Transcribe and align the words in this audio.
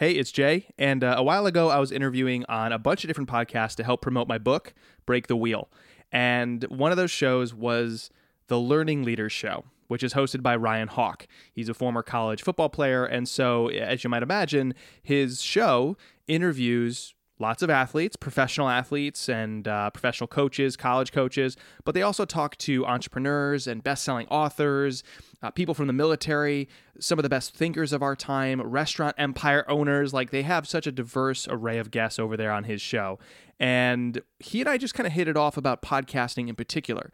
Hey, 0.00 0.12
it's 0.12 0.32
Jay. 0.32 0.64
And 0.78 1.04
uh, 1.04 1.16
a 1.18 1.22
while 1.22 1.44
ago, 1.44 1.68
I 1.68 1.78
was 1.78 1.92
interviewing 1.92 2.46
on 2.48 2.72
a 2.72 2.78
bunch 2.78 3.04
of 3.04 3.08
different 3.08 3.28
podcasts 3.28 3.74
to 3.74 3.84
help 3.84 4.00
promote 4.00 4.26
my 4.28 4.38
book, 4.38 4.72
Break 5.04 5.26
the 5.26 5.36
Wheel. 5.36 5.68
And 6.10 6.64
one 6.70 6.90
of 6.90 6.96
those 6.96 7.10
shows 7.10 7.52
was 7.52 8.08
the 8.46 8.58
Learning 8.58 9.02
Leaders 9.02 9.30
Show, 9.30 9.64
which 9.88 10.02
is 10.02 10.14
hosted 10.14 10.42
by 10.42 10.56
Ryan 10.56 10.88
Hawk. 10.88 11.26
He's 11.52 11.68
a 11.68 11.74
former 11.74 12.02
college 12.02 12.42
football 12.42 12.70
player. 12.70 13.04
And 13.04 13.28
so, 13.28 13.68
as 13.68 14.02
you 14.02 14.08
might 14.08 14.22
imagine, 14.22 14.72
his 15.02 15.42
show 15.42 15.98
interviews 16.26 17.12
lots 17.40 17.62
of 17.62 17.70
athletes, 17.70 18.16
professional 18.16 18.68
athletes, 18.68 19.28
and 19.28 19.66
uh, 19.66 19.90
professional 19.90 20.28
coaches, 20.28 20.76
college 20.76 21.10
coaches, 21.10 21.56
but 21.84 21.94
they 21.94 22.02
also 22.02 22.24
talk 22.24 22.56
to 22.58 22.86
entrepreneurs 22.86 23.66
and 23.66 23.82
best 23.82 24.04
selling 24.04 24.26
authors, 24.28 25.02
uh, 25.42 25.50
people 25.50 25.74
from 25.74 25.86
the 25.86 25.92
military, 25.92 26.68
some 26.98 27.18
of 27.18 27.22
the 27.22 27.28
best 27.28 27.54
thinkers 27.54 27.92
of 27.92 28.02
our 28.02 28.14
time, 28.14 28.60
restaurant 28.60 29.14
empire 29.18 29.64
owners. 29.68 30.12
Like 30.12 30.30
they 30.30 30.42
have 30.42 30.68
such 30.68 30.86
a 30.86 30.92
diverse 30.92 31.48
array 31.48 31.78
of 31.78 31.90
guests 31.90 32.18
over 32.18 32.36
there 32.36 32.52
on 32.52 32.64
his 32.64 32.82
show. 32.82 33.18
And 33.58 34.22
he 34.38 34.60
and 34.60 34.68
I 34.68 34.78
just 34.78 34.94
kind 34.94 35.06
of 35.06 35.12
hit 35.12 35.28
it 35.28 35.36
off 35.36 35.56
about 35.56 35.82
podcasting 35.82 36.48
in 36.48 36.54
particular. 36.54 37.10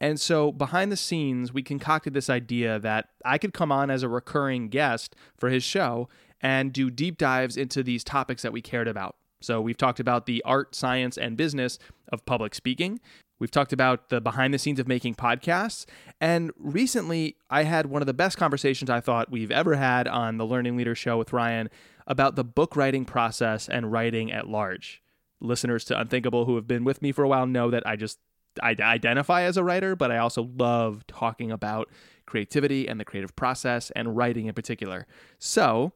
And 0.00 0.18
so 0.18 0.50
behind 0.50 0.90
the 0.90 0.96
scenes, 0.96 1.52
we 1.52 1.62
concocted 1.62 2.14
this 2.14 2.30
idea 2.30 2.78
that 2.78 3.08
I 3.24 3.36
could 3.36 3.52
come 3.52 3.70
on 3.70 3.90
as 3.90 4.02
a 4.02 4.08
recurring 4.08 4.68
guest 4.68 5.14
for 5.36 5.50
his 5.50 5.62
show 5.62 6.08
and 6.40 6.72
do 6.72 6.90
deep 6.90 7.18
dives 7.18 7.56
into 7.58 7.82
these 7.82 8.02
topics 8.02 8.42
that 8.42 8.52
we 8.52 8.62
cared 8.62 8.88
about. 8.88 9.16
So 9.40 9.60
we've 9.60 9.76
talked 9.76 10.00
about 10.00 10.26
the 10.26 10.42
art, 10.44 10.74
science, 10.74 11.16
and 11.16 11.36
business 11.36 11.78
of 12.12 12.24
public 12.26 12.54
speaking. 12.54 13.00
We've 13.38 13.50
talked 13.50 13.72
about 13.72 14.10
the 14.10 14.20
behind 14.20 14.52
the 14.52 14.58
scenes 14.58 14.78
of 14.78 14.86
making 14.86 15.14
podcasts. 15.14 15.86
And 16.20 16.52
recently, 16.58 17.36
I 17.48 17.62
had 17.62 17.86
one 17.86 18.02
of 18.02 18.06
the 18.06 18.14
best 18.14 18.36
conversations 18.36 18.90
I 18.90 19.00
thought 19.00 19.30
we've 19.30 19.50
ever 19.50 19.76
had 19.76 20.06
on 20.06 20.36
the 20.36 20.44
Learning 20.44 20.76
Leader 20.76 20.94
Show 20.94 21.16
with 21.16 21.32
Ryan 21.32 21.70
about 22.06 22.36
the 22.36 22.44
book 22.44 22.76
writing 22.76 23.06
process 23.06 23.68
and 23.68 23.90
writing 23.90 24.30
at 24.30 24.48
large. 24.48 25.02
Listeners 25.40 25.84
to 25.86 25.98
Unthinkable 25.98 26.44
who 26.44 26.56
have 26.56 26.66
been 26.66 26.84
with 26.84 27.00
me 27.00 27.12
for 27.12 27.24
a 27.24 27.28
while 27.28 27.46
know 27.46 27.70
that 27.70 27.86
I 27.86 27.96
just 27.96 28.18
I 28.62 28.76
identify 28.78 29.42
as 29.42 29.56
a 29.56 29.64
writer, 29.64 29.96
but 29.96 30.10
I 30.10 30.18
also 30.18 30.50
love 30.58 31.06
talking 31.06 31.50
about 31.50 31.88
creativity 32.26 32.88
and 32.88 33.00
the 33.00 33.04
creative 33.04 33.34
process 33.36 33.90
and 33.92 34.16
writing 34.16 34.46
in 34.46 34.54
particular. 34.54 35.06
So, 35.38 35.92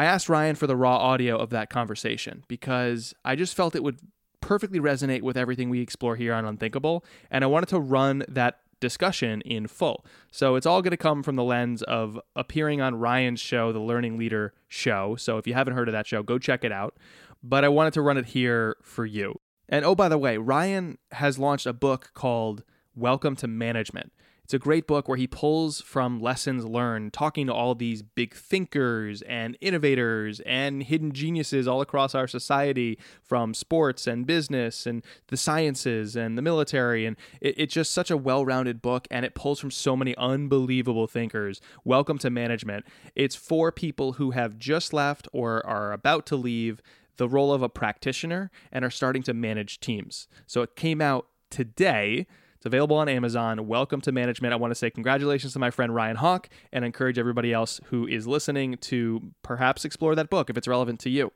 I 0.00 0.06
asked 0.06 0.30
Ryan 0.30 0.56
for 0.56 0.66
the 0.66 0.76
raw 0.76 0.96
audio 0.96 1.36
of 1.36 1.50
that 1.50 1.68
conversation 1.68 2.42
because 2.48 3.12
I 3.22 3.36
just 3.36 3.54
felt 3.54 3.76
it 3.76 3.82
would 3.82 4.00
perfectly 4.40 4.80
resonate 4.80 5.20
with 5.20 5.36
everything 5.36 5.68
we 5.68 5.82
explore 5.82 6.16
here 6.16 6.32
on 6.32 6.46
Unthinkable, 6.46 7.04
and 7.30 7.44
I 7.44 7.48
wanted 7.48 7.68
to 7.68 7.80
run 7.80 8.24
that 8.26 8.60
discussion 8.80 9.42
in 9.42 9.66
full. 9.66 10.06
So 10.32 10.54
it's 10.54 10.64
all 10.64 10.80
going 10.80 10.92
to 10.92 10.96
come 10.96 11.22
from 11.22 11.36
the 11.36 11.44
lens 11.44 11.82
of 11.82 12.18
appearing 12.34 12.80
on 12.80 12.94
Ryan's 12.94 13.40
show, 13.40 13.74
the 13.74 13.78
Learning 13.78 14.16
Leader 14.16 14.54
Show. 14.68 15.16
So 15.16 15.36
if 15.36 15.46
you 15.46 15.52
haven't 15.52 15.74
heard 15.74 15.86
of 15.86 15.92
that 15.92 16.06
show, 16.06 16.22
go 16.22 16.38
check 16.38 16.64
it 16.64 16.72
out. 16.72 16.96
But 17.42 17.62
I 17.62 17.68
wanted 17.68 17.92
to 17.92 18.00
run 18.00 18.16
it 18.16 18.24
here 18.24 18.78
for 18.80 19.04
you. 19.04 19.38
And 19.68 19.84
oh, 19.84 19.94
by 19.94 20.08
the 20.08 20.16
way, 20.16 20.38
Ryan 20.38 20.96
has 21.12 21.38
launched 21.38 21.66
a 21.66 21.74
book 21.74 22.12
called 22.14 22.64
Welcome 22.94 23.36
to 23.36 23.46
Management. 23.46 24.14
It's 24.50 24.54
a 24.54 24.58
great 24.58 24.88
book 24.88 25.06
where 25.06 25.16
he 25.16 25.28
pulls 25.28 25.80
from 25.80 26.18
lessons 26.18 26.64
learned, 26.64 27.12
talking 27.12 27.46
to 27.46 27.54
all 27.54 27.76
these 27.76 28.02
big 28.02 28.34
thinkers 28.34 29.22
and 29.22 29.56
innovators 29.60 30.40
and 30.40 30.82
hidden 30.82 31.12
geniuses 31.12 31.68
all 31.68 31.80
across 31.80 32.16
our 32.16 32.26
society 32.26 32.98
from 33.22 33.54
sports 33.54 34.08
and 34.08 34.26
business 34.26 34.86
and 34.86 35.04
the 35.28 35.36
sciences 35.36 36.16
and 36.16 36.36
the 36.36 36.42
military. 36.42 37.06
And 37.06 37.16
it, 37.40 37.54
it's 37.58 37.74
just 37.74 37.92
such 37.92 38.10
a 38.10 38.16
well 38.16 38.44
rounded 38.44 38.82
book 38.82 39.06
and 39.08 39.24
it 39.24 39.36
pulls 39.36 39.60
from 39.60 39.70
so 39.70 39.94
many 39.94 40.16
unbelievable 40.16 41.06
thinkers. 41.06 41.60
Welcome 41.84 42.18
to 42.18 42.28
Management. 42.28 42.84
It's 43.14 43.36
for 43.36 43.70
people 43.70 44.14
who 44.14 44.32
have 44.32 44.58
just 44.58 44.92
left 44.92 45.28
or 45.32 45.64
are 45.64 45.92
about 45.92 46.26
to 46.26 46.34
leave 46.34 46.82
the 47.18 47.28
role 47.28 47.52
of 47.52 47.62
a 47.62 47.68
practitioner 47.68 48.50
and 48.72 48.84
are 48.84 48.90
starting 48.90 49.22
to 49.22 49.32
manage 49.32 49.78
teams. 49.78 50.26
So 50.48 50.62
it 50.62 50.74
came 50.74 51.00
out 51.00 51.28
today. 51.50 52.26
It's 52.60 52.66
available 52.66 52.98
on 52.98 53.08
Amazon. 53.08 53.66
Welcome 53.66 54.02
to 54.02 54.12
management. 54.12 54.52
I 54.52 54.56
want 54.56 54.70
to 54.70 54.74
say 54.74 54.90
congratulations 54.90 55.54
to 55.54 55.58
my 55.58 55.70
friend 55.70 55.94
Ryan 55.94 56.16
Hawk 56.16 56.50
and 56.70 56.84
encourage 56.84 57.18
everybody 57.18 57.54
else 57.54 57.80
who 57.86 58.06
is 58.06 58.26
listening 58.26 58.76
to 58.82 59.32
perhaps 59.42 59.86
explore 59.86 60.14
that 60.14 60.28
book 60.28 60.50
if 60.50 60.58
it's 60.58 60.68
relevant 60.68 61.00
to 61.00 61.08
you. 61.08 61.32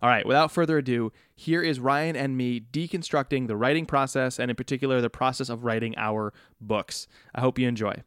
All 0.00 0.08
right, 0.08 0.24
without 0.24 0.50
further 0.50 0.78
ado, 0.78 1.12
here 1.34 1.60
is 1.60 1.78
Ryan 1.78 2.16
and 2.16 2.38
me 2.38 2.58
deconstructing 2.58 3.48
the 3.48 3.56
writing 3.56 3.84
process 3.84 4.38
and, 4.40 4.50
in 4.50 4.56
particular, 4.56 5.02
the 5.02 5.10
process 5.10 5.50
of 5.50 5.62
writing 5.62 5.94
our 5.98 6.32
books. 6.58 7.06
I 7.34 7.42
hope 7.42 7.58
you 7.58 7.68
enjoy. 7.68 8.02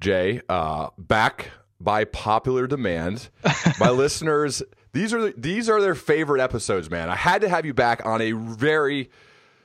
Jay, 0.00 0.40
uh, 0.48 0.88
back 0.96 1.50
by 1.78 2.04
popular 2.04 2.66
demand, 2.66 3.28
my 3.78 3.90
listeners, 3.90 4.62
these 4.94 5.12
are 5.12 5.30
these 5.32 5.68
are 5.68 5.82
their 5.82 5.94
favorite 5.94 6.40
episodes, 6.40 6.88
man. 6.88 7.10
I 7.10 7.16
had 7.16 7.42
to 7.42 7.50
have 7.50 7.66
you 7.66 7.74
back 7.74 8.06
on 8.06 8.22
a 8.22 8.32
very 8.32 9.10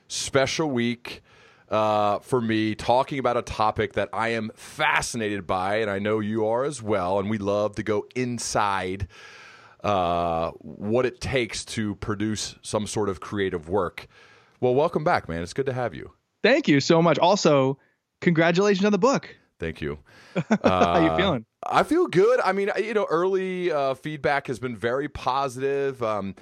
special 0.08 0.70
week 0.70 1.22
uh, 1.68 2.18
for 2.20 2.40
me 2.40 2.74
talking 2.74 3.18
about 3.18 3.36
a 3.36 3.42
topic 3.42 3.94
that 3.94 4.08
I 4.12 4.28
am 4.28 4.50
fascinated 4.54 5.46
by, 5.46 5.76
and 5.76 5.90
I 5.90 5.98
know 5.98 6.20
you 6.20 6.46
are 6.46 6.64
as 6.64 6.82
well. 6.82 7.18
And 7.18 7.30
we 7.30 7.38
love 7.38 7.76
to 7.76 7.82
go 7.82 8.06
inside 8.14 9.08
uh, 9.82 10.50
what 10.58 11.06
it 11.06 11.20
takes 11.20 11.64
to 11.64 11.94
produce 11.96 12.56
some 12.62 12.86
sort 12.86 13.08
of 13.08 13.20
creative 13.20 13.68
work. 13.68 14.06
Well, 14.60 14.74
welcome 14.74 15.04
back, 15.04 15.28
man. 15.28 15.42
It's 15.42 15.52
good 15.52 15.66
to 15.66 15.72
have 15.72 15.94
you. 15.94 16.12
Thank 16.42 16.68
you 16.68 16.80
so 16.80 17.02
much. 17.02 17.18
Also, 17.18 17.78
congratulations 18.20 18.84
on 18.84 18.92
the 18.92 18.98
book. 18.98 19.36
Thank 19.58 19.80
you. 19.80 19.98
Uh, 20.36 20.42
How 20.64 20.92
are 20.92 21.02
you 21.02 21.16
feeling? 21.16 21.46
I 21.66 21.82
feel 21.82 22.06
good. 22.06 22.40
I 22.40 22.52
mean, 22.52 22.70
you 22.78 22.94
know, 22.94 23.06
early 23.08 23.70
uh, 23.70 23.94
feedback 23.94 24.46
has 24.48 24.58
been 24.58 24.76
very 24.76 25.08
positive. 25.08 26.02
Um, 26.02 26.34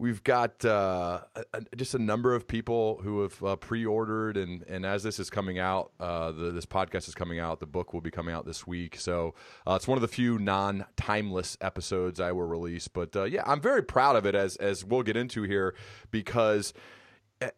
We've 0.00 0.24
got 0.24 0.64
uh, 0.64 1.20
a, 1.52 1.60
just 1.76 1.94
a 1.94 1.98
number 1.98 2.34
of 2.34 2.48
people 2.48 3.00
who 3.02 3.20
have 3.20 3.44
uh, 3.44 3.56
pre-ordered, 3.56 4.38
and, 4.38 4.62
and 4.62 4.86
as 4.86 5.02
this 5.02 5.18
is 5.18 5.28
coming 5.28 5.58
out, 5.58 5.92
uh, 6.00 6.32
the, 6.32 6.52
this 6.52 6.64
podcast 6.64 7.06
is 7.06 7.14
coming 7.14 7.38
out. 7.38 7.60
The 7.60 7.66
book 7.66 7.92
will 7.92 8.00
be 8.00 8.10
coming 8.10 8.34
out 8.34 8.46
this 8.46 8.66
week, 8.66 8.96
so 8.96 9.34
uh, 9.66 9.74
it's 9.74 9.86
one 9.86 9.98
of 9.98 10.02
the 10.02 10.08
few 10.08 10.38
non-timeless 10.38 11.58
episodes 11.60 12.18
I 12.18 12.32
will 12.32 12.46
release. 12.46 12.88
But 12.88 13.14
uh, 13.14 13.24
yeah, 13.24 13.42
I'm 13.44 13.60
very 13.60 13.82
proud 13.82 14.16
of 14.16 14.24
it, 14.24 14.34
as 14.34 14.56
as 14.56 14.86
we'll 14.86 15.02
get 15.02 15.18
into 15.18 15.42
here, 15.42 15.74
because 16.10 16.72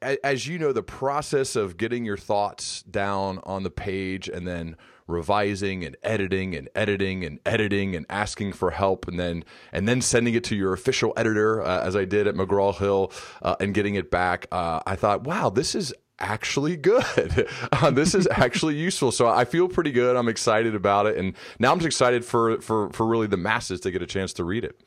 as 0.02 0.48
you 0.48 0.58
know, 0.58 0.72
the 0.72 0.82
process 0.82 1.54
of 1.54 1.76
getting 1.76 2.04
your 2.04 2.16
thoughts 2.16 2.82
down 2.82 3.38
on 3.44 3.62
the 3.62 3.70
page 3.70 4.28
and 4.28 4.48
then 4.48 4.76
revising 5.06 5.84
and 5.84 5.96
editing 6.02 6.54
and 6.54 6.68
editing 6.74 7.24
and 7.24 7.38
editing 7.44 7.94
and 7.96 8.06
asking 8.08 8.52
for 8.52 8.70
help 8.70 9.08
and 9.08 9.18
then 9.18 9.44
and 9.72 9.88
then 9.88 10.00
sending 10.00 10.34
it 10.34 10.44
to 10.44 10.56
your 10.56 10.72
official 10.72 11.12
editor 11.16 11.62
uh, 11.62 11.82
as 11.82 11.96
I 11.96 12.04
did 12.04 12.26
at 12.26 12.34
McGraw 12.34 12.76
Hill 12.76 13.12
uh, 13.42 13.56
and 13.60 13.74
getting 13.74 13.94
it 13.94 14.10
back. 14.10 14.46
Uh, 14.52 14.80
I 14.86 14.96
thought 14.96 15.24
wow 15.24 15.50
this 15.50 15.74
is 15.74 15.92
actually 16.18 16.76
good. 16.76 17.48
Uh, 17.72 17.90
this 17.90 18.14
is 18.14 18.28
actually 18.30 18.76
useful. 18.76 19.10
So 19.10 19.26
I 19.26 19.44
feel 19.44 19.66
pretty 19.66 19.90
good. 19.90 20.14
I'm 20.14 20.28
excited 20.28 20.74
about 20.74 21.06
it. 21.06 21.16
And 21.16 21.34
now 21.58 21.72
I'm 21.72 21.78
just 21.78 21.86
excited 21.86 22.24
for 22.24 22.60
for 22.60 22.90
for 22.90 23.06
really 23.06 23.26
the 23.26 23.36
masses 23.36 23.80
to 23.80 23.90
get 23.90 24.02
a 24.02 24.06
chance 24.06 24.32
to 24.34 24.44
read 24.44 24.64
it. 24.64 24.80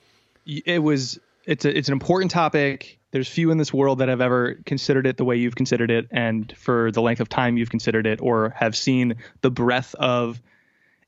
It 0.46 0.81
was 0.84 1.20
it's 1.46 1.66
a, 1.66 1.78
it's 1.78 1.90
an 1.90 1.94
important 1.94 2.31
topic 2.31 3.00
there's 3.16 3.30
few 3.30 3.50
in 3.50 3.58
this 3.58 3.74
world 3.74 4.00
that 4.00 4.09
have 4.09 4.20
ever 4.20 4.56
considered 4.66 5.08
it 5.08 5.16
the 5.16 5.24
way 5.24 5.38
you've 5.38 5.56
considered 5.56 5.90
it 5.90 6.06
and 6.12 6.53
for 6.58 6.92
the 6.92 7.02
length 7.02 7.22
of 7.22 7.30
time 7.30 7.56
you've 7.56 7.70
considered 7.70 8.06
it 8.06 8.20
or 8.22 8.50
have 8.58 8.76
seen 8.76 9.16
the 9.40 9.50
breadth 9.50 9.96
of 9.96 10.42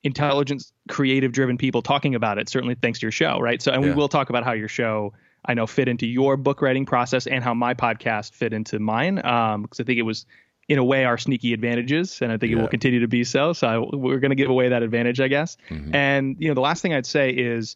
intelligent 0.03 0.71
creative 0.87 1.33
driven 1.33 1.57
people 1.57 1.81
talking 1.81 2.15
about 2.15 2.37
it 2.37 2.47
certainly 2.47 2.75
thanks 2.75 2.99
to 2.99 3.05
your 3.05 3.11
show 3.11 3.41
right 3.41 3.61
so 3.61 3.73
and 3.73 3.83
yeah. 3.83 3.89
we 3.89 3.93
will 3.93 4.07
talk 4.07 4.29
about 4.29 4.45
how 4.45 4.53
your 4.53 4.69
show 4.69 5.11
i 5.43 5.53
know 5.53 5.67
fit 5.67 5.89
into 5.89 6.07
your 6.07 6.37
book 6.37 6.61
writing 6.61 6.85
process 6.85 7.27
and 7.27 7.43
how 7.43 7.53
my 7.53 7.73
podcast 7.73 8.31
fit 8.31 8.53
into 8.53 8.79
mine 8.79 9.23
um 9.25 9.63
because 9.63 9.81
i 9.81 9.83
think 9.83 9.99
it 9.99 10.03
was 10.03 10.25
in 10.69 10.77
a 10.77 10.85
way 10.85 11.03
our 11.03 11.17
sneaky 11.17 11.51
advantages 11.51 12.21
and 12.21 12.31
i 12.31 12.37
think 12.37 12.53
yeah. 12.53 12.57
it 12.57 12.61
will 12.61 12.69
continue 12.69 13.01
to 13.01 13.07
be 13.09 13.25
so 13.25 13.51
so 13.51 13.67
I, 13.67 13.79
we're 13.79 14.19
going 14.19 14.31
to 14.31 14.35
give 14.35 14.49
away 14.49 14.69
that 14.69 14.81
advantage 14.81 15.19
i 15.19 15.27
guess 15.27 15.57
mm-hmm. 15.69 15.93
and 15.93 16.37
you 16.39 16.47
know 16.47 16.53
the 16.53 16.61
last 16.61 16.81
thing 16.81 16.93
i'd 16.93 17.05
say 17.05 17.31
is 17.31 17.75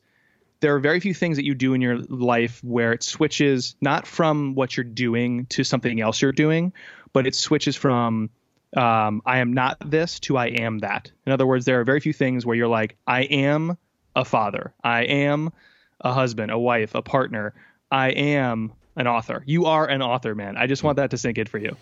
there 0.62 0.76
are 0.76 0.80
very 0.80 1.00
few 1.00 1.14
things 1.14 1.38
that 1.38 1.46
you 1.46 1.56
do 1.56 1.74
in 1.74 1.82
your 1.82 1.98
life 1.98 2.64
where 2.64 2.94
it 2.94 3.04
switches 3.04 3.76
not 3.82 4.08
from 4.08 4.56
what 4.56 4.78
you're 4.78 4.84
doing 4.84 5.48
to 5.48 5.64
something 5.64 6.00
else 6.00 6.22
you're 6.22 6.32
doing, 6.32 6.72
but 7.14 7.28
it 7.28 7.36
switches 7.36 7.76
from 7.76 8.30
um, 8.78 9.22
I 9.26 9.40
am 9.40 9.54
not 9.54 9.78
this 9.84 10.20
to 10.22 10.38
I 10.38 10.48
am 10.48 10.80
that. 10.80 11.12
In 11.26 11.34
other 11.34 11.46
words, 11.46 11.66
there 11.66 11.82
are 11.82 11.84
very 11.84 12.00
few 12.00 12.14
things 12.14 12.46
where 12.46 12.56
you're 12.56 12.68
like, 12.68 12.96
I 13.06 13.24
am 13.24 13.78
a 14.16 14.24
father, 14.24 14.74
I 14.84 15.04
am 15.04 15.52
a 16.00 16.14
husband, 16.14 16.52
a 16.52 16.60
wife, 16.60 16.96
a 16.96 17.02
partner, 17.02 17.54
I 17.92 18.10
am 18.10 18.72
an 18.96 19.08
author. 19.08 19.44
You 19.46 19.66
are 19.66 19.88
an 19.88 20.02
author, 20.02 20.36
man. 20.36 20.58
I 20.58 20.68
just 20.68 20.84
want 20.84 20.98
that 20.98 21.12
to 21.12 21.18
sink 21.18 21.38
in 21.38 21.48
for 21.48 21.58
you. 21.58 21.76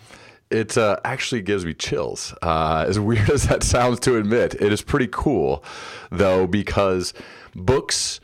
It 0.50 0.76
uh, 0.76 0.98
actually 1.04 1.42
gives 1.42 1.64
me 1.64 1.74
chills. 1.74 2.34
Uh, 2.42 2.84
as 2.88 2.98
weird 3.00 3.30
as 3.30 3.46
that 3.48 3.62
sounds 3.62 4.00
to 4.00 4.16
admit, 4.16 4.54
it 4.54 4.72
is 4.72 4.82
pretty 4.82 5.08
cool, 5.10 5.62
though, 6.10 6.46
because 6.46 7.14
books 7.54 8.20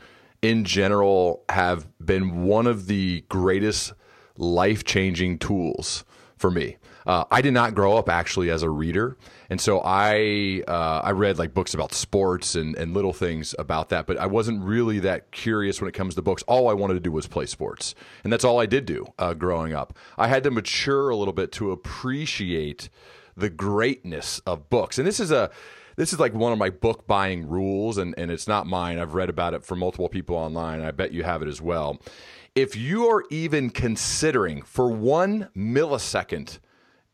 in 0.47 0.63
general 0.63 1.43
have 1.49 1.85
been 2.03 2.43
one 2.43 2.67
of 2.67 2.87
the 2.87 3.21
greatest 3.27 3.91
life 4.37 4.85
changing 4.85 5.37
tools 5.37 6.05
for 6.37 6.49
me. 6.49 6.77
Uh, 7.05 7.25
I 7.29 7.41
did 7.41 7.53
not 7.53 7.75
grow 7.75 7.97
up 7.97 8.07
actually 8.07 8.49
as 8.49 8.63
a 8.63 8.69
reader, 8.69 9.17
and 9.49 9.59
so 9.59 9.81
I 9.83 10.63
uh, 10.67 11.01
I 11.03 11.11
read 11.11 11.37
like 11.37 11.53
books 11.53 11.73
about 11.73 11.93
sports 11.93 12.55
and, 12.55 12.75
and 12.77 12.93
little 12.93 13.11
things 13.11 13.55
about 13.59 13.89
that, 13.89 14.07
but 14.07 14.17
I 14.17 14.25
wasn't 14.25 14.61
really 14.63 14.99
that 14.99 15.31
curious 15.31 15.81
when 15.81 15.89
it 15.89 15.93
comes 15.93 16.15
to 16.15 16.21
books. 16.21 16.43
All 16.43 16.69
I 16.69 16.73
wanted 16.73 16.95
to 16.95 16.99
do 17.01 17.11
was 17.11 17.27
play 17.27 17.45
sports, 17.45 17.93
and 18.23 18.31
that's 18.31 18.45
all 18.45 18.59
I 18.59 18.65
did 18.65 18.85
do 18.85 19.05
uh, 19.19 19.33
growing 19.33 19.73
up. 19.73 19.97
I 20.17 20.27
had 20.27 20.43
to 20.43 20.51
mature 20.51 21.09
a 21.09 21.15
little 21.15 21.33
bit 21.33 21.51
to 21.53 21.71
appreciate 21.71 22.89
the 23.35 23.49
greatness 23.49 24.39
of 24.45 24.69
books, 24.69 24.97
and 24.97 25.07
this 25.07 25.19
is 25.19 25.31
a 25.31 25.49
this 25.97 26.13
is 26.13 26.19
like 26.19 26.33
one 26.33 26.53
of 26.53 26.57
my 26.57 26.69
book 26.69 27.05
buying 27.05 27.47
rules, 27.47 27.97
and, 27.97 28.15
and 28.17 28.31
it's 28.31 28.47
not 28.47 28.65
mine. 28.65 28.97
I've 28.97 29.13
read 29.13 29.29
about 29.29 29.53
it 29.53 29.65
from 29.65 29.79
multiple 29.79 30.07
people 30.07 30.37
online. 30.37 30.81
I 30.81 30.91
bet 30.91 31.11
you 31.11 31.23
have 31.23 31.41
it 31.41 31.49
as 31.49 31.61
well. 31.61 31.99
If 32.55 32.75
you 32.75 33.07
are 33.07 33.25
even 33.29 33.69
considering 33.69 34.61
for 34.61 34.89
one 34.89 35.49
millisecond 35.55 36.59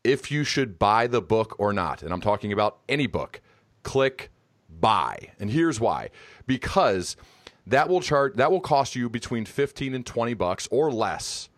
if 0.04 0.30
you 0.30 0.44
should 0.44 0.78
buy 0.78 1.06
the 1.06 1.22
book 1.22 1.56
or 1.58 1.72
not, 1.72 2.02
and 2.02 2.12
I'm 2.12 2.20
talking 2.20 2.52
about 2.52 2.78
any 2.88 3.06
book, 3.06 3.40
click 3.82 4.30
buy. 4.68 5.30
And 5.40 5.50
here's 5.50 5.80
why. 5.80 6.10
Because 6.46 7.16
that 7.66 7.88
will 7.88 8.02
chart 8.02 8.36
that 8.36 8.52
will 8.52 8.60
cost 8.60 8.94
you 8.94 9.08
between 9.08 9.46
15 9.46 9.94
and 9.94 10.04
20 10.04 10.34
bucks 10.34 10.68
or 10.70 10.92
less. 10.92 11.48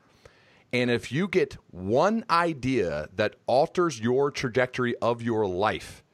And 0.73 0.91
if 0.91 1.11
you 1.11 1.27
get 1.27 1.57
one 1.71 2.25
idea 2.31 3.09
that 3.15 3.35
alters 3.47 3.99
your 4.01 4.31
trajectory 4.31 4.95
of 4.97 5.23
your 5.23 5.47
life, 5.47 6.05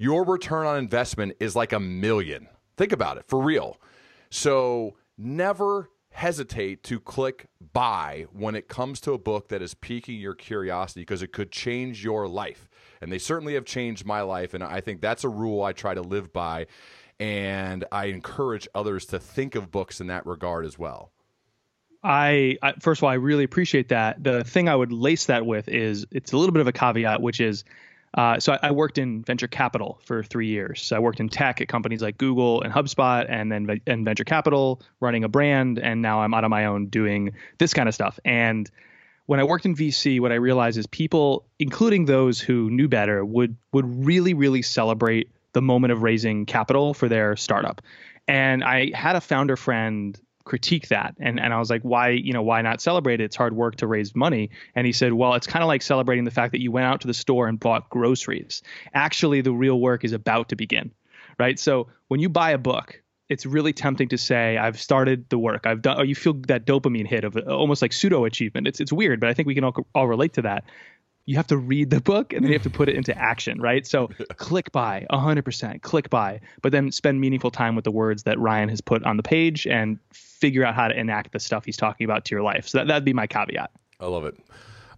your 0.00 0.24
return 0.24 0.66
on 0.66 0.78
investment 0.78 1.36
is 1.40 1.54
like 1.54 1.74
a 1.74 1.78
million. 1.78 2.48
Think 2.78 2.90
about 2.90 3.18
it 3.18 3.24
for 3.28 3.38
real. 3.38 3.76
So 4.30 4.96
never 5.18 5.90
hesitate 6.12 6.82
to 6.84 6.98
click 6.98 7.48
buy 7.74 8.24
when 8.32 8.54
it 8.54 8.66
comes 8.66 8.98
to 9.02 9.12
a 9.12 9.18
book 9.18 9.50
that 9.50 9.60
is 9.60 9.74
piquing 9.74 10.18
your 10.18 10.34
curiosity 10.34 11.02
because 11.02 11.22
it 11.22 11.34
could 11.34 11.52
change 11.52 12.02
your 12.02 12.26
life. 12.26 12.66
And 13.02 13.12
they 13.12 13.18
certainly 13.18 13.52
have 13.54 13.66
changed 13.66 14.06
my 14.06 14.22
life. 14.22 14.54
And 14.54 14.64
I 14.64 14.80
think 14.80 15.02
that's 15.02 15.22
a 15.22 15.28
rule 15.28 15.62
I 15.62 15.74
try 15.74 15.92
to 15.92 16.02
live 16.02 16.32
by. 16.32 16.66
And 17.20 17.84
I 17.92 18.06
encourage 18.06 18.66
others 18.74 19.04
to 19.06 19.18
think 19.18 19.54
of 19.54 19.70
books 19.70 20.00
in 20.00 20.06
that 20.06 20.24
regard 20.24 20.64
as 20.64 20.78
well. 20.78 21.12
I, 22.02 22.56
I, 22.62 22.72
first 22.80 23.00
of 23.00 23.04
all, 23.04 23.10
I 23.10 23.14
really 23.14 23.44
appreciate 23.44 23.90
that. 23.90 24.24
The 24.24 24.44
thing 24.44 24.70
I 24.70 24.74
would 24.74 24.92
lace 24.92 25.26
that 25.26 25.44
with 25.44 25.68
is 25.68 26.06
it's 26.10 26.32
a 26.32 26.38
little 26.38 26.54
bit 26.54 26.62
of 26.62 26.68
a 26.68 26.72
caveat, 26.72 27.20
which 27.20 27.38
is 27.42 27.64
uh, 28.14 28.40
so 28.40 28.54
I, 28.54 28.68
I, 28.68 28.70
worked 28.72 28.98
in 28.98 29.22
venture 29.22 29.46
capital 29.46 30.00
for 30.04 30.24
three 30.24 30.48
years. 30.48 30.82
So 30.82 30.96
I 30.96 30.98
worked 30.98 31.20
in 31.20 31.28
tech 31.28 31.60
at 31.60 31.68
companies 31.68 32.02
like 32.02 32.18
Google 32.18 32.60
and 32.60 32.72
HubSpot, 32.72 33.24
and 33.28 33.52
then 33.52 33.80
in 33.86 34.04
venture 34.04 34.24
capital, 34.24 34.82
running 34.98 35.22
a 35.22 35.28
brand, 35.28 35.78
and 35.78 36.02
now 36.02 36.20
I'm 36.20 36.34
out 36.34 36.42
on 36.42 36.50
my 36.50 36.64
own 36.64 36.86
doing 36.86 37.32
this 37.58 37.72
kind 37.72 37.88
of 37.88 37.94
stuff. 37.94 38.18
And 38.24 38.68
when 39.26 39.38
I 39.38 39.44
worked 39.44 39.64
in 39.64 39.76
VC, 39.76 40.20
what 40.20 40.32
I 40.32 40.36
realized 40.36 40.76
is 40.76 40.88
people, 40.88 41.44
including 41.60 42.06
those 42.06 42.40
who 42.40 42.68
knew 42.68 42.88
better, 42.88 43.24
would 43.24 43.56
would 43.72 44.04
really, 44.04 44.34
really 44.34 44.62
celebrate 44.62 45.30
the 45.52 45.62
moment 45.62 45.92
of 45.92 46.02
raising 46.02 46.46
capital 46.46 46.94
for 46.94 47.08
their 47.08 47.36
startup. 47.36 47.80
And 48.26 48.64
I 48.64 48.90
had 48.92 49.14
a 49.14 49.20
founder 49.20 49.56
friend 49.56 50.20
critique 50.50 50.88
that. 50.88 51.14
And 51.20 51.38
and 51.38 51.54
I 51.54 51.60
was 51.60 51.70
like 51.70 51.82
why 51.82 52.08
you 52.08 52.32
know 52.32 52.42
why 52.42 52.60
not 52.60 52.80
celebrate 52.80 53.20
it? 53.20 53.24
It's 53.24 53.36
hard 53.36 53.54
work 53.54 53.76
to 53.76 53.86
raise 53.86 54.16
money. 54.16 54.50
And 54.74 54.84
he 54.84 54.92
said 54.92 55.12
well 55.12 55.34
it's 55.34 55.46
kind 55.46 55.62
of 55.62 55.68
like 55.68 55.80
celebrating 55.80 56.24
the 56.24 56.32
fact 56.32 56.50
that 56.52 56.60
you 56.60 56.72
went 56.72 56.86
out 56.86 57.02
to 57.02 57.06
the 57.06 57.14
store 57.14 57.46
and 57.46 57.58
bought 57.58 57.88
groceries. 57.88 58.60
Actually 58.92 59.42
the 59.42 59.52
real 59.52 59.78
work 59.78 60.02
is 60.04 60.12
about 60.12 60.48
to 60.48 60.56
begin 60.56 60.90
right? 61.38 61.58
So 61.58 61.86
when 62.08 62.18
you 62.18 62.28
buy 62.28 62.50
a 62.50 62.58
book 62.58 63.00
it's 63.28 63.46
really 63.46 63.72
tempting 63.72 64.08
to 64.08 64.18
say 64.18 64.58
I've 64.58 64.80
started 64.80 65.28
the 65.28 65.38
work. 65.38 65.68
I've 65.68 65.82
done 65.82 66.00
or 66.00 66.04
you 66.04 66.16
feel 66.16 66.32
that 66.48 66.66
dopamine 66.66 67.06
hit 67.06 67.22
of 67.22 67.36
almost 67.36 67.80
like 67.80 67.92
pseudo 67.92 68.24
achievement 68.24 68.66
it's 68.66 68.80
it's 68.80 68.92
weird 68.92 69.20
but 69.20 69.28
I 69.28 69.34
think 69.34 69.46
we 69.46 69.54
can 69.54 69.62
all, 69.62 69.86
all 69.94 70.08
relate 70.08 70.32
to 70.32 70.42
that 70.42 70.64
you 71.30 71.36
have 71.36 71.46
to 71.46 71.56
read 71.56 71.90
the 71.90 72.00
book 72.00 72.32
and 72.32 72.42
then 72.42 72.50
you 72.50 72.58
have 72.58 72.64
to 72.64 72.70
put 72.70 72.88
it 72.88 72.96
into 72.96 73.16
action, 73.30 73.60
right? 73.60 73.86
So 73.86 74.08
click 74.36 74.72
buy, 74.72 75.06
100%, 75.12 75.80
click 75.82 76.10
buy, 76.10 76.40
but 76.60 76.72
then 76.72 76.90
spend 76.90 77.20
meaningful 77.20 77.52
time 77.52 77.76
with 77.76 77.84
the 77.84 77.92
words 77.92 78.24
that 78.24 78.36
Ryan 78.40 78.68
has 78.68 78.80
put 78.80 79.04
on 79.04 79.16
the 79.16 79.22
page 79.22 79.64
and 79.64 80.00
figure 80.12 80.64
out 80.64 80.74
how 80.74 80.88
to 80.88 80.98
enact 80.98 81.32
the 81.32 81.38
stuff 81.38 81.64
he's 81.64 81.76
talking 81.76 82.04
about 82.04 82.24
to 82.24 82.34
your 82.34 82.42
life. 82.42 82.66
So 82.66 82.78
that, 82.78 82.88
that'd 82.88 83.04
be 83.04 83.12
my 83.12 83.28
caveat. 83.28 83.70
I 84.00 84.06
love 84.06 84.24
it. 84.24 84.36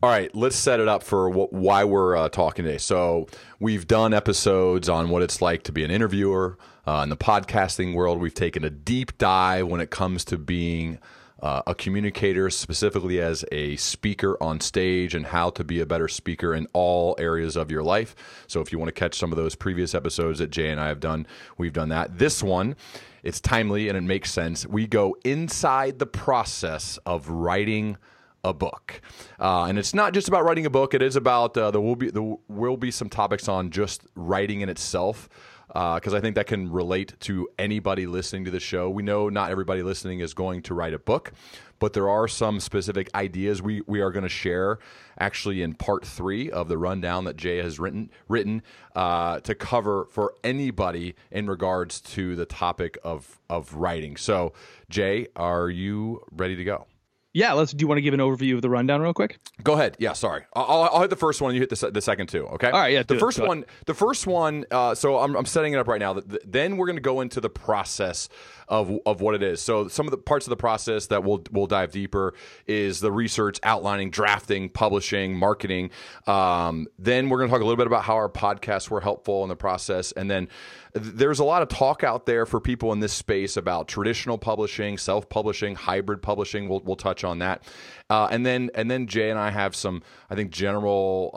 All 0.03 0.09
right, 0.09 0.35
let's 0.35 0.57
set 0.57 0.81
it 0.81 0.89
up 0.89 1.03
for 1.03 1.29
what, 1.29 1.53
why 1.53 1.85
we're 1.85 2.17
uh, 2.17 2.31
talking 2.31 2.65
today. 2.65 2.79
So, 2.79 3.29
we've 3.61 3.87
done 3.87 4.13
episodes 4.13 4.89
on 4.89 5.11
what 5.11 5.23
it's 5.23 5.41
like 5.41 5.63
to 5.65 5.71
be 5.71 5.85
an 5.85 5.93
interviewer 5.93 6.59
uh, 6.89 7.03
in 7.05 7.09
the 7.09 7.17
podcasting 7.17 7.95
world. 7.95 8.21
We've 8.21 8.35
taken 8.35 8.65
a 8.65 8.71
deep 8.71 9.17
dive 9.17 9.69
when 9.69 9.81
it 9.81 9.91
comes 9.91 10.25
to 10.25 10.39
being 10.39 10.99
uh, 11.43 11.63
a 11.67 11.75
communicator, 11.75 12.49
specifically 12.51 13.21
as 13.21 13.45
a 13.51 13.77
speaker 13.77 14.41
on 14.41 14.61
stage, 14.61 15.15
and 15.15 15.27
how 15.27 15.51
to 15.51 15.65
be 15.65 15.81
a 15.81 15.87
better 15.87 16.09
speaker 16.09 16.55
in 16.55 16.67
all 16.73 17.17
areas 17.19 17.57
of 17.57 17.71
your 17.71 17.83
life. 17.83 18.15
So, 18.47 18.61
if 18.61 18.71
you 18.71 18.79
want 18.79 18.89
to 18.89 18.99
catch 18.99 19.19
some 19.19 19.33
of 19.33 19.37
those 19.37 19.55
previous 19.55 19.95
episodes 19.95 20.39
that 20.39 20.51
Jay 20.51 20.71
and 20.71 20.81
I 20.81 20.89
have 20.89 21.01
done, 21.01 21.27
we've 21.59 21.73
done 21.73 21.89
that. 21.89 22.19
This 22.19 22.43
one, 22.43 22.77
it's 23.23 23.41
timely 23.41 23.89
and 23.89 23.99
it 23.99 24.03
makes 24.03 24.31
sense. 24.31 24.67
We 24.67 24.87
go 24.87 25.17
inside 25.25 25.99
the 25.99 26.07
process 26.07 26.99
of 27.05 27.29
writing 27.29 27.97
a 28.45 28.53
book, 28.53 29.01
uh, 29.39 29.65
and 29.65 29.79
it's 29.79 29.95
not 29.95 30.15
just 30.15 30.29
about 30.29 30.45
writing 30.45 30.67
a 30.67 30.71
book. 30.71 30.95
It 30.95 31.03
is 31.03 31.17
about 31.17 31.57
uh, 31.57 31.71
there 31.71 31.81
will 31.81 31.97
be 31.97 32.11
there 32.11 32.37
will 32.49 32.77
be 32.77 32.91
some 32.91 33.09
topics 33.09 33.49
on 33.49 33.71
just 33.71 34.03
writing 34.15 34.61
in 34.61 34.69
itself 34.69 35.29
because 35.73 36.13
uh, 36.13 36.19
I 36.19 36.21
think 36.21 36.35
that 36.35 36.47
can 36.47 36.71
relate 36.71 37.19
to 37.21 37.49
anybody 37.59 38.07
listening 38.07 38.45
to 38.45 38.51
the 38.51 38.61
show. 38.61 38.91
We 38.91 39.03
know 39.03 39.31
not 39.31 39.51
everybody 39.51 39.83
listening 39.83 40.21
is 40.21 40.35
going 40.35 40.61
to 40.63 40.75
write 40.75 40.93
a 40.93 40.99
book, 40.99 41.33
but 41.79 41.95
there 41.95 42.11
are 42.11 42.29
some 42.29 42.61
specific 42.61 43.09
ideas 43.15 43.63
we, 43.63 43.81
we 43.87 44.03
are 44.03 44.11
going 44.11 44.25
to 44.25 44.29
share 44.29 44.79
actually 45.19 45.63
in 45.63 45.73
part 45.75 46.05
three 46.05 46.51
of 46.51 46.69
the 46.69 46.77
rundown 46.77 47.25
that 47.25 47.37
Jay 47.37 47.57
has 47.59 47.79
written 47.79 48.11
written 48.29 48.63
uh, 48.95 49.41
to 49.41 49.55
cover 49.55 50.07
for 50.11 50.35
anybody 50.45 51.15
in 51.31 51.49
regards 51.49 52.01
to 52.01 52.37
the 52.37 52.45
topic 52.45 52.99
of 53.03 53.41
of 53.49 53.75
writing. 53.75 54.17
So, 54.19 54.53
Jay, 54.91 55.29
are 55.37 55.71
you 55.71 56.23
ready 56.33 56.57
to 56.57 56.65
go? 56.65 56.87
Yeah, 57.35 57.55
let's. 57.55 57.73
Do 57.73 57.83
you 57.83 57.89
want 57.89 57.97
to 57.99 58.03
give 58.03 58.13
an 58.13 58.21
overview 58.21 58.55
of 58.57 58.63
the 58.63 58.69
rundown 58.69 59.01
real 59.01 59.15
quick? 59.15 59.39
Go 59.63 59.73
ahead. 59.73 59.97
Yeah, 59.99 60.13
sorry. 60.13 60.43
I'll, 60.55 60.83
I'll 60.93 61.01
hit 61.01 61.11
the 61.11 61.17
first 61.17 61.41
one. 61.41 61.51
and 61.51 61.57
You 61.57 61.63
hit 61.63 61.71
the, 61.71 61.91
the 61.91 62.03
second 62.03 62.27
two. 62.29 62.47
Okay. 62.49 62.69
All 62.71 62.79
right. 62.81 62.93
Yeah. 62.93 63.03
The 63.05 63.19
first 63.19 63.39
one. 63.41 63.65
The 63.87 63.95
first 63.95 64.27
one. 64.27 64.67
Uh, 64.71 64.95
so 64.95 65.19
I'm, 65.19 65.35
I'm 65.35 65.47
setting 65.47 65.73
it 65.73 65.79
up 65.79 65.89
right 65.89 66.01
now. 66.01 66.21
Then 66.45 66.77
we're 66.77 66.87
going 66.87 66.97
to 66.97 67.03
go 67.03 67.21
into 67.23 67.41
the 67.41 67.49
process 67.49 68.29
of 68.73 68.91
of 69.05 69.21
what 69.21 69.35
it 69.35 69.43
is. 69.43 69.61
So 69.61 69.87
some 69.87 70.07
of 70.07 70.11
the 70.11 70.17
parts 70.17 70.47
of 70.47 70.51
the 70.51 70.57
process 70.57 71.07
that 71.09 71.23
we'll 71.23 71.45
we'll 71.53 71.67
dive 71.67 71.93
deeper 71.93 72.33
is 72.67 73.01
the 73.01 73.13
research, 73.13 73.61
outlining, 73.63 74.11
drafting, 74.11 74.71
publishing, 74.71 75.37
marketing. 75.37 75.91
Um, 76.27 76.87
then 76.99 77.29
we're 77.29 77.37
going 77.37 77.51
to 77.51 77.53
talk 77.53 77.61
a 77.61 77.65
little 77.65 77.77
bit 77.77 77.87
about 77.87 78.03
how 78.03 78.15
our 78.15 78.31
podcasts 78.31 78.89
were 78.89 79.03
helpful 79.03 79.43
in 79.43 79.51
the 79.51 79.57
process, 79.57 80.13
and 80.13 80.31
then 80.31 80.49
there's 80.95 81.39
a 81.39 81.45
lot 81.45 81.61
of 81.61 81.69
talk 81.69 82.03
out 82.03 82.25
there 82.25 82.47
for 82.47 82.61
people 82.61 82.93
in 82.93 83.01
this 83.01 83.13
space 83.13 83.59
about 83.59 83.89
traditional 83.89 84.39
publishing, 84.39 84.97
self-publishing, 84.97 85.75
hybrid 85.75 86.23
publishing. 86.23 86.69
We'll, 86.69 86.81
we'll 86.81 86.97
touch 86.97 87.25
on 87.25 87.41
that, 87.41 87.63
uh, 88.09 88.29
and 88.31 88.45
then 88.47 88.71
and 88.75 88.91
then 88.91 89.07
Jay 89.07 89.29
and 89.29 89.39
I 89.39 89.51
have 89.51 89.77
some, 89.77 90.03
I 90.31 90.35
think, 90.35 90.51
general 90.51 91.31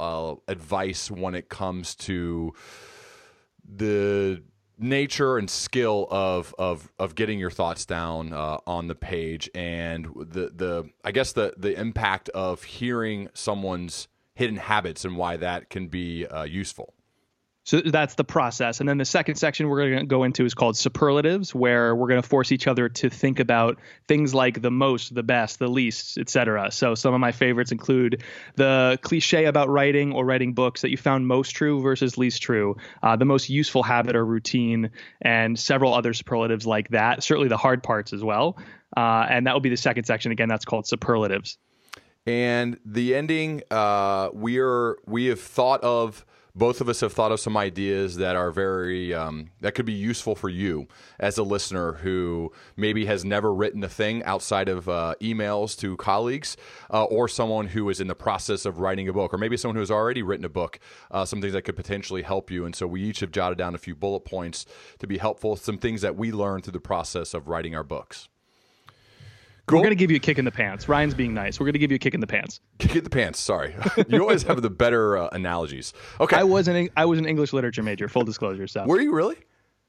uh, 0.47 0.51
advice 0.51 1.11
when 1.11 1.35
it 1.35 1.49
comes 1.49 1.95
to 1.95 2.53
the 3.67 4.41
nature 4.77 5.37
and 5.37 5.49
skill 5.49 6.07
of 6.09 6.53
of 6.57 6.91
of 6.99 7.15
getting 7.15 7.39
your 7.39 7.51
thoughts 7.51 7.85
down 7.85 8.33
uh, 8.33 8.57
on 8.65 8.87
the 8.87 8.95
page, 8.95 9.49
and 9.53 10.07
the 10.15 10.51
the 10.55 10.89
I 11.03 11.11
guess 11.11 11.33
the 11.33 11.53
the 11.57 11.79
impact 11.79 12.29
of 12.29 12.63
hearing 12.63 13.29
someone's 13.33 14.07
hidden 14.33 14.57
habits 14.57 15.05
and 15.05 15.15
why 15.15 15.37
that 15.37 15.69
can 15.69 15.87
be 15.87 16.25
uh, 16.25 16.43
useful. 16.43 16.94
So 17.65 17.81
that's 17.81 18.13
the 18.13 18.23
process. 18.23 18.79
And 18.79 18.87
then 18.87 18.99
the 18.99 19.05
second 19.05 19.35
section 19.35 19.67
we're 19.67 19.89
going 19.89 19.99
to 19.99 20.05
go 20.05 20.23
into 20.23 20.45
is 20.45 20.53
called 20.53 20.77
superlatives, 20.77 21.53
where 21.53 21.95
we're 21.95 22.07
going 22.07 22.21
to 22.21 22.27
force 22.27 22.51
each 22.51 22.67
other 22.67 22.89
to 22.89 23.09
think 23.09 23.39
about 23.39 23.79
things 24.07 24.35
like 24.35 24.61
the 24.61 24.69
most, 24.69 25.15
the 25.15 25.23
best, 25.23 25.57
the 25.57 25.67
least, 25.67 26.19
etc. 26.19 26.71
So 26.71 26.93
some 26.93 27.15
of 27.15 27.19
my 27.19 27.31
favorites 27.31 27.71
include 27.71 28.23
the 28.55 28.99
cliche 29.01 29.45
about 29.45 29.67
writing 29.67 30.13
or 30.13 30.25
writing 30.25 30.53
books 30.53 30.81
that 30.81 30.91
you 30.91 30.97
found 30.97 31.27
most 31.27 31.51
true 31.51 31.81
versus 31.81 32.19
least 32.19 32.43
true, 32.43 32.77
uh, 33.01 33.15
the 33.15 33.25
most 33.25 33.49
useful 33.49 33.81
habit 33.81 34.15
or 34.15 34.23
routine, 34.23 34.91
and 35.19 35.57
several 35.57 35.95
other 35.95 36.13
superlatives 36.13 36.67
like 36.67 36.89
that. 36.89 37.23
Certainly 37.23 37.49
the 37.49 37.57
hard 37.57 37.81
parts 37.81 38.13
as 38.13 38.23
well. 38.23 38.59
Uh, 38.95 39.25
and 39.27 39.47
that 39.47 39.53
will 39.53 39.59
be 39.59 39.69
the 39.69 39.75
second 39.75 40.03
section. 40.03 40.31
Again, 40.31 40.49
that's 40.49 40.65
called 40.65 40.85
superlatives. 40.85 41.57
And 42.25 42.79
the 42.83 43.13
ending, 43.13 43.61
uh, 43.69 44.29
we 44.33 44.57
are 44.59 44.97
we 45.05 45.25
have 45.27 45.39
thought 45.39 45.81
of 45.83 46.25
both 46.55 46.79
of 46.79 46.87
us 46.87 47.01
have 47.01 47.11
thought 47.11 47.33
of 47.33 47.39
some 47.39 47.57
ideas 47.57 48.15
that 48.15 48.37
are 48.37 48.49
very 48.49 49.13
um, 49.13 49.51
that 49.59 49.75
could 49.75 49.85
be 49.85 49.93
useful 49.93 50.35
for 50.35 50.47
you 50.47 50.87
as 51.19 51.37
a 51.37 51.43
listener 51.43 51.93
who 51.93 52.51
maybe 52.77 53.05
has 53.05 53.25
never 53.25 53.53
written 53.53 53.83
a 53.83 53.89
thing 53.89 54.23
outside 54.23 54.69
of 54.69 54.87
uh, 54.87 55.15
emails 55.21 55.77
to 55.77 55.97
colleagues 55.97 56.55
uh, 56.91 57.03
or 57.03 57.27
someone 57.27 57.67
who 57.67 57.89
is 57.89 57.99
in 57.99 58.07
the 58.07 58.15
process 58.15 58.65
of 58.65 58.79
writing 58.79 59.09
a 59.09 59.13
book 59.13 59.33
or 59.33 59.37
maybe 59.37 59.57
someone 59.57 59.75
who 59.75 59.81
has 59.81 59.91
already 59.91 60.23
written 60.23 60.45
a 60.45 60.49
book 60.49 60.79
uh, 61.11 61.25
some 61.25 61.41
things 61.41 61.53
that 61.53 61.63
could 61.63 61.75
potentially 61.75 62.21
help 62.21 62.49
you. 62.49 62.65
And 62.65 62.73
so 62.73 62.87
we 62.87 63.03
each 63.03 63.19
have 63.19 63.31
jotted 63.31 63.57
down 63.57 63.75
a 63.75 63.79
few 63.79 63.95
bullet 63.95 64.21
points 64.21 64.65
to 64.99 65.07
be 65.07 65.17
helpful 65.17 65.57
some 65.57 65.77
things 65.77 66.01
that 66.01 66.15
we 66.15 66.31
learned 66.31 66.63
through 66.63 66.73
the 66.73 66.79
process 66.79 67.33
of 67.33 67.49
writing 67.49 67.75
our 67.75 67.83
books 67.83 68.29
Cool. 69.67 69.79
We're 69.79 69.85
gonna 69.85 69.95
give 69.95 70.11
you 70.11 70.17
a 70.17 70.19
kick 70.19 70.37
in 70.37 70.45
the 70.45 70.51
pants. 70.51 70.87
Ryan's 70.87 71.15
being 71.15 71.33
nice. 71.33 71.59
We're 71.59 71.65
gonna 71.65 71.79
give 71.79 71.91
you 71.91 71.95
a 71.95 71.99
kick 71.99 72.13
in 72.13 72.19
the 72.19 72.27
pants. 72.27 72.61
Kick 72.77 72.95
in 72.95 73.03
the 73.03 73.09
pants. 73.09 73.39
Sorry, 73.39 73.75
you 74.09 74.21
always 74.21 74.43
have 74.43 74.61
the 74.61 74.69
better 74.69 75.17
uh, 75.17 75.29
analogies. 75.31 75.93
Okay, 76.19 76.35
I 76.37 76.43
was 76.43 76.67
an 76.67 76.89
I 76.95 77.05
was 77.05 77.17
an 77.17 77.25
English 77.25 77.51
literature 77.51 77.81
major. 77.81 78.07
Full 78.07 78.23
disclosure. 78.23 78.67
So 78.67 78.85
were 78.85 79.01
you 79.01 79.13
really? 79.13 79.37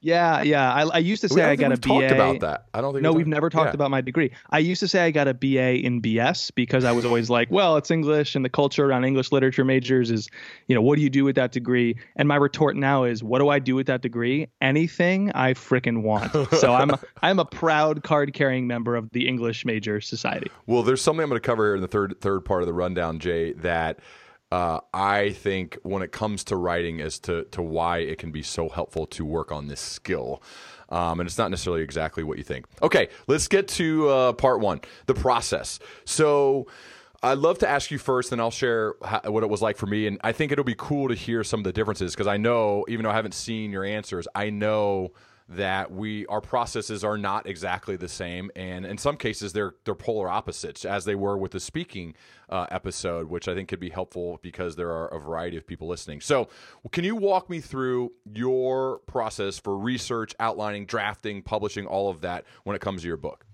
Yeah, 0.07 0.41
yeah. 0.41 0.73
I, 0.73 0.83
I 0.83 0.97
used 0.99 1.21
to 1.23 1.27
say 1.27 1.43
I, 1.43 1.49
I, 1.51 1.55
got 1.57 1.73
a 1.73 1.75
BA. 1.75 1.87
talked 1.89 2.11
about 2.11 2.39
that. 2.39 2.65
I 2.73 2.79
don't 2.79 2.93
think 2.93 3.03
No, 3.03 3.11
we 3.11 3.17
we've 3.17 3.25
talked- 3.25 3.29
never 3.29 3.49
talked 3.49 3.67
yeah. 3.71 3.73
about 3.73 3.91
my 3.91 3.99
degree. 3.99 4.31
I 4.49 4.59
used 4.59 4.79
to 4.79 4.87
say 4.87 5.01
I 5.03 5.11
got 5.11 5.27
a 5.27 5.33
BA 5.33 5.79
in 5.85 6.01
BS 6.01 6.49
because 6.55 6.85
I 6.85 6.93
was 6.93 7.03
always 7.03 7.29
like, 7.29 7.51
well, 7.51 7.75
it's 7.75 7.91
English 7.91 8.33
and 8.33 8.45
the 8.45 8.49
culture 8.49 8.85
around 8.85 9.03
English 9.03 9.33
literature 9.33 9.65
majors 9.65 10.09
is, 10.09 10.29
you 10.67 10.75
know, 10.75 10.81
what 10.81 10.95
do 10.95 11.01
you 11.01 11.09
do 11.09 11.25
with 11.25 11.35
that 11.35 11.51
degree? 11.51 11.97
And 12.15 12.25
my 12.25 12.37
retort 12.37 12.77
now 12.77 13.03
is, 13.03 13.21
what 13.21 13.39
do 13.39 13.49
I 13.49 13.59
do 13.59 13.75
with 13.75 13.87
that 13.87 14.01
degree? 14.01 14.47
Anything 14.61 15.29
I 15.33 15.53
frickin' 15.55 16.03
want. 16.03 16.31
so 16.55 16.73
I'm 16.81 16.91
I'm 17.21 17.39
a 17.39 17.45
proud 17.45 18.01
card 18.01 18.33
carrying 18.33 18.65
member 18.65 18.95
of 18.95 19.09
the 19.11 19.27
English 19.27 19.65
major 19.65 19.99
society. 19.99 20.49
Well, 20.67 20.83
there's 20.83 21.01
something 21.01 21.21
I'm 21.23 21.29
going 21.29 21.41
to 21.41 21.45
cover 21.45 21.65
here 21.65 21.75
in 21.75 21.81
the 21.81 21.87
third 21.89 22.15
third 22.21 22.45
part 22.45 22.61
of 22.61 22.67
the 22.67 22.73
rundown, 22.73 23.19
Jay. 23.19 23.51
That 23.51 23.99
uh, 24.51 24.79
I 24.93 25.31
think 25.31 25.77
when 25.83 26.01
it 26.01 26.11
comes 26.11 26.43
to 26.45 26.55
writing, 26.55 27.01
as 27.01 27.19
to 27.19 27.43
to 27.51 27.61
why 27.61 27.99
it 27.99 28.17
can 28.17 28.31
be 28.31 28.41
so 28.41 28.69
helpful 28.69 29.05
to 29.07 29.25
work 29.25 29.51
on 29.51 29.67
this 29.67 29.81
skill. 29.81 30.41
Um, 30.89 31.19
and 31.19 31.27
it's 31.27 31.37
not 31.37 31.51
necessarily 31.51 31.83
exactly 31.83 32.23
what 32.23 32.37
you 32.37 32.45
think. 32.45 32.65
Okay, 32.81 33.09
let's 33.27 33.49
get 33.49 33.67
to 33.69 34.07
uh, 34.09 34.33
part 34.33 34.59
one, 34.59 34.81
the 35.05 35.13
process. 35.13 35.79
So. 36.05 36.67
I'd 37.23 37.39
love 37.39 37.57
to 37.59 37.67
ask 37.67 37.89
you 37.89 37.97
first, 37.97 38.31
and 38.31 38.39
I'll 38.39 38.51
share 38.51 38.93
how, 39.03 39.21
what 39.25 39.41
it 39.41 39.49
was 39.49 39.59
like 39.59 39.75
for 39.75 39.87
me. 39.87 40.05
And 40.05 40.19
I 40.23 40.33
think 40.33 40.51
it'll 40.51 40.63
be 40.63 40.75
cool 40.77 41.07
to 41.07 41.15
hear 41.15 41.43
some 41.43 41.59
of 41.59 41.63
the 41.63 41.73
differences 41.73 42.13
because 42.13 42.27
I 42.27 42.37
know, 42.37 42.85
even 42.87 43.03
though 43.03 43.09
I 43.09 43.15
haven't 43.15 43.33
seen 43.33 43.71
your 43.71 43.83
answers, 43.83 44.27
I 44.35 44.51
know 44.51 45.13
that 45.49 45.91
we 45.91 46.25
our 46.27 46.41
processes 46.41 47.03
are 47.03 47.17
not 47.17 47.47
exactly 47.47 47.95
the 47.95 48.07
same, 48.07 48.51
and 48.55 48.85
in 48.85 48.97
some 48.97 49.15
cases 49.15 49.53
they're 49.53 49.75
they're 49.85 49.95
polar 49.95 50.29
opposites, 50.29 50.83
as 50.85 51.05
they 51.05 51.15
were 51.15 51.37
with 51.37 51.51
the 51.51 51.59
speaking 51.59 52.15
uh, 52.49 52.67
episode, 52.69 53.29
which 53.29 53.47
I 53.47 53.55
think 53.55 53.69
could 53.69 53.79
be 53.79 53.89
helpful 53.89 54.39
because 54.41 54.75
there 54.75 54.91
are 54.91 55.07
a 55.07 55.19
variety 55.19 55.57
of 55.57 55.65
people 55.65 55.87
listening. 55.87 56.21
So, 56.21 56.49
can 56.91 57.03
you 57.03 57.15
walk 57.15 57.49
me 57.49 57.61
through 57.61 58.11
your 58.33 58.99
process 58.99 59.57
for 59.57 59.77
research, 59.77 60.35
outlining, 60.39 60.85
drafting, 60.85 61.41
publishing, 61.41 61.85
all 61.85 62.09
of 62.09 62.21
that 62.21 62.45
when 62.63 62.75
it 62.75 62.81
comes 62.81 63.01
to 63.01 63.07
your 63.07 63.17
book? 63.17 63.45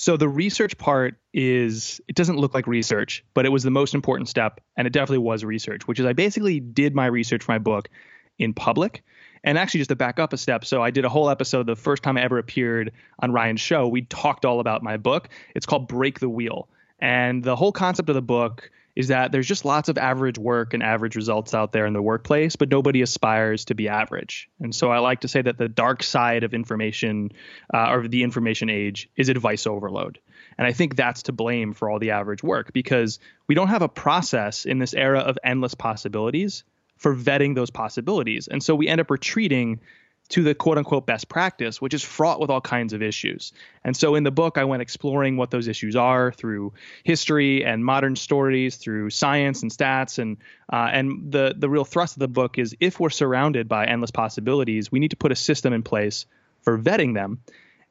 So 0.00 0.16
the 0.16 0.30
research 0.30 0.78
part 0.78 1.16
is 1.34 2.00
it 2.08 2.16
doesn't 2.16 2.38
look 2.38 2.54
like 2.54 2.66
research, 2.66 3.22
but 3.34 3.44
it 3.44 3.50
was 3.50 3.64
the 3.64 3.70
most 3.70 3.94
important 3.94 4.30
step, 4.30 4.60
and 4.76 4.86
it 4.86 4.94
definitely 4.94 5.18
was 5.18 5.44
research, 5.44 5.86
which 5.86 6.00
is 6.00 6.06
I 6.06 6.14
basically 6.14 6.58
did 6.58 6.94
my 6.94 7.04
research 7.04 7.42
for 7.42 7.52
my 7.52 7.58
book 7.58 7.90
in 8.38 8.54
public. 8.54 9.02
And 9.42 9.56
actually, 9.56 9.80
just 9.80 9.88
to 9.88 9.96
back 9.96 10.18
up 10.18 10.32
a 10.32 10.36
step, 10.36 10.64
so 10.64 10.82
I 10.82 10.90
did 10.90 11.04
a 11.04 11.08
whole 11.08 11.30
episode 11.30 11.66
the 11.66 11.76
first 11.76 12.02
time 12.02 12.18
I 12.18 12.22
ever 12.22 12.38
appeared 12.38 12.92
on 13.18 13.32
Ryan's 13.32 13.60
show. 13.60 13.88
We 13.88 14.02
talked 14.02 14.44
all 14.44 14.60
about 14.60 14.82
my 14.82 14.96
book. 14.96 15.28
It's 15.54 15.66
called 15.66 15.88
Break 15.88 16.20
the 16.20 16.28
Wheel. 16.28 16.68
And 17.00 17.42
the 17.42 17.56
whole 17.56 17.72
concept 17.72 18.08
of 18.10 18.14
the 18.14 18.22
book 18.22 18.70
is 18.96 19.08
that 19.08 19.32
there's 19.32 19.46
just 19.46 19.64
lots 19.64 19.88
of 19.88 19.96
average 19.96 20.36
work 20.36 20.74
and 20.74 20.82
average 20.82 21.16
results 21.16 21.54
out 21.54 21.72
there 21.72 21.86
in 21.86 21.92
the 21.92 22.02
workplace, 22.02 22.56
but 22.56 22.68
nobody 22.68 23.02
aspires 23.02 23.64
to 23.66 23.74
be 23.74 23.88
average. 23.88 24.50
And 24.60 24.74
so 24.74 24.90
I 24.90 24.98
like 24.98 25.20
to 25.20 25.28
say 25.28 25.40
that 25.40 25.56
the 25.56 25.68
dark 25.68 26.02
side 26.02 26.44
of 26.44 26.52
information 26.52 27.32
uh, 27.72 27.92
or 27.92 28.08
the 28.08 28.22
information 28.22 28.68
age 28.68 29.08
is 29.16 29.28
advice 29.28 29.66
overload. 29.66 30.18
And 30.58 30.66
I 30.66 30.72
think 30.72 30.96
that's 30.96 31.22
to 31.24 31.32
blame 31.32 31.72
for 31.72 31.88
all 31.88 31.98
the 31.98 32.10
average 32.10 32.42
work 32.42 32.72
because 32.72 33.20
we 33.46 33.54
don't 33.54 33.68
have 33.68 33.82
a 33.82 33.88
process 33.88 34.66
in 34.66 34.78
this 34.78 34.92
era 34.92 35.20
of 35.20 35.38
endless 35.42 35.74
possibilities 35.74 36.64
for 37.00 37.16
vetting 37.16 37.54
those 37.54 37.70
possibilities. 37.70 38.46
And 38.46 38.62
so 38.62 38.74
we 38.74 38.86
end 38.86 39.00
up 39.00 39.10
retreating 39.10 39.80
to 40.28 40.44
the 40.44 40.54
quote 40.54 40.78
unquote 40.78 41.06
best 41.06 41.28
practice, 41.28 41.80
which 41.80 41.94
is 41.94 42.04
fraught 42.04 42.40
with 42.40 42.50
all 42.50 42.60
kinds 42.60 42.92
of 42.92 43.02
issues. 43.02 43.52
And 43.82 43.96
so 43.96 44.14
in 44.14 44.22
the 44.22 44.30
book, 44.30 44.58
I 44.58 44.64
went 44.64 44.82
exploring 44.82 45.36
what 45.36 45.50
those 45.50 45.66
issues 45.66 45.96
are 45.96 46.30
through 46.30 46.74
history 47.02 47.64
and 47.64 47.84
modern 47.84 48.14
stories, 48.14 48.76
through 48.76 49.10
science 49.10 49.62
and 49.62 49.72
stats. 49.72 50.18
And, 50.18 50.36
uh, 50.72 50.90
and 50.92 51.32
the, 51.32 51.54
the 51.56 51.68
real 51.68 51.84
thrust 51.84 52.14
of 52.16 52.20
the 52.20 52.28
book 52.28 52.58
is 52.58 52.76
if 52.80 53.00
we're 53.00 53.10
surrounded 53.10 53.66
by 53.66 53.86
endless 53.86 54.12
possibilities, 54.12 54.92
we 54.92 55.00
need 55.00 55.10
to 55.10 55.16
put 55.16 55.32
a 55.32 55.36
system 55.36 55.72
in 55.72 55.82
place 55.82 56.26
for 56.62 56.78
vetting 56.78 57.14
them. 57.14 57.40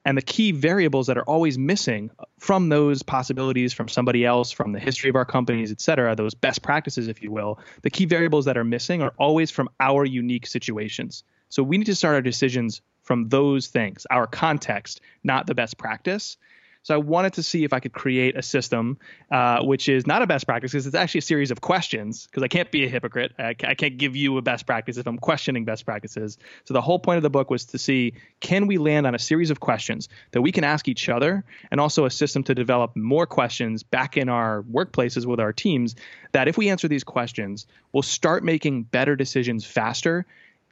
And 0.06 0.18
the 0.18 0.22
key 0.22 0.52
variables 0.52 1.08
that 1.08 1.18
are 1.18 1.24
always 1.24 1.58
missing 1.58 2.10
from 2.40 2.70
those 2.70 3.04
possibilities, 3.04 3.74
from 3.74 3.90
somebody 3.90 4.26
else, 4.26 4.52
from 4.52 4.72
the 4.72 4.80
history 4.80 5.10
of 5.10 5.16
our 5.16 5.26
companies, 5.26 5.72
et 5.72 5.82
cetera, 5.82 6.16
those 6.16 6.34
best 6.34 6.62
practices, 6.62 7.08
if 7.08 7.22
you 7.22 7.32
will, 7.32 7.60
the 7.82 7.90
key 7.90 8.06
variables 8.06 8.46
that 8.46 8.58
are 8.58 8.64
missing 8.64 9.02
are 9.02 9.14
always 9.18 9.52
from 9.52 9.70
our 9.80 10.06
unique 10.06 10.48
situations. 10.48 11.24
So 11.50 11.64
we 11.64 11.78
need 11.78 11.86
to 11.86 11.96
start 11.96 12.16
our 12.16 12.22
decisions 12.22 12.82
from 13.04 13.28
those 13.30 13.68
things, 13.68 14.06
our 14.10 14.28
context, 14.28 15.02
not 15.24 15.48
the 15.48 15.56
best 15.56 15.78
practice. 15.78 16.38
So 16.84 16.96
I 16.96 16.98
wanted 16.98 17.34
to 17.34 17.44
see 17.44 17.64
if 17.64 17.74
I 17.74 17.80
could 17.80 17.94
create 17.94 18.38
a 18.38 18.42
system, 18.42 18.98
uh, 19.32 19.64
which 19.64 19.90
is 19.90 20.08
not 20.08 20.22
a 20.22 20.28
best 20.28 20.46
practice, 20.46 20.72
because 20.72 20.88
it's 20.88 20.96
actually 20.96 21.20
a 21.20 21.24
series 21.24 21.52
of 21.52 21.62
questions. 21.62 22.26
Because 22.26 22.44
I 22.44 22.48
can't 22.48 22.72
be 22.72 22.86
a 22.86 22.88
hypocrite. 22.88 23.34
I, 23.38 23.56
I 23.64 23.76
can't 23.76 23.98
give 23.98 24.16
you 24.16 24.38
a 24.38 24.42
best 24.42 24.66
practice 24.66 24.98
if 24.98 25.06
I'm 25.06 25.18
questioning 25.18 25.66
best 25.66 25.86
practices. 25.86 26.38
So 26.66 26.74
the 26.74 26.82
whole 26.82 27.00
point 27.00 27.18
of 27.18 27.24
the 27.24 27.30
book 27.30 27.50
was 27.50 27.66
to 27.66 27.78
see 27.78 28.14
can 28.40 28.68
we 28.68 28.78
land 28.78 29.06
on 29.06 29.14
a 29.14 29.20
series 29.20 29.52
of 29.52 29.60
questions 29.60 30.10
that 30.32 30.42
we 30.42 30.52
can 30.52 30.64
ask 30.64 30.88
each 30.88 31.10
other, 31.10 31.44
and 31.72 31.80
also 31.80 32.06
a 32.06 32.12
system 32.12 32.44
to 32.44 32.56
develop 32.56 32.96
more 32.96 33.26
questions 33.26 33.84
back 33.84 34.18
in 34.18 34.30
our 34.30 34.64
workplaces 34.64 35.26
with 35.26 35.40
our 35.40 35.54
teams. 35.54 35.96
That 36.32 36.48
if 36.48 36.58
we 36.58 36.70
answer 36.70 36.88
these 36.88 37.04
questions, 37.04 37.68
we'll 37.92 38.04
start 38.04 38.44
making 38.44 38.84
better 38.84 39.16
decisions 39.16 39.66
faster 39.66 40.26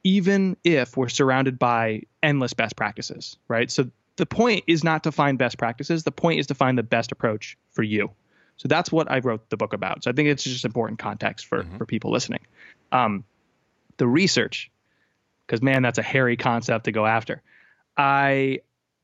even 0.04 0.56
if 0.64 0.96
we're 0.96 1.08
surrounded 1.08 1.58
by 1.58 2.02
endless 2.22 2.54
best 2.54 2.76
practices, 2.76 3.36
right? 3.48 3.70
So 3.70 3.90
the 4.18 4.26
point 4.26 4.64
is 4.66 4.84
not 4.84 5.04
to 5.04 5.12
find 5.12 5.38
best 5.38 5.58
practices. 5.58 6.04
The 6.04 6.12
point 6.12 6.40
is 6.40 6.48
to 6.48 6.54
find 6.54 6.76
the 6.76 6.82
best 6.82 7.12
approach 7.12 7.56
for 7.70 7.82
you. 7.82 8.10
So 8.56 8.66
that's 8.68 8.90
what 8.90 9.10
I 9.10 9.20
wrote 9.20 9.48
the 9.48 9.56
book 9.56 9.72
about. 9.72 10.02
So 10.04 10.10
I 10.10 10.14
think 10.14 10.28
it's 10.28 10.42
just 10.42 10.64
important 10.64 10.98
context 10.98 11.46
for 11.46 11.64
for 11.78 11.86
people 11.86 12.10
listening. 12.10 12.40
Um, 12.92 13.24
the 13.96 14.06
research, 14.06 14.70
because 15.46 15.62
man, 15.62 15.82
that's 15.82 15.98
a 15.98 16.02
hairy 16.02 16.36
concept 16.36 16.84
to 16.86 16.92
go 16.92 17.06
after. 17.06 17.42
I 17.96 18.60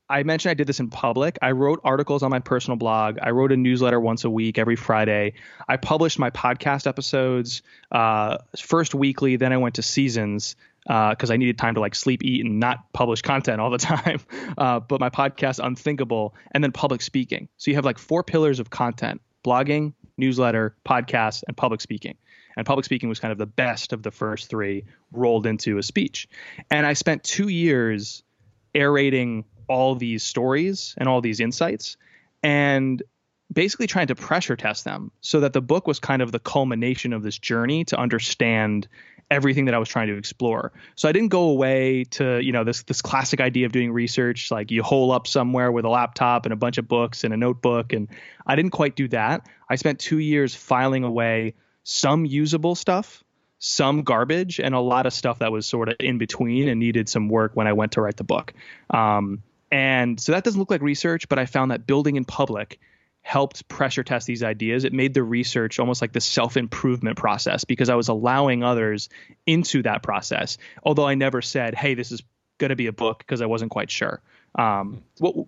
I 0.09 0.23
mentioned 0.23 0.51
I 0.51 0.53
did 0.55 0.67
this 0.67 0.81
in 0.81 0.89
public. 0.89 1.39
I 1.41 1.51
wrote 1.51 1.79
articles 1.85 2.21
on 2.21 2.29
my 2.29 2.39
personal 2.39 2.75
blog. 2.75 3.17
I 3.21 3.31
wrote 3.31 3.53
a 3.53 3.57
newsletter 3.57 3.99
once 3.99 4.25
a 4.25 4.29
week, 4.29 4.59
every 4.59 4.75
Friday. 4.75 5.33
I 5.67 5.77
published 5.77 6.19
my 6.19 6.29
podcast 6.29 6.85
episodes 6.85 7.61
uh, 7.91 8.39
first 8.57 8.93
weekly. 8.93 9.37
Then 9.37 9.53
I 9.53 9.57
went 9.57 9.75
to 9.75 9.81
seasons 9.81 10.57
because 10.85 11.31
I 11.31 11.37
needed 11.37 11.57
time 11.57 11.75
to 11.75 11.79
like 11.79 11.95
sleep, 11.95 12.23
eat, 12.23 12.45
and 12.45 12.59
not 12.59 12.91
publish 12.93 13.21
content 13.21 13.59
all 13.59 13.69
the 13.69 13.77
time. 13.79 14.19
Uh, 14.57 14.79
but 14.79 14.99
my 14.99 15.09
podcast, 15.09 15.59
Unthinkable, 15.63 16.35
and 16.51 16.63
then 16.63 16.71
public 16.71 17.01
speaking. 17.01 17.49
So 17.57 17.71
you 17.71 17.75
have 17.75 17.85
like 17.85 17.97
four 17.97 18.23
pillars 18.23 18.59
of 18.59 18.69
content: 18.69 19.21
blogging, 19.43 19.93
newsletter, 20.17 20.75
podcast, 20.85 21.43
and 21.47 21.55
public 21.57 21.81
speaking. 21.81 22.17
And 22.57 22.65
public 22.65 22.85
speaking 22.85 23.09
was 23.09 23.19
kind 23.19 23.31
of 23.31 23.37
the 23.37 23.45
best 23.45 23.91
of 23.91 24.01
the 24.03 24.11
first 24.11 24.49
three 24.49 24.85
rolled 25.11 25.45
into 25.45 25.77
a 25.77 25.83
speech. 25.83 26.27
And 26.71 26.85
I 26.85 26.93
spent 26.93 27.23
two 27.23 27.49
years 27.49 28.23
aerating 28.73 29.45
all 29.67 29.95
these 29.95 30.23
stories 30.23 30.93
and 30.97 31.09
all 31.09 31.21
these 31.21 31.39
insights 31.39 31.97
and 32.43 33.01
basically 33.51 33.87
trying 33.87 34.07
to 34.07 34.15
pressure 34.15 34.55
test 34.55 34.85
them 34.85 35.11
so 35.21 35.39
that 35.39 35.53
the 35.53 35.61
book 35.61 35.87
was 35.87 35.99
kind 35.99 36.21
of 36.21 36.31
the 36.31 36.39
culmination 36.39 37.13
of 37.13 37.23
this 37.23 37.37
journey 37.37 37.85
to 37.85 37.97
understand 37.99 38.87
everything 39.31 39.65
that 39.65 39.73
I 39.73 39.77
was 39.79 39.89
trying 39.89 40.07
to 40.07 40.17
explore. 40.17 40.71
So 40.95 41.09
I 41.09 41.11
didn't 41.11 41.29
go 41.29 41.49
away 41.49 42.05
to, 42.11 42.39
you 42.39 42.51
know, 42.51 42.63
this 42.63 42.83
this 42.83 43.01
classic 43.01 43.41
idea 43.41 43.65
of 43.65 43.71
doing 43.71 43.91
research 43.91 44.51
like 44.51 44.71
you 44.71 44.83
hole 44.83 45.11
up 45.11 45.27
somewhere 45.27 45.71
with 45.71 45.85
a 45.85 45.89
laptop 45.89 46.45
and 46.45 46.53
a 46.53 46.57
bunch 46.57 46.77
of 46.77 46.87
books 46.87 47.23
and 47.23 47.33
a 47.33 47.37
notebook 47.37 47.93
and 47.93 48.09
I 48.45 48.55
didn't 48.55 48.71
quite 48.71 48.95
do 48.95 49.07
that. 49.09 49.47
I 49.69 49.75
spent 49.75 49.99
2 49.99 50.19
years 50.19 50.53
filing 50.53 51.03
away 51.03 51.55
some 51.83 52.25
usable 52.25 52.75
stuff 52.75 53.23
some 53.57 54.03
garbage 54.03 54.59
and 54.59 54.75
a 54.75 54.79
lot 54.79 55.05
of 55.05 55.13
stuff 55.13 55.39
that 55.39 55.51
was 55.51 55.65
sort 55.65 55.89
of 55.89 55.95
in 55.99 56.17
between 56.17 56.69
and 56.69 56.79
needed 56.79 57.09
some 57.09 57.29
work 57.29 57.51
when 57.55 57.67
I 57.67 57.73
went 57.73 57.93
to 57.93 58.01
write 58.01 58.17
the 58.17 58.23
book. 58.23 58.53
Um, 58.91 59.41
and 59.71 60.19
so 60.19 60.33
that 60.33 60.43
doesn't 60.43 60.59
look 60.59 60.69
like 60.69 60.81
research, 60.81 61.27
but 61.27 61.39
I 61.39 61.45
found 61.45 61.71
that 61.71 61.87
building 61.87 62.15
in 62.15 62.25
public 62.25 62.79
helped 63.25 63.67
pressure 63.67 64.03
test 64.03 64.27
these 64.27 64.43
ideas. 64.43 64.83
It 64.83 64.93
made 64.93 65.15
the 65.15 65.23
research 65.23 65.79
almost 65.79 65.99
like 65.99 66.13
the 66.13 66.21
self 66.21 66.57
improvement 66.57 67.17
process 67.17 67.63
because 67.63 67.89
I 67.89 67.95
was 67.95 68.07
allowing 68.07 68.63
others 68.63 69.09
into 69.47 69.81
that 69.81 70.03
process. 70.03 70.59
Although 70.83 71.07
I 71.07 71.15
never 71.15 71.41
said, 71.41 71.73
hey, 71.73 71.95
this 71.95 72.11
is 72.11 72.21
going 72.59 72.69
to 72.69 72.75
be 72.75 72.85
a 72.85 72.93
book 72.93 73.17
because 73.17 73.41
I 73.41 73.47
wasn't 73.47 73.71
quite 73.71 73.89
sure. 73.89 74.21
Um, 74.53 75.01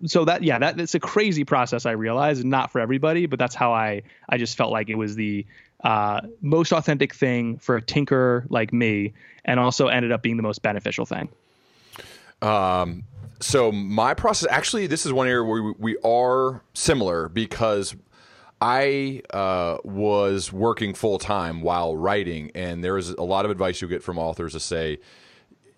so 0.06 0.24
that 0.24 0.42
yeah, 0.42 0.58
that 0.58 0.80
it's 0.80 0.96
a 0.96 1.00
crazy 1.00 1.44
process. 1.44 1.86
I 1.86 1.92
realize, 1.92 2.44
not 2.44 2.72
for 2.72 2.80
everybody, 2.80 3.26
but 3.26 3.38
that's 3.38 3.54
how 3.54 3.72
I 3.72 4.02
I 4.28 4.38
just 4.38 4.56
felt 4.56 4.72
like 4.72 4.90
it 4.90 4.96
was 4.96 5.14
the 5.14 5.46
uh, 5.84 6.22
most 6.42 6.72
authentic 6.72 7.14
thing 7.14 7.58
for 7.58 7.76
a 7.76 7.80
tinker 7.80 8.44
like 8.50 8.72
me, 8.72 9.14
and 9.44 9.60
also 9.60 9.86
ended 9.86 10.10
up 10.10 10.20
being 10.20 10.36
the 10.36 10.42
most 10.42 10.62
beneficial 10.62 11.06
thing. 11.06 11.28
Um, 12.42 13.04
so 13.40 13.70
my 13.70 14.14
process 14.14 14.48
actually, 14.50 14.86
this 14.86 15.06
is 15.06 15.12
one 15.12 15.28
area 15.28 15.44
where 15.44 15.72
we, 15.78 15.96
are 16.04 16.62
similar 16.74 17.28
because 17.28 17.94
I 18.60 19.22
uh, 19.30 19.78
was 19.84 20.52
working 20.52 20.94
full 20.94 21.18
time 21.18 21.60
while 21.60 21.96
writing, 21.96 22.50
and 22.54 22.82
there 22.82 22.96
is 22.96 23.10
a 23.10 23.22
lot 23.22 23.44
of 23.44 23.50
advice 23.50 23.80
you 23.80 23.88
get 23.88 24.02
from 24.02 24.18
authors 24.18 24.54
to 24.54 24.60
say 24.60 24.98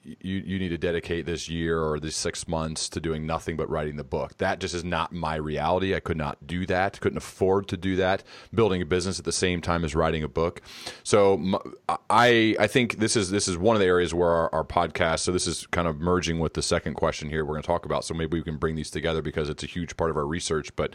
you 0.03 0.37
you 0.37 0.59
need 0.59 0.71
to 0.71 0.79
dedicate 0.79 1.27
this 1.27 1.49
year 1.49 1.83
or 1.83 2.01
these 2.01 2.17
six 2.17 2.49
months 2.49 2.89
to 2.91 3.01
doing 3.01 3.27
nothing 3.27 3.57
but 3.57 3.69
writing 3.69 3.97
the 3.97 4.05
book. 4.05 4.37
That 4.39 4.59
just 4.59 4.75
is 4.75 4.85
not 4.85 5.13
my 5.13 5.37
reality. 5.37 5.95
I 5.95 6.01
could 6.01 6.17
not 6.17 6.47
do 6.47 6.67
that. 6.67 7.01
Couldn't 7.01 7.19
afford 7.19 7.69
to 7.69 7.77
do 7.77 7.97
that. 7.97 8.23
Building 8.55 8.83
a 8.83 8.87
business 8.87 9.19
at 9.19 9.25
the 9.25 9.33
same 9.33 9.61
time 9.61 9.85
as 9.85 9.95
writing 9.95 10.23
a 10.23 10.29
book. 10.29 10.63
So 11.03 11.61
I 12.09 12.57
I 12.59 12.67
think 12.67 12.99
this 12.99 13.17
is 13.17 13.31
this 13.31 13.49
is 13.49 13.59
one 13.59 13.77
of 13.77 13.81
the 13.81 13.87
areas 13.87 14.15
where 14.15 14.31
our, 14.31 14.55
our 14.55 14.65
podcast. 14.65 15.21
So 15.21 15.33
this 15.33 15.47
is 15.47 15.67
kind 15.67 15.87
of 15.87 16.01
merging 16.01 16.39
with 16.39 16.55
the 16.55 16.63
second 16.63 16.95
question 16.95 17.29
here 17.29 17.45
we're 17.45 17.55
going 17.55 17.63
to 17.63 17.67
talk 17.67 17.85
about. 17.85 18.05
So 18.05 18.15
maybe 18.15 18.39
we 18.39 18.45
can 18.45 18.57
bring 18.57 18.77
these 18.77 18.91
together 18.91 19.23
because 19.23 19.49
it's 19.49 19.63
a 19.63 19.67
huge 19.67 19.97
part 19.97 20.11
of 20.11 20.17
our 20.17 20.27
research. 20.27 20.75
But 20.77 20.95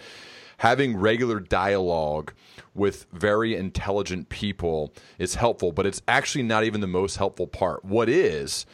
having 0.58 0.98
regular 0.98 1.40
dialogue 1.40 2.34
with 2.74 3.06
very 3.12 3.56
intelligent 3.56 4.30
people 4.30 4.94
is 5.18 5.36
helpful, 5.36 5.72
but 5.72 5.86
it's 5.86 6.02
actually 6.08 6.44
not 6.44 6.64
even 6.64 6.82
the 6.82 6.88
most 6.88 7.18
helpful 7.18 7.48
part. 7.48 7.84
What 7.86 8.10
is, 8.10 8.66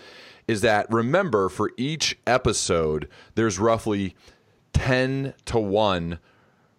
is 0.48 0.62
that 0.62 0.92
remember 0.92 1.50
for 1.50 1.72
each 1.78 2.18
episode, 2.26 3.08
there's 3.36 3.60
roughly 3.60 4.16
10 4.74 5.34
to 5.46 5.60
1 5.60 6.20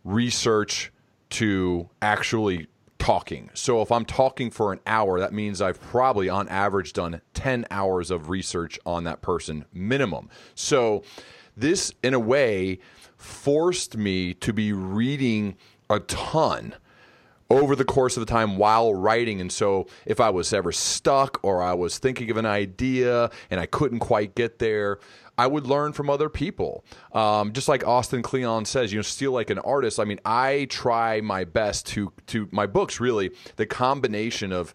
research 0.05 0.93
to 1.31 1.89
actually 2.01 2.67
talking. 2.99 3.51
So 3.55 3.83
if 3.83 3.91
I'm 3.91 4.05
talking 4.05 4.51
for 4.51 4.73
an 4.73 4.81
hour, 4.87 5.19
that 5.19 5.33
means 5.33 5.61
I've 5.61 5.81
probably 5.81 6.29
on 6.29 6.49
average 6.49 6.93
done 6.93 7.21
10 7.35 7.67
hours 7.71 8.11
of 8.11 8.31
research 8.31 8.79
on 8.87 9.05
that 9.05 9.23
person 9.23 9.65
minimum. 9.73 10.29
So 10.55 11.03
this 11.57 11.93
in 12.03 12.15
a 12.15 12.21
way 12.21 12.79
forced 13.23 13.97
me 13.97 14.35
to 14.35 14.53
be 14.53 14.73
reading 14.73 15.57
a 15.89 16.01
ton 16.01 16.75
over 17.51 17.77
the 17.77 17.85
course 17.85 18.17
of 18.17 18.25
the 18.25 18.31
time 18.31 18.57
while 18.57 18.95
writing. 18.95 19.41
And 19.41 19.53
so 19.53 19.87
if 20.07 20.21
I 20.21 20.31
was 20.31 20.53
ever 20.53 20.73
stuck 20.73 21.39
or 21.43 21.63
I 21.63 21.75
was 21.75 21.99
thinking 21.99 22.31
of 22.31 22.37
an 22.39 22.47
idea 22.47 23.31
and 23.51 23.61
I 23.61 23.67
couldn't 23.67 23.99
quite 23.99 24.35
get 24.35 24.59
there, 24.59 24.99
I 25.37 25.47
would 25.47 25.67
learn 25.67 25.93
from 25.93 26.09
other 26.09 26.29
people. 26.29 26.85
Um, 27.13 27.53
just 27.53 27.69
like 27.69 27.87
Austin 27.87 28.23
Kleon 28.23 28.65
says, 28.65 28.93
you 28.93 28.99
know, 28.99 29.03
steal 29.03 29.33
like 29.33 29.51
an 29.51 29.59
artist. 29.59 30.01
I 30.01 30.05
mean, 30.05 30.21
I 30.25 30.67
try 30.71 31.21
my 31.21 31.45
best 31.45 31.87
to 31.89 32.13
to 32.29 32.49
my 32.53 32.67
books 32.67 33.01
really 33.01 33.31
the 33.57 33.67
combination 33.67 34.53
of 34.53 34.75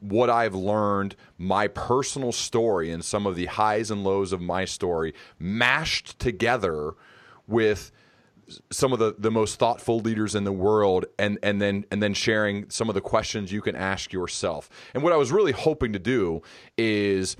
what 0.00 0.28
I've 0.28 0.54
learned, 0.54 1.14
my 1.38 1.68
personal 1.68 2.32
story, 2.32 2.90
and 2.90 3.04
some 3.04 3.26
of 3.26 3.36
the 3.36 3.46
highs 3.46 3.90
and 3.90 4.02
lows 4.02 4.32
of 4.32 4.40
my 4.40 4.64
story 4.64 5.14
mashed 5.38 6.18
together 6.18 6.94
with 7.46 7.92
some 8.70 8.92
of 8.92 8.98
the, 8.98 9.14
the 9.18 9.30
most 9.30 9.58
thoughtful 9.58 10.00
leaders 10.00 10.34
in 10.34 10.44
the 10.44 10.52
world 10.52 11.06
and, 11.18 11.38
and 11.42 11.60
then 11.60 11.84
and 11.90 12.02
then 12.02 12.12
sharing 12.12 12.68
some 12.68 12.88
of 12.88 12.94
the 12.94 13.00
questions 13.00 13.52
you 13.52 13.62
can 13.62 13.76
ask 13.76 14.12
yourself. 14.12 14.68
And 14.94 15.02
what 15.02 15.12
I 15.12 15.16
was 15.16 15.32
really 15.32 15.52
hoping 15.52 15.92
to 15.92 15.98
do 15.98 16.42
is 16.76 17.36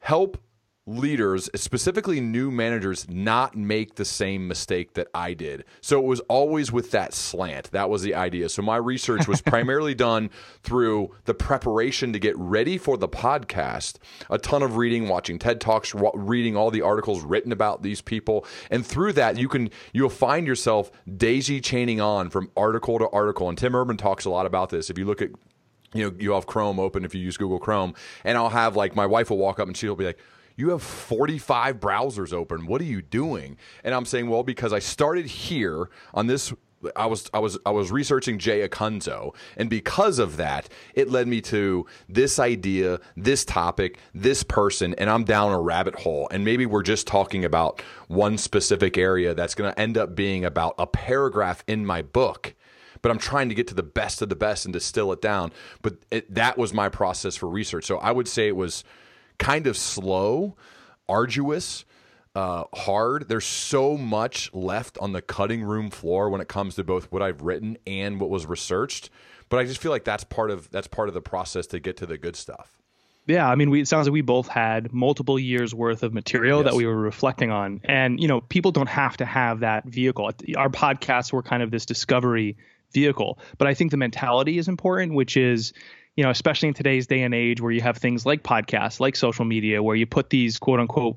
help 0.00 0.38
leaders, 0.86 1.48
specifically 1.54 2.20
new 2.20 2.50
managers, 2.50 3.08
not 3.08 3.56
make 3.56 3.94
the 3.94 4.04
same 4.04 4.48
mistake 4.48 4.94
that 4.94 5.06
I 5.14 5.32
did. 5.32 5.64
So 5.80 5.98
it 6.00 6.04
was 6.04 6.20
always 6.20 6.72
with 6.72 6.90
that 6.90 7.14
slant. 7.14 7.70
That 7.70 7.88
was 7.88 8.02
the 8.02 8.16
idea. 8.16 8.48
So 8.48 8.62
my 8.62 8.76
research 8.76 9.28
was 9.28 9.40
primarily 9.40 9.94
done 9.94 10.30
through 10.62 11.14
the 11.24 11.34
preparation 11.34 12.12
to 12.12 12.18
get 12.18 12.36
ready 12.36 12.78
for 12.78 12.96
the 12.96 13.08
podcast, 13.08 13.98
a 14.28 14.38
ton 14.38 14.62
of 14.62 14.76
reading, 14.76 15.08
watching 15.08 15.38
TED 15.38 15.60
Talks, 15.60 15.94
reading 16.14 16.56
all 16.56 16.72
the 16.72 16.82
articles 16.82 17.22
written 17.22 17.52
about 17.52 17.82
these 17.82 18.00
people. 18.00 18.44
And 18.68 18.84
through 18.84 19.12
that, 19.12 19.38
you 19.38 19.48
can 19.48 19.70
you'll 19.92 20.10
find 20.10 20.48
yourself 20.48 20.90
daisy 21.16 21.60
chaining 21.60 22.00
on 22.00 22.28
from 22.28 22.50
article 22.56 22.98
to 22.98 23.08
article. 23.10 23.48
And 23.48 23.56
Tim 23.56 23.76
Urban 23.76 23.96
talks 23.96 24.24
a 24.24 24.30
lot 24.30 24.46
about 24.46 24.70
this. 24.70 24.90
If 24.90 24.98
you 24.98 25.04
look 25.04 25.22
at 25.22 25.30
you 25.94 26.10
know, 26.10 26.16
you 26.18 26.32
have 26.32 26.46
Chrome 26.46 26.80
open 26.80 27.04
if 27.04 27.14
you 27.14 27.20
use 27.20 27.36
Google 27.36 27.58
Chrome, 27.58 27.94
and 28.24 28.38
I'll 28.38 28.48
have 28.48 28.76
like 28.76 28.96
my 28.96 29.06
wife 29.06 29.30
will 29.30 29.38
walk 29.38 29.60
up 29.60 29.68
and 29.68 29.76
she'll 29.76 29.94
be 29.94 30.06
like, 30.06 30.18
you 30.56 30.70
have 30.70 30.82
45 30.82 31.80
browsers 31.80 32.32
open. 32.32 32.66
What 32.66 32.80
are 32.80 32.84
you 32.84 33.02
doing? 33.02 33.56
And 33.84 33.94
I'm 33.94 34.04
saying, 34.04 34.28
well, 34.28 34.42
because 34.42 34.72
I 34.72 34.78
started 34.78 35.26
here 35.26 35.88
on 36.14 36.26
this 36.26 36.52
I 36.96 37.06
was 37.06 37.30
I 37.32 37.38
was 37.38 37.58
I 37.64 37.70
was 37.70 37.90
researching 37.90 38.38
Jay 38.38 38.66
Acunzo, 38.66 39.34
and 39.56 39.70
because 39.70 40.18
of 40.18 40.36
that, 40.36 40.68
it 40.94 41.08
led 41.08 41.28
me 41.28 41.40
to 41.42 41.86
this 42.08 42.38
idea, 42.38 43.00
this 43.16 43.44
topic, 43.44 43.98
this 44.14 44.42
person, 44.42 44.94
and 44.94 45.08
I'm 45.08 45.24
down 45.24 45.52
a 45.52 45.60
rabbit 45.60 45.94
hole. 46.00 46.28
And 46.30 46.44
maybe 46.44 46.66
we're 46.66 46.82
just 46.82 47.06
talking 47.06 47.44
about 47.44 47.80
one 48.08 48.38
specific 48.38 48.98
area 48.98 49.34
that's 49.34 49.54
going 49.54 49.72
to 49.72 49.78
end 49.78 49.96
up 49.96 50.14
being 50.14 50.44
about 50.44 50.74
a 50.78 50.86
paragraph 50.86 51.62
in 51.66 51.86
my 51.86 52.02
book. 52.02 52.54
But 53.00 53.10
I'm 53.10 53.18
trying 53.18 53.48
to 53.48 53.54
get 53.54 53.66
to 53.68 53.74
the 53.74 53.82
best 53.82 54.22
of 54.22 54.28
the 54.28 54.36
best 54.36 54.64
and 54.64 54.72
distill 54.72 55.12
it 55.12 55.20
down. 55.20 55.52
But 55.82 55.96
it, 56.10 56.32
that 56.34 56.56
was 56.56 56.72
my 56.72 56.88
process 56.88 57.34
for 57.34 57.48
research. 57.48 57.84
So 57.84 57.98
I 57.98 58.12
would 58.12 58.28
say 58.28 58.46
it 58.46 58.56
was 58.56 58.84
kind 59.42 59.66
of 59.66 59.76
slow, 59.76 60.56
arduous, 61.08 61.84
uh, 62.34 62.64
hard. 62.74 63.28
There's 63.28 63.44
so 63.44 63.96
much 63.96 64.52
left 64.54 64.96
on 64.98 65.12
the 65.12 65.20
cutting 65.20 65.62
room 65.62 65.90
floor 65.90 66.30
when 66.30 66.40
it 66.40 66.48
comes 66.48 66.76
to 66.76 66.84
both 66.84 67.10
what 67.10 67.22
I've 67.22 67.42
written 67.42 67.76
and 67.86 68.20
what 68.20 68.30
was 68.30 68.46
researched. 68.46 69.10
But 69.48 69.58
I 69.58 69.64
just 69.64 69.82
feel 69.82 69.90
like 69.90 70.04
that's 70.04 70.24
part 70.24 70.50
of 70.50 70.70
that's 70.70 70.86
part 70.86 71.08
of 71.08 71.14
the 71.14 71.20
process 71.20 71.66
to 71.68 71.80
get 71.80 71.96
to 71.98 72.06
the 72.06 72.16
good 72.16 72.36
stuff. 72.36 72.78
Yeah, 73.26 73.48
I 73.48 73.54
mean, 73.54 73.70
we, 73.70 73.80
it 73.80 73.86
sounds 73.86 74.08
like 74.08 74.12
we 74.12 74.20
both 74.20 74.48
had 74.48 74.92
multiple 74.92 75.38
years 75.38 75.72
worth 75.72 76.02
of 76.02 76.12
material 76.12 76.60
yes. 76.60 76.70
that 76.70 76.76
we 76.76 76.86
were 76.86 76.96
reflecting 76.96 77.52
on, 77.52 77.80
and 77.84 78.18
you 78.18 78.26
know, 78.26 78.40
people 78.40 78.72
don't 78.72 78.88
have 78.88 79.16
to 79.18 79.24
have 79.24 79.60
that 79.60 79.84
vehicle. 79.84 80.30
Our 80.56 80.68
podcasts 80.68 81.32
were 81.32 81.42
kind 81.42 81.62
of 81.62 81.70
this 81.70 81.86
discovery 81.86 82.56
vehicle, 82.92 83.38
but 83.58 83.68
I 83.68 83.74
think 83.74 83.90
the 83.90 83.96
mentality 83.96 84.58
is 84.58 84.66
important, 84.66 85.14
which 85.14 85.36
is 85.36 85.72
you 86.16 86.24
know, 86.24 86.30
especially 86.30 86.68
in 86.68 86.74
today's 86.74 87.06
day 87.06 87.22
and 87.22 87.34
age 87.34 87.60
where 87.60 87.72
you 87.72 87.80
have 87.80 87.96
things 87.96 88.26
like 88.26 88.42
podcasts, 88.42 89.00
like 89.00 89.16
social 89.16 89.44
media, 89.44 89.82
where 89.82 89.96
you 89.96 90.06
put 90.06 90.30
these 90.30 90.58
quote 90.58 90.80
unquote 90.80 91.16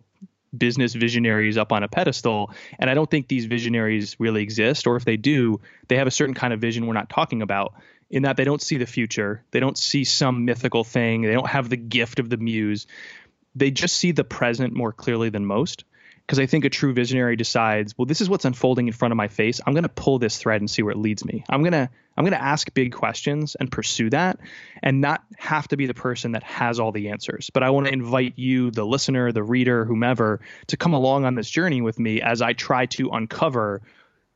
business 0.58 0.94
visionaries 0.94 1.58
up 1.58 1.72
on 1.72 1.84
a 1.84 1.88
pedestal. 1.88 2.52
And 2.80 2.90
I 2.90 2.94
don't 2.94 3.10
think 3.10 3.28
these 3.28 3.46
visionaries 3.46 4.16
really 4.20 4.42
exist, 4.42 4.88
or 4.88 4.96
if 4.96 5.04
they 5.04 5.18
do, 5.18 5.60
they 5.88 5.98
have 5.98 6.08
a 6.08 6.12
certain 6.12 6.34
kind 6.36 6.54
of 6.54 6.62
vision 6.62 6.88
we're 6.88 6.94
not 6.94 7.10
talking 7.10 7.42
about, 7.42 7.74
in 8.10 8.24
that 8.24 8.38
they 8.38 8.46
don't 8.46 8.62
see 8.62 8.78
the 8.78 8.86
future. 8.86 9.44
They 9.52 9.60
don't 9.60 9.78
see 9.78 10.04
some 10.04 10.46
mythical 10.46 10.84
thing. 10.84 11.24
They 11.24 11.34
don't 11.34 11.50
have 11.50 11.70
the 11.70 11.78
gift 11.78 12.20
of 12.20 12.30
the 12.30 12.38
muse. 12.38 12.88
They 13.56 13.72
just 13.72 13.98
see 13.98 14.12
the 14.12 14.24
present 14.24 14.74
more 14.74 14.94
clearly 14.94 15.30
than 15.30 15.46
most 15.46 15.84
because 16.26 16.40
I 16.40 16.48
think 16.48 16.66
a 16.66 16.70
true 16.70 16.94
visionary 16.94 17.36
decides, 17.36 17.96
well, 17.98 18.08
this 18.08 18.20
is 18.20 18.30
what's 18.30 18.46
unfolding 18.46 18.88
in 18.88 18.94
front 18.94 19.12
of 19.12 19.16
my 19.16 19.28
face. 19.28 19.62
I'm 19.66 19.74
going 19.74 19.84
to 19.84 19.90
pull 19.90 20.18
this 20.18 20.38
thread 20.38 20.60
and 20.60 20.70
see 20.70 20.82
where 20.82 20.92
it 20.92 20.98
leads 20.98 21.24
me. 21.24 21.44
I'm 21.50 21.62
going 21.62 21.74
to 21.74 21.90
I'm 22.18 22.24
going 22.24 22.34
to 22.34 22.42
ask 22.42 22.74
big 22.74 22.94
questions 22.94 23.56
and 23.60 23.72
pursue 23.72 24.10
that 24.12 24.40
and 24.82 25.02
not 25.02 25.22
have 25.38 25.68
to 25.68 25.78
be 25.78 25.86
the 25.86 25.94
person 25.94 26.32
that 26.32 26.44
has 26.44 26.80
all 26.80 26.94
the 26.94 27.10
answers. 27.10 27.50
But 27.54 27.64
I 27.64 27.72
want 27.72 27.88
to 27.88 27.94
invite 27.94 28.34
you, 28.38 28.72
the 28.72 28.86
listener, 28.86 29.34
the 29.34 29.44
reader, 29.44 29.84
whomever, 29.84 30.40
to 30.68 30.78
come 30.78 30.94
along 30.94 31.26
on 31.26 31.36
this 31.36 31.50
journey 31.50 31.82
with 31.82 32.00
me 32.00 32.22
as 32.22 32.42
I 32.42 32.54
try 32.54 32.86
to 32.88 33.10
uncover 33.10 33.82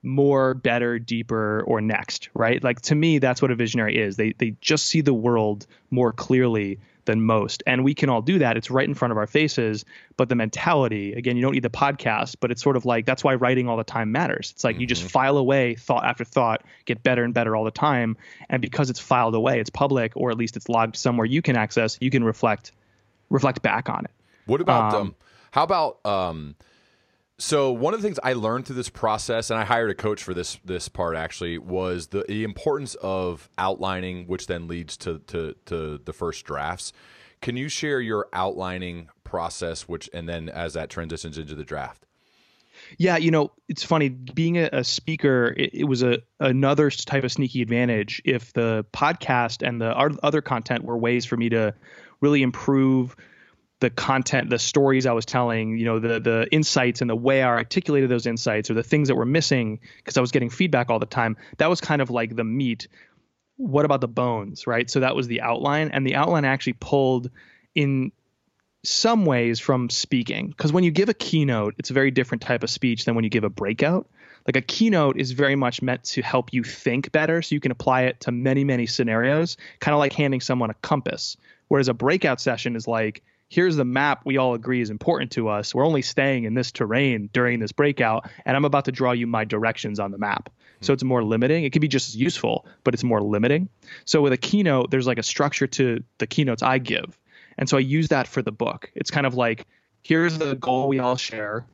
more, 0.04 0.54
better, 0.54 1.00
deeper, 1.00 1.64
or 1.66 1.82
next, 1.82 2.30
right? 2.34 2.64
Like 2.64 2.82
to 2.84 2.96
me, 2.96 3.20
that's 3.20 3.42
what 3.42 3.52
a 3.52 3.56
visionary 3.56 3.98
is. 3.98 4.16
They 4.16 4.34
they 4.34 4.56
just 4.62 4.86
see 4.86 5.02
the 5.02 5.14
world 5.14 5.66
more 5.90 6.14
clearly 6.14 6.80
than 7.10 7.24
most. 7.24 7.64
And 7.66 7.84
we 7.84 7.96
can 7.96 8.10
all 8.10 8.22
do 8.22 8.40
that. 8.40 8.56
It's 8.56 8.70
right 8.70 8.88
in 8.88 8.94
front 8.94 9.12
of 9.12 9.18
our 9.18 9.26
faces. 9.26 9.84
But 10.16 10.30
the 10.30 10.36
mentality, 10.36 11.14
again, 11.14 11.36
you 11.36 11.42
don't 11.42 11.54
need 11.54 11.64
the 11.64 11.70
podcast, 11.70 12.36
but 12.40 12.52
it's 12.52 12.62
sort 12.62 12.78
of 12.78 12.86
like 12.86 13.08
that's 13.08 13.24
why 13.24 13.34
writing 13.34 13.68
all 13.68 13.78
the 13.78 13.84
time 13.84 14.12
matters. 14.12 14.52
It's 14.54 14.64
like 14.64 14.76
mm-hmm. 14.76 14.82
you 14.82 14.88
just 14.88 15.02
mm-hmm. 15.02 15.10
file 15.10 15.38
away 15.38 15.74
thought 15.74 16.06
after 16.06 16.24
thought, 16.24 16.64
get 16.86 17.02
better 17.02 17.24
and 17.24 17.34
better 17.34 17.56
all 17.56 17.64
the 17.64 17.72
time. 17.72 18.16
And 18.48 18.62
because 18.62 18.92
it's 18.92 19.00
filed 19.00 19.34
away, 19.34 19.60
it's 19.60 19.72
public, 19.72 20.14
or 20.16 20.30
at 20.30 20.38
least 20.38 20.56
it's 20.56 20.70
logged 20.70 20.96
somewhere 20.96 21.26
you 21.26 21.42
can 21.42 21.58
access, 21.58 21.98
you 22.00 22.12
can 22.12 22.24
reflect 22.24 22.72
reflect 23.32 23.64
back 23.64 23.90
on 23.90 24.06
it. 24.06 24.12
What 24.46 24.62
about 24.62 24.94
um, 24.94 25.02
um 25.02 25.16
how 25.50 25.64
about 25.64 26.06
um 26.06 26.56
so 27.40 27.72
one 27.72 27.94
of 27.94 28.02
the 28.02 28.08
things 28.08 28.20
I 28.22 28.34
learned 28.34 28.66
through 28.66 28.76
this 28.76 28.90
process, 28.90 29.50
and 29.50 29.60
I 29.60 29.64
hired 29.64 29.90
a 29.90 29.96
coach 29.96 30.22
for 30.22 30.34
this 30.34 30.60
this 30.66 30.90
part 30.90 31.16
actually, 31.16 31.58
was 31.58 32.08
the, 32.08 32.26
the 32.28 32.44
importance 32.44 32.96
of 32.96 33.50
outlining, 33.58 34.28
which 34.28 34.48
then 34.48 34.68
leads 34.68 34.98
to, 34.98 35.20
to 35.28 35.56
to 35.66 36.00
the 36.04 36.14
first 36.14 36.46
drafts. 36.46 36.92
Can 37.42 37.56
you 37.56 37.70
share 37.70 38.02
your 38.02 38.28
outlining 38.34 39.08
process, 39.24 39.88
which 39.88 40.10
and 40.14 40.28
then 40.28 40.50
as 40.50 40.74
that 40.74 40.90
transitions 40.90 41.38
into 41.38 41.56
the 41.56 41.64
draft? 41.64 42.06
Yeah, 42.98 43.18
you 43.18 43.32
know, 43.32 43.52
it's 43.68 43.84
funny 43.84 44.10
being 44.10 44.58
a, 44.58 44.70
a 44.74 44.84
speaker. 44.84 45.54
It, 45.58 45.74
it, 45.74 45.84
was 45.86 46.04
a 46.04 46.20
another 46.40 46.90
type 46.90 47.24
of 47.24 47.32
sneaky 47.32 47.62
advantage 47.62 48.22
if 48.26 48.52
the 48.54 48.86
podcast 48.94 49.66
and 49.66 49.82
the 49.82 49.96
other 50.24 50.42
content 50.42 50.84
were 50.84 50.98
ways 50.98 51.26
for 51.26 51.38
me 51.38 51.50
to 51.50 51.74
really 52.22 52.42
improve 52.42 53.16
the 53.80 53.90
content, 53.90 54.50
the 54.50 54.60
stories 54.60 55.06
I 55.06 55.14
was 55.14 55.26
telling, 55.26 55.78
you 55.78 55.86
know, 55.86 56.00
the 56.00 56.20
the 56.20 56.48
insights 56.52 57.02
and 57.02 57.10
the 57.10 57.16
way 57.16 57.42
I 57.42 57.48
articulated 57.48 58.10
those 58.10 58.26
insights 58.26 58.70
or 58.70 58.74
the 58.74 58.84
things 58.84 59.08
that 59.08 59.16
were 59.16 59.26
missing 59.26 59.80
because 59.98 60.18
I 60.18 60.22
was 60.22 60.32
getting 60.32 60.50
feedback 60.50 60.90
all 60.90 61.00
the 61.00 61.06
time. 61.06 61.38
That 61.58 61.70
was 61.70 61.80
kind 61.80 62.02
of 62.02 62.10
like 62.10 62.36
the 62.36 62.44
meat. 62.44 62.88
What 63.56 63.86
about 63.86 64.02
the 64.02 64.08
bones, 64.08 64.68
right? 64.68 64.90
So 64.90 65.02
that 65.02 65.16
was 65.16 65.28
the 65.28 65.42
outline, 65.42 65.92
and 65.94 66.06
the 66.06 66.16
outline 66.16 66.46
actually 66.46 66.74
pulled 66.74 67.30
in 67.76 68.12
some 68.84 69.26
ways 69.26 69.60
from 69.60 69.90
speaking 69.90 70.48
because 70.48 70.72
when 70.72 70.84
you 70.84 70.92
give 70.92 71.10
a 71.10 71.14
keynote, 71.14 71.76
it's 71.78 71.90
a 71.90 71.94
very 71.94 72.12
different 72.12 72.42
type 72.42 72.64
of 72.64 72.70
speech 72.70 73.06
than 73.06 73.16
when 73.16 73.24
you 73.24 73.30
give 73.30 73.44
a 73.44 73.50
breakout. 73.50 74.10
Like 74.48 74.56
a 74.56 74.62
keynote 74.62 75.20
is 75.20 75.32
very 75.32 75.56
much 75.56 75.82
meant 75.82 76.04
to 76.06 76.22
help 76.22 76.54
you 76.54 76.64
think 76.64 77.12
better 77.12 77.42
so 77.42 77.56
you 77.56 77.60
can 77.60 77.72
apply 77.72 78.04
it 78.04 78.22
to 78.22 78.32
many, 78.32 78.64
many 78.64 78.86
scenarios, 78.86 79.58
kind 79.80 79.94
of 79.94 80.00
like 80.00 80.14
handing 80.14 80.42
someone 80.42 80.70
a 80.70 80.76
compass. 80.76 81.38
Whereas 81.68 81.88
a 81.88 81.94
breakout 81.94 82.42
session 82.42 82.76
is 82.76 82.88
like, 82.88 83.22
here's 83.50 83.76
the 83.76 83.86
map 83.86 84.22
we 84.26 84.38
all 84.38 84.54
agree 84.54 84.80
is 84.80 84.90
important 84.90 85.32
to 85.32 85.50
us. 85.50 85.74
We're 85.74 85.86
only 85.86 86.04
staying 86.04 86.46
in 86.46 86.54
this 86.54 86.72
terrain 86.72 87.30
during 87.34 87.60
this 87.60 87.72
breakout, 87.72 88.30
and 88.46 88.56
I'm 88.56 88.66
about 88.66 88.86
to 88.86 88.92
draw 88.92 89.12
you 89.12 89.28
my 89.28 89.44
directions 89.44 90.00
on 90.00 90.12
the 90.12 90.18
map. 90.18 90.50
Hmm. 90.50 90.86
So 90.86 90.94
it's 90.94 91.04
more 91.04 91.24
limiting. 91.24 91.64
It 91.64 91.72
could 91.72 91.82
be 91.82 91.88
just 91.88 92.10
as 92.10 92.16
useful, 92.16 92.66
but 92.84 92.94
it's 92.94 93.04
more 93.04 93.22
limiting. 93.22 93.70
So 94.06 94.22
with 94.22 94.34
a 94.34 94.38
keynote, 94.38 94.92
there's 94.92 95.08
like 95.08 95.18
a 95.18 95.24
structure 95.24 95.68
to 95.68 96.04
the 96.20 96.28
keynotes 96.28 96.64
I 96.64 96.78
give. 96.78 97.20
And 97.58 97.68
so 97.68 97.76
I 97.76 97.82
use 97.82 98.10
that 98.10 98.28
for 98.28 98.42
the 98.42 98.54
book. 98.54 98.90
It's 98.96 99.12
kind 99.12 99.28
of 99.28 99.34
like 99.34 99.68
here's 100.02 100.38
the 100.38 100.56
goal 100.56 100.88
we 100.88 101.00
all 101.00 101.18
share. 101.18 101.66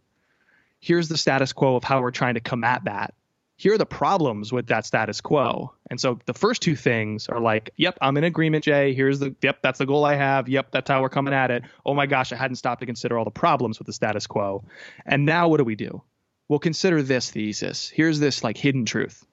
Here's 0.79 1.09
the 1.09 1.17
status 1.17 1.53
quo 1.53 1.75
of 1.75 1.83
how 1.83 2.01
we're 2.01 2.11
trying 2.11 2.35
to 2.35 2.39
combat 2.39 2.85
that. 2.85 3.13
Here 3.57 3.73
are 3.73 3.77
the 3.77 3.85
problems 3.85 4.51
with 4.51 4.67
that 4.67 4.85
status 4.85 5.21
quo. 5.21 5.73
And 5.89 5.99
so 5.99 6.19
the 6.25 6.33
first 6.33 6.61
two 6.61 6.75
things 6.75 7.29
are 7.29 7.39
like, 7.39 7.69
yep, 7.77 7.97
I'm 8.01 8.17
in 8.17 8.25
agreement, 8.25 8.65
Jay. 8.65 8.93
Here's 8.93 9.19
the, 9.19 9.33
yep, 9.41 9.59
that's 9.61 9.79
the 9.79 9.85
goal 9.85 10.03
I 10.03 10.15
have. 10.15 10.49
Yep, 10.49 10.71
that's 10.71 10.89
how 10.89 11.01
we're 11.01 11.09
coming 11.09 11.33
at 11.33 11.51
it. 11.51 11.63
Oh 11.85 11.93
my 11.93 12.05
gosh, 12.05 12.33
I 12.33 12.35
hadn't 12.35 12.57
stopped 12.57 12.81
to 12.81 12.85
consider 12.85 13.17
all 13.17 13.23
the 13.23 13.31
problems 13.31 13.79
with 13.79 13.85
the 13.85 13.93
status 13.93 14.27
quo. 14.27 14.65
And 15.05 15.25
now 15.25 15.47
what 15.47 15.57
do 15.57 15.63
we 15.63 15.75
do? 15.75 16.03
Well, 16.49 16.59
consider 16.59 17.01
this 17.01 17.31
thesis. 17.31 17.89
Here's 17.89 18.19
this 18.19 18.43
like 18.43 18.57
hidden 18.57 18.85
truth. 18.85 19.25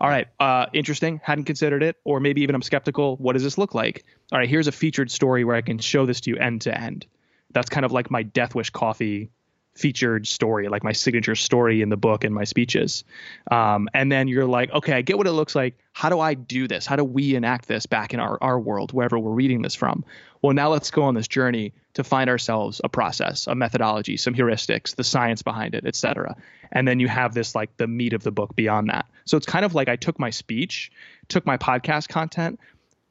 All 0.00 0.08
right, 0.08 0.28
uh, 0.40 0.66
interesting. 0.72 1.20
Hadn't 1.22 1.44
considered 1.44 1.82
it, 1.82 1.96
or 2.04 2.20
maybe 2.20 2.42
even 2.42 2.54
I'm 2.54 2.62
skeptical. 2.62 3.16
What 3.16 3.34
does 3.34 3.42
this 3.42 3.56
look 3.56 3.74
like? 3.74 4.04
All 4.32 4.38
right, 4.38 4.48
here's 4.48 4.66
a 4.66 4.72
featured 4.72 5.10
story 5.10 5.44
where 5.44 5.56
I 5.56 5.62
can 5.62 5.78
show 5.78 6.06
this 6.06 6.20
to 6.22 6.30
you 6.30 6.36
end 6.36 6.62
to 6.62 6.78
end. 6.78 7.06
That's 7.52 7.68
kind 7.68 7.84
of 7.84 7.92
like 7.92 8.10
my 8.10 8.22
Death 8.22 8.54
Wish 8.54 8.70
coffee 8.70 9.30
featured 9.74 10.26
story, 10.26 10.68
like 10.68 10.84
my 10.84 10.92
signature 10.92 11.34
story 11.34 11.80
in 11.80 11.88
the 11.88 11.96
book 11.96 12.24
and 12.24 12.34
my 12.34 12.44
speeches. 12.44 13.04
Um, 13.50 13.88
and 13.94 14.10
then 14.10 14.28
you're 14.28 14.44
like, 14.44 14.70
okay, 14.72 14.92
I 14.92 15.02
get 15.02 15.16
what 15.16 15.26
it 15.26 15.32
looks 15.32 15.54
like. 15.54 15.78
How 15.92 16.08
do 16.08 16.20
I 16.20 16.34
do 16.34 16.68
this? 16.68 16.86
How 16.86 16.96
do 16.96 17.04
we 17.04 17.34
enact 17.34 17.68
this 17.68 17.86
back 17.86 18.12
in 18.12 18.20
our, 18.20 18.36
our 18.42 18.58
world, 18.58 18.92
wherever 18.92 19.18
we're 19.18 19.30
reading 19.30 19.62
this 19.62 19.74
from? 19.74 20.04
Well, 20.42 20.54
now 20.54 20.70
let's 20.70 20.90
go 20.90 21.04
on 21.04 21.14
this 21.14 21.28
journey 21.28 21.72
to 21.94 22.04
find 22.04 22.28
ourselves 22.28 22.80
a 22.82 22.88
process, 22.88 23.46
a 23.46 23.54
methodology, 23.54 24.16
some 24.16 24.34
heuristics, 24.34 24.96
the 24.96 25.04
science 25.04 25.42
behind 25.42 25.74
it, 25.74 25.84
et 25.86 25.94
cetera. 25.94 26.36
And 26.72 26.86
then 26.86 27.00
you 27.00 27.08
have 27.08 27.34
this 27.34 27.54
like 27.54 27.76
the 27.76 27.86
meat 27.86 28.12
of 28.12 28.22
the 28.22 28.30
book 28.30 28.56
beyond 28.56 28.90
that. 28.90 29.06
So 29.24 29.36
it's 29.36 29.46
kind 29.46 29.64
of 29.64 29.74
like 29.74 29.88
I 29.88 29.96
took 29.96 30.18
my 30.18 30.30
speech, 30.30 30.90
took 31.28 31.46
my 31.46 31.56
podcast 31.56 32.08
content, 32.08 32.58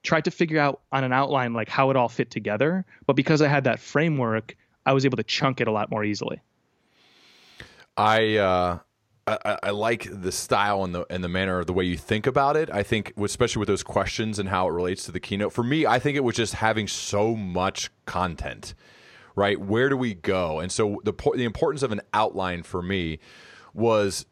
tried 0.04 0.26
to 0.26 0.32
figure 0.32 0.60
out 0.60 0.82
on 0.91 1.04
an 1.04 1.13
outline 1.13 1.54
like 1.54 1.69
how 1.69 1.89
it 1.89 1.95
all 1.95 2.10
fit 2.10 2.32
together. 2.32 2.86
But 3.06 3.15
because 3.15 3.41
I 3.41 3.48
had 3.48 3.65
that 3.65 3.80
framework, 3.80 4.56
I 4.86 4.93
was 4.93 5.06
able 5.06 5.17
to 5.17 5.24
chunk 5.24 5.62
it 5.62 5.67
a 5.67 5.72
lot 5.72 5.91
more 5.91 6.04
easily. 6.04 6.41
I, 7.99 8.38
uh, 8.38 8.79
I, 9.27 9.57
I 9.63 9.69
like 9.71 10.07
the 10.09 10.31
style 10.31 10.83
and 10.83 10.95
the 10.95 11.05
and 11.09 11.23
the 11.23 11.29
manner 11.29 11.59
of 11.59 11.67
the 11.67 11.73
way 11.73 11.83
you 11.83 11.97
think 11.97 12.25
about 12.25 12.55
it. 12.55 12.69
I 12.71 12.83
think, 12.83 13.13
especially 13.17 13.59
with 13.59 13.67
those 13.67 13.83
questions 13.83 14.39
and 14.39 14.49
how 14.49 14.67
it 14.67 14.71
relates 14.71 15.03
to 15.05 15.12
the 15.12 15.19
keynote. 15.19 15.53
For 15.53 15.63
me, 15.63 15.85
I 15.85 15.99
think 15.99 16.17
it 16.17 16.23
was 16.23 16.35
just 16.35 16.55
having 16.55 16.88
so 16.88 17.35
much 17.35 17.91
content, 18.05 18.73
right? 19.35 19.59
Where 19.59 19.89
do 19.89 19.97
we 19.97 20.15
go? 20.15 20.59
And 20.59 20.71
so 20.71 20.99
the 21.03 21.13
the 21.35 21.43
importance 21.43 21.83
of 21.83 21.91
an 21.91 22.01
outline 22.13 22.63
for 22.63 22.81
me 22.81 23.19
was 23.73 24.25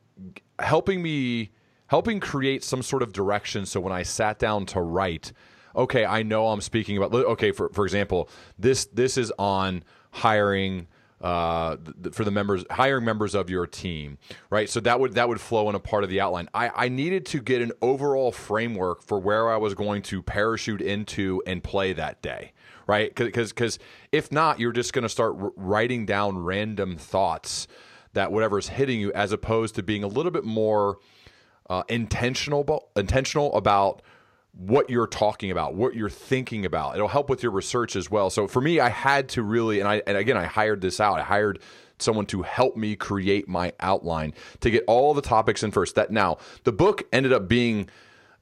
helping 0.59 1.01
me 1.01 1.51
helping 1.87 2.19
create 2.19 2.63
some 2.63 2.81
sort 2.81 3.03
of 3.03 3.13
direction. 3.13 3.65
So 3.65 3.79
when 3.79 3.93
I 3.93 4.03
sat 4.03 4.39
down 4.39 4.65
to 4.67 4.81
write, 4.81 5.31
okay, 5.75 6.05
I 6.05 6.23
know 6.23 6.47
I'm 6.47 6.61
speaking 6.61 6.97
about. 6.97 7.13
Okay, 7.13 7.51
for 7.51 7.69
for 7.69 7.85
example, 7.85 8.29
this 8.57 8.85
this 8.85 9.17
is 9.17 9.31
on 9.37 9.83
hiring 10.11 10.87
uh, 11.21 11.77
for 12.11 12.23
the 12.23 12.31
members 12.31 12.63
hiring 12.69 13.05
members 13.05 13.33
of 13.33 13.49
your 13.49 13.65
team, 13.65 14.17
right? 14.49 14.69
So 14.69 14.79
that 14.81 14.99
would 14.99 15.13
that 15.13 15.27
would 15.27 15.41
flow 15.41 15.69
in 15.69 15.75
a 15.75 15.79
part 15.79 16.03
of 16.03 16.09
the 16.09 16.21
outline. 16.21 16.47
I, 16.53 16.69
I 16.69 16.89
needed 16.89 17.25
to 17.27 17.41
get 17.41 17.61
an 17.61 17.71
overall 17.81 18.31
framework 18.31 19.01
for 19.01 19.19
where 19.19 19.49
I 19.49 19.57
was 19.57 19.73
going 19.73 20.03
to 20.03 20.21
parachute 20.21 20.81
into 20.81 21.41
and 21.47 21.63
play 21.63 21.93
that 21.93 22.21
day, 22.21 22.53
right? 22.85 23.13
Because 23.13 23.51
because 23.51 23.79
if 24.11 24.31
not, 24.31 24.59
you're 24.59 24.71
just 24.71 24.93
going 24.93 25.03
to 25.03 25.09
start 25.09 25.35
writing 25.55 26.05
down 26.05 26.37
random 26.37 26.97
thoughts 26.97 27.67
that 28.13 28.31
whatever's 28.31 28.69
hitting 28.69 28.99
you, 28.99 29.11
as 29.13 29.31
opposed 29.31 29.75
to 29.75 29.83
being 29.83 30.03
a 30.03 30.07
little 30.07 30.31
bit 30.31 30.43
more 30.43 30.97
uh, 31.69 31.83
intentional 31.89 32.89
intentional 32.95 33.53
about 33.55 34.01
what 34.57 34.89
you're 34.89 35.07
talking 35.07 35.51
about, 35.51 35.75
what 35.75 35.93
you're 35.93 36.09
thinking 36.09 36.65
about. 36.65 36.95
It'll 36.95 37.07
help 37.07 37.29
with 37.29 37.43
your 37.43 37.51
research 37.51 37.95
as 37.95 38.09
well. 38.09 38.29
So 38.29 38.47
for 38.47 38.59
me, 38.59 38.79
I 38.79 38.89
had 38.89 39.29
to 39.29 39.43
really, 39.43 39.79
and 39.79 39.87
I, 39.87 40.01
and 40.07 40.17
again, 40.17 40.35
I 40.35 40.45
hired 40.45 40.81
this 40.81 40.99
out. 40.99 41.19
I 41.19 41.23
hired 41.23 41.59
someone 41.99 42.25
to 42.27 42.41
help 42.41 42.75
me 42.75 42.95
create 42.95 43.47
my 43.47 43.73
outline 43.79 44.33
to 44.61 44.69
get 44.69 44.83
all 44.87 45.13
the 45.13 45.21
topics 45.21 45.63
in 45.63 45.71
first. 45.71 45.95
That 45.95 46.11
now 46.11 46.37
the 46.63 46.71
book 46.71 47.03
ended 47.13 47.33
up 47.33 47.47
being 47.47 47.89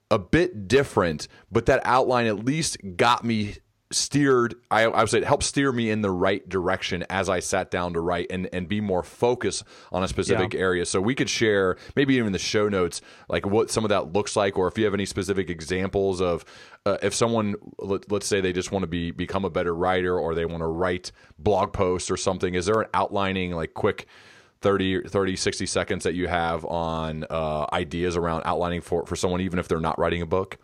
a 0.09 0.19
bit 0.19 0.67
different, 0.67 1.27
but 1.51 1.65
that 1.65 1.81
outline 1.83 2.27
at 2.27 2.45
least 2.45 2.77
got 2.95 3.25
me 3.25 3.55
steered 3.91 4.55
I, 4.71 4.83
I 4.83 5.01
would 5.01 5.09
say 5.09 5.19
it 5.19 5.25
helped 5.25 5.43
steer 5.43 5.71
me 5.71 5.91
in 5.91 6.01
the 6.01 6.09
right 6.09 6.47
direction 6.49 7.05
as 7.09 7.29
I 7.29 7.39
sat 7.39 7.69
down 7.69 7.93
to 7.93 8.01
write 8.01 8.27
and, 8.31 8.49
and 8.51 8.67
be 8.67 8.81
more 8.81 9.03
focused 9.03 9.63
on 9.91 10.03
a 10.03 10.07
specific 10.07 10.53
yeah. 10.53 10.59
area. 10.59 10.85
So 10.85 10.99
we 10.99 11.13
could 11.13 11.29
share 11.29 11.77
maybe 11.95 12.15
even 12.15 12.31
the 12.31 12.39
show 12.39 12.67
notes 12.67 13.01
like 13.29 13.45
what 13.45 13.69
some 13.69 13.85
of 13.85 13.89
that 13.89 14.11
looks 14.11 14.35
like 14.35 14.57
or 14.57 14.67
if 14.67 14.77
you 14.77 14.85
have 14.85 14.95
any 14.95 15.05
specific 15.05 15.49
examples 15.49 16.19
of 16.19 16.45
uh, 16.85 16.97
if 17.03 17.13
someone 17.13 17.55
let, 17.79 18.11
us 18.11 18.25
say 18.25 18.41
they 18.41 18.53
just 18.53 18.71
want 18.71 18.83
to 18.83 18.87
be 18.87 19.11
become 19.11 19.45
a 19.45 19.49
better 19.49 19.73
writer 19.73 20.17
or 20.19 20.33
they 20.33 20.45
want 20.45 20.61
to 20.61 20.67
write 20.67 21.11
blog 21.37 21.71
posts 21.71 22.09
or 22.09 22.17
something 22.17 22.55
is 22.55 22.65
there 22.65 22.81
an 22.81 22.89
outlining 22.93 23.51
like 23.51 23.73
quick 23.75 24.07
30 24.61 25.07
30 25.07 25.35
60 25.35 25.65
seconds 25.67 26.03
that 26.05 26.15
you 26.15 26.27
have 26.27 26.65
on 26.65 27.23
uh, 27.29 27.67
ideas 27.71 28.17
around 28.17 28.41
outlining 28.45 28.81
for 28.81 29.05
for 29.05 29.15
someone 29.15 29.41
even 29.41 29.59
if 29.59 29.67
they're 29.67 29.79
not 29.79 29.99
writing 29.99 30.23
a 30.23 30.25
book? 30.25 30.57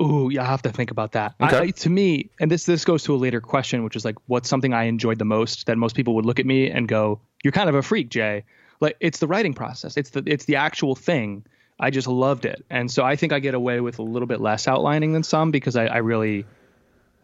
Ooh, 0.00 0.30
yeah, 0.32 0.42
I 0.42 0.46
have 0.46 0.62
to 0.62 0.70
think 0.70 0.90
about 0.90 1.12
that. 1.12 1.34
Okay. 1.40 1.58
I, 1.58 1.70
to 1.70 1.90
me, 1.90 2.30
and 2.40 2.50
this 2.50 2.64
this 2.64 2.84
goes 2.84 3.04
to 3.04 3.14
a 3.14 3.18
later 3.18 3.40
question, 3.40 3.84
which 3.84 3.96
is 3.96 4.04
like, 4.04 4.16
what's 4.26 4.48
something 4.48 4.72
I 4.72 4.84
enjoyed 4.84 5.18
the 5.18 5.26
most 5.26 5.66
that 5.66 5.76
most 5.76 5.94
people 5.94 6.14
would 6.14 6.24
look 6.24 6.38
at 6.38 6.46
me 6.46 6.70
and 6.70 6.88
go, 6.88 7.20
"You're 7.44 7.52
kind 7.52 7.68
of 7.68 7.74
a 7.74 7.82
freak, 7.82 8.08
Jay." 8.08 8.44
Like, 8.80 8.96
it's 9.00 9.18
the 9.18 9.26
writing 9.26 9.52
process. 9.52 9.96
It's 9.98 10.10
the 10.10 10.22
it's 10.24 10.46
the 10.46 10.56
actual 10.56 10.94
thing. 10.94 11.44
I 11.78 11.90
just 11.90 12.08
loved 12.08 12.46
it, 12.46 12.64
and 12.70 12.90
so 12.90 13.04
I 13.04 13.16
think 13.16 13.32
I 13.32 13.40
get 13.40 13.54
away 13.54 13.80
with 13.80 13.98
a 13.98 14.02
little 14.02 14.26
bit 14.26 14.40
less 14.40 14.68
outlining 14.68 15.12
than 15.12 15.22
some 15.22 15.50
because 15.50 15.76
I, 15.76 15.86
I 15.86 15.98
really 15.98 16.46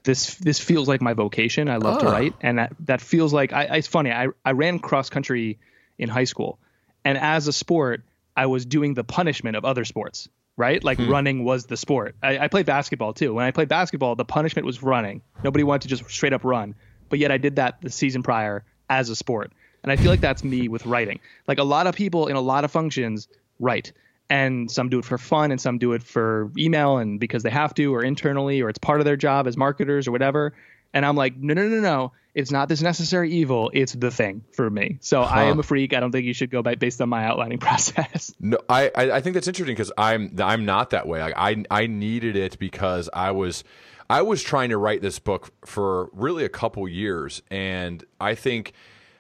this 0.04 0.34
this 0.34 0.60
feels 0.60 0.86
like 0.86 1.00
my 1.00 1.14
vocation. 1.14 1.70
I 1.70 1.76
love 1.76 1.96
oh. 1.96 2.00
to 2.00 2.06
ah. 2.08 2.12
write, 2.12 2.34
and 2.42 2.58
that 2.58 2.74
that 2.80 3.00
feels 3.00 3.32
like 3.32 3.54
I, 3.54 3.76
it's 3.76 3.88
funny. 3.88 4.12
I 4.12 4.28
I 4.44 4.52
ran 4.52 4.80
cross 4.80 5.08
country 5.08 5.58
in 5.98 6.10
high 6.10 6.24
school, 6.24 6.58
and 7.06 7.16
as 7.16 7.48
a 7.48 7.52
sport, 7.54 8.02
I 8.36 8.46
was 8.46 8.66
doing 8.66 8.92
the 8.92 9.04
punishment 9.04 9.56
of 9.56 9.64
other 9.64 9.86
sports 9.86 10.28
right? 10.56 10.82
Like 10.82 10.98
hmm. 10.98 11.10
running 11.10 11.44
was 11.44 11.66
the 11.66 11.76
sport. 11.76 12.16
I, 12.22 12.38
I, 12.38 12.48
played 12.48 12.66
basketball 12.66 13.12
too. 13.12 13.34
When 13.34 13.44
I 13.44 13.50
played 13.50 13.68
basketball, 13.68 14.14
the 14.14 14.24
punishment 14.24 14.66
was 14.66 14.82
running. 14.82 15.22
Nobody 15.44 15.64
wanted 15.64 15.82
to 15.82 15.88
just 15.88 16.10
straight 16.10 16.32
up 16.32 16.44
run. 16.44 16.74
But 17.08 17.18
yet 17.18 17.30
I 17.30 17.38
did 17.38 17.56
that 17.56 17.80
the 17.80 17.90
season 17.90 18.22
prior 18.22 18.64
as 18.88 19.10
a 19.10 19.16
sport. 19.16 19.52
And 19.82 19.92
I 19.92 19.96
feel 19.96 20.10
like 20.10 20.20
that's 20.20 20.42
me 20.42 20.68
with 20.68 20.86
writing. 20.86 21.20
Like 21.46 21.58
a 21.58 21.64
lot 21.64 21.86
of 21.86 21.94
people 21.94 22.26
in 22.26 22.36
a 22.36 22.40
lot 22.40 22.64
of 22.64 22.72
functions 22.72 23.28
write. 23.60 23.92
And 24.28 24.68
some 24.68 24.88
do 24.88 24.98
it 24.98 25.04
for 25.04 25.18
fun 25.18 25.52
and 25.52 25.60
some 25.60 25.78
do 25.78 25.92
it 25.92 26.02
for 26.02 26.50
email 26.58 26.98
and 26.98 27.20
because 27.20 27.44
they 27.44 27.50
have 27.50 27.72
to 27.74 27.94
or 27.94 28.02
internally 28.02 28.60
or 28.60 28.68
it's 28.68 28.78
part 28.78 29.00
of 29.00 29.04
their 29.04 29.16
job 29.16 29.46
as 29.46 29.56
marketers 29.56 30.08
or 30.08 30.12
whatever. 30.12 30.52
And 30.96 31.04
I'm 31.04 31.14
like, 31.14 31.36
no, 31.36 31.52
no, 31.52 31.68
no, 31.68 31.80
no. 31.80 32.12
It's 32.34 32.50
not 32.50 32.70
this 32.70 32.80
necessary 32.80 33.30
evil. 33.30 33.70
It's 33.74 33.92
the 33.92 34.10
thing 34.10 34.44
for 34.52 34.70
me. 34.70 34.96
So 35.02 35.22
huh. 35.22 35.28
I 35.28 35.44
am 35.44 35.58
a 35.58 35.62
freak. 35.62 35.92
I 35.92 36.00
don't 36.00 36.10
think 36.10 36.24
you 36.24 36.32
should 36.32 36.48
go 36.50 36.62
by 36.62 36.74
based 36.74 37.02
on 37.02 37.10
my 37.10 37.26
outlining 37.26 37.58
process. 37.68 38.32
No, 38.40 38.58
I 38.66 38.90
I 38.96 39.20
think 39.20 39.34
that's 39.34 39.46
interesting 39.46 39.74
because 39.74 39.92
I'm 39.98 40.34
I'm 40.38 40.64
not 40.64 40.90
that 40.90 41.06
way. 41.06 41.20
I 41.20 41.64
I 41.70 41.86
needed 41.86 42.34
it 42.34 42.58
because 42.58 43.10
I 43.12 43.32
was 43.32 43.62
I 44.08 44.22
was 44.22 44.42
trying 44.42 44.70
to 44.70 44.78
write 44.78 45.02
this 45.02 45.18
book 45.18 45.52
for 45.66 46.08
really 46.14 46.46
a 46.46 46.48
couple 46.48 46.88
years, 46.88 47.42
and 47.50 48.02
I 48.18 48.34
think 48.34 48.72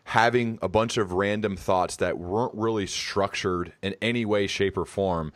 having 0.04 0.58
a 0.62 0.68
bunch 0.70 0.96
of 0.96 1.12
random 1.12 1.56
thoughts 1.56 1.96
that 1.96 2.16
weren't 2.16 2.54
really 2.54 2.86
structured 2.86 3.74
in 3.82 3.94
any 4.00 4.24
way, 4.24 4.46
shape, 4.46 4.78
or 4.78 4.86
form 4.86 5.30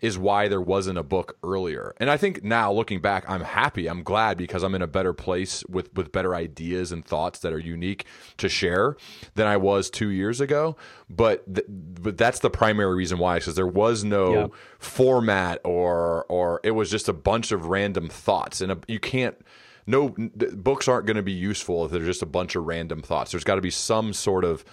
is 0.00 0.18
why 0.18 0.48
there 0.48 0.60
wasn't 0.60 0.98
a 0.98 1.02
book 1.02 1.38
earlier. 1.42 1.94
And 1.98 2.10
I 2.10 2.16
think 2.16 2.44
now 2.44 2.72
looking 2.72 3.00
back, 3.00 3.24
I'm 3.28 3.42
happy. 3.42 3.88
I'm 3.88 4.02
glad 4.02 4.36
because 4.36 4.62
I'm 4.62 4.74
in 4.74 4.82
a 4.82 4.86
better 4.86 5.12
place 5.12 5.64
with 5.68 5.94
with 5.94 6.12
better 6.12 6.34
ideas 6.34 6.92
and 6.92 7.04
thoughts 7.04 7.38
that 7.40 7.52
are 7.52 7.58
unique 7.58 8.04
to 8.38 8.48
share 8.48 8.96
than 9.34 9.46
I 9.46 9.56
was 9.56 9.90
2 9.90 10.08
years 10.08 10.40
ago. 10.40 10.76
But 11.08 11.54
th- 11.54 11.66
but 11.68 12.16
that's 12.18 12.40
the 12.40 12.50
primary 12.50 12.94
reason 12.94 13.18
why 13.18 13.38
because 13.38 13.54
there 13.54 13.66
was 13.66 14.04
no 14.04 14.32
yeah. 14.32 14.46
format 14.78 15.60
or 15.64 16.24
or 16.28 16.60
it 16.62 16.72
was 16.72 16.90
just 16.90 17.08
a 17.08 17.12
bunch 17.12 17.52
of 17.52 17.66
random 17.66 18.08
thoughts 18.08 18.60
and 18.60 18.72
a, 18.72 18.78
you 18.86 19.00
can't 19.00 19.36
no 19.86 20.08
books 20.08 20.88
aren't 20.88 21.06
going 21.06 21.16
to 21.16 21.22
be 21.22 21.32
useful 21.32 21.84
if 21.84 21.92
they're 21.92 22.04
just 22.04 22.22
a 22.22 22.26
bunch 22.26 22.56
of 22.56 22.64
random 22.64 23.02
thoughts. 23.02 23.30
There's 23.30 23.44
got 23.44 23.54
to 23.54 23.60
be 23.60 23.70
some 23.70 24.12
sort 24.12 24.44
of 24.44 24.64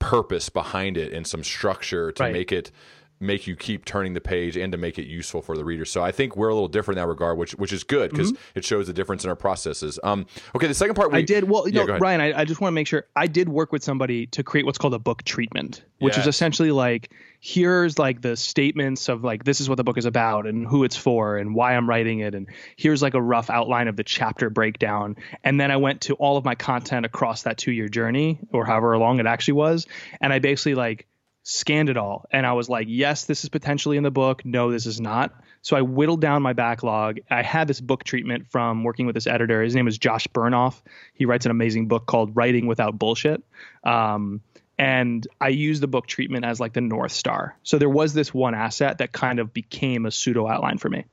purpose 0.00 0.48
behind 0.48 0.96
it 0.96 1.12
and 1.12 1.26
some 1.26 1.44
structure 1.44 2.10
to 2.10 2.22
right. 2.22 2.32
make 2.32 2.50
it 2.50 2.72
make 3.20 3.46
you 3.46 3.54
keep 3.54 3.84
turning 3.84 4.14
the 4.14 4.20
page 4.20 4.56
and 4.56 4.72
to 4.72 4.78
make 4.78 4.98
it 4.98 5.06
useful 5.06 5.42
for 5.42 5.56
the 5.56 5.64
reader. 5.64 5.84
So 5.84 6.02
I 6.02 6.10
think 6.10 6.36
we're 6.36 6.48
a 6.48 6.54
little 6.54 6.68
different 6.68 6.98
in 6.98 7.02
that 7.04 7.08
regard, 7.08 7.36
which 7.36 7.52
which 7.52 7.72
is 7.72 7.84
good 7.84 8.10
because 8.10 8.32
mm-hmm. 8.32 8.58
it 8.58 8.64
shows 8.64 8.86
the 8.86 8.94
difference 8.94 9.24
in 9.24 9.30
our 9.30 9.36
processes. 9.36 9.98
Um, 10.02 10.26
okay, 10.54 10.66
the 10.66 10.74
second 10.74 10.94
part 10.94 11.12
we, 11.12 11.18
I 11.18 11.22
did 11.22 11.44
well. 11.44 11.68
Yeah, 11.68 11.84
no, 11.84 11.98
Ryan, 11.98 12.20
I, 12.20 12.40
I 12.40 12.44
just 12.44 12.60
want 12.60 12.72
to 12.72 12.74
make 12.74 12.86
sure 12.86 13.06
I 13.14 13.26
did 13.26 13.48
work 13.48 13.72
with 13.72 13.84
somebody 13.84 14.26
to 14.28 14.42
create 14.42 14.64
what's 14.64 14.78
called 14.78 14.94
a 14.94 14.98
book 14.98 15.22
treatment, 15.24 15.84
which 15.98 16.16
yes. 16.16 16.26
is 16.26 16.34
essentially 16.34 16.72
like 16.72 17.12
here's 17.40 17.98
like 17.98 18.20
the 18.20 18.36
statements 18.36 19.08
of 19.08 19.24
like 19.24 19.44
this 19.44 19.60
is 19.60 19.68
what 19.68 19.76
the 19.76 19.84
book 19.84 19.96
is 19.96 20.04
about 20.04 20.46
and 20.46 20.66
who 20.66 20.84
it's 20.84 20.96
for 20.96 21.38
and 21.38 21.54
why 21.54 21.74
I'm 21.74 21.88
writing 21.88 22.20
it 22.20 22.34
and 22.34 22.46
here's 22.76 23.00
like 23.00 23.14
a 23.14 23.22
rough 23.22 23.48
outline 23.48 23.88
of 23.88 23.96
the 23.96 24.04
chapter 24.04 24.50
breakdown 24.50 25.16
and 25.42 25.58
then 25.58 25.70
I 25.70 25.78
went 25.78 26.02
to 26.02 26.14
all 26.14 26.36
of 26.36 26.44
my 26.44 26.54
content 26.54 27.06
across 27.06 27.44
that 27.44 27.56
2 27.56 27.72
year 27.72 27.88
journey 27.88 28.38
or 28.52 28.66
however 28.66 28.96
long 28.98 29.20
it 29.20 29.26
actually 29.26 29.54
was 29.54 29.86
and 30.20 30.34
I 30.34 30.38
basically 30.38 30.74
like 30.74 31.06
scanned 31.50 31.88
it 31.88 31.96
all 31.96 32.26
and 32.30 32.46
I 32.46 32.52
was 32.52 32.68
like 32.68 32.86
yes 32.88 33.24
this 33.24 33.42
is 33.42 33.50
potentially 33.50 33.96
in 33.96 34.02
the 34.02 34.10
book 34.10 34.44
no 34.44 34.70
this 34.70 34.86
is 34.86 35.00
not 35.00 35.34
so 35.62 35.76
I 35.76 35.82
whittled 35.82 36.20
down 36.20 36.42
my 36.42 36.52
backlog 36.52 37.18
I 37.28 37.42
had 37.42 37.66
this 37.66 37.80
book 37.80 38.04
treatment 38.04 38.46
from 38.50 38.84
working 38.84 39.06
with 39.06 39.14
this 39.14 39.26
editor 39.26 39.62
his 39.62 39.74
name 39.74 39.88
is 39.88 39.98
Josh 39.98 40.28
Bernoff 40.28 40.80
he 41.12 41.24
writes 41.24 41.46
an 41.46 41.50
amazing 41.50 41.88
book 41.88 42.06
called 42.06 42.36
Writing 42.36 42.66
Without 42.68 42.98
Bullshit 42.98 43.42
um, 43.82 44.42
and 44.80 45.26
I 45.42 45.48
used 45.48 45.82
the 45.82 45.88
book 45.88 46.06
treatment 46.06 46.46
as 46.46 46.58
like 46.58 46.72
the 46.72 46.80
north 46.80 47.12
star. 47.12 47.54
So 47.64 47.76
there 47.76 47.90
was 47.90 48.14
this 48.14 48.32
one 48.32 48.54
asset 48.54 48.96
that 48.98 49.12
kind 49.12 49.38
of 49.38 49.52
became 49.52 50.06
a 50.06 50.10
pseudo 50.10 50.48
outline 50.48 50.78
for 50.78 50.88
me. 50.88 51.04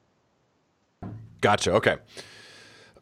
Gotcha. 1.42 1.74
Okay. 1.74 1.98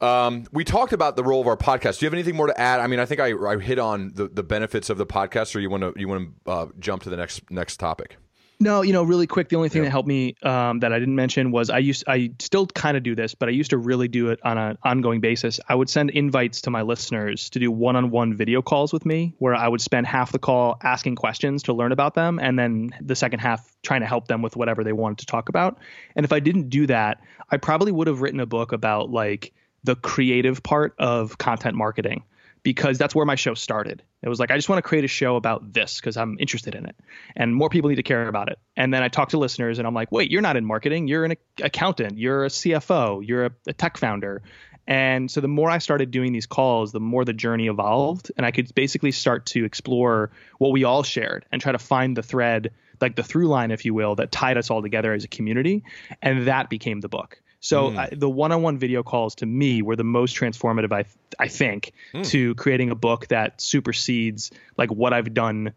Um, 0.01 0.45
we 0.51 0.63
talked 0.63 0.93
about 0.93 1.15
the 1.15 1.23
role 1.23 1.41
of 1.41 1.47
our 1.47 1.57
podcast. 1.57 1.99
Do 1.99 2.05
you 2.05 2.07
have 2.07 2.13
anything 2.13 2.35
more 2.35 2.47
to 2.47 2.59
add? 2.59 2.79
I 2.79 2.87
mean, 2.87 2.99
I 2.99 3.05
think 3.05 3.21
I, 3.21 3.33
I 3.33 3.59
hit 3.59 3.79
on 3.79 4.11
the, 4.13 4.27
the 4.27 4.43
benefits 4.43 4.89
of 4.89 4.97
the 4.97 5.05
podcast, 5.05 5.55
or 5.55 5.59
you 5.59 5.69
want 5.69 5.83
to 5.83 5.93
you 5.99 6.07
want 6.07 6.29
to 6.45 6.51
uh, 6.51 6.67
jump 6.79 7.03
to 7.03 7.09
the 7.09 7.17
next 7.17 7.49
next 7.51 7.77
topic? 7.77 8.17
No, 8.57 8.83
you 8.83 8.93
know, 8.93 9.03
really 9.03 9.27
quick. 9.27 9.49
The 9.49 9.57
only 9.57 9.67
thing 9.67 9.83
that 9.83 9.89
helped 9.89 10.07
me 10.07 10.35
um, 10.41 10.79
that 10.79 10.93
I 10.93 10.99
didn't 10.99 11.15
mention 11.15 11.51
was 11.51 11.69
I 11.69 11.79
used 11.79 12.05
I 12.07 12.31
still 12.39 12.65
kind 12.67 12.95
of 12.95 13.03
do 13.03 13.13
this, 13.13 13.35
but 13.35 13.49
I 13.49 13.51
used 13.51 13.71
to 13.71 13.77
really 13.77 14.07
do 14.07 14.29
it 14.29 14.39
on 14.45 14.57
an 14.57 14.77
ongoing 14.81 15.19
basis. 15.19 15.59
I 15.67 15.75
would 15.75 15.89
send 15.89 16.09
invites 16.11 16.61
to 16.61 16.69
my 16.69 16.81
listeners 16.81 17.49
to 17.49 17.59
do 17.59 17.69
one-on-one 17.69 18.33
video 18.37 18.61
calls 18.61 18.93
with 18.93 19.05
me, 19.05 19.35
where 19.39 19.53
I 19.53 19.67
would 19.67 19.81
spend 19.81 20.07
half 20.07 20.31
the 20.31 20.39
call 20.39 20.77
asking 20.81 21.15
questions 21.15 21.63
to 21.63 21.73
learn 21.73 21.91
about 21.91 22.13
them, 22.13 22.39
and 22.39 22.57
then 22.57 22.91
the 23.01 23.15
second 23.15 23.39
half 23.39 23.75
trying 23.83 24.01
to 24.01 24.07
help 24.07 24.29
them 24.29 24.41
with 24.41 24.55
whatever 24.55 24.85
they 24.85 24.93
wanted 24.93 25.17
to 25.17 25.25
talk 25.25 25.49
about. 25.49 25.77
And 26.15 26.23
if 26.23 26.31
I 26.31 26.39
didn't 26.39 26.69
do 26.69 26.87
that, 26.87 27.19
I 27.51 27.57
probably 27.57 27.91
would 27.91 28.07
have 28.07 28.21
written 28.21 28.39
a 28.39 28.45
book 28.45 28.71
about 28.71 29.09
like 29.09 29.51
the 29.85 29.95
creative 29.95 30.63
part 30.63 30.95
of 30.97 31.37
content 31.37 31.75
marketing 31.75 32.23
because 32.63 32.97
that's 32.97 33.13
where 33.13 33.27
my 33.27 33.35
show 33.35 33.53
started. 33.53 34.01
It 34.23 34.27
was 34.27 34.39
like, 34.39 34.49
I 34.49 34.55
just 34.55 34.67
want 34.67 34.79
to 34.79 34.81
create 34.81 35.05
a 35.05 35.07
show 35.07 35.35
about 35.35 35.71
this 35.71 35.99
because 35.99 36.17
I'm 36.17 36.35
interested 36.39 36.73
in 36.73 36.87
it 36.87 36.95
and 37.35 37.55
more 37.55 37.69
people 37.69 37.91
need 37.91 37.97
to 37.97 38.03
care 38.03 38.27
about 38.27 38.49
it. 38.49 38.57
And 38.75 38.91
then 38.91 39.03
I 39.03 39.07
talk 39.07 39.29
to 39.29 39.37
listeners 39.37 39.77
and 39.77 39.87
I'm 39.87 39.93
like, 39.93 40.11
wait, 40.11 40.31
you're 40.31 40.41
not 40.41 40.57
in 40.57 40.65
marketing. 40.65 41.07
You're 41.07 41.25
an 41.25 41.35
accountant. 41.61 42.17
You're 42.17 42.45
a 42.45 42.49
CFO. 42.49 43.25
You're 43.25 43.45
a, 43.45 43.51
a 43.67 43.73
tech 43.73 43.97
founder. 43.97 44.41
And 44.87 45.29
so 45.29 45.41
the 45.41 45.47
more 45.47 45.69
I 45.69 45.77
started 45.77 46.09
doing 46.09 46.33
these 46.33 46.47
calls, 46.47 46.91
the 46.91 46.99
more 46.99 47.23
the 47.23 47.33
journey 47.33 47.67
evolved. 47.67 48.31
And 48.35 48.47
I 48.47 48.51
could 48.51 48.73
basically 48.73 49.11
start 49.11 49.45
to 49.47 49.63
explore 49.63 50.31
what 50.57 50.71
we 50.71 50.83
all 50.83 51.03
shared 51.03 51.45
and 51.51 51.61
try 51.61 51.71
to 51.71 51.79
find 51.79 52.17
the 52.17 52.23
thread, 52.23 52.71
like 52.99 53.15
the 53.15 53.23
through 53.23 53.47
line, 53.47 53.69
if 53.69 53.85
you 53.85 53.93
will, 53.93 54.15
that 54.15 54.31
tied 54.31 54.57
us 54.57 54.71
all 54.71 54.81
together 54.81 55.13
as 55.13 55.23
a 55.23 55.27
community. 55.27 55.83
And 56.19 56.47
that 56.47 56.71
became 56.71 57.01
the 57.01 57.09
book. 57.09 57.39
So 57.65 57.89
mm. 57.89 57.97
I, 57.97 58.09
the 58.11 58.29
one-on-one 58.29 58.77
video 58.77 59.01
calls 59.01 59.33
to 59.35 59.47
me 59.47 59.81
were 59.81 59.95
the 59.95 60.03
most 60.03 60.35
transformative, 60.35 60.93
I 60.93 61.05
I 61.39 61.47
think, 61.47 61.93
mm. 62.13 62.23
to 62.27 62.53
creating 62.53 62.91
a 62.91 62.95
book 62.95 63.27
that 63.29 63.59
supersedes 63.59 64.51
like 64.77 64.91
what 64.91 65.13
I've 65.13 65.33
done 65.33 65.73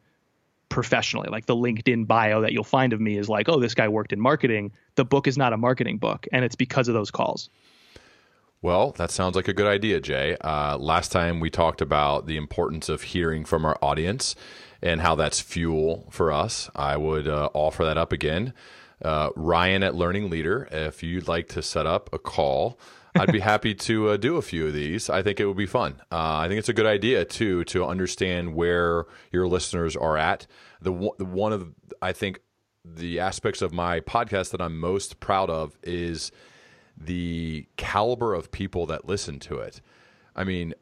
professionally. 0.68 1.30
Like 1.30 1.46
the 1.46 1.56
LinkedIn 1.56 2.06
bio 2.06 2.42
that 2.42 2.52
you'll 2.52 2.62
find 2.62 2.92
of 2.92 3.00
me 3.00 3.16
is 3.16 3.30
like, 3.30 3.48
oh, 3.48 3.58
this 3.58 3.72
guy 3.72 3.88
worked 3.88 4.12
in 4.12 4.20
marketing. 4.20 4.72
The 4.96 5.06
book 5.06 5.26
is 5.26 5.38
not 5.38 5.54
a 5.54 5.56
marketing 5.56 5.96
book, 5.96 6.26
and 6.30 6.44
it's 6.44 6.56
because 6.56 6.88
of 6.88 6.94
those 6.94 7.10
calls. 7.10 7.48
Well, 8.60 8.90
that 8.98 9.10
sounds 9.10 9.34
like 9.34 9.48
a 9.48 9.54
good 9.54 9.66
idea, 9.66 9.98
Jay. 9.98 10.36
Uh, 10.42 10.76
last 10.76 11.10
time 11.10 11.40
we 11.40 11.48
talked 11.48 11.80
about 11.80 12.26
the 12.26 12.36
importance 12.36 12.90
of 12.90 13.00
hearing 13.00 13.46
from 13.46 13.64
our 13.64 13.78
audience 13.80 14.36
and 14.82 15.00
how 15.00 15.14
that's 15.14 15.40
fuel 15.40 16.06
for 16.10 16.32
us. 16.32 16.68
I 16.76 16.98
would 16.98 17.26
uh, 17.26 17.48
offer 17.54 17.86
that 17.86 17.96
up 17.96 18.12
again 18.12 18.52
uh, 19.04 19.30
Ryan 19.36 19.82
at 19.82 19.94
Learning 19.94 20.30
Leader, 20.30 20.68
if 20.70 21.02
you'd 21.02 21.28
like 21.28 21.48
to 21.48 21.62
set 21.62 21.86
up 21.86 22.10
a 22.12 22.18
call, 22.18 22.78
I'd 23.14 23.32
be 23.32 23.40
happy 23.40 23.74
to 23.74 24.10
uh, 24.10 24.16
do 24.16 24.36
a 24.36 24.42
few 24.42 24.66
of 24.66 24.72
these. 24.72 25.08
I 25.08 25.22
think 25.22 25.40
it 25.40 25.46
would 25.46 25.56
be 25.56 25.66
fun. 25.66 26.00
Uh, 26.10 26.38
I 26.38 26.48
think 26.48 26.58
it's 26.58 26.68
a 26.68 26.74
good 26.74 26.86
idea 26.86 27.24
too 27.24 27.64
to 27.64 27.84
understand 27.84 28.54
where 28.54 29.04
your 29.32 29.46
listeners 29.46 29.96
are 29.96 30.16
at. 30.16 30.46
The, 30.80 30.92
the 31.18 31.24
one 31.24 31.52
of 31.52 31.72
I 32.02 32.12
think 32.12 32.40
the 32.84 33.20
aspects 33.20 33.62
of 33.62 33.72
my 33.72 34.00
podcast 34.00 34.50
that 34.52 34.60
I'm 34.60 34.78
most 34.78 35.20
proud 35.20 35.50
of 35.50 35.76
is 35.82 36.32
the 36.96 37.66
caliber 37.76 38.34
of 38.34 38.50
people 38.50 38.86
that 38.86 39.06
listen 39.06 39.38
to 39.40 39.58
it. 39.58 39.80
I 40.34 40.44
mean, 40.44 40.74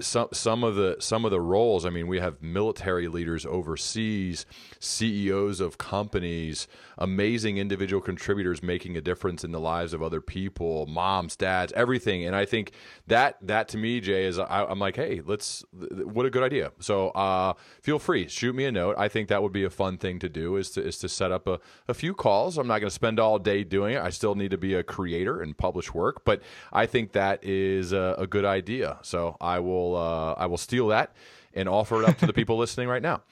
some 0.00 0.28
some 0.32 0.64
of 0.64 0.74
the 0.74 0.96
some 0.98 1.24
of 1.24 1.30
the 1.30 1.40
roles. 1.40 1.86
I 1.86 1.90
mean, 1.90 2.06
we 2.06 2.18
have 2.18 2.42
military 2.42 3.08
leaders 3.08 3.46
overseas, 3.46 4.46
CEOs 4.80 5.60
of 5.60 5.78
companies, 5.78 6.66
amazing 6.98 7.58
individual 7.58 8.00
contributors 8.00 8.62
making 8.62 8.96
a 8.96 9.00
difference 9.00 9.44
in 9.44 9.52
the 9.52 9.60
lives 9.60 9.92
of 9.92 10.02
other 10.02 10.20
people, 10.20 10.86
moms, 10.86 11.36
dads, 11.36 11.72
everything. 11.72 12.24
And 12.24 12.34
I 12.36 12.44
think 12.44 12.72
that 13.06 13.36
that 13.42 13.68
to 13.68 13.78
me, 13.78 14.00
Jay, 14.00 14.24
is 14.24 14.38
I, 14.38 14.70
am 14.70 14.78
like, 14.78 14.96
hey, 14.96 15.22
let's 15.24 15.64
what 15.72 16.26
a 16.26 16.30
good 16.30 16.42
idea. 16.42 16.72
So 16.80 17.08
uh, 17.10 17.54
feel 17.82 17.98
free, 17.98 18.28
shoot 18.28 18.54
me 18.54 18.64
a 18.64 18.72
note. 18.72 18.96
I 18.98 19.08
think 19.08 19.28
that 19.28 19.42
would 19.42 19.52
be 19.52 19.64
a 19.64 19.70
fun 19.70 19.98
thing 19.98 20.18
to 20.20 20.28
do 20.28 20.56
is 20.56 20.70
to 20.72 20.84
is 20.84 20.98
to 20.98 21.08
set 21.08 21.32
up 21.32 21.46
a, 21.46 21.60
a 21.88 21.94
few 21.94 22.14
calls. 22.14 22.58
I'm 22.58 22.66
not 22.66 22.78
going 22.78 22.88
to 22.88 22.94
spend 22.94 23.18
all 23.18 23.38
day 23.38 23.64
doing 23.64 23.94
it. 23.94 24.02
I 24.02 24.10
still 24.10 24.34
need 24.34 24.50
to 24.50 24.58
be 24.58 24.74
a 24.74 24.82
creator 24.82 25.40
and 25.40 25.56
publish 25.56 25.92
work, 25.92 26.24
but 26.24 26.42
I 26.72 26.86
think 26.86 27.12
that 27.12 27.42
is 27.42 27.92
a, 27.92 28.16
a 28.18 28.26
good 28.26 28.44
idea. 28.44 28.98
So 29.02 29.36
I 29.40 29.58
will 29.58 29.96
uh, 29.96 30.34
I 30.34 30.46
will 30.46 30.58
steal 30.58 30.88
that 30.88 31.14
and 31.54 31.68
offer 31.68 32.02
it 32.02 32.08
up 32.08 32.18
to 32.18 32.26
the 32.26 32.32
people 32.40 32.58
listening 32.58 32.88
right 32.88 33.02
now. 33.02 33.22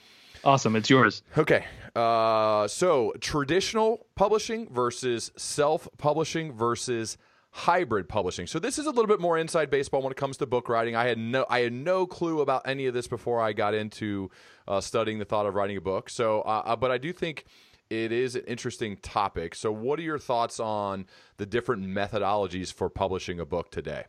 Awesome. 0.45 0.75
It's 0.75 0.91
yours. 0.91 1.23
Okay. 1.39 1.65
Uh, 1.95 2.67
so 2.69 3.13
traditional 3.21 4.07
publishing 4.15 4.69
versus 4.73 5.31
self 5.37 5.89
publishing 5.99 6.53
versus 6.53 7.19
hybrid 7.51 8.09
publishing. 8.09 8.47
So 8.47 8.59
this 8.59 8.79
is 8.79 8.87
a 8.87 8.91
little 8.91 9.07
bit 9.07 9.21
more 9.21 9.37
inside 9.37 9.69
baseball 9.69 10.01
when 10.01 10.11
it 10.11 10.17
comes 10.17 10.39
to 10.39 10.47
book 10.47 10.69
writing. 10.69 10.97
I 10.97 11.07
had 11.07 11.19
no 11.19 11.45
I 11.51 11.61
had 11.61 11.73
no 11.73 12.07
clue 12.07 12.41
about 12.41 12.63
any 12.67 12.87
of 12.87 12.95
this 12.95 13.07
before 13.07 13.41
I 13.41 13.53
got 13.53 13.75
into 13.75 14.31
uh, 14.67 14.81
studying 14.81 15.19
the 15.19 15.27
thought 15.27 15.47
of 15.47 15.55
writing 15.55 15.77
a 15.77 15.81
book. 15.81 16.09
So, 16.09 16.41
uh, 16.43 16.63
uh, 16.65 16.77
but 16.77 16.91
I 16.91 16.99
do 16.99 17.13
think 17.13 17.45
it 17.91 18.11
is 18.11 18.37
an 18.37 18.45
interesting 18.47 18.97
topic. 18.97 19.55
So, 19.55 19.71
what 19.71 19.99
are 19.99 20.03
your 20.03 20.19
thoughts 20.19 20.59
on 20.59 21.07
the 21.37 21.45
different 21.45 21.87
methodologies 21.87 22.73
for 22.73 22.89
publishing 22.89 23.39
a 23.39 23.45
book 23.45 23.71
today? 23.71 24.05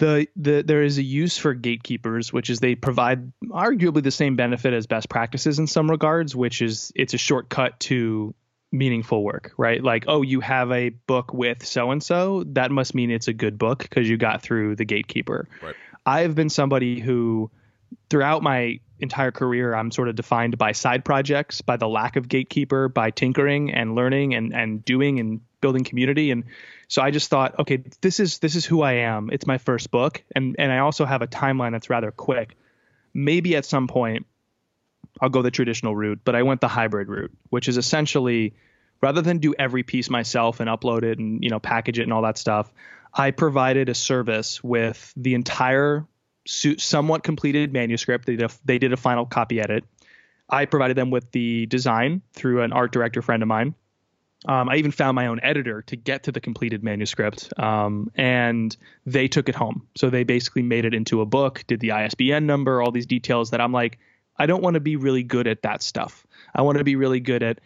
The, 0.00 0.26
the 0.34 0.62
there 0.62 0.82
is 0.82 0.96
a 0.98 1.02
use 1.02 1.36
for 1.36 1.52
gatekeepers, 1.52 2.32
which 2.32 2.48
is 2.48 2.58
they 2.58 2.74
provide 2.74 3.32
arguably 3.44 4.02
the 4.02 4.10
same 4.10 4.34
benefit 4.34 4.72
as 4.72 4.86
best 4.86 5.08
practices 5.10 5.58
in 5.58 5.66
some 5.66 5.90
regards, 5.90 6.34
which 6.34 6.62
is 6.62 6.90
it's 6.96 7.12
a 7.12 7.18
shortcut 7.18 7.78
to 7.80 8.34
meaningful 8.72 9.22
work, 9.22 9.52
right? 9.58 9.82
Like, 9.82 10.04
oh, 10.08 10.22
you 10.22 10.40
have 10.40 10.72
a 10.72 10.88
book 10.88 11.34
with 11.34 11.64
so 11.66 11.90
and 11.90 12.02
so, 12.02 12.44
that 12.44 12.70
must 12.70 12.94
mean 12.94 13.10
it's 13.10 13.28
a 13.28 13.34
good 13.34 13.58
book 13.58 13.80
because 13.80 14.08
you 14.08 14.16
got 14.16 14.40
through 14.40 14.76
the 14.76 14.86
gatekeeper. 14.86 15.46
Right. 15.62 15.74
I've 16.06 16.34
been 16.34 16.48
somebody 16.48 16.98
who 16.98 17.50
throughout 18.08 18.42
my 18.42 18.80
entire 19.00 19.32
career 19.32 19.74
I'm 19.74 19.90
sort 19.90 20.08
of 20.08 20.16
defined 20.16 20.56
by 20.56 20.72
side 20.72 21.04
projects, 21.04 21.60
by 21.60 21.76
the 21.76 21.88
lack 21.88 22.16
of 22.16 22.26
gatekeeper, 22.26 22.88
by 22.88 23.10
tinkering 23.10 23.70
and 23.72 23.94
learning 23.94 24.34
and 24.34 24.54
and 24.54 24.82
doing 24.82 25.20
and 25.20 25.40
building 25.60 25.84
community 25.84 26.30
and 26.30 26.44
so 26.90 27.02
I 27.02 27.12
just 27.12 27.30
thought, 27.30 27.56
okay, 27.60 27.84
this 28.00 28.18
is 28.18 28.40
this 28.40 28.56
is 28.56 28.64
who 28.66 28.82
I 28.82 28.94
am. 28.94 29.30
It's 29.30 29.46
my 29.46 29.58
first 29.58 29.92
book, 29.92 30.24
and 30.34 30.56
and 30.58 30.72
I 30.72 30.78
also 30.78 31.04
have 31.04 31.22
a 31.22 31.28
timeline 31.28 31.70
that's 31.70 31.88
rather 31.88 32.10
quick. 32.10 32.56
Maybe 33.14 33.54
at 33.54 33.64
some 33.64 33.86
point 33.86 34.26
I'll 35.20 35.28
go 35.28 35.42
the 35.42 35.52
traditional 35.52 35.94
route, 35.94 36.18
but 36.24 36.34
I 36.34 36.42
went 36.42 36.60
the 36.60 36.68
hybrid 36.68 37.08
route, 37.08 37.32
which 37.48 37.68
is 37.68 37.76
essentially 37.76 38.54
rather 39.00 39.22
than 39.22 39.38
do 39.38 39.54
every 39.56 39.84
piece 39.84 40.10
myself 40.10 40.58
and 40.58 40.68
upload 40.68 41.04
it 41.04 41.20
and 41.20 41.44
you 41.44 41.50
know 41.50 41.60
package 41.60 42.00
it 42.00 42.02
and 42.02 42.12
all 42.12 42.22
that 42.22 42.38
stuff, 42.38 42.72
I 43.14 43.30
provided 43.30 43.88
a 43.88 43.94
service 43.94 44.62
with 44.62 45.12
the 45.16 45.34
entire 45.34 46.06
somewhat 46.46 47.22
completed 47.22 47.72
manuscript. 47.72 48.26
They 48.26 48.34
did 48.34 48.50
a, 48.50 48.54
they 48.64 48.78
did 48.78 48.92
a 48.92 48.96
final 48.96 49.26
copy 49.26 49.60
edit. 49.60 49.84
I 50.48 50.64
provided 50.64 50.96
them 50.96 51.10
with 51.10 51.30
the 51.30 51.66
design 51.66 52.22
through 52.32 52.62
an 52.62 52.72
art 52.72 52.90
director 52.90 53.22
friend 53.22 53.44
of 53.44 53.48
mine. 53.48 53.76
Um, 54.46 54.70
I 54.70 54.76
even 54.76 54.90
found 54.90 55.16
my 55.16 55.26
own 55.26 55.38
editor 55.42 55.82
to 55.82 55.96
get 55.96 56.22
to 56.24 56.32
the 56.32 56.40
completed 56.40 56.82
manuscript, 56.82 57.52
um, 57.58 58.10
and 58.14 58.74
they 59.04 59.28
took 59.28 59.48
it 59.48 59.54
home. 59.54 59.86
So 59.96 60.08
they 60.08 60.24
basically 60.24 60.62
made 60.62 60.86
it 60.86 60.94
into 60.94 61.20
a 61.20 61.26
book, 61.26 61.64
did 61.66 61.80
the 61.80 61.92
ISBN 61.92 62.46
number, 62.46 62.80
all 62.80 62.90
these 62.90 63.06
details 63.06 63.50
that 63.50 63.60
I'm 63.60 63.72
like, 63.72 63.98
I 64.38 64.46
don't 64.46 64.62
want 64.62 64.74
to 64.74 64.80
be 64.80 64.96
really 64.96 65.22
good 65.22 65.46
at 65.46 65.62
that 65.62 65.82
stuff. 65.82 66.26
I 66.54 66.62
want 66.62 66.78
to 66.78 66.84
be 66.84 66.96
really 66.96 67.20
good 67.20 67.42
at 67.42 67.60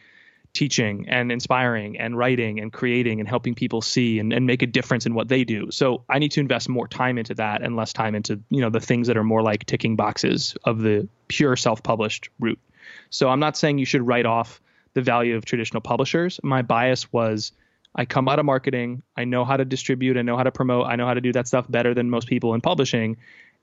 teaching 0.55 1.07
and 1.09 1.31
inspiring 1.31 1.99
and 1.99 2.17
writing 2.17 2.61
and 2.61 2.73
creating 2.73 3.21
and 3.21 3.29
helping 3.29 3.55
people 3.55 3.83
see 3.83 4.19
and, 4.21 4.33
and 4.33 4.47
make 4.47 4.63
a 4.63 4.67
difference 4.67 5.05
in 5.05 5.15
what 5.15 5.29
they 5.29 5.45
do. 5.45 5.71
So 5.71 6.05
I 6.09 6.19
need 6.19 6.31
to 6.33 6.41
invest 6.41 6.69
more 6.69 6.89
time 6.89 7.19
into 7.19 7.35
that 7.35 7.63
and 7.63 7.77
less 7.77 7.93
time 7.93 8.15
into 8.15 8.41
you 8.51 8.61
know 8.61 8.71
the 8.71 8.81
things 8.81 9.09
that 9.09 9.17
are 9.17 9.25
more 9.25 9.43
like 9.43 9.67
ticking 9.67 9.97
boxes 9.97 10.57
of 10.65 10.81
the 10.81 11.09
pure 11.29 11.57
self-published 11.57 12.31
route. 12.39 12.61
So 13.11 13.29
I'm 13.29 13.41
not 13.41 13.57
saying 13.57 13.79
you 13.79 13.85
should 13.85 14.07
write 14.07 14.27
off 14.27 14.61
the 14.95 15.03
value 15.03 15.37
of 15.37 15.45
traditional 15.45 15.81
publishers. 15.81 16.41
My 16.43 16.63
bias 16.63 17.13
was 17.13 17.53
I 17.95 18.05
come 18.05 18.29
out 18.29 18.39
of 18.39 18.45
marketing, 18.45 19.03
I 19.17 19.25
know 19.25 19.45
how 19.45 19.57
to 19.57 19.65
distribute, 19.65 20.17
I 20.17 20.23
know 20.23 20.37
how 20.37 20.43
to 20.43 20.51
promote, 20.51 20.87
I 20.87 20.97
know 20.97 21.07
how 21.07 21.15
to 21.15 21.21
do 21.21 21.33
that 21.33 21.47
stuff 21.47 21.71
better 21.71 21.95
than 21.95 22.11
most 22.11 22.27
people 22.27 22.55
in 22.55 22.61
publishing. 22.61 23.19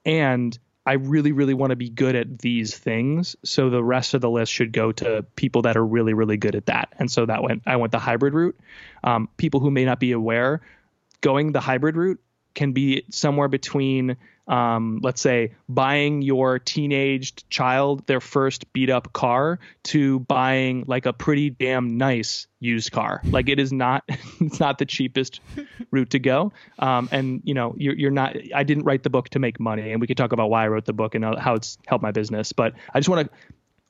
And 0.05 0.57
I 0.85 0.93
really, 0.93 1.31
really 1.31 1.53
want 1.53 1.71
to 1.71 1.75
be 1.75 1.89
good 1.89 2.15
at 2.15 2.39
these 2.39 2.75
things. 2.75 3.35
So 3.43 3.69
the 3.69 3.83
rest 3.83 4.13
of 4.13 4.21
the 4.21 4.29
list 4.29 4.51
should 4.51 4.71
go 4.71 4.91
to 4.93 5.23
people 5.35 5.63
that 5.63 5.77
are 5.77 5.85
really, 5.85 6.13
really 6.13 6.37
good 6.37 6.55
at 6.55 6.67
that. 6.67 6.93
And 6.97 7.11
so 7.11 7.25
that 7.25 7.43
went, 7.43 7.63
I 7.67 7.75
went 7.75 7.91
the 7.91 7.99
hybrid 7.99 8.33
route. 8.33 8.59
Um, 9.03 9.29
people 9.37 9.59
who 9.59 9.69
may 9.69 9.85
not 9.85 9.99
be 9.99 10.11
aware, 10.11 10.61
going 11.19 11.51
the 11.51 11.59
hybrid 11.59 11.95
route 11.95 12.19
can 12.55 12.71
be 12.71 13.05
somewhere 13.11 13.47
between 13.47 14.17
um, 14.47 14.99
let's 15.03 15.21
say 15.21 15.53
buying 15.69 16.21
your 16.21 16.59
teenaged 16.59 17.49
child 17.49 18.05
their 18.07 18.19
first 18.19 18.71
beat 18.73 18.89
up 18.89 19.13
car 19.13 19.59
to 19.83 20.19
buying 20.21 20.83
like 20.87 21.05
a 21.05 21.13
pretty 21.13 21.49
damn 21.49 21.97
nice 21.97 22.47
used 22.59 22.91
car 22.91 23.21
like 23.25 23.49
it 23.49 23.59
is 23.59 23.71
not 23.71 24.03
it's 24.39 24.59
not 24.59 24.77
the 24.77 24.85
cheapest 24.85 25.39
route 25.91 26.09
to 26.09 26.19
go 26.19 26.51
um, 26.79 27.07
and 27.11 27.41
you 27.43 27.53
know 27.53 27.75
you're, 27.77 27.95
you're 27.95 28.11
not 28.11 28.35
i 28.53 28.63
didn't 28.63 28.83
write 28.83 29.03
the 29.03 29.09
book 29.09 29.29
to 29.29 29.39
make 29.39 29.59
money 29.59 29.91
and 29.91 30.01
we 30.01 30.07
could 30.07 30.17
talk 30.17 30.31
about 30.31 30.49
why 30.49 30.63
i 30.63 30.67
wrote 30.67 30.85
the 30.85 30.93
book 30.93 31.15
and 31.15 31.23
how 31.39 31.55
it's 31.55 31.77
helped 31.87 32.01
my 32.01 32.11
business 32.11 32.51
but 32.51 32.73
i 32.93 32.99
just 32.99 33.09
want 33.09 33.27
to 33.27 33.33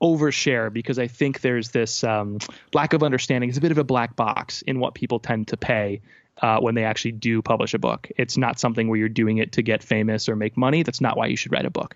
overshare 0.01 0.73
because 0.73 0.97
I 0.97 1.07
think 1.07 1.41
there's 1.41 1.69
this 1.69 2.03
um, 2.03 2.39
lack 2.73 2.93
of 2.93 3.03
understanding. 3.03 3.49
It's 3.49 3.59
a 3.59 3.61
bit 3.61 3.71
of 3.71 3.77
a 3.77 3.83
black 3.83 4.15
box 4.15 4.63
in 4.63 4.79
what 4.79 4.95
people 4.95 5.19
tend 5.19 5.49
to 5.49 5.57
pay 5.57 6.01
uh, 6.41 6.59
when 6.59 6.75
they 6.75 6.83
actually 6.83 7.11
do 7.11 7.41
publish 7.41 7.73
a 7.73 7.79
book. 7.79 8.09
It's 8.17 8.37
not 8.37 8.59
something 8.59 8.87
where 8.87 8.97
you're 8.97 9.09
doing 9.09 9.37
it 9.37 9.51
to 9.53 9.61
get 9.61 9.83
famous 9.83 10.27
or 10.29 10.35
make 10.35 10.57
money. 10.57 10.83
That's 10.83 11.01
not 11.01 11.17
why 11.17 11.27
you 11.27 11.35
should 11.35 11.51
write 11.51 11.65
a 11.65 11.69
book. 11.69 11.95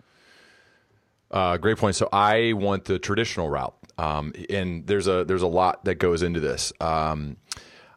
Uh, 1.31 1.57
great 1.57 1.77
point. 1.77 1.95
So 1.95 2.07
I 2.13 2.53
want 2.53 2.85
the 2.85 2.99
traditional 2.99 3.49
route, 3.49 3.75
um, 3.97 4.33
and 4.49 4.85
there's 4.85 5.07
a 5.07 5.25
there's 5.25 5.41
a 5.41 5.47
lot 5.47 5.83
that 5.85 5.95
goes 5.95 6.21
into 6.21 6.39
this. 6.39 6.71
Um, 6.79 7.37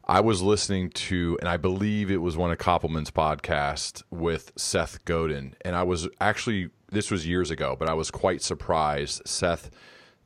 I 0.07 0.20
was 0.20 0.40
listening 0.40 0.88
to, 0.90 1.37
and 1.40 1.48
I 1.48 1.59
believe 1.59 2.11
it 2.11 2.16
was 2.16 2.37
one 2.37 2.51
of 2.51 2.57
Koppelman's 2.57 3.11
podcast 3.11 4.03
with 4.11 4.53
Seth 4.57 5.05
Godin, 5.05 5.55
and 5.61 5.77
I 5.77 5.83
was 5.83 6.09
actually 6.20 6.70
this 6.90 7.11
was 7.11 7.27
years 7.27 7.51
ago, 7.51 7.77
but 7.79 7.88
I 7.88 7.94
was 7.94 8.11
quite 8.11 8.42
surprised. 8.42 9.22
Seth, 9.27 9.70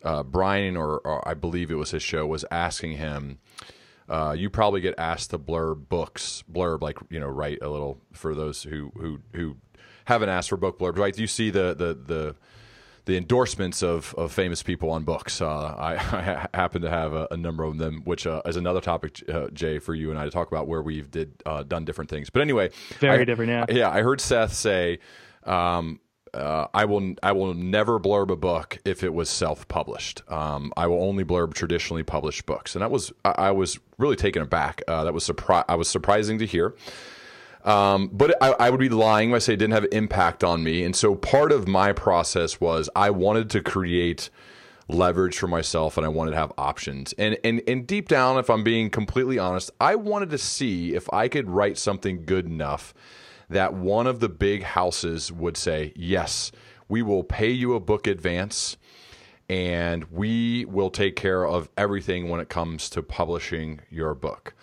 uh, 0.04 0.22
Brian, 0.22 0.76
or, 0.76 1.00
or 1.00 1.26
I 1.28 1.34
believe 1.34 1.70
it 1.70 1.74
was 1.74 1.90
his 1.90 2.02
show, 2.02 2.26
was 2.26 2.44
asking 2.50 2.92
him 2.92 3.38
uh, 4.08 4.34
you 4.36 4.50
probably 4.50 4.80
get 4.80 4.94
asked 4.98 5.30
to 5.30 5.38
blurb 5.38 5.88
books, 5.88 6.44
blurb 6.50 6.82
like 6.82 6.98
you 7.10 7.20
know, 7.20 7.28
write 7.28 7.58
a 7.62 7.68
little 7.68 8.00
for 8.12 8.34
those 8.34 8.62
who 8.62 8.92
who 8.96 9.20
who 9.34 9.56
haven't 10.06 10.28
asked 10.28 10.48
for 10.48 10.56
book 10.56 10.78
blurbs. 10.78 10.98
Right? 10.98 11.14
Do 11.14 11.20
you 11.20 11.26
see 11.26 11.50
the 11.50 11.74
the 11.74 11.94
the 11.94 12.36
the 13.04 13.16
endorsements 13.16 13.82
of, 13.82 14.14
of 14.16 14.32
famous 14.32 14.62
people 14.62 14.90
on 14.90 15.02
books. 15.04 15.40
Uh, 15.40 15.48
I, 15.48 15.94
I, 16.52 16.56
happen 16.56 16.82
to 16.82 16.90
have 16.90 17.12
a, 17.12 17.28
a, 17.30 17.36
number 17.36 17.64
of 17.64 17.78
them, 17.78 18.02
which 18.04 18.26
uh, 18.26 18.42
is 18.46 18.56
another 18.56 18.80
topic, 18.80 19.22
uh, 19.28 19.48
Jay, 19.48 19.78
for 19.78 19.94
you 19.94 20.10
and 20.10 20.18
I 20.18 20.24
to 20.24 20.30
talk 20.30 20.48
about 20.48 20.68
where 20.68 20.82
we've 20.82 21.10
did 21.10 21.42
uh, 21.44 21.62
done 21.62 21.84
different 21.84 22.10
things. 22.10 22.30
But 22.30 22.42
anyway, 22.42 22.70
very 23.00 23.22
I, 23.22 23.24
different. 23.24 23.50
Yeah, 23.50 23.66
yeah. 23.68 23.90
I 23.90 24.02
heard 24.02 24.20
Seth 24.20 24.52
say, 24.52 25.00
um, 25.44 26.00
uh, 26.34 26.66
I 26.72 26.84
will 26.86 27.14
I 27.22 27.32
will 27.32 27.54
never 27.54 27.98
blurb 28.00 28.30
a 28.30 28.36
book 28.36 28.78
if 28.84 29.04
it 29.04 29.12
was 29.12 29.28
self 29.28 29.68
published. 29.68 30.22
Um, 30.30 30.72
I 30.76 30.86
will 30.86 31.02
only 31.02 31.24
blurb 31.24 31.54
traditionally 31.54 32.02
published 32.02 32.46
books, 32.46 32.74
and 32.74 32.82
that 32.82 32.90
was 32.90 33.12
I, 33.24 33.30
I 33.30 33.50
was 33.50 33.78
really 33.98 34.16
taken 34.16 34.42
aback. 34.42 34.82
Uh, 34.88 35.04
that 35.04 35.12
was 35.12 35.26
surpri- 35.26 35.64
I 35.68 35.74
was 35.74 35.88
surprising 35.88 36.38
to 36.38 36.46
hear. 36.46 36.74
Um, 37.64 38.08
but 38.12 38.42
I, 38.42 38.52
I, 38.58 38.70
would 38.70 38.80
be 38.80 38.88
lying 38.88 39.30
if 39.30 39.36
I 39.36 39.38
say 39.38 39.52
it 39.52 39.58
didn't 39.58 39.74
have 39.74 39.86
impact 39.92 40.42
on 40.42 40.64
me. 40.64 40.82
And 40.82 40.96
so 40.96 41.14
part 41.14 41.52
of 41.52 41.68
my 41.68 41.92
process 41.92 42.60
was 42.60 42.90
I 42.96 43.10
wanted 43.10 43.50
to 43.50 43.62
create 43.62 44.30
leverage 44.88 45.38
for 45.38 45.46
myself 45.46 45.96
and 45.96 46.04
I 46.04 46.08
wanted 46.08 46.32
to 46.32 46.38
have 46.38 46.52
options. 46.58 47.12
And 47.18 47.38
and 47.44 47.62
and 47.68 47.86
deep 47.86 48.08
down, 48.08 48.38
if 48.38 48.50
I'm 48.50 48.64
being 48.64 48.90
completely 48.90 49.38
honest, 49.38 49.70
I 49.80 49.94
wanted 49.94 50.30
to 50.30 50.38
see 50.38 50.94
if 50.94 51.12
I 51.12 51.28
could 51.28 51.48
write 51.48 51.78
something 51.78 52.24
good 52.24 52.46
enough 52.46 52.94
that 53.52 53.74
one 53.74 54.06
of 54.06 54.20
the 54.20 54.28
big 54.28 54.62
houses 54.62 55.30
would 55.32 55.56
say, 55.56 55.92
Yes, 55.96 56.52
we 56.88 57.02
will 57.02 57.24
pay 57.24 57.50
you 57.50 57.74
a 57.74 57.80
book 57.80 58.06
advance 58.06 58.76
and 59.48 60.04
we 60.10 60.64
will 60.64 60.90
take 60.90 61.16
care 61.16 61.46
of 61.46 61.68
everything 61.76 62.28
when 62.28 62.40
it 62.40 62.48
comes 62.48 62.88
to 62.90 63.02
publishing 63.02 63.80
your 63.90 64.14
book. 64.14 64.54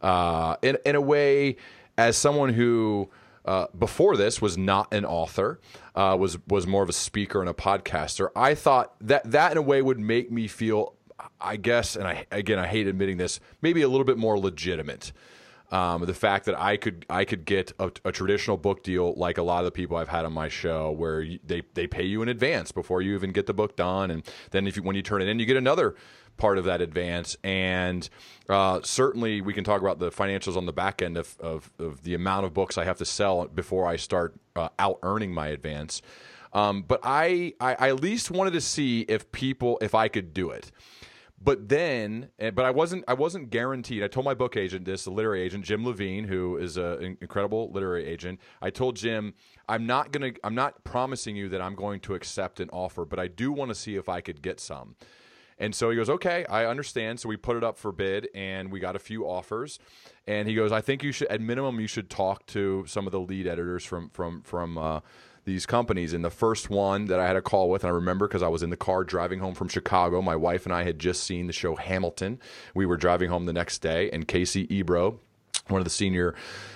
Uh, 0.00 0.56
in, 0.62 0.78
in 0.84 0.94
a 0.94 1.00
way, 1.00 1.56
as 1.98 2.16
someone 2.16 2.52
who 2.52 3.10
uh, 3.46 3.66
before 3.78 4.16
this 4.16 4.42
was 4.42 4.58
not 4.58 4.92
an 4.92 5.04
author, 5.04 5.60
uh, 5.94 6.16
was 6.18 6.38
was 6.48 6.66
more 6.66 6.82
of 6.82 6.88
a 6.88 6.92
speaker 6.92 7.40
and 7.40 7.48
a 7.48 7.54
podcaster. 7.54 8.28
I 8.34 8.54
thought 8.54 8.94
that 9.00 9.30
that 9.30 9.52
in 9.52 9.58
a 9.58 9.62
way 9.62 9.80
would 9.82 10.00
make 10.00 10.30
me 10.30 10.48
feel, 10.48 10.94
I 11.40 11.56
guess, 11.56 11.96
and 11.96 12.06
I 12.08 12.26
again 12.32 12.58
I 12.58 12.66
hate 12.66 12.88
admitting 12.88 13.16
this, 13.16 13.38
maybe 13.62 13.82
a 13.82 13.88
little 13.88 14.04
bit 14.04 14.18
more 14.18 14.38
legitimate. 14.38 15.12
Um, 15.72 16.04
the 16.04 16.14
fact 16.14 16.46
that 16.46 16.58
I 16.58 16.76
could 16.76 17.04
I 17.10 17.24
could 17.24 17.44
get 17.44 17.72
a, 17.80 17.90
a, 18.04 18.12
traditional 18.12 18.56
book 18.56 18.84
deal 18.84 19.14
like 19.14 19.36
a 19.36 19.42
lot 19.42 19.58
of 19.58 19.64
the 19.64 19.72
people 19.72 19.96
I've 19.96 20.08
had 20.08 20.24
on 20.24 20.32
my 20.32 20.48
show, 20.48 20.92
where 20.92 21.20
you, 21.20 21.40
they 21.44 21.62
they 21.74 21.88
pay 21.88 22.04
you 22.04 22.22
in 22.22 22.28
advance 22.28 22.70
before 22.70 23.02
you 23.02 23.16
even 23.16 23.32
get 23.32 23.46
the 23.46 23.52
book 23.52 23.74
done, 23.74 24.12
and 24.12 24.22
then 24.52 24.68
if 24.68 24.76
you, 24.76 24.84
when 24.84 24.94
you 24.94 25.02
turn 25.02 25.22
it 25.22 25.28
in, 25.28 25.40
you 25.40 25.46
get 25.46 25.56
another 25.56 25.96
part 26.36 26.58
of 26.58 26.64
that 26.64 26.80
advance. 26.80 27.36
And 27.42 28.08
uh, 28.48 28.80
certainly, 28.82 29.40
we 29.40 29.52
can 29.52 29.64
talk 29.64 29.80
about 29.80 29.98
the 29.98 30.10
financials 30.10 30.56
on 30.56 30.66
the 30.66 30.72
back 30.72 31.02
end 31.02 31.16
of, 31.16 31.36
of, 31.40 31.72
of, 31.78 32.02
the 32.02 32.14
amount 32.14 32.46
of 32.46 32.54
books 32.54 32.78
I 32.78 32.84
have 32.84 32.98
to 32.98 33.04
sell 33.04 33.46
before 33.46 33.86
I 33.86 33.96
start 33.96 34.34
uh, 34.54 34.68
out 34.78 34.98
earning 35.02 35.32
my 35.32 35.48
advance. 35.48 36.02
Um, 36.52 36.82
but 36.82 37.00
I, 37.02 37.54
I, 37.60 37.76
I 37.78 37.88
at 37.88 38.00
least 38.00 38.30
wanted 38.30 38.52
to 38.52 38.60
see 38.60 39.00
if 39.02 39.30
people 39.32 39.78
if 39.82 39.94
I 39.94 40.08
could 40.08 40.32
do 40.32 40.50
it. 40.50 40.70
But 41.38 41.68
then, 41.68 42.30
eh, 42.38 42.50
but 42.50 42.64
I 42.64 42.70
wasn't. 42.70 43.04
I 43.06 43.14
wasn't 43.14 43.50
guaranteed. 43.50 44.02
I 44.02 44.08
told 44.08 44.24
my 44.24 44.34
book 44.34 44.56
agent 44.56 44.86
this, 44.86 45.04
the 45.04 45.10
literary 45.10 45.42
agent 45.42 45.64
Jim 45.64 45.84
Levine, 45.84 46.24
who 46.24 46.56
is 46.56 46.76
an 46.78 47.18
incredible 47.20 47.70
literary 47.72 48.06
agent. 48.06 48.40
I 48.62 48.70
told 48.70 48.96
Jim, 48.96 49.34
I'm 49.68 49.86
not 49.86 50.12
gonna. 50.12 50.32
I'm 50.42 50.54
not 50.54 50.82
promising 50.84 51.36
you 51.36 51.50
that 51.50 51.60
I'm 51.60 51.74
going 51.74 52.00
to 52.00 52.14
accept 52.14 52.58
an 52.58 52.70
offer, 52.70 53.04
but 53.04 53.18
I 53.18 53.28
do 53.28 53.52
want 53.52 53.70
to 53.70 53.74
see 53.74 53.96
if 53.96 54.08
I 54.08 54.22
could 54.22 54.40
get 54.40 54.60
some. 54.60 54.96
And 55.58 55.74
so 55.74 55.90
he 55.90 55.96
goes, 55.96 56.10
okay, 56.10 56.44
I 56.46 56.66
understand. 56.66 57.18
So 57.18 57.28
we 57.28 57.36
put 57.36 57.56
it 57.56 57.64
up 57.64 57.78
for 57.78 57.90
bid, 57.90 58.28
and 58.34 58.70
we 58.70 58.78
got 58.78 58.94
a 58.94 58.98
few 58.98 59.26
offers. 59.26 59.78
And 60.26 60.48
he 60.48 60.54
goes, 60.54 60.70
I 60.70 60.82
think 60.82 61.02
you 61.02 61.12
should, 61.12 61.28
at 61.28 61.40
minimum, 61.40 61.80
you 61.80 61.86
should 61.86 62.10
talk 62.10 62.44
to 62.48 62.84
some 62.86 63.06
of 63.06 63.12
the 63.12 63.20
lead 63.20 63.46
editors 63.46 63.84
from 63.84 64.08
from 64.10 64.42
from. 64.42 64.78
Uh, 64.78 65.00
these 65.46 65.64
companies. 65.64 66.12
And 66.12 66.24
the 66.24 66.30
first 66.30 66.68
one 66.68 67.06
that 67.06 67.18
I 67.18 67.26
had 67.26 67.36
a 67.36 67.42
call 67.42 67.70
with, 67.70 67.84
and 67.84 67.90
I 67.90 67.94
remember 67.94 68.28
because 68.28 68.42
I 68.42 68.48
was 68.48 68.62
in 68.62 68.70
the 68.70 68.76
car 68.76 69.04
driving 69.04 69.38
home 69.38 69.54
from 69.54 69.68
Chicago. 69.68 70.20
My 70.20 70.36
wife 70.36 70.66
and 70.66 70.74
I 70.74 70.84
had 70.84 70.98
just 70.98 71.24
seen 71.24 71.46
the 71.46 71.52
show 71.52 71.76
Hamilton. 71.76 72.38
We 72.74 72.84
were 72.84 72.96
driving 72.98 73.30
home 73.30 73.46
the 73.46 73.52
next 73.52 73.78
day, 73.78 74.10
and 74.10 74.28
Casey 74.28 74.72
Ebro, 74.74 75.20
one 75.68 75.80
of 75.80 75.84
the 75.84 75.90
senior 75.90 76.34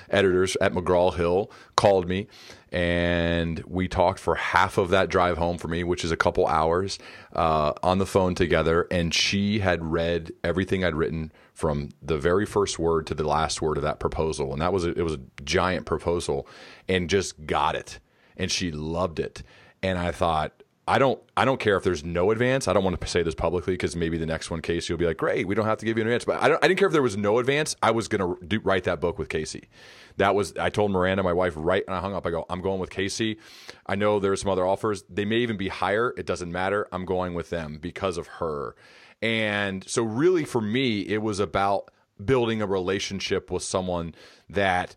editors 0.08 0.56
at 0.60 0.72
McGraw 0.72 1.14
Hill, 1.14 1.50
called 1.76 2.08
me 2.08 2.28
and 2.72 3.62
we 3.66 3.88
talked 3.88 4.20
for 4.20 4.36
half 4.36 4.78
of 4.78 4.90
that 4.90 5.08
drive 5.08 5.38
home 5.38 5.58
for 5.58 5.68
me, 5.68 5.82
which 5.82 6.04
is 6.04 6.12
a 6.12 6.16
couple 6.16 6.46
hours, 6.46 6.98
uh, 7.34 7.72
on 7.82 7.98
the 7.98 8.06
phone 8.06 8.34
together. 8.34 8.86
And 8.90 9.12
she 9.12 9.58
had 9.58 9.84
read 9.84 10.32
everything 10.44 10.84
I'd 10.84 10.94
written 10.94 11.32
from 11.52 11.90
the 12.00 12.16
very 12.16 12.46
first 12.46 12.78
word 12.78 13.06
to 13.08 13.14
the 13.14 13.26
last 13.26 13.60
word 13.60 13.76
of 13.76 13.82
that 13.82 13.98
proposal, 13.98 14.52
and 14.52 14.62
that 14.62 14.72
was 14.72 14.84
a, 14.84 14.90
it 14.90 15.02
was 15.02 15.14
a 15.14 15.20
giant 15.44 15.84
proposal, 15.84 16.46
and 16.88 17.10
just 17.10 17.46
got 17.46 17.74
it 17.74 17.98
and 18.40 18.50
she 18.50 18.72
loved 18.72 19.20
it. 19.20 19.42
And 19.82 19.98
I 19.98 20.10
thought, 20.10 20.62
I 20.88 20.98
don't 20.98 21.20
I 21.36 21.44
don't 21.44 21.60
care 21.60 21.76
if 21.76 21.84
there's 21.84 22.02
no 22.02 22.32
advance. 22.32 22.66
I 22.66 22.72
don't 22.72 22.82
want 22.82 23.00
to 23.00 23.06
say 23.06 23.22
this 23.22 23.34
publicly 23.34 23.74
because 23.74 23.94
maybe 23.94 24.18
the 24.18 24.26
next 24.26 24.50
one, 24.50 24.60
Casey, 24.60 24.92
will 24.92 24.98
be 24.98 25.06
like, 25.06 25.18
"Great, 25.18 25.46
we 25.46 25.54
don't 25.54 25.66
have 25.66 25.78
to 25.78 25.86
give 25.86 25.96
you 25.96 26.00
an 26.02 26.08
advance." 26.08 26.24
But 26.24 26.42
I 26.42 26.48
don't. 26.48 26.64
I 26.64 26.66
didn't 26.66 26.80
care 26.80 26.88
if 26.88 26.92
there 26.92 27.02
was 27.02 27.16
no 27.16 27.38
advance. 27.38 27.76
I 27.80 27.92
was 27.92 28.08
going 28.08 28.36
to 28.48 28.58
write 28.60 28.84
that 28.84 29.00
book 29.00 29.16
with 29.16 29.28
Casey. 29.28 29.68
That 30.16 30.34
was 30.34 30.56
I 30.56 30.68
told 30.68 30.90
Miranda, 30.90 31.22
my 31.22 31.32
wife, 31.32 31.52
right, 31.56 31.84
and 31.86 31.94
I 31.94 32.00
hung 32.00 32.12
up. 32.12 32.26
I 32.26 32.30
go, 32.30 32.44
"I'm 32.50 32.60
going 32.60 32.80
with 32.80 32.90
Casey." 32.90 33.38
I 33.86 33.94
know 33.94 34.18
there's 34.18 34.40
some 34.40 34.50
other 34.50 34.66
offers. 34.66 35.04
They 35.08 35.24
may 35.24 35.36
even 35.36 35.56
be 35.56 35.68
higher. 35.68 36.12
It 36.16 36.26
doesn't 36.26 36.50
matter. 36.50 36.88
I'm 36.90 37.04
going 37.04 37.34
with 37.34 37.50
them 37.50 37.78
because 37.80 38.18
of 38.18 38.26
her. 38.26 38.74
And 39.22 39.88
so, 39.88 40.02
really, 40.02 40.44
for 40.44 40.60
me, 40.60 41.02
it 41.02 41.22
was 41.22 41.38
about 41.38 41.92
building 42.24 42.62
a 42.62 42.66
relationship 42.66 43.48
with 43.50 43.62
someone 43.62 44.14
that 44.48 44.96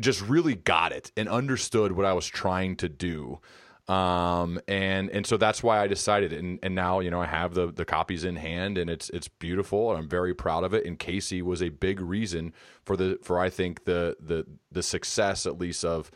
just 0.00 0.20
really 0.22 0.54
got 0.54 0.92
it 0.92 1.12
and 1.16 1.28
understood 1.28 1.92
what 1.92 2.06
I 2.06 2.12
was 2.12 2.26
trying 2.26 2.76
to 2.76 2.88
do. 2.88 3.40
Um, 3.88 4.60
and 4.68 5.10
and 5.10 5.26
so 5.26 5.36
that's 5.36 5.64
why 5.64 5.80
I 5.80 5.88
decided, 5.88 6.32
and, 6.32 6.60
and 6.62 6.76
now 6.76 7.00
you 7.00 7.10
know 7.10 7.20
I 7.20 7.26
have 7.26 7.54
the 7.54 7.72
the 7.72 7.84
copies 7.84 8.22
in 8.22 8.36
hand, 8.36 8.78
and 8.78 8.88
it's 8.88 9.10
it's 9.10 9.26
beautiful, 9.26 9.90
and 9.90 9.98
I'm 9.98 10.08
very 10.08 10.32
proud 10.32 10.62
of 10.62 10.74
it. 10.74 10.86
And 10.86 10.96
Casey 10.96 11.42
was 11.42 11.60
a 11.60 11.70
big 11.70 12.00
reason 12.00 12.52
for 12.84 12.96
the 12.96 13.18
for 13.22 13.40
I 13.40 13.50
think 13.50 13.84
the 13.86 14.16
the 14.20 14.46
the 14.70 14.84
success 14.84 15.44
at 15.44 15.58
least 15.58 15.84
of, 15.84 16.12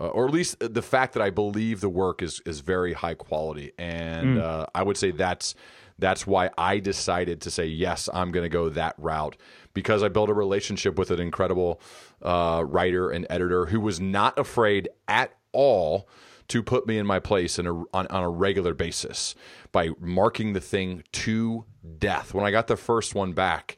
uh, 0.00 0.06
or 0.06 0.26
at 0.26 0.32
least 0.32 0.56
the 0.58 0.80
fact 0.80 1.12
that 1.14 1.22
I 1.22 1.28
believe 1.28 1.82
the 1.82 1.90
work 1.90 2.22
is 2.22 2.40
is 2.46 2.60
very 2.60 2.94
high 2.94 3.14
quality, 3.14 3.72
and 3.76 4.38
mm. 4.38 4.42
uh, 4.42 4.64
I 4.74 4.82
would 4.82 4.96
say 4.96 5.10
that's 5.10 5.54
that's 5.98 6.26
why 6.26 6.48
I 6.56 6.78
decided 6.78 7.42
to 7.42 7.50
say 7.50 7.66
yes, 7.66 8.08
I'm 8.14 8.30
going 8.30 8.44
to 8.44 8.48
go 8.48 8.70
that 8.70 8.94
route 8.96 9.36
because 9.74 10.02
I 10.02 10.08
built 10.08 10.30
a 10.30 10.34
relationship 10.34 10.96
with 10.98 11.10
an 11.10 11.20
incredible 11.20 11.80
uh, 12.22 12.64
writer 12.66 13.10
and 13.10 13.26
editor 13.30 13.66
who 13.66 13.80
was 13.80 14.00
not 14.00 14.38
afraid 14.38 14.88
at 15.06 15.32
all 15.52 16.08
to 16.48 16.62
put 16.62 16.86
me 16.86 16.98
in 16.98 17.06
my 17.06 17.20
place 17.20 17.58
in 17.58 17.66
a, 17.66 17.74
on, 17.74 18.06
on 18.06 18.22
a 18.22 18.28
regular 18.28 18.74
basis 18.74 19.34
by 19.70 19.90
marking 20.00 20.54
the 20.54 20.60
thing 20.60 21.04
to 21.12 21.64
death. 21.98 22.32
When 22.32 22.44
I 22.44 22.50
got 22.50 22.66
the 22.66 22.76
first 22.76 23.14
one 23.14 23.32
back, 23.32 23.76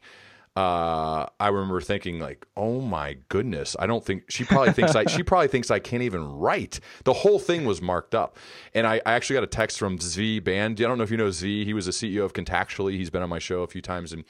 uh, 0.55 1.27
I 1.39 1.47
remember 1.47 1.79
thinking 1.79 2.19
like, 2.19 2.45
"Oh 2.57 2.81
my 2.81 3.15
goodness!" 3.29 3.73
I 3.79 3.87
don't 3.87 4.03
think 4.03 4.29
she 4.29 4.43
probably 4.43 4.73
thinks 4.73 4.95
I 4.95 5.05
she 5.05 5.23
probably 5.23 5.47
thinks 5.47 5.71
I 5.71 5.79
can't 5.79 6.03
even 6.03 6.25
write. 6.25 6.81
The 7.05 7.13
whole 7.13 7.39
thing 7.39 7.63
was 7.63 7.81
marked 7.81 8.13
up, 8.13 8.37
and 8.73 8.85
I, 8.85 8.95
I 9.05 9.13
actually 9.13 9.35
got 9.35 9.43
a 9.43 9.47
text 9.47 9.79
from 9.79 9.97
Zvi 9.97 10.43
Band. 10.43 10.81
I 10.81 10.83
don't 10.83 10.97
know 10.97 11.05
if 11.05 11.11
you 11.11 11.15
know 11.15 11.27
Zvi. 11.27 11.63
He 11.63 11.73
was 11.73 11.85
the 11.85 11.93
CEO 11.93 12.25
of 12.25 12.33
Contactually. 12.33 12.97
He's 12.97 13.09
been 13.09 13.21
on 13.21 13.29
my 13.29 13.39
show 13.39 13.61
a 13.61 13.67
few 13.67 13.81
times, 13.81 14.11
and 14.11 14.25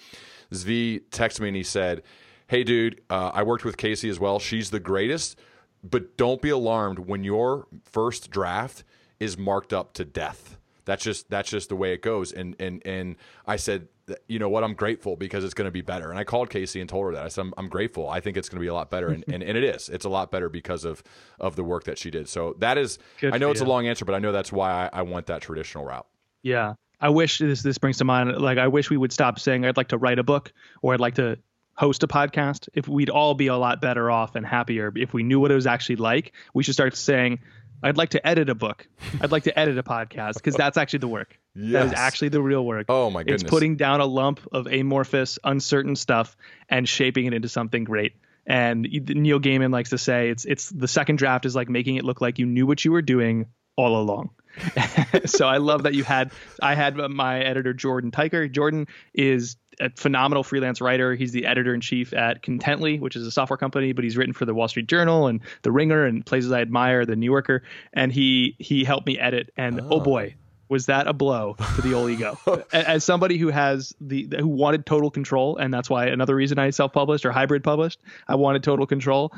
Zvi 0.53 1.01
texted 1.09 1.39
me 1.39 1.47
and 1.47 1.57
he 1.57 1.63
said, 1.63 2.03
"Hey, 2.51 2.63
dude, 2.63 3.01
uh, 3.09 3.31
I 3.33 3.43
worked 3.43 3.63
with 3.63 3.77
Casey 3.77 4.09
as 4.09 4.19
well. 4.19 4.37
She's 4.37 4.69
the 4.69 4.79
greatest, 4.79 5.39
but 5.83 6.17
don't 6.17 6.41
be 6.41 6.49
alarmed 6.49 6.99
when 6.99 7.23
your 7.23 7.67
first 7.85 8.29
draft 8.29 8.83
is 9.19 9.37
marked 9.37 9.73
up 9.73 9.93
to 9.93 10.05
death." 10.05 10.57
That's 10.83 11.03
just 11.03 11.29
that's 11.29 11.49
just 11.49 11.69
the 11.69 11.75
way 11.75 11.93
it 11.93 12.01
goes. 12.01 12.31
And 12.31 12.55
and 12.59 12.81
and 12.85 13.15
I 13.45 13.55
said, 13.55 13.87
you 14.27 14.39
know 14.39 14.49
what? 14.49 14.63
I'm 14.63 14.73
grateful 14.73 15.15
because 15.15 15.43
it's 15.43 15.53
going 15.53 15.67
to 15.67 15.71
be 15.71 15.81
better. 15.81 16.09
And 16.09 16.19
I 16.19 16.23
called 16.23 16.49
Casey 16.49 16.81
and 16.81 16.89
told 16.89 17.05
her 17.05 17.13
that. 17.13 17.23
I 17.23 17.27
said, 17.29 17.41
I'm, 17.41 17.53
I'm 17.57 17.69
grateful. 17.69 18.09
I 18.09 18.19
think 18.19 18.37
it's 18.37 18.49
going 18.49 18.57
to 18.57 18.61
be 18.61 18.67
a 18.67 18.73
lot 18.73 18.89
better. 18.89 19.09
And, 19.09 19.23
and, 19.31 19.43
and 19.43 19.57
it 19.57 19.63
is. 19.63 19.89
It's 19.89 20.05
a 20.05 20.09
lot 20.09 20.31
better 20.31 20.49
because 20.49 20.85
of 20.85 21.03
of 21.39 21.55
the 21.55 21.63
work 21.63 21.85
that 21.85 21.97
she 21.97 22.11
did. 22.11 22.27
So 22.27 22.55
that 22.59 22.77
is. 22.77 22.99
Good 23.19 23.33
I 23.33 23.37
know 23.37 23.51
it's 23.51 23.61
a 23.61 23.65
long 23.65 23.87
answer, 23.87 24.05
but 24.05 24.15
I 24.15 24.19
know 24.19 24.31
that's 24.31 24.51
why 24.51 24.89
I, 24.91 24.99
I 24.99 25.01
want 25.03 25.27
that 25.27 25.41
traditional 25.41 25.85
route. 25.85 26.07
Yeah. 26.43 26.73
I 26.99 27.09
wish 27.09 27.39
this 27.39 27.63
this 27.63 27.77
brings 27.77 27.97
to 27.97 28.05
mind 28.05 28.37
like 28.37 28.57
I 28.57 28.67
wish 28.67 28.89
we 28.89 28.97
would 28.97 29.11
stop 29.11 29.39
saying 29.39 29.65
I'd 29.65 29.77
like 29.77 29.87
to 29.89 29.97
write 29.97 30.19
a 30.19 30.23
book 30.23 30.53
or 30.81 30.93
I'd 30.93 30.99
like 30.99 31.15
to 31.15 31.39
host 31.81 32.03
a 32.03 32.07
podcast. 32.07 32.69
If 32.75 32.87
we'd 32.87 33.09
all 33.09 33.33
be 33.33 33.47
a 33.47 33.57
lot 33.57 33.81
better 33.81 34.11
off 34.11 34.35
and 34.35 34.45
happier 34.45 34.93
if 34.95 35.15
we 35.15 35.23
knew 35.23 35.39
what 35.39 35.49
it 35.49 35.55
was 35.55 35.65
actually 35.65 35.95
like. 35.95 36.31
We 36.53 36.61
should 36.61 36.75
start 36.75 36.95
saying 36.95 37.39
I'd 37.81 37.97
like 37.97 38.09
to 38.09 38.25
edit 38.25 38.49
a 38.49 38.55
book. 38.55 38.87
I'd 39.19 39.31
like 39.31 39.45
to 39.45 39.59
edit 39.59 39.79
a 39.79 39.83
podcast 39.83 40.35
because 40.35 40.53
that's 40.53 40.77
actually 40.77 40.99
the 40.99 41.07
work. 41.07 41.39
That 41.55 41.87
is 41.87 41.93
actually 41.93 42.29
the 42.29 42.41
real 42.41 42.63
work. 42.63 42.85
Oh 42.87 43.09
my 43.09 43.23
goodness. 43.23 43.41
It's 43.41 43.49
putting 43.49 43.77
down 43.77 43.99
a 43.99 44.05
lump 44.05 44.41
of 44.51 44.67
amorphous, 44.67 45.39
uncertain 45.43 45.95
stuff 45.95 46.37
and 46.69 46.87
shaping 46.87 47.25
it 47.25 47.33
into 47.33 47.49
something 47.49 47.83
great. 47.83 48.13
And 48.45 48.83
Neil 48.83 49.39
Gaiman 49.39 49.71
likes 49.71 49.89
to 49.89 49.97
say 49.97 50.29
it's 50.29 50.45
it's 50.45 50.69
the 50.69 50.87
second 50.87 51.15
draft 51.15 51.47
is 51.47 51.55
like 51.55 51.67
making 51.67 51.95
it 51.95 52.05
look 52.05 52.21
like 52.21 52.37
you 52.37 52.45
knew 52.45 52.67
what 52.67 52.85
you 52.85 52.91
were 52.91 53.01
doing 53.01 53.47
all 53.75 53.99
along. 53.99 54.29
so 55.25 55.47
I 55.47 55.57
love 55.57 55.83
that 55.83 55.93
you 55.93 56.03
had 56.03 56.31
I 56.61 56.75
had 56.75 56.95
my 56.97 57.41
editor 57.41 57.73
Jordan 57.73 58.11
Teicher. 58.11 58.51
Jordan 58.51 58.87
is 59.13 59.57
a 59.79 59.89
phenomenal 59.95 60.43
freelance 60.43 60.81
writer. 60.81 61.15
He's 61.15 61.31
the 61.31 61.45
editor 61.45 61.73
in 61.73 61.81
chief 61.81 62.13
at 62.13 62.43
Contently, 62.43 62.99
which 62.99 63.15
is 63.15 63.25
a 63.25 63.31
software 63.31 63.57
company, 63.57 63.93
but 63.93 64.03
he's 64.03 64.17
written 64.17 64.33
for 64.33 64.45
the 64.45 64.53
Wall 64.53 64.67
Street 64.67 64.87
Journal 64.87 65.27
and 65.27 65.41
The 65.63 65.71
Ringer 65.71 66.05
and 66.05 66.25
places 66.25 66.51
I 66.51 66.61
admire, 66.61 67.05
The 67.05 67.15
New 67.15 67.31
Yorker. 67.31 67.63
And 67.93 68.11
he 68.11 68.55
he 68.59 68.83
helped 68.83 69.07
me 69.07 69.17
edit. 69.17 69.51
And 69.57 69.81
oh, 69.81 69.99
ah. 69.99 70.03
boy, 70.03 70.35
was 70.69 70.85
that 70.85 71.07
a 71.07 71.13
blow 71.13 71.55
to 71.75 71.81
the 71.81 71.93
old 71.93 72.09
ego? 72.11 72.37
As 72.73 73.03
somebody 73.03 73.37
who 73.37 73.49
has 73.49 73.93
the 73.99 74.29
who 74.39 74.47
wanted 74.47 74.85
total 74.85 75.11
control, 75.11 75.57
and 75.57 75.73
that's 75.73 75.89
why 75.89 76.07
another 76.07 76.35
reason 76.35 76.59
I 76.59 76.69
self-published 76.69 77.25
or 77.25 77.31
hybrid 77.31 77.63
published, 77.63 78.01
I 78.27 78.35
wanted 78.35 78.63
total 78.63 78.85
control. 78.85 79.33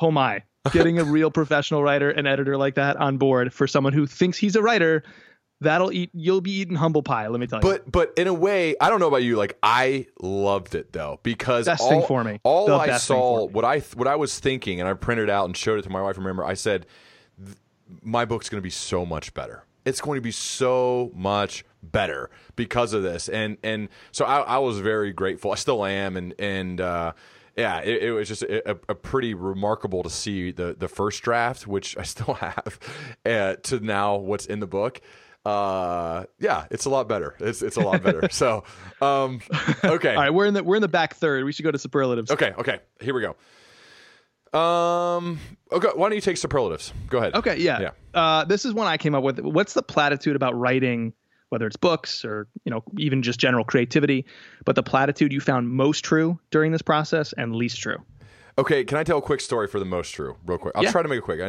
Oh 0.00 0.10
my, 0.10 0.42
getting 0.72 0.98
a 0.98 1.04
real 1.04 1.30
professional 1.30 1.82
writer 1.82 2.10
and 2.10 2.26
editor 2.26 2.56
like 2.56 2.74
that 2.74 2.96
on 2.96 3.16
board 3.16 3.52
for 3.52 3.66
someone 3.66 3.92
who 3.92 4.06
thinks 4.06 4.36
he's 4.36 4.56
a 4.56 4.62
writer, 4.62 5.02
that'll 5.60 5.92
eat. 5.92 6.10
You'll 6.12 6.40
be 6.40 6.52
eating 6.52 6.76
humble 6.76 7.02
pie. 7.02 7.28
Let 7.28 7.40
me 7.40 7.46
tell 7.46 7.60
you. 7.60 7.62
But 7.62 7.90
but 7.90 8.12
in 8.16 8.26
a 8.26 8.34
way, 8.34 8.74
I 8.80 8.90
don't 8.90 9.00
know 9.00 9.08
about 9.08 9.22
you. 9.22 9.36
Like 9.36 9.58
I 9.62 10.06
loved 10.20 10.74
it 10.74 10.92
though 10.92 11.20
because 11.22 11.66
Best 11.66 11.82
all, 11.82 11.88
thing 11.88 12.02
for 12.06 12.24
me. 12.24 12.40
All 12.42 12.66
The 12.66 12.74
I 12.74 12.96
saw, 12.98 13.46
what 13.46 13.64
I 13.64 13.80
what 13.94 14.06
I 14.06 14.16
was 14.16 14.38
thinking, 14.38 14.80
and 14.80 14.88
I 14.88 14.94
printed 14.94 15.30
out 15.30 15.46
and 15.46 15.56
showed 15.56 15.78
it 15.78 15.82
to 15.82 15.90
my 15.90 16.02
wife. 16.02 16.16
And 16.16 16.24
remember, 16.24 16.44
I 16.44 16.54
said, 16.54 16.86
my 18.02 18.24
book's 18.24 18.48
going 18.48 18.60
to 18.60 18.62
be 18.62 18.70
so 18.70 19.06
much 19.06 19.32
better. 19.34 19.64
It's 19.84 20.00
going 20.00 20.18
to 20.18 20.22
be 20.22 20.30
so 20.30 21.10
much 21.14 21.64
better 21.82 22.30
because 22.56 22.92
of 22.92 23.02
this. 23.02 23.28
And 23.28 23.56
and 23.62 23.88
so 24.12 24.24
I, 24.24 24.40
I 24.40 24.58
was 24.58 24.78
very 24.80 25.12
grateful. 25.12 25.52
I 25.52 25.54
still 25.54 25.84
am. 25.84 26.16
And 26.16 26.34
and 26.38 26.80
uh, 26.80 27.12
yeah, 27.56 27.80
it, 27.80 28.02
it 28.02 28.12
was 28.12 28.28
just 28.28 28.42
a, 28.42 28.70
a 28.88 28.94
pretty 28.94 29.34
remarkable 29.34 30.02
to 30.02 30.10
see 30.10 30.50
the 30.50 30.74
the 30.78 30.88
first 30.88 31.22
draft, 31.22 31.66
which 31.66 31.96
I 31.96 32.02
still 32.04 32.34
have, 32.34 32.78
uh, 33.24 33.56
to 33.56 33.80
now 33.80 34.16
what's 34.16 34.46
in 34.46 34.60
the 34.60 34.66
book. 34.66 35.00
Uh, 35.44 36.24
yeah, 36.38 36.66
it's 36.70 36.84
a 36.84 36.90
lot 36.90 37.08
better. 37.08 37.34
It's 37.40 37.62
it's 37.62 37.76
a 37.76 37.80
lot 37.80 38.02
better. 38.02 38.28
so, 38.30 38.64
um, 39.02 39.40
okay, 39.82 40.14
all 40.14 40.22
right, 40.22 40.34
we're 40.34 40.46
in 40.46 40.54
the 40.54 40.62
we're 40.62 40.76
in 40.76 40.82
the 40.82 40.88
back 40.88 41.14
third. 41.14 41.44
We 41.44 41.52
should 41.52 41.64
go 41.64 41.70
to 41.70 41.78
superlatives. 41.78 42.30
okay, 42.30 42.52
okay. 42.58 42.80
Here 43.00 43.14
we 43.14 43.22
go. 43.22 43.36
Um, 44.52 45.38
okay. 45.70 45.88
Why 45.94 46.08
don't 46.08 46.16
you 46.16 46.20
take 46.20 46.36
superlatives? 46.36 46.92
Go 47.08 47.18
ahead. 47.18 47.34
Okay, 47.34 47.58
yeah. 47.58 47.80
Yeah. 47.80 47.90
Uh, 48.12 48.44
this 48.44 48.64
is 48.64 48.74
one 48.74 48.86
I 48.86 48.96
came 48.96 49.14
up 49.14 49.22
with. 49.22 49.38
What's 49.38 49.74
the 49.74 49.82
platitude 49.82 50.36
about 50.36 50.58
writing, 50.58 51.14
whether 51.50 51.66
it's 51.66 51.76
books 51.76 52.24
or 52.24 52.48
you 52.64 52.70
know 52.70 52.82
even 52.98 53.22
just 53.22 53.38
general 53.38 53.64
creativity, 53.64 54.24
but 54.64 54.74
the 54.74 54.82
platitude 54.82 55.32
you 55.32 55.40
found 55.40 55.68
most 55.68 56.04
true 56.04 56.38
during 56.50 56.72
this 56.72 56.82
process 56.82 57.32
and 57.34 57.54
least 57.54 57.78
true? 57.80 57.98
Okay, 58.58 58.84
can 58.84 58.98
I 58.98 59.04
tell 59.04 59.18
a 59.18 59.22
quick 59.22 59.40
story 59.40 59.68
for 59.68 59.78
the 59.78 59.84
most 59.86 60.10
true, 60.10 60.36
real 60.44 60.58
quick? 60.58 60.74
I'll 60.76 60.82
Yeah. 60.82 60.90
try 60.90 61.02
to 61.02 61.08
make 61.08 61.18
it 61.18 61.22
quick. 61.22 61.40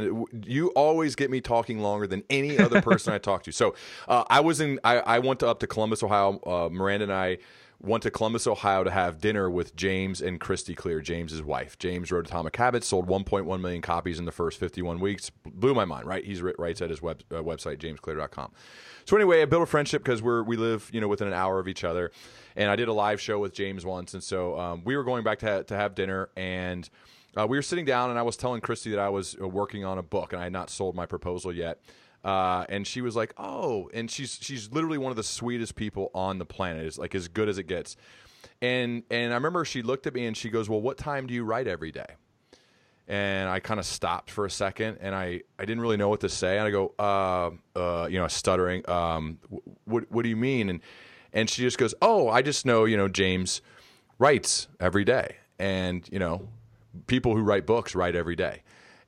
You 0.45 0.67
always 0.75 1.15
get 1.15 1.29
me 1.29 1.41
talking 1.41 1.79
longer 1.79 2.07
than 2.07 2.23
any 2.29 2.57
other 2.57 2.79
person 2.81 3.11
I 3.11 3.17
talk 3.17 3.43
to. 3.43 3.51
So 3.51 3.75
uh, 4.07 4.23
I 4.29 4.39
was 4.39 4.61
in. 4.61 4.79
I, 4.83 4.99
I 4.99 5.19
went 5.19 5.39
to, 5.41 5.47
up 5.47 5.59
to 5.59 5.67
Columbus, 5.67 6.03
Ohio. 6.03 6.39
Uh, 6.45 6.69
Miranda 6.71 7.03
and 7.03 7.13
I 7.13 7.39
went 7.83 8.03
to 8.03 8.11
Columbus, 8.11 8.45
Ohio, 8.45 8.83
to 8.83 8.91
have 8.91 9.19
dinner 9.19 9.49
with 9.49 9.75
James 9.75 10.21
and 10.21 10.39
Christy 10.39 10.75
Clear, 10.75 11.01
James's 11.01 11.41
wife. 11.41 11.79
James 11.79 12.11
wrote 12.11 12.27
Atomic 12.27 12.55
Habits, 12.55 12.87
sold 12.87 13.07
1.1 13.07 13.61
million 13.61 13.81
copies 13.81 14.19
in 14.19 14.25
the 14.25 14.31
first 14.31 14.59
51 14.59 14.99
weeks. 14.99 15.31
Blew 15.45 15.73
my 15.73 15.85
mind. 15.85 16.05
Right? 16.05 16.23
Writ- 16.41 16.59
writes 16.59 16.81
at 16.81 16.89
his 16.89 17.01
web, 17.01 17.23
uh, 17.31 17.35
website, 17.35 17.79
jamesclear.com. 17.79 18.51
So 19.05 19.15
anyway, 19.15 19.41
I 19.41 19.45
built 19.45 19.63
a 19.63 19.67
friendship 19.67 20.03
because 20.03 20.21
we're 20.21 20.43
we 20.43 20.57
live 20.57 20.89
you 20.93 21.01
know 21.01 21.07
within 21.07 21.27
an 21.27 21.33
hour 21.33 21.59
of 21.59 21.67
each 21.67 21.83
other, 21.83 22.11
and 22.55 22.69
I 22.69 22.75
did 22.75 22.87
a 22.87 22.93
live 22.93 23.19
show 23.19 23.39
with 23.39 23.53
James 23.53 23.85
once, 23.85 24.13
and 24.13 24.23
so 24.23 24.59
um, 24.59 24.83
we 24.83 24.95
were 24.95 25.03
going 25.03 25.23
back 25.23 25.39
to 25.39 25.47
ha- 25.47 25.63
to 25.63 25.75
have 25.75 25.95
dinner 25.95 26.29
and. 26.35 26.89
Uh, 27.33 27.47
we 27.47 27.57
were 27.57 27.61
sitting 27.61 27.85
down, 27.85 28.09
and 28.09 28.19
I 28.19 28.23
was 28.23 28.35
telling 28.35 28.59
Christy 28.59 28.89
that 28.89 28.99
I 28.99 29.07
was 29.07 29.37
uh, 29.41 29.47
working 29.47 29.85
on 29.85 29.97
a 29.97 30.03
book, 30.03 30.33
and 30.33 30.41
I 30.41 30.43
had 30.43 30.51
not 30.51 30.69
sold 30.69 30.95
my 30.95 31.05
proposal 31.05 31.53
yet. 31.53 31.79
Uh, 32.23 32.65
and 32.69 32.85
she 32.85 33.01
was 33.01 33.15
like, 33.15 33.33
"Oh," 33.37 33.89
and 33.93 34.09
she's 34.09 34.37
she's 34.41 34.71
literally 34.71 34.97
one 34.97 35.11
of 35.11 35.15
the 35.15 35.23
sweetest 35.23 35.75
people 35.75 36.11
on 36.13 36.37
the 36.37 36.45
planet. 36.45 36.85
It's 36.85 36.97
like 36.97 37.15
as 37.15 37.27
good 37.27 37.49
as 37.49 37.57
it 37.57 37.63
gets. 37.63 37.97
And 38.61 39.03
and 39.09 39.33
I 39.33 39.35
remember 39.35 39.65
she 39.65 39.81
looked 39.81 40.05
at 40.05 40.13
me 40.13 40.25
and 40.25 40.37
she 40.37 40.49
goes, 40.49 40.69
"Well, 40.69 40.81
what 40.81 40.97
time 40.97 41.25
do 41.25 41.33
you 41.33 41.43
write 41.43 41.67
every 41.67 41.91
day?" 41.91 42.05
And 43.07 43.49
I 43.49 43.59
kind 43.59 43.79
of 43.79 43.85
stopped 43.85 44.29
for 44.29 44.45
a 44.45 44.51
second, 44.51 44.99
and 45.01 45.15
I, 45.15 45.41
I 45.59 45.65
didn't 45.65 45.81
really 45.81 45.97
know 45.97 46.07
what 46.07 46.21
to 46.21 46.29
say. 46.29 46.57
And 46.57 46.67
I 46.67 46.69
go, 46.69 46.93
uh, 46.97 47.49
uh, 47.77 48.07
you 48.07 48.19
know, 48.19 48.27
stuttering. 48.27 48.87
Um, 48.87 49.39
what 49.85 50.09
what 50.11 50.21
do 50.21 50.29
you 50.29 50.37
mean? 50.37 50.69
And 50.69 50.79
and 51.33 51.49
she 51.49 51.63
just 51.63 51.79
goes, 51.79 51.95
"Oh, 52.01 52.29
I 52.29 52.43
just 52.43 52.65
know, 52.65 52.85
you 52.85 52.97
know, 52.97 53.07
James 53.07 53.61
writes 54.19 54.67
every 54.79 55.03
day, 55.03 55.37
and 55.57 56.07
you 56.11 56.19
know, 56.19 56.47
people 57.07 57.35
who 57.35 57.41
write 57.41 57.65
books 57.65 57.95
write 57.95 58.15
every 58.15 58.35
day." 58.35 58.61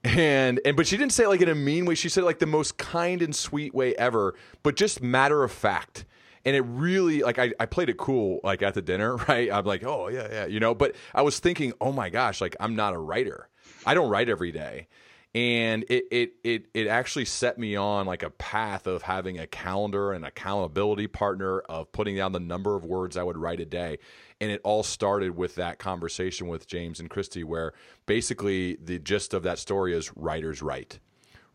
And 0.03 0.59
and 0.65 0.75
but 0.75 0.85
she 0.85 0.97
didn't 0.97 1.13
say 1.13 1.23
it 1.23 1.29
like 1.29 1.41
in 1.41 1.49
a 1.49 1.55
mean 1.55 1.85
way. 1.85 1.95
She 1.95 2.09
said 2.09 2.23
it 2.23 2.25
like 2.25 2.39
the 2.39 2.45
most 2.45 2.77
kind 2.77 3.21
and 3.21 3.33
sweet 3.33 3.73
way 3.73 3.95
ever, 3.95 4.35
but 4.61 4.75
just 4.75 5.01
matter 5.01 5.43
of 5.43 5.51
fact. 5.51 6.05
And 6.45 6.57
it 6.57 6.61
really 6.61 7.21
like 7.21 7.39
I, 7.39 7.53
I 7.57 7.65
played 7.65 7.87
it 7.87 7.97
cool 7.97 8.41
like 8.43 8.61
at 8.61 8.73
the 8.73 8.81
dinner, 8.81 9.15
right? 9.29 9.49
I'm 9.51 9.65
like, 9.65 9.83
oh 9.85 10.09
yeah, 10.09 10.27
yeah, 10.29 10.45
you 10.45 10.59
know. 10.59 10.75
But 10.75 10.95
I 11.15 11.21
was 11.21 11.39
thinking, 11.39 11.73
oh 11.79 11.93
my 11.93 12.09
gosh, 12.09 12.41
like 12.41 12.55
I'm 12.59 12.75
not 12.75 12.93
a 12.93 12.97
writer. 12.97 13.47
I 13.85 13.93
don't 13.93 14.09
write 14.09 14.29
every 14.29 14.51
day. 14.51 14.87
And 15.35 15.83
it 15.89 16.05
it 16.11 16.33
it 16.43 16.65
it 16.75 16.87
actually 16.87 17.25
set 17.25 17.57
me 17.57 17.75
on 17.75 18.05
like 18.05 18.21
a 18.21 18.29
path 18.29 18.85
of 18.85 19.01
having 19.01 19.39
a 19.39 19.47
calendar 19.47 20.13
and 20.13 20.23
accountability 20.23 21.07
partner 21.07 21.59
of 21.61 21.91
putting 21.91 22.15
down 22.15 22.33
the 22.33 22.39
number 22.39 22.75
of 22.75 22.85
words 22.85 23.17
I 23.17 23.23
would 23.23 23.37
write 23.37 23.59
a 23.59 23.65
day. 23.65 23.97
And 24.39 24.51
it 24.51 24.61
all 24.63 24.83
started 24.83 25.35
with 25.35 25.55
that 25.55 25.79
conversation 25.79 26.47
with 26.47 26.67
James 26.67 26.99
and 26.99 27.09
Christy, 27.09 27.43
where 27.43 27.73
basically 28.05 28.75
the 28.75 28.99
gist 28.99 29.33
of 29.33 29.41
that 29.43 29.57
story 29.57 29.93
is 29.93 30.15
writers 30.15 30.61
write 30.61 30.99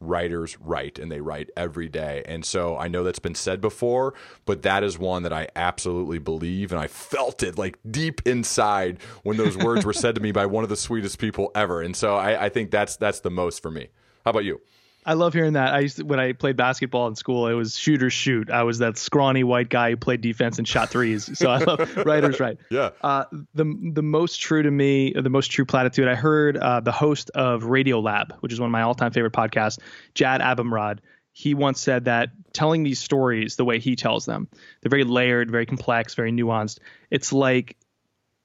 writers 0.00 0.58
write 0.60 0.98
and 0.98 1.10
they 1.10 1.20
write 1.20 1.50
every 1.56 1.88
day. 1.88 2.22
And 2.26 2.44
so 2.44 2.76
I 2.76 2.88
know 2.88 3.04
that's 3.04 3.18
been 3.18 3.34
said 3.34 3.60
before, 3.60 4.14
but 4.44 4.62
that 4.62 4.84
is 4.84 4.98
one 4.98 5.22
that 5.24 5.32
I 5.32 5.48
absolutely 5.56 6.18
believe. 6.18 6.72
And 6.72 6.80
I 6.80 6.86
felt 6.86 7.42
it 7.42 7.58
like 7.58 7.78
deep 7.90 8.20
inside 8.26 8.98
when 9.22 9.36
those 9.36 9.56
words 9.56 9.84
were 9.84 9.92
said 9.92 10.14
to 10.14 10.20
me 10.20 10.32
by 10.32 10.46
one 10.46 10.64
of 10.64 10.70
the 10.70 10.76
sweetest 10.76 11.18
people 11.18 11.50
ever. 11.54 11.82
And 11.82 11.96
so 11.96 12.16
I, 12.16 12.46
I 12.46 12.48
think 12.48 12.70
that's 12.70 12.96
that's 12.96 13.20
the 13.20 13.30
most 13.30 13.62
for 13.62 13.70
me. 13.70 13.88
How 14.24 14.30
about 14.30 14.44
you? 14.44 14.60
I 15.08 15.14
love 15.14 15.32
hearing 15.32 15.54
that. 15.54 15.72
I 15.72 15.78
used 15.78 15.96
to, 15.96 16.04
when 16.04 16.20
I 16.20 16.34
played 16.34 16.58
basketball 16.58 17.08
in 17.08 17.16
school, 17.16 17.46
it 17.46 17.54
was 17.54 17.78
shooters 17.78 18.12
shoot. 18.12 18.50
I 18.50 18.64
was 18.64 18.80
that 18.80 18.98
scrawny 18.98 19.42
white 19.42 19.70
guy 19.70 19.88
who 19.88 19.96
played 19.96 20.20
defense 20.20 20.58
and 20.58 20.68
shot 20.68 20.90
threes. 20.90 21.38
So 21.38 21.48
I 21.48 21.64
love 21.64 21.96
writers 22.04 22.38
right. 22.40 22.58
Yeah. 22.70 22.90
Uh, 23.00 23.24
the 23.54 23.64
the 23.94 24.02
most 24.02 24.38
true 24.38 24.62
to 24.62 24.70
me, 24.70 25.14
the 25.14 25.30
most 25.30 25.50
true 25.50 25.64
platitude 25.64 26.08
I 26.08 26.14
heard 26.14 26.58
uh, 26.58 26.80
the 26.80 26.92
host 26.92 27.30
of 27.30 27.64
Radio 27.64 28.00
Lab, 28.00 28.34
which 28.40 28.52
is 28.52 28.60
one 28.60 28.66
of 28.66 28.70
my 28.70 28.82
all 28.82 28.94
time 28.94 29.10
favorite 29.10 29.32
podcasts, 29.32 29.78
Jad 30.12 30.42
Abumrad. 30.42 30.98
He 31.32 31.54
once 31.54 31.80
said 31.80 32.04
that 32.04 32.28
telling 32.52 32.82
these 32.82 32.98
stories 32.98 33.56
the 33.56 33.64
way 33.64 33.78
he 33.78 33.96
tells 33.96 34.26
them, 34.26 34.46
they're 34.82 34.90
very 34.90 35.04
layered, 35.04 35.50
very 35.50 35.64
complex, 35.64 36.16
very 36.16 36.32
nuanced. 36.32 36.80
It's 37.10 37.32
like 37.32 37.78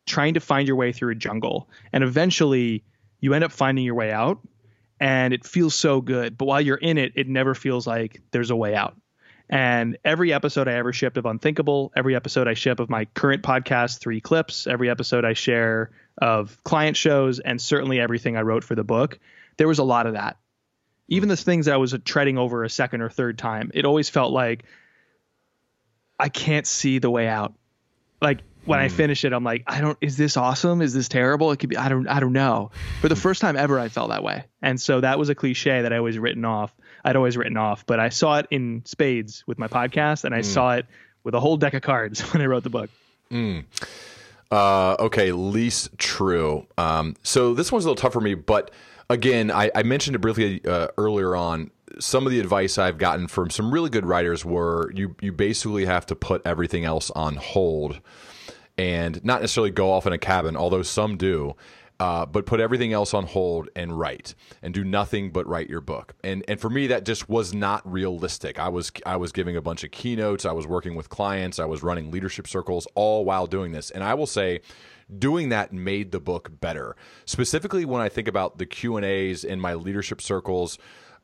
trying 0.06 0.36
to 0.36 0.40
find 0.40 0.66
your 0.66 0.78
way 0.78 0.94
through 0.94 1.12
a 1.12 1.16
jungle, 1.16 1.68
and 1.92 2.06
eventually 2.06 2.86
you 3.20 3.34
end 3.34 3.44
up 3.44 3.52
finding 3.52 3.84
your 3.84 3.96
way 3.96 4.14
out 4.14 4.40
and 5.04 5.34
it 5.34 5.46
feels 5.46 5.76
so 5.76 6.00
good. 6.00 6.38
But 6.38 6.46
while 6.46 6.62
you're 6.62 6.78
in 6.78 6.98
it, 6.98 7.12
it 7.16 7.28
never 7.28 7.54
feels 7.54 7.86
like 7.86 8.22
there's 8.32 8.52
a 8.52 8.56
way 8.56 8.74
out. 8.74 8.96
And 9.50 9.98
every 10.06 10.32
episode 10.32 10.70
I 10.70 10.76
ever 10.76 10.94
shipped 10.94 11.18
of 11.18 11.26
Unthinkable, 11.26 11.92
every 11.94 12.16
episode 12.16 12.48
I 12.48 12.54
ship 12.54 12.80
of 12.80 12.90
my 12.90 13.04
current 13.14 13.44
podcast, 13.44 14.00
Three 14.00 14.22
Clips, 14.22 14.66
every 14.66 14.90
episode 14.90 15.26
I 15.26 15.34
share 15.34 15.92
of 16.20 16.58
client 16.64 16.96
shows, 16.96 17.40
and 17.40 17.60
certainly 17.60 18.00
everything 18.00 18.38
I 18.38 18.44
wrote 18.44 18.64
for 18.64 18.76
the 18.76 18.86
book, 18.86 19.20
there 19.58 19.68
was 19.68 19.80
a 19.80 19.84
lot 19.84 20.08
of 20.08 20.14
that. 20.14 20.38
Even 21.10 21.28
the 21.28 21.36
things 21.36 21.66
that 21.66 21.74
I 21.74 21.78
was 21.78 21.94
treading 22.06 22.38
over 22.38 22.64
a 22.64 22.70
second 22.70 23.02
or 23.02 23.10
third 23.10 23.38
time, 23.38 23.72
it 23.74 23.84
always 23.84 24.08
felt 24.08 24.32
like 24.32 24.64
I 26.18 26.30
can't 26.30 26.66
see 26.66 27.00
the 27.00 27.12
way 27.12 27.28
out. 27.28 27.54
Like 28.22 28.40
when 28.66 28.80
mm. 28.80 28.84
I 28.84 28.88
hmm. 28.88 28.96
finish 28.96 29.26
it, 29.26 29.34
I'm 29.34 29.44
like, 29.44 29.64
I 29.68 29.82
don't. 29.82 29.98
Is 30.02 30.18
this 30.18 30.38
awesome? 30.38 30.82
Is 30.82 30.94
this 30.94 31.08
terrible? 31.08 31.52
It 31.52 31.58
could 31.58 31.70
be. 31.70 31.78
I 31.78 31.90
don't. 31.90 32.08
I 32.08 32.20
don't 32.20 32.34
know. 32.34 32.72
For 33.02 33.10
the 33.10 33.16
first 33.16 33.42
time 33.42 33.56
ever, 33.56 33.80
I 33.80 33.90
felt 33.90 34.10
that 34.10 34.24
way, 34.24 34.46
and 34.62 34.80
so 34.80 35.02
that 35.02 35.20
was 35.20 35.30
a 35.30 35.36
cliche 35.36 35.82
that 35.82 35.92
I 35.92 35.98
always 35.98 36.18
written 36.18 36.46
off. 36.46 36.74
I'd 37.04 37.16
always 37.16 37.36
written 37.36 37.58
off, 37.58 37.86
but 37.86 38.00
I 38.00 38.10
saw 38.10 38.40
it 38.40 38.48
in 38.50 38.84
spades 38.86 39.44
with 39.46 39.60
my 39.60 39.68
podcast, 39.68 40.24
and 40.24 40.34
I 40.34 40.40
mm. 40.40 40.46
saw 40.46 40.74
it 40.74 40.86
with 41.24 41.36
a 41.36 41.40
whole 41.40 41.58
deck 41.58 41.74
of 41.74 41.82
cards 41.82 42.22
when 42.34 42.42
I 42.42 42.46
wrote 42.46 42.64
the 42.64 42.70
book. 42.70 42.90
Mm. 43.32 43.66
Uh, 44.52 44.96
okay, 45.00 45.32
least 45.32 45.98
true. 45.98 46.68
Um, 46.78 47.16
so 47.24 47.54
this 47.54 47.72
one's 47.72 47.86
a 47.86 47.90
little 47.90 48.02
tough 48.02 48.14
for 48.14 48.22
me, 48.22 48.36
but 48.36 48.72
again, 49.10 49.52
I, 49.52 49.72
I 49.74 49.84
mentioned 49.84 50.16
it 50.16 50.20
briefly 50.20 50.62
uh, 50.66 50.88
earlier 50.98 51.36
on. 51.36 51.72
Some 52.00 52.26
of 52.26 52.32
the 52.32 52.40
advice 52.40 52.78
I've 52.78 52.98
gotten 52.98 53.28
from 53.28 53.50
some 53.50 53.72
really 53.72 53.90
good 53.90 54.06
writers 54.06 54.44
were 54.44 54.92
you 54.94 55.16
you 55.22 55.32
basically 55.32 55.86
have 55.86 56.08
to 56.08 56.16
put 56.16 56.42
everything 56.46 56.86
else 56.86 57.12
on 57.12 57.36
hold 57.36 58.00
and 58.78 59.24
not 59.24 59.42
necessarily 59.42 59.72
go 59.72 59.92
off 59.92 60.08
in 60.08 60.14
a 60.14 60.18
cabin, 60.18 60.56
although 60.56 60.84
some 60.84 61.18
do. 61.18 61.56
Uh, 62.00 62.26
but 62.26 62.46
put 62.46 62.60
everything 62.60 62.92
else 62.92 63.14
on 63.14 63.24
hold 63.24 63.70
and 63.76 63.98
write 63.98 64.34
and 64.62 64.74
do 64.74 64.84
nothing 64.84 65.32
but 65.32 65.48
write 65.48 65.70
your 65.70 65.80
book. 65.80 66.16
And 66.24 66.44
and 66.48 66.60
for 66.60 66.70
me, 66.70 66.88
that 66.88 67.06
just 67.06 67.30
was 67.30 67.54
not 67.54 67.90
realistic. 67.90 68.60
I 68.60 68.68
was 68.68 68.92
I 69.06 69.16
was 69.16 69.32
giving 69.32 69.56
a 69.56 69.62
bunch 69.62 69.84
of 69.84 69.92
keynotes, 69.92 70.44
I 70.44 70.52
was 70.52 70.66
working 70.66 70.96
with 70.96 71.08
clients, 71.10 71.60
I 71.60 71.66
was 71.66 71.84
running 71.84 72.12
leadership 72.12 72.48
circles, 72.48 72.88
all 72.96 73.24
while 73.24 73.46
doing 73.46 73.72
this. 73.74 73.92
And 73.92 74.04
I 74.04 74.16
will 74.16 74.26
say, 74.26 74.62
doing 75.18 75.50
that 75.50 75.72
made 75.72 76.12
the 76.12 76.20
book 76.20 76.60
better. 76.60 76.96
Specifically, 77.26 77.86
when 77.86 78.02
I 78.02 78.10
think 78.10 78.28
about 78.28 78.58
the 78.58 78.66
Q 78.66 78.98
and 78.98 79.06
A's 79.06 79.44
in 79.44 79.60
my 79.62 79.76
leadership 79.76 80.20
circles 80.20 80.80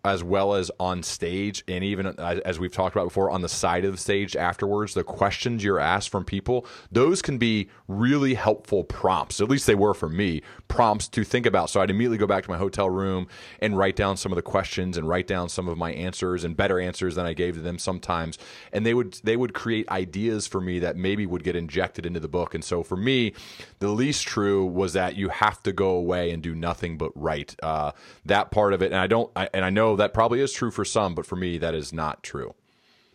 as 0.05 0.23
well 0.23 0.53
as 0.53 0.71
on 0.79 1.03
stage 1.03 1.63
and 1.67 1.83
even 1.83 2.07
as 2.19 2.59
we've 2.59 2.71
talked 2.71 2.95
about 2.95 3.05
before 3.05 3.29
on 3.29 3.41
the 3.41 3.49
side 3.49 3.83
of 3.85 3.91
the 3.91 3.97
stage 3.97 4.35
afterwards 4.35 4.93
the 4.93 5.03
questions 5.03 5.63
you're 5.63 5.79
asked 5.79 6.09
from 6.09 6.23
people 6.23 6.65
those 6.91 7.21
can 7.21 7.37
be 7.37 7.69
really 7.87 8.33
helpful 8.33 8.83
prompts 8.83 9.41
at 9.41 9.49
least 9.49 9.67
they 9.67 9.75
were 9.75 9.93
for 9.93 10.09
me 10.09 10.41
prompts 10.67 11.07
to 11.07 11.23
think 11.23 11.45
about. 11.45 11.69
So 11.69 11.81
i'd 11.81 11.89
immediately 11.89 12.17
go 12.17 12.27
back 12.27 12.43
to 12.43 12.49
my 12.49 12.57
hotel 12.57 12.89
room 12.89 13.27
and 13.59 13.77
write 13.77 13.95
down 13.95 14.17
some 14.17 14.31
of 14.31 14.35
the 14.35 14.41
questions 14.41 14.97
and 14.97 15.07
write 15.07 15.27
down 15.27 15.49
some 15.49 15.67
of 15.67 15.77
my 15.77 15.91
answers 15.91 16.43
and 16.43 16.55
better 16.55 16.79
answers 16.79 17.15
than 17.15 17.25
i 17.25 17.33
gave 17.33 17.55
to 17.55 17.61
them 17.61 17.77
sometimes. 17.77 18.37
And 18.71 18.85
they 18.85 18.93
would 18.93 19.19
they 19.23 19.35
would 19.35 19.53
create 19.53 19.89
ideas 19.89 20.47
for 20.47 20.61
me 20.61 20.79
that 20.79 20.95
maybe 20.95 21.25
would 21.25 21.43
get 21.43 21.55
injected 21.55 22.05
into 22.05 22.19
the 22.19 22.27
book. 22.27 22.53
And 22.53 22.63
so 22.63 22.83
for 22.83 22.95
me 22.95 23.33
the 23.79 23.89
least 23.89 24.27
true 24.27 24.65
was 24.65 24.93
that 24.93 25.15
you 25.15 25.29
have 25.29 25.61
to 25.63 25.71
go 25.73 25.89
away 25.89 26.31
and 26.31 26.41
do 26.41 26.55
nothing 26.55 26.97
but 26.97 27.11
write 27.15 27.55
uh, 27.63 27.91
that 28.25 28.51
part 28.51 28.73
of 28.73 28.81
it. 28.81 28.91
And 28.91 29.01
i 29.01 29.07
don't 29.07 29.31
I, 29.35 29.49
and 29.53 29.65
i 29.65 29.69
know 29.69 29.88
that 29.97 30.13
probably 30.13 30.41
is 30.41 30.53
true 30.53 30.71
for 30.71 30.85
some, 30.85 31.15
but 31.15 31.25
for 31.25 31.35
me, 31.35 31.57
that 31.57 31.73
is 31.73 31.93
not 31.93 32.23
true. 32.23 32.53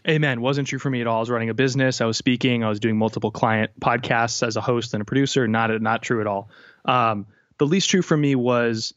Amen. 0.06 0.42
Wasn't 0.42 0.68
true 0.68 0.78
for 0.78 0.90
me 0.90 1.00
at 1.00 1.06
all. 1.06 1.16
I 1.16 1.20
was 1.20 1.30
running 1.30 1.48
a 1.48 1.54
business. 1.54 2.00
I 2.00 2.04
was 2.04 2.18
speaking. 2.18 2.62
I 2.62 2.68
was 2.68 2.78
doing 2.78 2.96
multiple 2.96 3.30
client 3.30 3.70
podcasts 3.80 4.46
as 4.46 4.56
a 4.56 4.60
host 4.60 4.92
and 4.92 5.00
a 5.00 5.04
producer. 5.04 5.48
Not 5.48 5.80
not 5.80 6.02
true 6.02 6.20
at 6.20 6.26
all. 6.26 6.50
Um, 6.84 7.26
the 7.56 7.66
least 7.66 7.88
true 7.88 8.02
for 8.02 8.16
me 8.16 8.34
was 8.34 8.92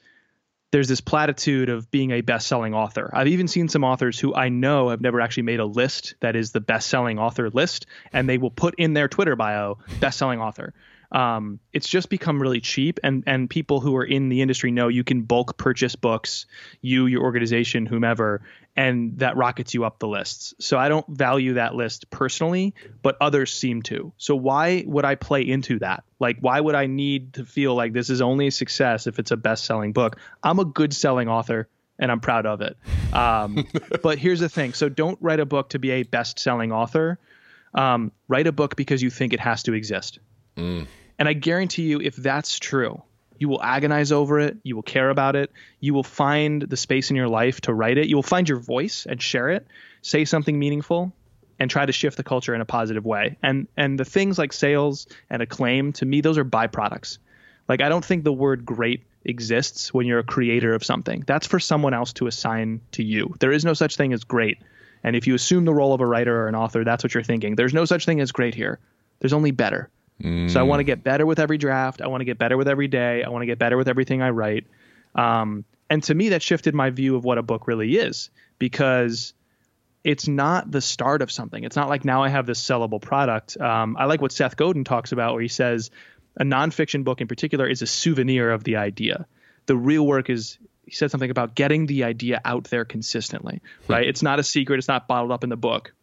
there's 0.71 0.89
this 0.89 0.99
platitude 0.99 1.69
of 1.69 1.89
being 1.91 2.11
a 2.11 2.19
best-selling 2.19 2.73
author. 2.73 3.09
I've 3.13 3.27
even 3.27 3.47
seen 3.47 3.69
some 3.69 3.85
authors 3.85 4.19
who 4.19 4.35
I 4.35 4.49
know 4.49 4.89
have 4.89 4.99
never 4.99 5.21
actually 5.21 5.43
made 5.43 5.61
a 5.61 5.65
list 5.65 6.15
that 6.19 6.35
is 6.35 6.51
the 6.51 6.59
best-selling 6.59 7.19
author 7.19 7.49
list, 7.49 7.85
and 8.11 8.27
they 8.27 8.37
will 8.37 8.51
put 8.51 8.75
in 8.77 8.93
their 8.93 9.07
Twitter 9.07 9.37
bio 9.37 9.77
best-selling 10.01 10.41
author 10.41 10.73
um, 11.11 11.59
it's 11.71 11.87
just 11.87 12.09
become 12.09 12.41
really 12.41 12.59
cheap 12.59 12.99
and 13.03 13.23
and 13.27 13.49
people 13.49 13.79
who 13.79 13.95
are 13.95 14.03
in 14.03 14.29
the 14.29 14.41
industry 14.41 14.71
know 14.71 14.87
you 14.89 15.03
can 15.03 15.21
bulk 15.21 15.57
purchase 15.57 15.95
books 15.95 16.45
you 16.81 17.05
your 17.05 17.23
organization 17.23 17.85
whomever 17.85 18.41
and 18.75 19.17
that 19.19 19.37
rockets 19.37 19.73
you 19.73 19.85
up 19.85 19.99
the 19.99 20.07
lists. 20.07 20.53
So 20.59 20.77
i 20.77 20.89
don't 20.89 21.07
value 21.07 21.53
that 21.53 21.75
list 21.75 22.09
personally 22.09 22.73
but 23.01 23.17
others 23.21 23.53
seem 23.53 23.83
to. 23.83 24.11
So 24.17 24.35
why 24.35 24.83
would 24.85 25.05
i 25.05 25.15
play 25.15 25.41
into 25.47 25.79
that? 25.79 26.03
Like 26.19 26.37
why 26.41 26.59
would 26.59 26.75
i 26.75 26.87
need 26.87 27.33
to 27.35 27.45
feel 27.45 27.73
like 27.73 27.93
this 27.93 28.09
is 28.09 28.21
only 28.21 28.47
a 28.47 28.51
success 28.51 29.07
if 29.07 29.19
it's 29.19 29.31
a 29.31 29.37
best 29.37 29.65
selling 29.65 29.93
book? 29.93 30.19
I'm 30.43 30.59
a 30.59 30.65
good 30.65 30.93
selling 30.93 31.29
author 31.29 31.69
and 31.99 32.11
i'm 32.11 32.19
proud 32.19 32.45
of 32.45 32.61
it. 32.61 32.77
Um, 33.13 33.65
but 34.03 34.19
here's 34.19 34.41
the 34.41 34.49
thing. 34.49 34.73
So 34.73 34.89
don't 34.89 35.17
write 35.21 35.39
a 35.39 35.45
book 35.45 35.69
to 35.69 35.79
be 35.79 35.91
a 35.91 36.03
best 36.03 36.39
selling 36.39 36.71
author. 36.71 37.17
Um, 37.73 38.11
write 38.27 38.47
a 38.47 38.51
book 38.51 38.75
because 38.75 39.01
you 39.01 39.09
think 39.09 39.33
it 39.33 39.39
has 39.39 39.63
to 39.63 39.73
exist 39.73 40.19
Mm. 40.57 40.87
And 41.19 41.27
I 41.27 41.33
guarantee 41.33 41.83
you, 41.83 42.01
if 42.01 42.15
that's 42.15 42.59
true, 42.59 43.01
you 43.39 43.49
will 43.49 43.61
agonize 43.61 44.11
over 44.11 44.39
it. 44.39 44.57
You 44.63 44.75
will 44.75 44.83
care 44.83 45.09
about 45.09 45.35
it. 45.35 45.51
You 45.79 45.93
will 45.93 46.03
find 46.03 46.61
the 46.61 46.77
space 46.77 47.09
in 47.09 47.15
your 47.15 47.27
life 47.27 47.61
to 47.61 47.73
write 47.73 47.97
it. 47.97 48.07
You 48.07 48.15
will 48.15 48.23
find 48.23 48.47
your 48.47 48.59
voice 48.59 49.05
and 49.07 49.21
share 49.21 49.49
it. 49.49 49.67
Say 50.01 50.25
something 50.25 50.57
meaningful 50.57 51.13
and 51.59 51.69
try 51.69 51.85
to 51.85 51.91
shift 51.91 52.17
the 52.17 52.23
culture 52.23 52.53
in 52.53 52.61
a 52.61 52.65
positive 52.65 53.05
way. 53.05 53.37
And 53.41 53.67
and 53.75 53.99
the 53.99 54.05
things 54.05 54.37
like 54.37 54.53
sales 54.53 55.07
and 55.29 55.41
acclaim 55.41 55.93
to 55.93 56.05
me 56.05 56.21
those 56.21 56.37
are 56.37 56.45
byproducts. 56.45 57.17
Like 57.67 57.81
I 57.81 57.89
don't 57.89 58.05
think 58.05 58.23
the 58.23 58.33
word 58.33 58.65
great 58.65 59.03
exists 59.25 59.93
when 59.93 60.07
you're 60.07 60.19
a 60.19 60.23
creator 60.23 60.73
of 60.73 60.85
something. 60.85 61.23
That's 61.25 61.47
for 61.47 61.59
someone 61.59 61.93
else 61.93 62.13
to 62.13 62.27
assign 62.27 62.81
to 62.93 63.03
you. 63.03 63.35
There 63.39 63.51
is 63.51 63.65
no 63.65 63.73
such 63.73 63.97
thing 63.97 64.13
as 64.13 64.23
great. 64.23 64.59
And 65.03 65.15
if 65.15 65.27
you 65.27 65.35
assume 65.35 65.65
the 65.65 65.73
role 65.73 65.93
of 65.93 66.01
a 66.01 66.05
writer 66.05 66.43
or 66.43 66.47
an 66.47 66.55
author, 66.55 66.83
that's 66.83 67.03
what 67.03 67.13
you're 67.13 67.23
thinking. 67.23 67.55
There's 67.55 67.73
no 67.73 67.85
such 67.85 68.05
thing 68.05 68.19
as 68.19 68.31
great 68.31 68.55
here. 68.55 68.79
There's 69.19 69.33
only 69.33 69.51
better. 69.51 69.89
Mm. 70.21 70.49
So 70.49 70.59
I 70.59 70.63
want 70.63 70.79
to 70.79 70.83
get 70.83 71.03
better 71.03 71.25
with 71.25 71.39
every 71.39 71.57
draft. 71.57 72.01
I 72.01 72.07
want 72.07 72.21
to 72.21 72.25
get 72.25 72.37
better 72.37 72.57
with 72.57 72.67
every 72.67 72.87
day. 72.87 73.23
I 73.23 73.29
want 73.29 73.43
to 73.43 73.45
get 73.45 73.59
better 73.59 73.77
with 73.77 73.87
everything 73.87 74.21
I 74.21 74.29
write. 74.29 74.65
Um, 75.15 75.65
and 75.89 76.03
to 76.03 76.15
me, 76.15 76.29
that 76.29 76.41
shifted 76.41 76.73
my 76.73 76.89
view 76.89 77.15
of 77.15 77.23
what 77.23 77.37
a 77.37 77.43
book 77.43 77.67
really 77.67 77.97
is 77.97 78.29
because 78.59 79.33
it's 80.03 80.27
not 80.27 80.71
the 80.71 80.81
start 80.81 81.21
of 81.21 81.31
something. 81.31 81.63
It's 81.63 81.75
not 81.75 81.89
like 81.89 82.05
now 82.05 82.23
I 82.23 82.29
have 82.29 82.45
this 82.45 82.61
sellable 82.61 83.01
product. 83.01 83.59
Um, 83.59 83.95
I 83.97 84.05
like 84.05 84.21
what 84.21 84.31
Seth 84.31 84.55
Godin 84.55 84.83
talks 84.83 85.11
about, 85.11 85.33
where 85.33 85.41
he 85.41 85.47
says 85.47 85.91
a 86.37 86.43
nonfiction 86.43 87.03
book 87.03 87.21
in 87.21 87.27
particular 87.27 87.67
is 87.67 87.81
a 87.81 87.87
souvenir 87.87 88.51
of 88.51 88.63
the 88.63 88.77
idea. 88.77 89.27
The 89.65 89.75
real 89.75 90.05
work 90.05 90.29
is 90.29 90.57
he 90.85 90.91
said 90.91 91.11
something 91.11 91.29
about 91.29 91.55
getting 91.55 91.85
the 91.85 92.05
idea 92.05 92.39
out 92.45 92.65
there 92.65 92.85
consistently, 92.85 93.61
hmm. 93.85 93.93
right? 93.93 94.07
It's 94.07 94.23
not 94.23 94.39
a 94.39 94.43
secret. 94.43 94.77
It's 94.77 94.87
not 94.87 95.07
bottled 95.07 95.31
up 95.31 95.43
in 95.43 95.49
the 95.49 95.57
book. 95.57 95.93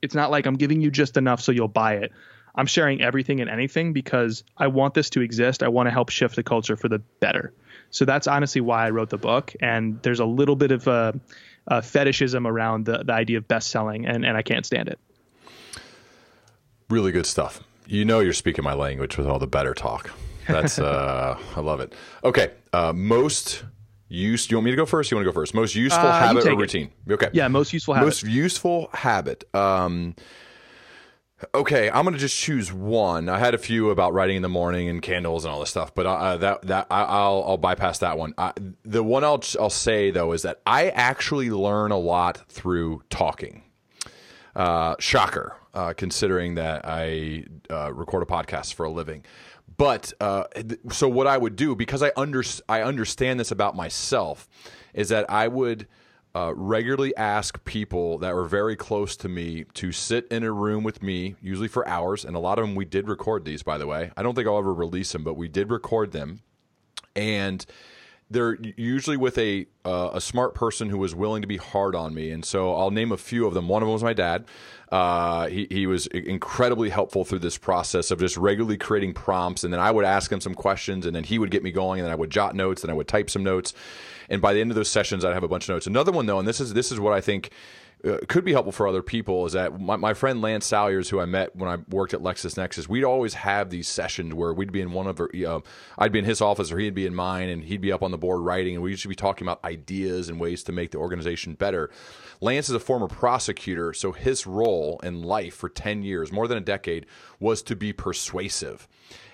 It's 0.00 0.14
not 0.14 0.30
like 0.30 0.46
I'm 0.46 0.56
giving 0.56 0.80
you 0.80 0.90
just 0.90 1.16
enough 1.16 1.40
so 1.40 1.52
you'll 1.52 1.68
buy 1.68 1.94
it. 1.94 2.12
I'm 2.56 2.66
sharing 2.66 3.02
everything 3.02 3.40
and 3.40 3.50
anything 3.50 3.92
because 3.92 4.42
I 4.56 4.68
want 4.68 4.94
this 4.94 5.10
to 5.10 5.20
exist. 5.20 5.62
I 5.62 5.68
want 5.68 5.88
to 5.88 5.90
help 5.90 6.08
shift 6.08 6.36
the 6.36 6.42
culture 6.42 6.76
for 6.76 6.88
the 6.88 6.98
better. 7.20 7.52
So 7.90 8.04
that's 8.04 8.26
honestly 8.26 8.60
why 8.60 8.86
I 8.86 8.90
wrote 8.90 9.10
the 9.10 9.18
book. 9.18 9.54
And 9.60 10.00
there's 10.02 10.20
a 10.20 10.24
little 10.24 10.56
bit 10.56 10.70
of 10.70 10.86
a, 10.86 11.18
a 11.66 11.82
fetishism 11.82 12.46
around 12.46 12.86
the, 12.86 13.04
the 13.04 13.12
idea 13.12 13.38
of 13.38 13.46
best 13.46 13.68
selling, 13.68 14.06
and, 14.06 14.24
and 14.24 14.36
I 14.36 14.42
can't 14.42 14.64
stand 14.64 14.88
it. 14.88 14.98
Really 16.88 17.12
good 17.12 17.26
stuff. 17.26 17.62
You 17.86 18.04
know, 18.04 18.20
you're 18.20 18.32
speaking 18.32 18.64
my 18.64 18.74
language 18.74 19.16
with 19.16 19.26
all 19.26 19.38
the 19.38 19.46
better 19.46 19.74
talk. 19.74 20.10
That's, 20.48 20.78
uh, 20.78 21.38
I 21.54 21.60
love 21.60 21.80
it. 21.80 21.94
Okay. 22.24 22.52
Uh, 22.72 22.92
most 22.94 23.64
use, 24.08 24.50
you 24.50 24.56
want 24.56 24.64
me 24.64 24.70
to 24.70 24.76
go 24.76 24.86
first? 24.86 25.10
You 25.10 25.16
want 25.16 25.26
to 25.26 25.30
go 25.30 25.34
first? 25.34 25.54
Most 25.54 25.74
useful 25.74 26.08
uh, 26.08 26.18
habit 26.18 26.46
or 26.46 26.56
routine? 26.56 26.90
It. 27.06 27.12
Okay. 27.12 27.28
Yeah, 27.32 27.48
most 27.48 27.72
useful 27.72 27.94
habit. 27.94 28.06
Most 28.06 28.22
useful 28.24 28.88
habit. 28.92 29.44
Um, 29.54 30.14
Okay, 31.54 31.90
I'm 31.90 32.04
gonna 32.04 32.16
just 32.16 32.38
choose 32.38 32.72
one. 32.72 33.28
I 33.28 33.38
had 33.38 33.52
a 33.52 33.58
few 33.58 33.90
about 33.90 34.14
writing 34.14 34.36
in 34.36 34.42
the 34.42 34.48
morning 34.48 34.88
and 34.88 35.02
candles 35.02 35.44
and 35.44 35.52
all 35.52 35.60
this 35.60 35.68
stuff, 35.68 35.94
but 35.94 36.06
uh, 36.06 36.38
that 36.38 36.62
that 36.62 36.86
I, 36.90 37.02
will 37.28 37.44
I'll 37.46 37.56
bypass 37.58 37.98
that 37.98 38.16
one. 38.16 38.32
I, 38.38 38.52
the 38.84 39.02
one 39.02 39.22
I'll 39.22 39.42
I'll 39.60 39.68
say 39.68 40.10
though 40.10 40.32
is 40.32 40.42
that 40.42 40.62
I 40.66 40.88
actually 40.88 41.50
learn 41.50 41.92
a 41.92 41.98
lot 41.98 42.48
through 42.48 43.02
talking. 43.10 43.62
Uh, 44.54 44.96
shocker, 44.98 45.54
uh, 45.74 45.92
considering 45.94 46.54
that 46.54 46.80
I 46.86 47.44
uh, 47.68 47.92
record 47.92 48.22
a 48.22 48.26
podcast 48.26 48.72
for 48.72 48.86
a 48.86 48.90
living. 48.90 49.22
But 49.76 50.14
uh, 50.18 50.44
so 50.90 51.06
what 51.06 51.26
I 51.26 51.36
would 51.36 51.56
do 51.56 51.76
because 51.76 52.02
I 52.02 52.12
under 52.16 52.42
I 52.66 52.80
understand 52.80 53.38
this 53.38 53.50
about 53.50 53.76
myself 53.76 54.48
is 54.94 55.10
that 55.10 55.28
I 55.28 55.48
would 55.48 55.86
uh, 56.36 56.52
regularly 56.54 57.16
ask 57.16 57.64
people 57.64 58.18
that 58.18 58.34
were 58.34 58.44
very 58.44 58.76
close 58.76 59.16
to 59.16 59.26
me 59.26 59.64
to 59.72 59.90
sit 59.90 60.28
in 60.30 60.42
a 60.42 60.52
room 60.52 60.84
with 60.84 61.02
me, 61.02 61.34
usually 61.40 61.66
for 61.66 61.88
hours. 61.88 62.26
And 62.26 62.36
a 62.36 62.38
lot 62.38 62.58
of 62.58 62.66
them, 62.66 62.74
we 62.74 62.84
did 62.84 63.08
record 63.08 63.46
these, 63.46 63.62
by 63.62 63.78
the 63.78 63.86
way. 63.86 64.10
I 64.18 64.22
don't 64.22 64.34
think 64.34 64.46
I'll 64.46 64.58
ever 64.58 64.74
release 64.74 65.12
them, 65.12 65.24
but 65.24 65.34
we 65.34 65.48
did 65.48 65.70
record 65.70 66.12
them. 66.12 66.42
And 67.14 67.64
they're 68.28 68.58
usually 68.76 69.16
with 69.16 69.38
a 69.38 69.66
uh, 69.84 70.10
a 70.12 70.20
smart 70.20 70.54
person 70.54 70.90
who 70.90 70.98
was 70.98 71.14
willing 71.14 71.40
to 71.40 71.48
be 71.48 71.56
hard 71.56 71.94
on 71.94 72.12
me, 72.12 72.30
and 72.32 72.44
so 72.44 72.74
I'll 72.74 72.90
name 72.90 73.12
a 73.12 73.16
few 73.16 73.46
of 73.46 73.54
them. 73.54 73.68
One 73.68 73.82
of 73.82 73.86
them 73.86 73.92
was 73.94 74.02
my 74.02 74.12
dad. 74.12 74.44
Uh, 74.90 75.46
he 75.46 75.68
he 75.70 75.86
was 75.86 76.06
incredibly 76.08 76.90
helpful 76.90 77.24
through 77.24 77.38
this 77.38 77.56
process 77.56 78.10
of 78.10 78.18
just 78.18 78.36
regularly 78.36 78.76
creating 78.76 79.14
prompts, 79.14 79.62
and 79.62 79.72
then 79.72 79.80
I 79.80 79.92
would 79.92 80.04
ask 80.04 80.30
him 80.30 80.40
some 80.40 80.54
questions, 80.54 81.06
and 81.06 81.14
then 81.14 81.22
he 81.22 81.38
would 81.38 81.52
get 81.52 81.62
me 81.62 81.70
going, 81.70 82.00
and 82.00 82.06
then 82.06 82.12
I 82.12 82.16
would 82.16 82.30
jot 82.30 82.56
notes, 82.56 82.82
and 82.82 82.90
I 82.90 82.94
would 82.94 83.08
type 83.08 83.30
some 83.30 83.44
notes, 83.44 83.74
and 84.28 84.42
by 84.42 84.52
the 84.52 84.60
end 84.60 84.70
of 84.70 84.74
those 84.74 84.90
sessions, 84.90 85.24
I'd 85.24 85.34
have 85.34 85.44
a 85.44 85.48
bunch 85.48 85.68
of 85.68 85.74
notes. 85.74 85.86
Another 85.86 86.12
one 86.12 86.26
though, 86.26 86.38
and 86.38 86.46
this 86.46 86.60
is 86.60 86.74
this 86.74 86.92
is 86.92 87.00
what 87.00 87.12
I 87.12 87.20
think 87.20 87.50
uh, 88.04 88.18
could 88.28 88.44
be 88.44 88.52
helpful 88.52 88.72
for 88.72 88.86
other 88.86 89.02
people 89.02 89.46
is 89.46 89.54
that 89.54 89.80
my, 89.80 89.96
my 89.96 90.12
friend 90.12 90.42
Lance 90.42 90.66
Salyers, 90.66 91.08
who 91.08 91.18
I 91.18 91.24
met 91.24 91.56
when 91.56 91.70
I 91.70 91.78
worked 91.88 92.12
at 92.12 92.20
LexisNexis, 92.20 92.88
we'd 92.88 93.04
always 93.04 93.34
have 93.34 93.70
these 93.70 93.88
sessions 93.88 94.34
where 94.34 94.52
we'd 94.52 94.70
be 94.70 94.80
in 94.82 94.92
one 94.92 95.06
of 95.06 95.18
our, 95.18 95.30
uh, 95.46 95.60
I'd 95.98 96.12
be 96.12 96.18
in 96.18 96.24
his 96.24 96.40
office 96.40 96.70
or 96.70 96.78
he'd 96.78 96.94
be 96.94 97.06
in 97.06 97.14
mine, 97.14 97.48
and 97.48 97.64
he'd 97.64 97.80
be 97.80 97.92
up 97.92 98.02
on 98.02 98.10
the 98.10 98.18
board 98.18 98.42
writing, 98.42 98.74
and 98.74 98.82
we'd 98.82 99.02
be 99.02 99.14
talking 99.14 99.46
about 99.46 99.64
ideas 99.64 100.28
and 100.28 100.38
ways 100.38 100.62
to 100.64 100.72
make 100.72 100.90
the 100.90 100.98
organization 100.98 101.54
better. 101.54 101.90
Lance 102.40 102.68
is 102.68 102.74
a 102.74 102.80
former 102.80 103.08
prosecutor, 103.08 103.92
so 103.92 104.12
his 104.12 104.46
role 104.46 105.00
in 105.02 105.22
life 105.22 105.54
for 105.54 105.68
10 105.68 106.02
years, 106.02 106.32
more 106.32 106.48
than 106.48 106.58
a 106.58 106.62
decade, 106.62 107.06
was 107.40 107.62
to 107.62 107.76
be 107.76 107.92
persuasive. 107.92 108.86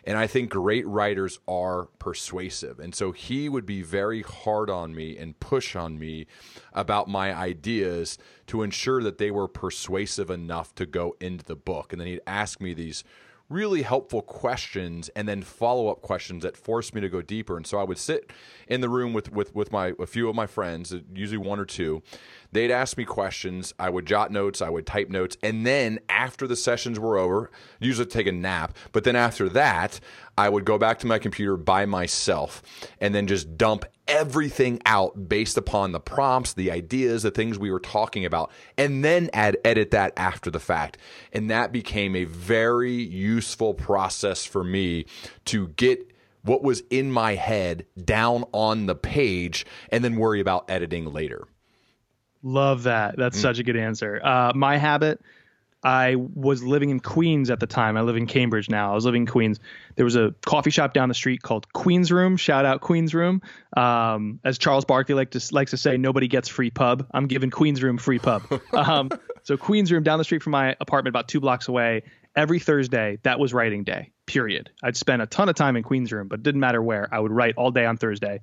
And 0.05 0.18
I 0.18 0.26
think 0.26 0.50
great 0.50 0.86
writers 0.86 1.38
are 1.46 1.86
persuasive. 1.98 2.80
And 2.80 2.94
so 2.94 3.12
he 3.12 3.48
would 3.48 3.66
be 3.66 3.82
very 3.82 4.22
hard 4.22 4.68
on 4.68 4.94
me 4.94 5.16
and 5.16 5.38
push 5.38 5.76
on 5.76 5.98
me 5.98 6.26
about 6.72 7.09
my 7.09 7.34
ideas 7.34 8.18
to 8.48 8.62
ensure 8.62 9.03
that 9.03 9.18
they 9.18 9.30
were 9.30 9.48
persuasive 9.48 10.28
enough 10.30 10.74
to 10.74 10.86
go 10.86 11.16
into 11.20 11.44
the 11.44 11.57
book. 11.57 11.92
And 11.92 12.00
then 12.00 12.09
he'd 12.09 12.20
ask 12.26 12.61
me 12.61 12.74
these 12.74 13.05
really 13.53 13.82
helpful 13.82 14.22
questions 14.22 15.09
and 15.11 15.28
then 15.28 15.42
follow 15.42 15.88
up 15.88 16.03
questions 16.03 16.42
that 16.42 16.57
forced 16.57 16.94
me 16.94 17.00
to 17.00 17.09
go 17.09 17.22
deeper. 17.22 17.57
And 17.57 17.66
so 17.66 17.78
I 17.78 17.84
would 17.84 17.98
sit 17.98 18.30
in 18.66 18.80
the 18.80 18.88
room 18.88 19.12
with, 19.12 19.30
with, 19.32 19.55
with 19.55 19.70
my 19.70 19.92
a 19.98 20.07
few 20.07 20.28
of 20.28 20.34
my 20.34 20.46
friends, 20.46 20.92
uh, 20.92 21.00
usually 21.14 21.38
one 21.38 21.61
or 21.61 21.64
two. 21.64 22.03
They'd 22.53 22.70
ask 22.70 22.96
me 22.96 23.05
questions. 23.05 23.72
I 23.78 23.90
would 23.90 24.07
jot 24.07 24.30
notes. 24.30 24.61
I 24.61 24.68
would 24.68 24.86
type 24.86 25.09
notes. 25.09 25.36
And 25.42 25.66
then 25.66 26.00
after 26.09 26.46
the 26.46 26.57
sessions 26.57 26.98
were 26.98 27.16
over, 27.16 27.50
usually 27.80 28.07
take 28.07 28.26
a 28.26 28.32
nap. 28.32 28.76
But 28.92 29.05
then 29.05 29.16
after 29.16 29.48
that, 29.50 30.00
I 30.37 30.49
would 30.49 30.64
go 30.64 30.78
back 30.78 30.99
to 31.01 31.07
my 31.07 31.18
computer 31.18 31.57
by 31.57 31.87
myself 31.87 32.62
and 33.01 33.14
then 33.14 33.26
just 33.26 33.57
dump 33.57 33.85
everything 34.09 34.80
out 34.85 35.28
based 35.28 35.57
upon 35.57 35.93
the 35.93 36.01
prompts, 36.01 36.55
the 36.55 36.70
ideas, 36.70 37.22
the 37.22 37.30
things 37.30 37.59
we 37.59 37.70
were 37.70 37.80
talking 37.80 38.24
about, 38.24 38.51
and 38.76 39.05
then 39.05 39.30
add 39.33 39.57
edit 39.64 39.91
that 39.93 40.12
after 40.16 40.51
the 40.51 40.61
fact. 40.61 40.99
And 41.33 41.51
that 41.51 41.72
became 41.72 42.16
a 42.16 42.24
very 42.24 42.95
useful 42.95 43.74
process 43.74 44.45
for 44.45 44.64
me 44.64 45.07
to 45.47 45.68
get 45.68 46.11
what 46.43 46.62
was 46.62 46.83
in 46.91 47.12
my 47.12 47.35
head 47.35 47.87
down 48.05 48.45
on 48.53 48.87
the 48.87 48.95
page 48.95 49.64
and 49.91 50.03
then 50.03 50.16
worry 50.16 50.41
about 50.41 50.70
editing 50.70 51.12
later. 51.12 51.47
Love 52.43 52.83
that. 52.85 53.16
That's 53.16 53.39
mm. 53.39 53.43
such 53.43 53.59
a 53.61 53.62
good 53.62 53.76
answer. 53.76 54.20
Uh, 54.22 54.53
my 54.55 54.76
habit, 54.76 55.20
I 55.85 56.14
was 56.16 56.62
living 56.62 56.91
in 56.91 57.01
Queens 57.01 57.51
at 57.51 57.59
the 57.59 57.66
time. 57.66 57.97
I 57.97 58.03
live 58.03 58.16
in 58.16 58.26
Cambridge 58.26 58.68
now. 58.68 58.93
I 58.93 58.95
was 58.95 59.05
living 59.05 59.22
in 59.22 59.26
Queens. 59.26 59.59
There 59.97 60.05
was 60.05 60.14
a 60.14 60.35
coffee 60.45 60.70
shop 60.70 60.95
down 60.95 61.09
the 61.09 61.14
street 61.14 61.43
called 61.43 61.72
Queens 61.72 62.12
Room. 62.12 62.37
Shout 62.37 62.64
out 62.64 62.80
Queens 62.80 63.14
Room. 63.14 63.43
Um, 63.76 64.39
as 64.45 64.59
Charles 64.59 64.85
Barkley 64.85 65.14
like 65.14 65.33
to, 65.33 65.41
likes 65.51 65.72
to 65.72 65.76
say, 65.76 65.97
nobody 65.97 66.28
gets 66.28 66.49
free 66.49 66.70
pub. 66.70 67.09
I'm 67.12 67.26
giving 67.26 67.51
Queens 67.51 67.83
Room 67.83 67.99
free 67.99 68.18
pub. 68.18 68.43
Um, 68.72 69.11
so 69.43 69.57
Queens 69.57 69.93
Room 69.93 70.03
down 70.03 70.18
the 70.18 70.24
street 70.24 70.43
from 70.43 70.53
my 70.53 70.74
apartment, 70.80 71.12
about 71.12 71.28
two 71.28 71.41
blocks 71.41 71.68
away. 71.68 72.03
Every 72.35 72.59
Thursday, 72.59 73.18
that 73.22 73.39
was 73.39 73.53
writing 73.53 73.85
day. 73.85 74.12
Period. 74.24 74.70
I'd 74.83 74.97
spend 74.97 75.20
a 75.20 75.26
ton 75.26 75.49
of 75.49 75.55
time 75.55 75.76
in 75.76 75.83
Queens 75.83 76.11
Room, 76.11 76.28
but 76.28 76.41
it 76.41 76.43
didn't 76.43 76.61
matter 76.61 76.83
where. 76.83 77.09
I 77.12 77.18
would 77.18 77.33
write 77.33 77.55
all 77.57 77.70
day 77.70 77.85
on 77.85 77.97
Thursday. 77.97 78.41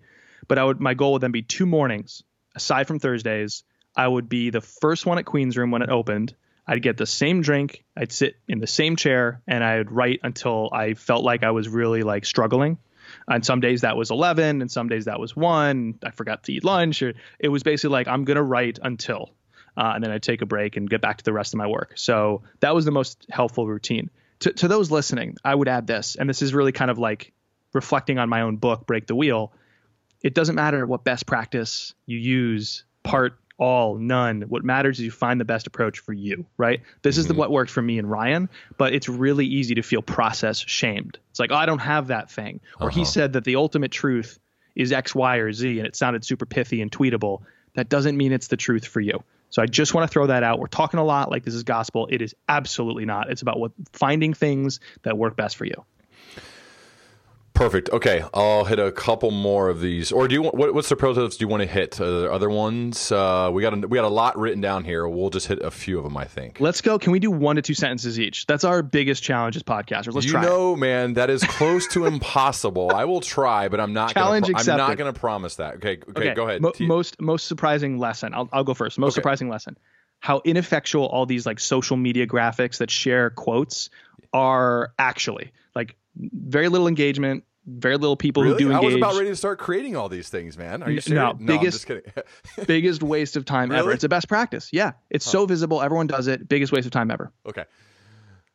But 0.48 0.60
I 0.60 0.64
would 0.64 0.80
my 0.80 0.94
goal 0.94 1.14
would 1.14 1.22
then 1.22 1.32
be 1.32 1.42
two 1.42 1.66
mornings 1.66 2.24
aside 2.56 2.88
from 2.88 3.00
Thursdays 3.00 3.64
I 3.96 4.08
would 4.08 4.30
be 4.30 4.50
the 4.50 4.62
first 4.62 5.06
one 5.06 5.18
at 5.18 5.26
Queen's 5.26 5.58
Room 5.58 5.72
when 5.72 5.82
it 5.82 5.90
opened. 5.90 6.34
I'd 6.70 6.84
get 6.84 6.98
the 6.98 7.08
same 7.08 7.42
drink, 7.42 7.84
I'd 7.98 8.12
sit 8.12 8.36
in 8.48 8.60
the 8.60 8.68
same 8.68 8.96
chair, 8.96 9.42
and 9.48 9.64
I'd 9.64 9.92
write 9.92 10.20
until 10.22 10.70
I 10.72 10.94
felt 10.94 11.24
like 11.24 11.44
I 11.44 11.50
was 11.50 11.68
really 11.68 12.04
like 12.04 12.26
struggling. 12.26 12.78
And 13.28 13.44
some 13.44 13.60
days 13.60 13.82
that 13.82 13.98
was 13.98 14.12
11, 14.12 14.62
and 14.62 14.70
some 14.70 14.88
days 14.88 15.06
that 15.06 15.20
was 15.20 15.36
one. 15.36 15.98
I 16.04 16.12
forgot 16.12 16.44
to 16.44 16.54
eat 16.54 16.64
lunch. 16.64 17.02
Or 17.02 17.14
it 17.40 17.48
was 17.48 17.64
basically 17.64 17.94
like 17.94 18.08
I'm 18.08 18.24
gonna 18.24 18.44
write 18.44 18.78
until, 18.84 19.32
uh, 19.76 19.94
and 19.96 20.04
then 20.04 20.12
I'd 20.12 20.22
take 20.22 20.44
a 20.44 20.46
break 20.46 20.78
and 20.78 20.88
get 20.88 21.02
back 21.02 21.18
to 21.18 21.24
the 21.24 21.34
rest 21.34 21.56
of 21.56 21.58
my 21.58 21.66
work. 21.66 21.94
So 21.96 22.44
that 22.60 22.76
was 22.76 22.86
the 22.86 22.92
most 22.92 23.26
helpful 23.32 23.66
routine. 23.66 24.12
To, 24.42 24.54
to 24.54 24.68
those 24.68 24.92
listening, 24.92 25.38
I 25.44 25.56
would 25.56 25.68
add 25.68 25.88
this, 25.88 26.18
and 26.18 26.30
this 26.30 26.44
is 26.44 26.54
really 26.54 26.72
kind 26.72 26.92
of 26.92 27.00
like 27.00 27.34
reflecting 27.74 28.20
on 28.20 28.30
my 28.30 28.42
own 28.42 28.58
book, 28.58 28.86
Break 28.86 29.08
the 29.08 29.16
Wheel. 29.16 29.54
It 30.22 30.36
doesn't 30.36 30.56
matter 30.56 30.86
what 30.86 31.04
best 31.04 31.26
practice 31.26 31.96
you 32.06 32.20
use, 32.20 32.84
part 33.02 33.39
all, 33.60 33.98
none. 33.98 34.44
What 34.44 34.64
matters 34.64 34.98
is 34.98 35.06
you 35.06 35.12
find 35.12 35.40
the 35.40 35.46
best 35.46 35.68
approach 35.68 36.00
for 36.00 36.14
you, 36.14 36.46
right? 36.58 36.82
This 37.02 37.16
mm-hmm. 37.16 37.20
is 37.20 37.28
the, 37.28 37.34
what 37.34 37.52
worked 37.52 37.72
for 37.72 37.82
me 37.82 38.00
and 38.00 38.10
Ryan, 38.10 38.50
but 38.78 38.94
it's 38.94 39.10
really 39.10 39.46
easy 39.46 39.76
to 39.76 39.84
feel 39.84 40.02
process 40.02 40.58
shamed. 40.60 41.20
It's 41.30 41.40
like, 41.40 41.52
oh, 41.52 41.56
I 41.56 41.66
don't 41.66 41.80
have 41.80 42.08
that 42.08 42.32
thing. 42.32 42.62
Or 42.80 42.88
uh-huh. 42.88 43.00
he 43.00 43.06
said 43.06 43.34
that 43.34 43.44
the 43.44 43.58
ultimate 43.58 43.92
truth 43.92 44.40
is 44.76 44.92
X, 44.92 45.14
Y, 45.14 45.38
or 45.38 45.52
Z, 45.52 45.78
and 45.78 45.88
it 45.88 45.96
sounded 45.96 46.24
super 46.26 46.46
pithy 46.46 46.82
and 46.82 46.92
tweetable. 46.92 47.42
That 47.74 47.90
doesn't 47.90 48.18
mean 48.18 48.32
it's 48.32 48.48
the 48.48 48.58
truth 48.58 48.88
for 48.88 49.02
you. 49.02 49.24
So 49.50 49.62
I 49.62 49.66
just 49.66 49.94
want 49.94 50.10
to 50.10 50.14
throw 50.14 50.28
that 50.28 50.44
out. 50.44 50.60
We're 50.60 50.68
talking 50.68 51.00
a 51.00 51.04
lot 51.04 51.30
like 51.30 51.44
this 51.44 51.54
is 51.54 51.64
gospel. 51.64 52.08
It 52.10 52.22
is 52.22 52.36
absolutely 52.48 53.06
not. 53.06 53.30
It's 53.30 53.42
about 53.42 53.60
what 53.60 53.72
finding 53.94 54.34
things 54.34 54.80
that 55.04 55.18
work 55.18 55.36
best 55.36 55.58
for 55.58 55.66
you. 55.66 55.86
Perfect. 57.60 57.90
Okay, 57.90 58.24
I'll 58.34 58.64
hit 58.64 58.80
a 58.80 58.90
couple 58.90 59.32
more 59.32 59.68
of 59.68 59.82
these. 59.82 60.14
Or 60.14 60.30
do 60.30 60.34
you 60.34 60.44
want 60.44 60.56
what, 60.56 60.74
what's 60.74 60.88
the 60.88 60.96
prototypes 60.96 61.36
do 61.36 61.44
you 61.44 61.50
want 61.50 61.60
to 61.60 61.68
hit? 61.68 62.00
Are 62.00 62.22
there 62.22 62.32
other 62.32 62.50
ones? 62.50 63.12
Uh, 63.12 63.50
we 63.52 63.62
got 63.62 63.74
a, 63.74 63.86
we 63.86 63.98
got 63.98 64.06
a 64.06 64.08
lot 64.08 64.38
written 64.38 64.62
down 64.62 64.86
here. 64.86 65.06
We'll 65.10 65.30
just 65.30 65.48
hit 65.48 65.62
a 65.62 65.70
few 65.70 65.98
of 65.98 66.06
them, 66.06 66.16
I 66.16 66.24
think. 66.24 66.62
Let's 66.62 66.80
go. 66.80 66.98
Can 66.98 67.12
we 67.12 67.20
do 67.20 67.30
one 67.30 67.58
to 67.58 67.62
two 67.62 67.74
sentences 67.74 68.18
each? 68.18 68.46
That's 68.46 68.64
our 68.64 68.82
biggest 68.82 69.24
challenge 69.24 69.58
as 69.58 69.64
podcasters. 69.64 70.14
Let's 70.14 70.26
you 70.26 70.32
try. 70.32 70.44
You 70.44 70.50
know, 70.50 70.74
it. 70.76 70.78
man, 70.78 71.14
that 71.16 71.30
is 71.30 71.44
close 71.44 71.86
to 71.88 72.06
impossible. 72.06 72.92
I 72.96 73.04
will 73.04 73.20
try, 73.20 73.68
but 73.68 73.82
I'm 73.82 73.92
not. 73.92 74.14
Challenge 74.14 74.46
gonna, 74.46 74.56
accepted. 74.56 74.82
I'm 74.82 74.90
not 74.92 74.98
going 74.98 75.14
to 75.14 75.20
promise 75.20 75.58
that. 75.58 75.76
Okay, 75.76 75.98
okay, 75.98 76.12
okay. 76.12 76.34
go 76.34 76.48
ahead. 76.48 76.62
Mo- 76.62 76.72
most 76.80 77.20
most 77.20 77.46
surprising 77.46 77.98
lesson. 77.98 78.34
I'll 78.34 78.48
I'll 78.54 78.64
go 78.64 78.74
first. 78.74 78.98
Most 78.98 79.16
okay. 79.16 79.16
surprising 79.16 79.50
lesson. 79.50 79.78
How 80.22 80.42
ineffectual 80.46 81.08
all 81.08 81.26
these 81.26 81.46
like 81.46 81.60
social 81.60 81.98
media 81.98 82.26
graphics 82.26 82.78
that 82.78 82.90
share 82.90 83.30
quotes 83.30 83.90
are 84.32 84.94
actually 84.98 85.52
like 85.76 85.98
very 86.16 86.70
little 86.70 86.88
engagement 86.88 87.44
very 87.70 87.98
little 87.98 88.16
people 88.16 88.44
really? 88.44 88.64
who 88.64 88.70
do 88.70 88.76
engage. 88.76 88.84
I 88.84 88.86
was 88.86 88.96
about 88.96 89.16
ready 89.16 89.30
to 89.30 89.36
start 89.36 89.60
creating 89.60 89.96
all 89.96 90.10
these 90.10 90.30
things, 90.30 90.58
man. 90.58 90.84
Are 90.84 90.92
you 90.92 91.02
serious? 91.02 91.22
No, 91.22 91.38
no 91.40 91.58
biggest, 91.58 91.90
biggest 92.68 93.04
waste 93.04 93.36
of 93.36 93.46
time 93.46 93.70
really? 93.70 93.80
ever. 93.80 93.92
It's 93.92 94.04
a 94.04 94.10
best 94.10 94.28
practice. 94.28 94.70
Yeah, 94.72 94.94
it's 95.10 95.26
huh. 95.26 95.32
so 95.32 95.46
visible. 95.46 95.82
Everyone 95.82 96.08
does 96.08 96.28
it. 96.28 96.48
Biggest 96.48 96.72
waste 96.72 96.86
of 96.86 96.92
time 96.92 97.12
ever. 97.12 97.32
Okay. 97.46 97.66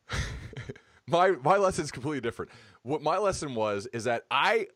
my 1.07 1.31
my 1.43 1.57
lesson 1.57 1.85
is 1.85 1.91
completely 1.91 2.21
different. 2.21 2.51
What 2.83 3.03
my 3.03 3.19
lesson 3.19 3.55
was 3.55 3.87
is 3.93 4.05
that 4.05 4.25
I 4.31 4.67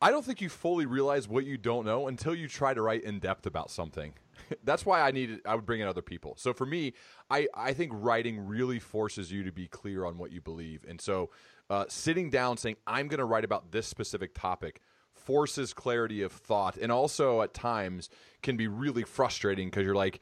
I 0.00 0.10
don't 0.10 0.24
think 0.24 0.40
you 0.40 0.48
fully 0.48 0.86
realize 0.86 1.28
what 1.28 1.44
you 1.44 1.56
don't 1.56 1.84
know 1.84 2.08
until 2.08 2.34
you 2.34 2.48
try 2.48 2.72
to 2.72 2.82
write 2.82 3.02
in 3.02 3.18
depth 3.18 3.46
about 3.46 3.70
something. 3.70 4.14
That's 4.64 4.86
why 4.86 5.00
I 5.00 5.10
needed 5.10 5.40
I 5.44 5.54
would 5.54 5.66
bring 5.66 5.80
in 5.80 5.88
other 5.88 6.02
people. 6.02 6.34
So 6.36 6.52
for 6.52 6.66
me, 6.66 6.94
I 7.30 7.48
I 7.54 7.72
think 7.72 7.92
writing 7.94 8.46
really 8.46 8.78
forces 8.78 9.32
you 9.32 9.42
to 9.44 9.52
be 9.52 9.66
clear 9.66 10.04
on 10.04 10.18
what 10.18 10.32
you 10.32 10.40
believe. 10.40 10.84
And 10.88 11.00
so 11.00 11.30
uh, 11.70 11.84
sitting 11.88 12.30
down 12.30 12.56
saying, 12.56 12.76
I'm 12.86 13.08
going 13.08 13.18
to 13.18 13.24
write 13.24 13.44
about 13.44 13.72
this 13.72 13.86
specific 13.86 14.34
topic 14.34 14.80
forces 15.14 15.74
clarity 15.74 16.22
of 16.22 16.32
thought 16.32 16.76
and 16.76 16.90
also 16.90 17.42
at 17.42 17.52
times 17.52 18.08
can 18.42 18.56
be 18.56 18.66
really 18.66 19.02
frustrating 19.02 19.68
because 19.68 19.84
you're 19.84 19.94
like, 19.94 20.20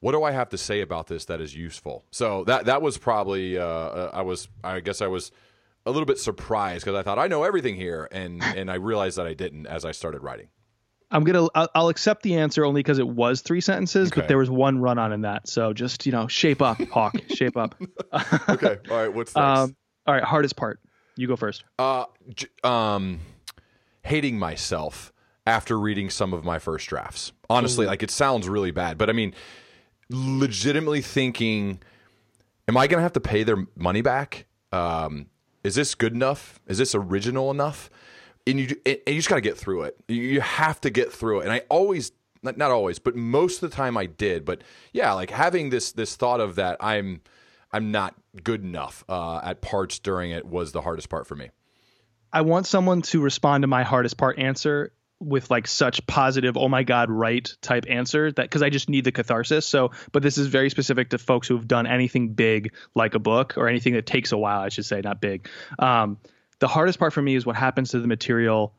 what 0.00 0.12
do 0.12 0.22
I 0.22 0.32
have 0.32 0.50
to 0.50 0.58
say 0.58 0.82
about 0.82 1.06
this 1.06 1.24
that 1.26 1.40
is 1.40 1.54
useful? 1.54 2.04
So 2.10 2.44
that 2.44 2.66
that 2.66 2.82
was 2.82 2.98
probably 2.98 3.56
uh, 3.56 3.64
uh 3.64 4.10
I 4.12 4.20
was 4.20 4.48
I 4.62 4.80
guess 4.80 5.00
I 5.00 5.06
was 5.06 5.32
a 5.86 5.90
little 5.90 6.04
bit 6.04 6.18
surprised 6.18 6.84
because 6.84 6.98
I 6.98 7.02
thought 7.02 7.18
I 7.18 7.26
know 7.28 7.44
everything 7.44 7.76
here 7.76 8.06
and 8.12 8.42
and 8.56 8.70
I 8.70 8.74
realized 8.74 9.16
that 9.16 9.26
I 9.26 9.32
didn't 9.32 9.66
as 9.66 9.86
I 9.86 9.92
started 9.92 10.22
writing. 10.22 10.48
I'm 11.10 11.22
gonna 11.24 11.48
I'll, 11.54 11.88
accept 11.88 12.22
the 12.22 12.36
answer 12.36 12.64
only 12.64 12.80
because 12.80 12.98
it 12.98 13.06
was 13.06 13.40
three 13.40 13.60
sentences, 13.60 14.10
okay. 14.10 14.22
but 14.22 14.28
there 14.28 14.38
was 14.38 14.50
one 14.50 14.78
run 14.78 14.98
on 14.98 15.12
in 15.12 15.20
that. 15.20 15.48
So 15.48 15.72
just 15.72 16.06
you 16.06 16.12
know 16.12 16.26
shape 16.26 16.60
up, 16.60 16.78
Hawk, 16.88 17.14
shape 17.28 17.56
up. 17.56 17.76
okay, 18.48 18.78
all 18.90 18.96
right. 18.96 19.14
What's 19.14 19.34
next? 19.36 19.58
Um, 19.58 19.76
all 20.06 20.14
right, 20.14 20.24
hardest 20.24 20.56
part. 20.56 20.80
You 21.16 21.26
go 21.26 21.36
first. 21.36 21.64
Uh, 21.78 22.06
j- 22.34 22.48
um, 22.62 23.20
hating 24.02 24.38
myself 24.38 25.12
after 25.46 25.78
reading 25.78 26.10
some 26.10 26.32
of 26.32 26.44
my 26.44 26.58
first 26.58 26.88
drafts. 26.88 27.32
Honestly, 27.48 27.84
Ooh. 27.84 27.88
like 27.88 28.02
it 28.02 28.10
sounds 28.10 28.48
really 28.48 28.70
bad, 28.70 28.98
but 28.98 29.08
I 29.08 29.12
mean, 29.12 29.34
legitimately 30.10 31.02
thinking, 31.02 31.80
am 32.68 32.76
I 32.76 32.86
going 32.86 32.98
to 32.98 33.02
have 33.02 33.12
to 33.14 33.20
pay 33.20 33.42
their 33.42 33.66
money 33.76 34.02
back? 34.02 34.46
Um, 34.72 35.26
is 35.62 35.74
this 35.74 35.94
good 35.94 36.12
enough? 36.12 36.60
Is 36.66 36.78
this 36.78 36.94
original 36.94 37.50
enough? 37.50 37.90
And 38.46 38.60
you, 38.60 38.76
and 38.84 38.98
you 39.06 39.14
just 39.14 39.28
got 39.28 39.36
to 39.36 39.40
get 39.40 39.56
through 39.56 39.82
it. 39.82 39.96
You 40.08 40.40
have 40.40 40.80
to 40.82 40.90
get 40.90 41.12
through 41.12 41.40
it. 41.40 41.44
And 41.44 41.52
I 41.52 41.62
always, 41.70 42.12
not, 42.42 42.58
not 42.58 42.70
always, 42.70 42.98
but 42.98 43.16
most 43.16 43.62
of 43.62 43.70
the 43.70 43.74
time 43.74 43.96
I 43.96 44.06
did. 44.06 44.44
But 44.44 44.62
yeah, 44.92 45.12
like 45.12 45.30
having 45.30 45.70
this 45.70 45.92
this 45.92 46.16
thought 46.16 46.40
of 46.40 46.56
that 46.56 46.76
I'm 46.80 47.22
I'm 47.72 47.90
not 47.90 48.14
good 48.42 48.62
enough 48.62 49.04
uh, 49.08 49.40
at 49.42 49.60
parts 49.60 49.98
during 49.98 50.30
it 50.30 50.44
was 50.44 50.72
the 50.72 50.82
hardest 50.82 51.08
part 51.08 51.26
for 51.26 51.36
me. 51.36 51.50
I 52.32 52.40
want 52.40 52.66
someone 52.66 53.02
to 53.02 53.20
respond 53.20 53.62
to 53.62 53.68
my 53.68 53.84
hardest 53.84 54.16
part 54.16 54.38
answer 54.38 54.92
with 55.20 55.50
like 55.50 55.66
such 55.66 56.04
positive 56.06 56.56
oh 56.56 56.68
my 56.68 56.82
god 56.82 57.08
right 57.08 57.56
type 57.62 57.84
answer 57.88 58.32
that 58.32 58.42
because 58.42 58.62
i 58.62 58.68
just 58.68 58.88
need 58.88 59.04
the 59.04 59.12
catharsis. 59.12 59.64
So 59.64 59.92
but 60.12 60.22
this 60.22 60.36
is 60.36 60.48
very 60.48 60.70
specific 60.70 61.10
to 61.10 61.18
folks 61.18 61.46
who 61.46 61.56
have 61.56 61.68
done 61.68 61.86
anything 61.86 62.34
big 62.34 62.74
like 62.94 63.14
a 63.14 63.20
book 63.20 63.56
or 63.56 63.68
anything 63.68 63.94
that 63.94 64.06
takes 64.06 64.32
a 64.32 64.36
while 64.36 64.60
i 64.60 64.68
should 64.68 64.84
say 64.84 65.00
not 65.02 65.20
big. 65.20 65.48
Um, 65.78 66.18
the 66.58 66.68
hardest 66.68 66.98
part 66.98 67.12
for 67.12 67.22
me 67.22 67.36
is 67.36 67.46
what 67.46 67.56
happens 67.56 67.90
to 67.90 68.00
the 68.00 68.08
material 68.08 68.74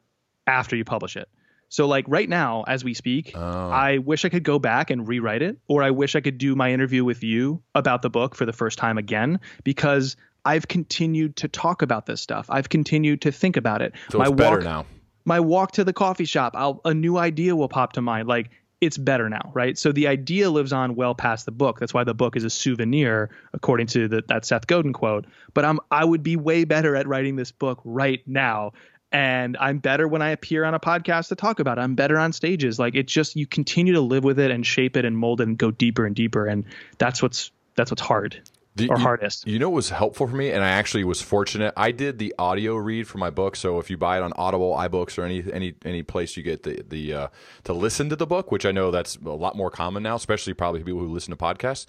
after 0.46 0.76
you 0.76 0.84
publish 0.84 1.16
it 1.16 1.30
So 1.70 1.88
like 1.88 2.06
right 2.08 2.30
now, 2.30 2.64
as 2.68 2.84
we 2.84 2.94
speak, 2.94 3.32
Oh. 3.36 3.70
I 3.70 3.98
wish 3.98 4.24
I 4.26 4.30
could 4.30 4.44
go 4.44 4.60
back 4.60 4.90
and 4.90 5.08
rewrite 5.08 5.42
it, 5.42 5.58
or 5.68 5.84
I 5.84 5.92
wish 5.92 6.16
I 6.16 6.22
could 6.22 6.38
do 6.38 6.56
my 6.56 6.72
interview 6.72 7.04
with 7.04 7.24
you 7.24 7.62
about 7.74 8.02
the 8.02 8.10
book 8.10 8.36
for 8.36 8.46
the 8.46 8.54
first 8.54 8.78
time 8.78 8.98
again 8.98 9.40
because 9.64 10.16
I've 10.46 10.68
continued 10.68 11.38
to 11.38 11.48
talk 11.48 11.82
about 11.82 12.06
this 12.06 12.22
stuff. 12.22 12.46
I've 12.50 12.70
continued 12.70 13.22
to 13.22 13.32
think 13.32 13.58
about 13.58 13.82
it. 13.82 13.94
So 14.10 14.20
my 14.20 14.26
it's 14.26 14.34
better 14.36 14.58
walk, 14.58 14.64
now. 14.64 14.86
my 15.26 15.40
walk 15.40 15.72
to 15.74 15.84
the 15.84 15.94
coffee 15.94 16.26
shop, 16.26 16.54
I'll, 16.56 16.82
a 16.86 16.94
new 16.94 17.18
idea 17.18 17.56
will 17.56 17.68
pop 17.70 17.94
to 17.94 18.02
mind. 18.02 18.28
Like 18.28 18.52
it's 18.82 18.98
better 18.98 19.28
now, 19.30 19.52
right? 19.56 19.78
So 19.78 19.92
the 19.92 20.08
idea 20.08 20.52
lives 20.52 20.72
on 20.72 20.96
well 20.96 21.16
past 21.16 21.46
the 21.46 21.52
book. 21.52 21.80
That's 21.80 21.94
why 21.94 22.04
the 22.04 22.14
book 22.14 22.36
is 22.36 22.44
a 22.44 22.50
souvenir, 22.50 23.32
according 23.54 23.88
to 23.88 24.08
the, 24.08 24.24
that 24.28 24.46
Seth 24.46 24.68
Godin 24.68 24.94
quote. 24.94 25.26
But 25.54 25.66
I'm 25.66 25.80
I 25.90 26.06
would 26.06 26.22
be 26.22 26.36
way 26.36 26.66
better 26.66 26.96
at 26.96 27.08
writing 27.08 27.38
this 27.38 27.52
book 27.52 27.82
right 27.84 28.22
now. 28.28 28.74
And 29.12 29.56
I'm 29.58 29.78
better 29.80 30.08
when 30.08 30.22
I 30.22 30.30
appear 30.32 30.66
on 30.66 30.74
a 30.74 30.80
podcast 30.80 31.30
to 31.30 31.36
talk 31.36 31.60
about 31.60 31.78
it. 31.78 31.82
I'm 31.82 31.96
better 31.96 32.18
on 32.18 32.34
stages. 32.34 32.80
Like 32.80 32.96
it's 32.96 33.14
just 33.14 33.36
you 33.36 33.48
continue 33.48 33.94
to 33.94 34.02
live 34.02 34.24
with 34.24 34.40
it 34.40 34.52
and 34.52 34.66
shape 34.66 34.98
it 34.98 35.06
and 35.06 35.18
mold 35.18 35.40
it 35.42 35.48
and 35.48 35.58
go 35.58 35.72
deeper 35.72 36.06
and 36.06 36.16
deeper. 36.16 36.46
And 36.48 36.66
that's 36.98 37.22
what's 37.22 37.52
that's 37.76 37.92
what's 37.92 38.02
hard 38.02 38.42
Do 38.76 38.88
or 38.90 38.98
you- 38.98 39.04
hardest. 39.04 39.48
You 39.48 39.60
know 39.60 39.70
what 39.70 39.76
was 39.78 39.90
helpful 39.90 40.28
for 40.28 40.36
me, 40.36 40.52
and 40.52 40.64
I 40.64 40.70
actually 40.70 41.04
was 41.06 41.22
fortunate. 41.22 41.74
I 41.78 41.92
did 41.92 42.18
the 42.20 42.34
audio 42.38 42.76
read 42.76 43.08
for 43.08 43.18
my 43.20 43.30
book, 43.30 43.56
so 43.56 43.80
if 43.80 43.90
you 43.90 43.98
buy 43.98 44.18
it 44.18 44.24
on 44.24 44.34
Audible, 44.38 44.74
iBooks, 44.74 45.18
or 45.18 45.24
any 45.24 45.44
any 45.54 45.76
any 45.86 46.04
place 46.04 46.36
you 46.36 46.44
get 46.44 46.64
the 46.64 46.84
the 46.88 47.14
uh, 47.14 47.28
to 47.66 47.74
listen 47.74 48.10
to 48.10 48.16
the 48.18 48.28
book, 48.28 48.52
which 48.52 48.66
I 48.66 48.72
know 48.72 48.92
that's 48.92 49.18
a 49.18 49.30
lot 49.30 49.56
more 49.56 49.70
common 49.72 50.04
now, 50.04 50.16
especially 50.16 50.54
probably 50.54 50.84
people 50.84 51.00
who 51.02 51.08
listen 51.14 51.32
to 51.32 51.38
podcasts. 51.38 51.86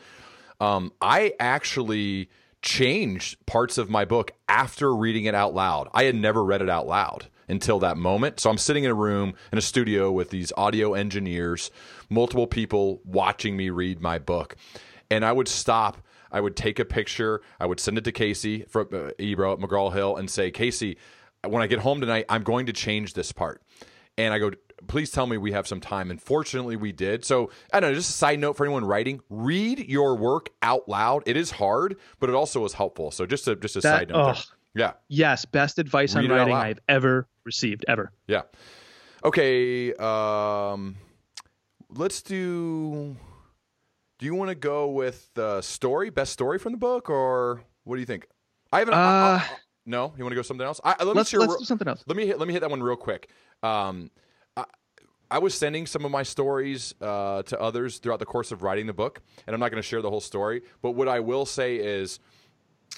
Um, 0.61 0.93
I 1.01 1.35
actually 1.41 2.29
changed 2.63 3.45
parts 3.47 3.79
of 3.79 3.91
my 3.91 4.05
book 4.05 4.33
after 4.49 4.95
reading 4.95 5.25
it 5.25 5.35
out 5.35 5.55
loud. 5.55 5.89
I 5.93 6.05
had 6.05 6.15
never 6.15 6.45
read 6.45 6.63
it 6.63 6.71
out 6.71 6.87
loud 6.87 7.27
until 7.49 7.79
that 7.81 7.97
moment. 7.97 8.41
So 8.41 8.51
I'm 8.51 8.59
sitting 8.59 8.85
in 8.85 8.91
a 8.91 8.95
room 8.95 9.35
in 9.53 9.59
a 9.59 9.63
studio 9.63 10.11
with 10.11 10.31
these 10.31 10.53
audio 10.57 10.95
engineers, 10.95 11.71
multiple 12.11 12.47
people 12.47 13.01
watching 13.05 13.57
me 13.57 13.71
read 13.71 14.01
my 14.01 14.19
book. 14.19 14.57
And 15.11 15.25
I 15.25 15.33
would 15.33 15.49
stop, 15.49 15.99
I 16.33 16.41
would 16.41 16.57
take 16.57 16.79
a 16.79 16.85
picture, 16.85 17.41
I 17.61 17.67
would 17.67 17.79
send 17.79 17.99
it 17.99 18.05
to 18.05 18.13
Casey 18.13 18.65
from 18.69 18.89
uh, 18.93 19.11
Ebro 19.19 19.53
at 19.53 19.59
McGraw 19.59 19.93
Hill 19.93 20.17
and 20.17 20.29
say, 20.29 20.51
Casey, 20.51 20.99
when 21.47 21.63
I 21.63 21.69
get 21.69 21.79
home 21.79 22.01
tonight, 22.01 22.25
I'm 22.29 22.43
going 22.43 22.67
to 22.67 22.73
change 22.73 23.15
this 23.15 23.31
part. 23.31 23.63
And 24.19 24.35
I 24.35 24.39
go, 24.39 24.51
please 24.87 25.11
tell 25.11 25.27
me 25.27 25.37
we 25.37 25.53
have 25.53 25.67
some 25.67 25.81
time. 25.81 26.11
And 26.11 26.21
fortunately, 26.21 26.77
we 26.77 26.93
did. 26.93 27.25
So, 27.25 27.51
I 27.73 27.81
don't 27.81 27.91
know, 27.91 27.95
just 27.97 28.11
a 28.11 28.13
side 28.15 28.39
note 28.39 28.57
for 28.57 28.65
anyone 28.65 28.85
writing 28.85 29.21
read 29.29 29.81
your 29.89 30.17
work 30.17 30.51
out 30.63 30.89
loud. 30.89 31.23
It 31.27 31.37
is 31.37 31.51
hard, 31.53 31.97
but 32.21 32.29
it 32.29 32.35
also 32.35 32.65
is 32.65 32.73
helpful. 32.75 33.11
So, 33.11 33.27
just 33.27 33.47
a, 33.49 33.57
just 33.57 33.77
a 33.77 33.81
That- 33.81 33.99
side 33.99 34.09
note. 34.11 34.35
there. 34.35 34.43
Yeah. 34.75 34.93
Yes, 35.09 35.45
best 35.47 35.79
advice 35.79 36.15
Read 36.15 36.31
on 36.31 36.37
writing. 36.37 36.55
I've 36.55 36.81
ever 36.89 37.27
received 37.45 37.85
ever. 37.89 38.13
Yeah. 38.27 38.43
Okay. 39.25 39.95
Um, 39.95 40.97
let's 41.89 42.21
do. 42.23 43.17
Do 44.19 44.27
you 44.27 44.35
want 44.35 44.51
to 44.51 44.55
go 44.55 44.89
with 44.91 45.29
the 45.35 45.61
story, 45.63 46.11
best 46.11 46.33
story 46.33 46.59
from 46.59 46.73
the 46.73 46.79
book, 46.79 47.09
or 47.11 47.63
what 47.85 47.97
do 47.97 48.01
you 48.01 48.07
think? 48.07 48.27
I 48.73 48.81
haven't. 48.81 48.95
I- 48.95 48.99
I- 48.99 49.35
Uh, 49.37 49.41
no, 49.87 50.13
you 50.17 50.25
want 50.25 50.33
to 50.33 50.37
go 50.37 50.43
something 50.43 50.67
else? 50.67 50.81
I, 50.85 50.91
let 51.05 51.07
me 51.09 51.13
Let's 51.15 51.33
let's 51.33 51.57
do 51.57 51.65
something 51.65 51.87
else. 51.89 52.03
let 52.07 52.17
me 52.17 52.27
hit, 52.27 52.39
let 52.39 52.47
me 52.49 52.53
hit 52.53 52.61
that 52.61 52.71
one 52.71 52.83
real 52.83 52.97
quick. 52.97 53.31
Um, 53.63 54.11
I, 55.31 55.39
was 55.39 55.55
sending 55.55 55.87
some 55.87 56.05
of 56.05 56.11
my 56.11 56.23
stories 56.23 56.95
uh, 57.01 57.43
to 57.45 57.61
others 57.61 57.99
throughout 57.99 58.19
the 58.21 58.27
course 58.27 58.53
of 58.53 58.63
writing 58.63 58.87
the 58.87 58.93
book, 58.93 59.21
and 59.47 59.55
I'm 59.55 59.61
not 59.61 59.71
going 59.71 59.83
to 59.83 59.87
share 59.89 60.03
the 60.03 60.11
whole 60.11 60.21
story. 60.21 60.63
But 60.83 60.93
what 60.93 61.09
I 61.09 61.21
will 61.21 61.47
say 61.47 61.77
is, 61.77 62.19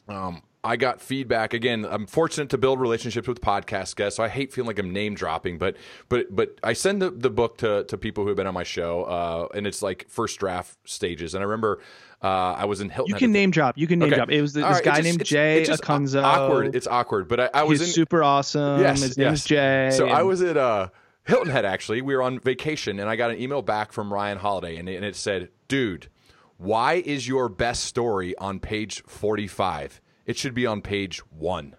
um, 0.09 0.43
I 0.65 0.77
got 0.77 1.01
feedback. 1.01 1.55
Again, 1.55 1.87
I'm 1.89 2.07
fortunate 2.07 2.51
to 2.51 2.59
build 2.59 2.81
relationships 2.81 3.29
with 3.29 3.41
podcast 3.41 3.95
guests, 3.97 4.17
so 4.17 4.25
I 4.25 4.29
hate 4.29 4.53
feeling 4.53 4.67
like 4.67 4.79
I'm 4.79 4.93
name 4.93 5.15
dropping. 5.15 5.57
But 5.59 5.77
but 6.09 6.35
but 6.35 6.59
I 6.63 6.73
send 6.73 7.01
the, 7.01 7.11
the 7.11 7.31
book 7.31 7.59
to 7.59 7.85
to 7.85 7.97
people 7.97 8.25
who 8.25 8.29
have 8.29 8.37
been 8.37 8.47
on 8.49 8.55
my 8.55 8.65
show, 8.65 9.05
uh, 9.05 9.49
and 9.57 9.67
it's 9.67 9.83
like 9.83 10.07
first 10.09 10.39
draft 10.41 10.77
stages. 10.85 11.35
And 11.35 11.43
I 11.43 11.47
remember 11.47 11.81
uh, 12.23 12.27
I 12.27 12.65
was 12.65 12.81
in 12.81 12.91
Hilton. 12.91 13.15
You 13.15 13.19
can 13.19 13.31
name 13.33 13.53
drop. 13.53 13.79
You 13.79 13.87
can 13.87 14.01
name 14.01 14.09
Okay. 14.09 14.17
drop. 14.17 14.31
It 14.31 14.43
was 14.43 14.53
this 14.53 14.65
right, 14.65 14.83
guy 14.85 14.91
just- 14.97 15.05
named 15.05 15.21
it's- 15.23 15.29
Jay 15.29 15.63
it's 15.63 15.71
Acunzo. 15.71 16.23
Awkward. 16.25 16.75
It's 16.75 16.89
awkward. 16.89 17.29
But 17.29 17.41
I, 17.41 17.51
I 17.55 17.63
was 17.63 17.79
He's 17.79 17.89
in 17.91 17.95
super 17.95 18.25
awesome. 18.25 18.81
Yes, 18.81 19.01
His 19.01 19.17
yes. 19.17 19.39
is 19.39 19.45
Jay. 19.45 19.91
So 19.93 20.09
I 20.09 20.23
was 20.23 20.43
at 20.43 20.57
uh, 20.57 20.89
Hilton 21.29 21.51
Head 21.51 21.67
actually. 21.67 22.01
We 22.01 22.17
were 22.17 22.23
on 22.23 22.41
vacation, 22.41 22.99
and 22.99 23.09
I 23.09 23.15
got 23.15 23.31
an 23.31 23.39
email 23.39 23.61
back 23.61 23.93
from 23.93 24.13
Ryan 24.13 24.39
Holiday, 24.39 24.77
and 24.77 24.89
it, 24.89 25.15
said, 25.15 25.51
"Dude, 25.69 26.09
why 26.57 26.95
is 26.95 27.29
your 27.29 27.51
best 27.51 27.85
story 27.85 28.35
on 28.39 28.59
page 28.61 29.03
forty-five? 29.07 30.01
It 30.25 30.39
should 30.39 30.55
be 30.55 30.67
on 30.67 30.81
page 30.81 31.19
one." 31.31 31.77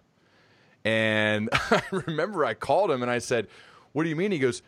And 0.85 1.49
I 1.53 1.81
remember 1.91 2.45
I 2.45 2.53
called 2.53 2.91
him 2.91 3.01
and 3.01 3.09
I 3.09 3.17
said, 3.17 3.47
"What 3.91 4.03
do 4.03 4.09
you 4.09 4.15
mean?" 4.15 4.31
He 4.31 4.37
goes, 4.37 4.61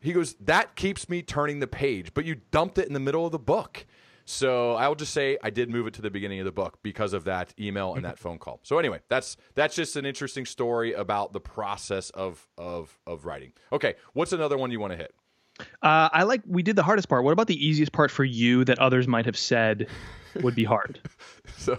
"He 0.00 0.12
goes 0.12 0.34
that 0.40 0.74
keeps 0.74 1.08
me 1.08 1.22
turning 1.22 1.60
the 1.60 1.68
page, 1.68 2.12
but 2.12 2.24
you 2.24 2.40
dumped 2.50 2.78
it 2.78 2.88
in 2.88 2.92
the 2.92 3.00
middle 3.00 3.24
of 3.24 3.30
the 3.30 3.38
book." 3.38 3.86
So 4.24 4.72
I'll 4.74 4.94
just 4.94 5.12
say 5.12 5.36
I 5.42 5.50
did 5.50 5.68
move 5.68 5.86
it 5.86 5.94
to 5.94 6.02
the 6.02 6.10
beginning 6.10 6.38
of 6.40 6.44
the 6.46 6.52
book 6.52 6.78
because 6.82 7.12
of 7.12 7.24
that 7.24 7.52
email 7.60 7.94
and 7.94 8.04
that 8.04 8.18
phone 8.18 8.38
call. 8.38 8.60
So 8.62 8.78
anyway, 8.78 9.00
that's 9.08 9.36
that's 9.54 9.74
just 9.74 9.96
an 9.96 10.06
interesting 10.06 10.46
story 10.46 10.92
about 10.94 11.32
the 11.32 11.40
process 11.40 12.10
of 12.10 12.46
of 12.56 12.98
of 13.06 13.24
writing. 13.26 13.52
Okay, 13.72 13.94
what's 14.14 14.32
another 14.32 14.56
one 14.56 14.70
you 14.70 14.80
want 14.80 14.92
to 14.92 14.96
hit? 14.96 15.14
Uh, 15.82 16.08
I 16.12 16.24
like 16.24 16.42
we 16.46 16.62
did 16.62 16.76
the 16.76 16.82
hardest 16.82 17.08
part. 17.08 17.22
What 17.24 17.32
about 17.32 17.46
the 17.46 17.66
easiest 17.66 17.92
part 17.92 18.10
for 18.10 18.24
you 18.24 18.64
that 18.64 18.78
others 18.78 19.06
might 19.06 19.26
have 19.26 19.38
said 19.38 19.88
would 20.42 20.54
be 20.54 20.64
hard? 20.64 21.00
So 21.56 21.78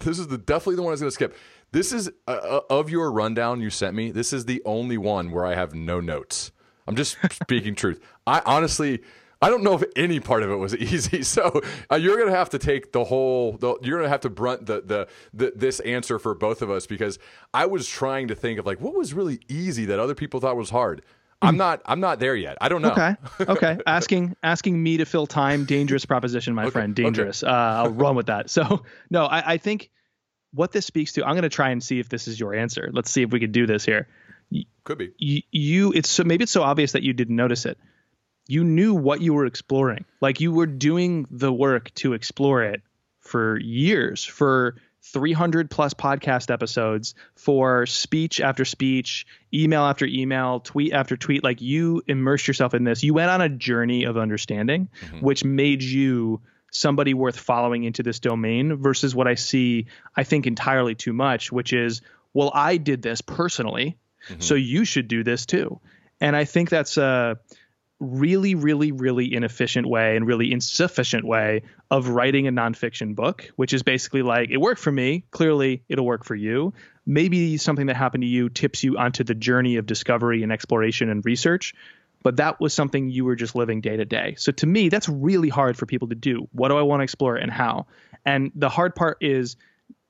this 0.00 0.18
is 0.18 0.28
the 0.28 0.38
definitely 0.38 0.76
the 0.76 0.82
one 0.82 0.90
I 0.90 0.92
was 0.92 1.00
going 1.00 1.08
to 1.10 1.14
skip. 1.14 1.36
This 1.72 1.92
is 1.92 2.08
uh, 2.28 2.30
uh, 2.30 2.60
of 2.70 2.90
your 2.90 3.10
rundown 3.10 3.60
you 3.60 3.70
sent 3.70 3.96
me. 3.96 4.10
This 4.10 4.32
is 4.32 4.44
the 4.44 4.60
only 4.64 4.98
one 4.98 5.30
where 5.30 5.44
I 5.44 5.54
have 5.54 5.74
no 5.74 5.98
notes. 5.98 6.52
I'm 6.86 6.94
just 6.94 7.16
speaking 7.32 7.74
truth. 7.76 8.00
I 8.26 8.42
honestly, 8.44 9.02
I 9.44 9.50
don't 9.50 9.62
know 9.62 9.74
if 9.74 9.84
any 9.94 10.20
part 10.20 10.42
of 10.42 10.50
it 10.50 10.56
was 10.56 10.74
easy. 10.94 11.22
So 11.22 11.60
uh, 11.92 11.96
you're 11.96 12.16
going 12.16 12.30
to 12.30 12.36
have 12.36 12.50
to 12.50 12.58
take 12.58 12.92
the 12.92 13.04
whole. 13.04 13.52
The, 13.52 13.76
you're 13.82 13.98
going 13.98 14.06
to 14.06 14.10
have 14.10 14.22
to 14.22 14.30
brunt 14.30 14.64
the, 14.64 14.80
the 14.80 15.08
the 15.34 15.52
this 15.54 15.80
answer 15.80 16.18
for 16.18 16.34
both 16.34 16.62
of 16.62 16.70
us 16.70 16.86
because 16.86 17.18
I 17.52 17.66
was 17.66 17.86
trying 17.86 18.28
to 18.28 18.34
think 18.34 18.58
of 18.58 18.64
like 18.64 18.80
what 18.80 18.94
was 18.94 19.12
really 19.12 19.40
easy 19.48 19.84
that 19.86 19.98
other 19.98 20.14
people 20.14 20.40
thought 20.40 20.56
was 20.56 20.70
hard. 20.70 21.02
I'm 21.42 21.58
not. 21.58 21.82
I'm 21.84 22.00
not 22.00 22.20
there 22.20 22.34
yet. 22.34 22.56
I 22.62 22.70
don't 22.70 22.80
know. 22.80 22.92
Okay. 22.92 23.16
Okay. 23.40 23.78
asking 23.86 24.34
asking 24.42 24.82
me 24.82 24.96
to 24.96 25.04
fill 25.04 25.26
time, 25.26 25.66
dangerous 25.66 26.06
proposition, 26.06 26.54
my 26.54 26.70
friend. 26.70 26.98
okay. 26.98 27.02
Dangerous. 27.02 27.42
Uh, 27.42 27.48
I'll 27.48 27.90
run 27.90 28.16
with 28.16 28.26
that. 28.26 28.48
So 28.48 28.82
no, 29.10 29.26
I, 29.26 29.52
I 29.54 29.56
think 29.58 29.90
what 30.54 30.72
this 30.72 30.86
speaks 30.86 31.12
to. 31.12 31.24
I'm 31.24 31.34
going 31.34 31.42
to 31.42 31.50
try 31.50 31.68
and 31.68 31.82
see 31.82 32.00
if 32.00 32.08
this 32.08 32.28
is 32.28 32.40
your 32.40 32.54
answer. 32.54 32.88
Let's 32.94 33.10
see 33.10 33.22
if 33.22 33.30
we 33.30 33.40
could 33.40 33.52
do 33.52 33.66
this 33.66 33.84
here. 33.84 34.08
Could 34.84 34.98
be. 34.98 35.10
You, 35.18 35.42
you 35.50 35.92
it's 35.92 36.08
so 36.08 36.24
maybe 36.24 36.44
it's 36.44 36.52
so 36.52 36.62
obvious 36.62 36.92
that 36.92 37.02
you 37.02 37.12
didn't 37.12 37.36
notice 37.36 37.66
it. 37.66 37.76
You 38.46 38.64
knew 38.64 38.94
what 38.94 39.20
you 39.20 39.34
were 39.34 39.46
exploring. 39.46 40.04
Like 40.20 40.40
you 40.40 40.52
were 40.52 40.66
doing 40.66 41.26
the 41.30 41.52
work 41.52 41.92
to 41.94 42.12
explore 42.12 42.62
it 42.62 42.82
for 43.20 43.58
years, 43.58 44.24
for 44.24 44.76
300 45.04 45.70
plus 45.70 45.94
podcast 45.94 46.50
episodes, 46.50 47.14
for 47.36 47.86
speech 47.86 48.40
after 48.40 48.64
speech, 48.64 49.26
email 49.52 49.82
after 49.82 50.06
email, 50.06 50.60
tweet 50.60 50.92
after 50.92 51.16
tweet. 51.16 51.44
Like 51.44 51.60
you 51.60 52.02
immersed 52.06 52.48
yourself 52.48 52.74
in 52.74 52.84
this. 52.84 53.02
You 53.02 53.14
went 53.14 53.30
on 53.30 53.40
a 53.40 53.48
journey 53.48 54.04
of 54.04 54.16
understanding, 54.16 54.88
mm-hmm. 55.00 55.20
which 55.20 55.44
made 55.44 55.82
you 55.82 56.40
somebody 56.70 57.14
worth 57.14 57.38
following 57.38 57.84
into 57.84 58.02
this 58.02 58.18
domain 58.18 58.76
versus 58.76 59.14
what 59.14 59.28
I 59.28 59.36
see, 59.36 59.86
I 60.16 60.24
think, 60.24 60.46
entirely 60.46 60.94
too 60.94 61.12
much, 61.12 61.52
which 61.52 61.72
is, 61.72 62.02
well, 62.32 62.50
I 62.52 62.78
did 62.78 63.00
this 63.00 63.20
personally, 63.20 63.96
mm-hmm. 64.28 64.40
so 64.40 64.54
you 64.54 64.84
should 64.84 65.06
do 65.06 65.22
this 65.22 65.46
too. 65.46 65.80
And 66.20 66.34
I 66.34 66.44
think 66.44 66.70
that's 66.70 66.96
a 66.96 67.38
really, 68.04 68.54
really, 68.54 68.92
really 68.92 69.34
inefficient 69.34 69.86
way 69.86 70.16
and 70.16 70.26
really 70.26 70.52
insufficient 70.52 71.24
way 71.24 71.62
of 71.90 72.08
writing 72.08 72.46
a 72.46 72.52
nonfiction 72.52 73.14
book, 73.14 73.50
which 73.56 73.72
is 73.72 73.82
basically 73.82 74.22
like, 74.22 74.50
it 74.50 74.58
worked 74.58 74.80
for 74.80 74.92
me. 74.92 75.24
Clearly, 75.30 75.82
it'll 75.88 76.06
work 76.06 76.24
for 76.24 76.34
you. 76.34 76.74
Maybe 77.06 77.56
something 77.56 77.86
that 77.86 77.96
happened 77.96 78.22
to 78.22 78.28
you 78.28 78.48
tips 78.48 78.82
you 78.82 78.96
onto 78.98 79.24
the 79.24 79.34
journey 79.34 79.76
of 79.76 79.86
discovery 79.86 80.42
and 80.42 80.52
exploration 80.52 81.10
and 81.10 81.24
research. 81.24 81.74
But 82.22 82.36
that 82.36 82.58
was 82.58 82.72
something 82.72 83.10
you 83.10 83.26
were 83.26 83.36
just 83.36 83.54
living 83.54 83.82
day 83.82 83.98
to 83.98 84.04
day. 84.06 84.34
So 84.38 84.50
to 84.52 84.66
me, 84.66 84.88
that's 84.88 85.08
really 85.08 85.50
hard 85.50 85.76
for 85.76 85.84
people 85.84 86.08
to 86.08 86.14
do. 86.14 86.48
What 86.52 86.68
do 86.68 86.78
I 86.78 86.82
want 86.82 87.00
to 87.00 87.04
explore 87.04 87.36
and 87.36 87.52
how? 87.52 87.86
And 88.24 88.50
the 88.54 88.70
hard 88.70 88.94
part 88.94 89.18
is 89.20 89.56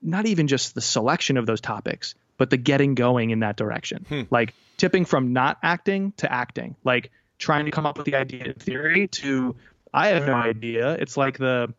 not 0.01 0.25
even 0.25 0.47
just 0.47 0.75
the 0.75 0.81
selection 0.81 1.35
of 1.35 1.45
those 1.45 1.59
topics, 1.59 2.15
but 2.37 2.49
the 2.49 2.57
getting 2.57 2.95
going 2.95 3.31
in 3.31 3.39
that 3.39 3.57
direction. 3.57 4.05
Hmm. 4.07 4.21
Like 4.29 4.53
tipping 4.77 5.03
from 5.03 5.33
not 5.33 5.57
acting 5.61 6.13
to 6.17 6.31
acting, 6.31 6.75
like 6.83 7.11
trying 7.37 7.65
to 7.65 7.71
come 7.71 7.85
up 7.85 7.97
with 7.97 8.05
the 8.05 8.15
idea 8.15 8.43
in 8.45 8.53
theory 8.53 9.07
to 9.07 9.55
I 9.93 10.09
have 10.09 10.27
no 10.27 10.33
idea. 10.33 10.93
It's 10.93 11.17
like 11.17 11.37
the 11.37 11.73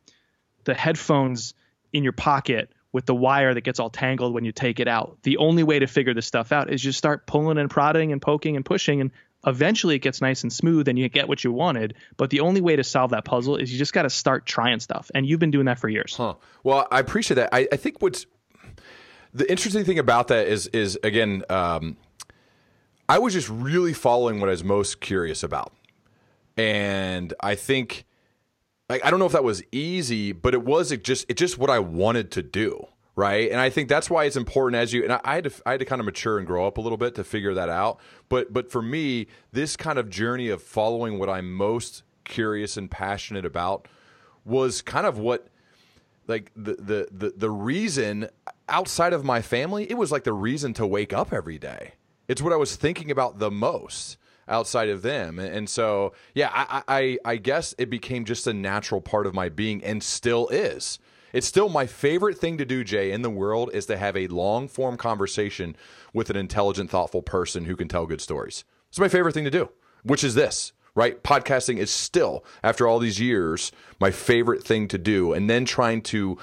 the 0.65 0.75
headphones 0.75 1.55
in 1.93 2.03
your 2.03 2.13
pocket 2.13 2.71
with 2.93 3.05
the 3.05 3.15
wire 3.15 3.53
that 3.53 3.61
gets 3.61 3.79
all 3.79 3.91
tangled 3.91 4.33
when 4.33 4.45
you 4.45 4.53
take 4.53 4.81
it 4.81 4.89
out. 4.89 5.19
The 5.23 5.37
only 5.37 5.63
way 5.63 5.79
to 5.79 5.87
figure 5.87 6.15
this 6.15 6.27
stuff 6.27 6.51
out 6.51 6.73
is 6.73 6.81
just 6.81 6.97
start 6.97 7.27
pulling 7.27 7.59
and 7.59 7.71
prodding 7.71 8.13
and 8.13 8.23
poking 8.23 8.57
and 8.57 8.65
pushing 8.65 9.01
and 9.01 9.11
eventually 9.47 9.95
it 9.95 10.01
gets 10.01 10.21
nice 10.21 10.43
and 10.43 10.53
smooth 10.53 10.89
and 10.89 10.99
you 10.99 11.09
get 11.09 11.29
what 11.29 11.45
you 11.45 11.53
wanted. 11.53 11.95
But 12.17 12.31
the 12.31 12.41
only 12.41 12.61
way 12.61 12.77
to 12.77 12.85
solve 12.85 13.11
that 13.11 13.25
puzzle 13.25 13.57
is 13.57 13.73
you 13.73 13.79
just 13.79 13.93
got 13.93 14.03
to 14.03 14.11
start 14.11 14.47
trying 14.47 14.81
stuff. 14.81 15.11
And 15.15 15.27
you've 15.27 15.41
been 15.41 15.51
doing 15.51 15.67
that 15.67 15.79
for 15.79 15.89
years. 15.89 16.17
Huh. 16.17 16.35
Well, 16.65 16.89
I 16.91 17.01
appreciate 17.01 17.37
that. 17.37 17.51
I, 17.53 17.69
I 17.71 17.77
think 17.77 18.01
what's 18.01 18.27
the 19.33 19.49
interesting 19.51 19.85
thing 19.85 19.99
about 19.99 20.29
that 20.29 20.49
is 20.49 20.67
is 20.69 20.99
again, 21.03 21.45
um, 21.51 21.97
I 23.09 23.19
was 23.19 23.35
just 23.35 23.49
really 23.49 23.93
following 23.93 24.41
what 24.41 24.49
I 24.49 24.53
was 24.53 24.65
most 24.65 25.01
curious 25.01 25.43
about. 25.43 25.73
And 26.57 27.33
I 27.41 27.55
think 27.55 28.05
like 28.89 29.05
I 29.05 29.11
don't 29.11 29.19
know 29.19 29.27
if 29.27 29.33
that 29.33 29.45
was 29.45 29.63
easy, 29.73 30.33
but 30.33 30.55
it 30.55 30.65
was 30.65 30.93
it 30.93 31.05
just 31.05 31.29
it 31.29 31.37
just 31.37 31.59
what 31.59 31.71
I 31.71 31.79
wanted 31.79 32.31
to 32.33 32.43
do, 32.43 32.87
right? 33.15 33.51
And 33.51 33.61
I 33.61 33.71
think 33.71 33.89
that's 33.89 34.09
why 34.09 34.25
it's 34.25 34.37
important 34.37 34.81
as 34.81 34.93
you 34.93 35.03
and 35.03 35.13
I, 35.13 35.21
I 35.25 35.35
had 35.37 35.45
to 35.45 35.53
I 35.67 35.73
had 35.73 35.81
to 35.81 35.87
kind 35.87 36.01
of 36.01 36.07
mature 36.07 36.39
and 36.39 36.47
grow 36.47 36.67
up 36.67 36.79
a 36.79 36.81
little 36.81 36.99
bit 36.99 37.15
to 37.17 37.25
figure 37.25 37.55
that 37.55 37.69
out. 37.69 38.01
But 38.29 38.53
but 38.53 38.71
for 38.71 38.83
me, 38.83 39.27
this 39.53 39.77
kind 39.77 39.99
of 39.99 40.09
journey 40.09 40.49
of 40.49 40.63
following 40.63 41.19
what 41.19 41.29
I'm 41.29 41.53
most 41.53 42.03
curious 42.25 42.77
and 42.77 42.91
passionate 42.91 43.45
about 43.45 43.87
was 44.45 44.83
kind 44.83 45.07
of 45.07 45.19
what 45.19 45.49
like 46.27 46.51
the 46.57 46.75
the 46.75 47.09
the, 47.11 47.35
the 47.37 47.51
reason 47.51 48.29
outside 48.69 49.13
of 49.13 49.25
my 49.25 49.43
family, 49.43 49.89
it 49.91 49.99
was 49.99 50.11
like 50.11 50.25
the 50.25 50.33
reason 50.33 50.73
to 50.75 50.87
wake 50.87 51.13
up 51.13 51.33
every 51.33 51.59
day. 51.59 51.93
It's 52.29 52.43
what 52.43 52.53
I 52.53 52.57
was 52.57 52.77
thinking 52.77 53.11
about 53.11 53.39
the 53.39 53.51
most 53.51 54.17
outside 54.49 54.89
of 54.89 55.03
them. 55.03 55.39
And 55.39 55.69
so, 55.69 56.13
yeah, 56.35 56.51
I, 56.53 56.83
I, 56.89 57.19
I 57.25 57.37
guess 57.37 57.75
it 57.79 57.91
became 57.91 58.25
just 58.25 58.47
a 58.47 58.55
natural 58.55 59.01
part 59.01 59.27
of 59.27 59.35
my 59.35 59.49
being 59.49 59.83
and 59.83 60.03
still 60.03 60.49
is. 60.49 60.99
It's 61.33 61.47
still 61.47 61.69
my 61.69 61.87
favorite 61.87 62.39
thing 62.39 62.57
to 62.59 62.65
do, 62.65 62.85
Jay, 62.85 63.11
in 63.11 63.23
the 63.23 63.31
world 63.31 63.71
is 63.75 63.87
to 63.87 63.97
have 63.97 64.17
a 64.17 64.29
long 64.29 64.69
form 64.69 64.97
conversation 64.97 65.77
with 66.15 66.31
an 66.31 66.37
intelligent, 66.37 66.91
thoughtful 66.91 67.23
person 67.23 67.65
who 67.65 67.77
can 67.77 67.89
tell 67.89 68.07
good 68.07 68.21
stories. 68.21 68.65
It's 68.89 68.99
my 68.99 69.09
favorite 69.09 69.35
thing 69.35 69.45
to 69.45 69.51
do, 69.51 69.69
which 70.03 70.25
is 70.25 70.35
this, 70.35 70.73
right? 70.95 71.23
Podcasting 71.23 71.79
is 71.79 71.91
still, 71.91 72.45
after 72.63 72.87
all 72.87 72.99
these 72.99 73.21
years, 73.21 73.73
my 74.01 74.11
favorite 74.11 74.63
thing 74.63 74.89
to 74.89 74.99
do. 74.99 75.33
And 75.33 75.51
then 75.51 75.65
trying 75.65 76.03
to 76.03 76.39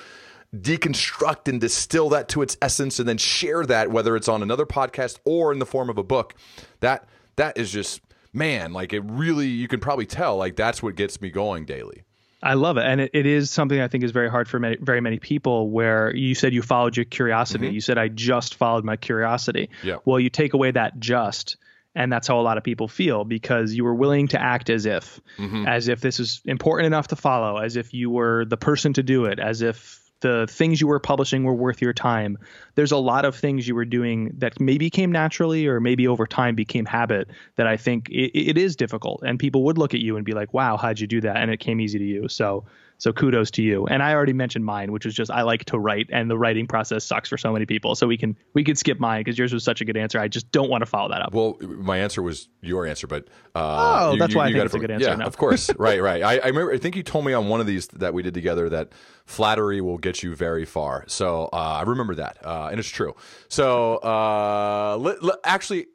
deconstruct 0.55 1.47
and 1.47 1.59
distill 1.59 2.09
that 2.09 2.29
to 2.29 2.41
its 2.41 2.57
essence 2.61 2.99
and 2.99 3.07
then 3.07 3.17
share 3.17 3.65
that, 3.65 3.91
whether 3.91 4.15
it's 4.15 4.27
on 4.27 4.43
another 4.43 4.65
podcast 4.65 5.19
or 5.25 5.51
in 5.51 5.59
the 5.59 5.65
form 5.65 5.89
of 5.89 5.97
a 5.97 6.03
book. 6.03 6.35
That 6.79 7.07
that 7.35 7.57
is 7.57 7.71
just 7.71 8.01
man, 8.31 8.73
like 8.73 8.93
it 8.93 9.01
really 9.01 9.47
you 9.47 9.67
can 9.67 9.79
probably 9.79 10.05
tell 10.05 10.37
like 10.37 10.55
that's 10.55 10.83
what 10.83 10.95
gets 10.95 11.21
me 11.21 11.29
going 11.29 11.65
daily. 11.65 12.03
I 12.43 12.55
love 12.55 12.75
it, 12.75 12.83
and 12.85 12.99
it, 12.99 13.11
it 13.13 13.25
is 13.25 13.49
something 13.49 13.79
I 13.79 13.87
think 13.87 14.03
is 14.03 14.11
very 14.11 14.29
hard 14.29 14.49
for 14.49 14.59
many, 14.59 14.75
very 14.75 14.99
many 14.99 15.17
people. 15.17 15.69
Where 15.69 16.13
you 16.13 16.35
said 16.35 16.53
you 16.53 16.61
followed 16.61 16.97
your 16.97 17.05
curiosity, 17.05 17.67
mm-hmm. 17.67 17.75
you 17.75 17.81
said 17.81 17.97
I 17.97 18.09
just 18.09 18.55
followed 18.55 18.83
my 18.83 18.97
curiosity. 18.97 19.69
Yeah. 19.81 19.97
Well, 20.03 20.19
you 20.19 20.29
take 20.29 20.53
away 20.53 20.71
that 20.71 20.99
just, 20.99 21.55
and 21.95 22.11
that's 22.11 22.27
how 22.27 22.39
a 22.39 22.43
lot 22.43 22.57
of 22.57 22.63
people 22.65 22.89
feel 22.89 23.23
because 23.23 23.73
you 23.73 23.85
were 23.85 23.95
willing 23.95 24.27
to 24.29 24.41
act 24.41 24.69
as 24.69 24.85
if, 24.85 25.21
mm-hmm. 25.37 25.65
as 25.65 25.87
if 25.87 26.01
this 26.01 26.19
is 26.19 26.41
important 26.43 26.87
enough 26.87 27.07
to 27.07 27.15
follow, 27.15 27.59
as 27.59 27.77
if 27.77 27.93
you 27.93 28.09
were 28.09 28.43
the 28.43 28.57
person 28.57 28.91
to 28.93 29.03
do 29.03 29.23
it, 29.23 29.39
as 29.39 29.61
if 29.61 30.02
the 30.24 30.47
things 30.49 30.82
you 30.82 30.88
were 30.88 30.99
publishing 30.99 31.43
were 31.43 31.53
worth 31.53 31.82
your 31.82 31.93
time. 31.93 32.38
There's 32.76 32.93
a 32.93 32.97
lot 32.97 33.26
of 33.26 33.36
things 33.36 33.67
you 33.67 33.76
were 33.76 33.86
doing 33.86 34.32
that 34.38 34.59
maybe 34.59 34.89
came 34.89 35.11
naturally 35.11 35.67
or 35.67 35.80
maybe 35.80 36.07
over 36.07 36.26
time 36.26 36.55
became 36.55 36.86
habit 36.86 37.30
that 37.57 37.67
I 37.67 37.78
think 37.78 38.09
it, 38.09 38.32
it 38.36 38.57
is 38.57 38.76
difficult. 38.76 39.21
And 39.24 39.38
people 39.38 39.63
would 39.65 39.78
look 39.78 39.93
at 39.93 39.99
you 39.99 40.15
and 40.15 40.26
be 40.26 40.32
like, 40.32 40.53
wow, 40.53 40.78
how'd 40.78 40.99
you 40.99 41.07
do 41.07 41.21
that? 41.21 41.38
And 41.38 41.51
it 41.51 41.59
came 41.59 41.82
easy 41.82 41.99
to 41.99 42.05
you. 42.05 42.28
So 42.30 42.63
so 42.97 43.11
kudos 43.11 43.51
to 43.51 43.61
you. 43.61 43.85
And 43.87 44.01
I 44.01 44.13
already 44.13 44.33
mentioned 44.33 44.65
mine, 44.65 44.91
which 44.91 45.05
was 45.05 45.13
just 45.13 45.31
I 45.31 45.41
like 45.41 45.65
to 45.65 45.77
write, 45.77 46.09
and 46.11 46.29
the 46.29 46.37
writing 46.37 46.67
process 46.67 47.03
sucks 47.03 47.29
for 47.29 47.37
so 47.37 47.51
many 47.51 47.65
people. 47.65 47.95
So 47.95 48.07
we 48.07 48.17
can 48.17 48.37
we 48.53 48.63
can 48.63 48.75
skip 48.75 48.99
mine 48.99 49.21
because 49.21 49.37
yours 49.37 49.53
was 49.53 49.63
such 49.63 49.81
a 49.81 49.85
good 49.85 49.97
answer. 49.97 50.19
I 50.19 50.27
just 50.27 50.51
don't 50.51 50.69
want 50.69 50.81
to 50.81 50.85
follow 50.85 51.09
that 51.09 51.21
up. 51.21 51.33
Well, 51.33 51.57
my 51.61 51.97
answer 51.97 52.21
was 52.21 52.47
your 52.61 52.85
answer, 52.85 53.07
but 53.07 53.27
uh, 53.55 54.07
oh, 54.07 54.11
you, 54.13 54.19
that's 54.19 54.33
you, 54.33 54.37
why 54.37 54.47
you 54.47 54.55
I 54.55 54.59
think 54.59 54.65
it's 54.65 54.75
a 54.75 54.79
good 54.79 54.91
answer. 54.91 55.09
Yeah, 55.09 55.15
now. 55.15 55.25
of 55.25 55.37
course. 55.37 55.69
right, 55.77 56.01
right. 56.01 56.23
I, 56.23 56.37
I 56.37 56.47
remember. 56.47 56.73
I 56.73 56.77
think 56.77 56.95
you 56.95 57.03
told 57.03 57.25
me 57.25 57.33
on 57.33 57.49
one 57.49 57.59
of 57.59 57.67
these 57.67 57.87
that 57.87 58.13
we 58.13 58.23
did 58.23 58.33
together 58.33 58.69
that 58.69 58.91
flattery 59.25 59.81
will 59.81 59.97
get 59.97 60.23
you 60.23 60.35
very 60.35 60.65
far. 60.65 61.05
So 61.07 61.49
uh, 61.53 61.55
I 61.55 61.81
remember 61.83 62.15
that, 62.15 62.37
uh, 62.45 62.69
and 62.71 62.79
it's 62.79 62.89
true. 62.89 63.15
So 63.49 63.97
uh, 63.97 65.15
actually, 65.43 65.87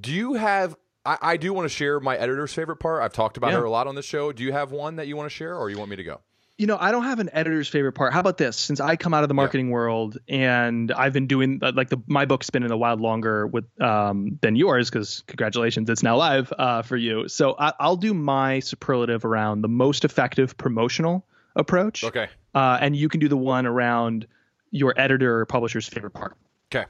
do 0.00 0.12
you 0.12 0.34
have 0.34 0.76
I, 1.04 1.18
I 1.20 1.36
do 1.36 1.52
want 1.52 1.64
to 1.66 1.74
share 1.74 2.00
my 2.00 2.16
editor's 2.16 2.52
favorite 2.52 2.76
part. 2.76 3.02
I've 3.02 3.12
talked 3.12 3.36
about 3.36 3.52
yeah. 3.52 3.58
her 3.58 3.64
a 3.64 3.70
lot 3.70 3.86
on 3.86 3.94
the 3.94 4.02
show. 4.02 4.32
Do 4.32 4.42
you 4.42 4.52
have 4.52 4.72
one 4.72 4.96
that 4.96 5.06
you 5.06 5.16
want 5.16 5.30
to 5.30 5.34
share, 5.34 5.56
or 5.56 5.70
you 5.70 5.78
want 5.78 5.90
me 5.90 5.96
to 5.96 6.04
go? 6.04 6.20
You 6.58 6.66
know, 6.66 6.76
I 6.78 6.90
don't 6.90 7.04
have 7.04 7.20
an 7.20 7.30
editor's 7.32 7.68
favorite 7.68 7.92
part. 7.92 8.12
How 8.12 8.20
about 8.20 8.36
this? 8.36 8.54
Since 8.58 8.80
I 8.80 8.96
come 8.96 9.14
out 9.14 9.22
of 9.22 9.28
the 9.28 9.34
marketing 9.34 9.68
yeah. 9.68 9.72
world 9.72 10.18
and 10.28 10.92
I've 10.92 11.14
been 11.14 11.26
doing 11.26 11.60
uh, 11.62 11.72
like 11.74 11.88
the 11.88 12.02
my 12.06 12.26
book's 12.26 12.50
been 12.50 12.62
in 12.62 12.68
the 12.68 12.76
wild 12.76 13.00
longer 13.00 13.46
with 13.46 13.64
um, 13.80 14.38
than 14.42 14.56
yours 14.56 14.90
because 14.90 15.24
congratulations, 15.26 15.88
it's 15.88 16.02
now 16.02 16.18
live 16.18 16.52
uh, 16.58 16.82
for 16.82 16.98
you. 16.98 17.28
So 17.28 17.56
I, 17.58 17.72
will 17.80 17.96
do 17.96 18.12
my 18.12 18.60
superlative 18.60 19.24
around 19.24 19.62
the 19.62 19.68
most 19.68 20.04
effective 20.04 20.54
promotional 20.58 21.24
approach. 21.56 22.04
Okay. 22.04 22.28
Uh, 22.54 22.76
and 22.78 22.94
you 22.94 23.08
can 23.08 23.20
do 23.20 23.28
the 23.28 23.38
one 23.38 23.64
around 23.64 24.26
your 24.70 24.92
editor 24.98 25.40
or 25.40 25.46
publisher's 25.46 25.88
favorite 25.88 26.12
part. 26.12 26.36
Okay. 26.70 26.84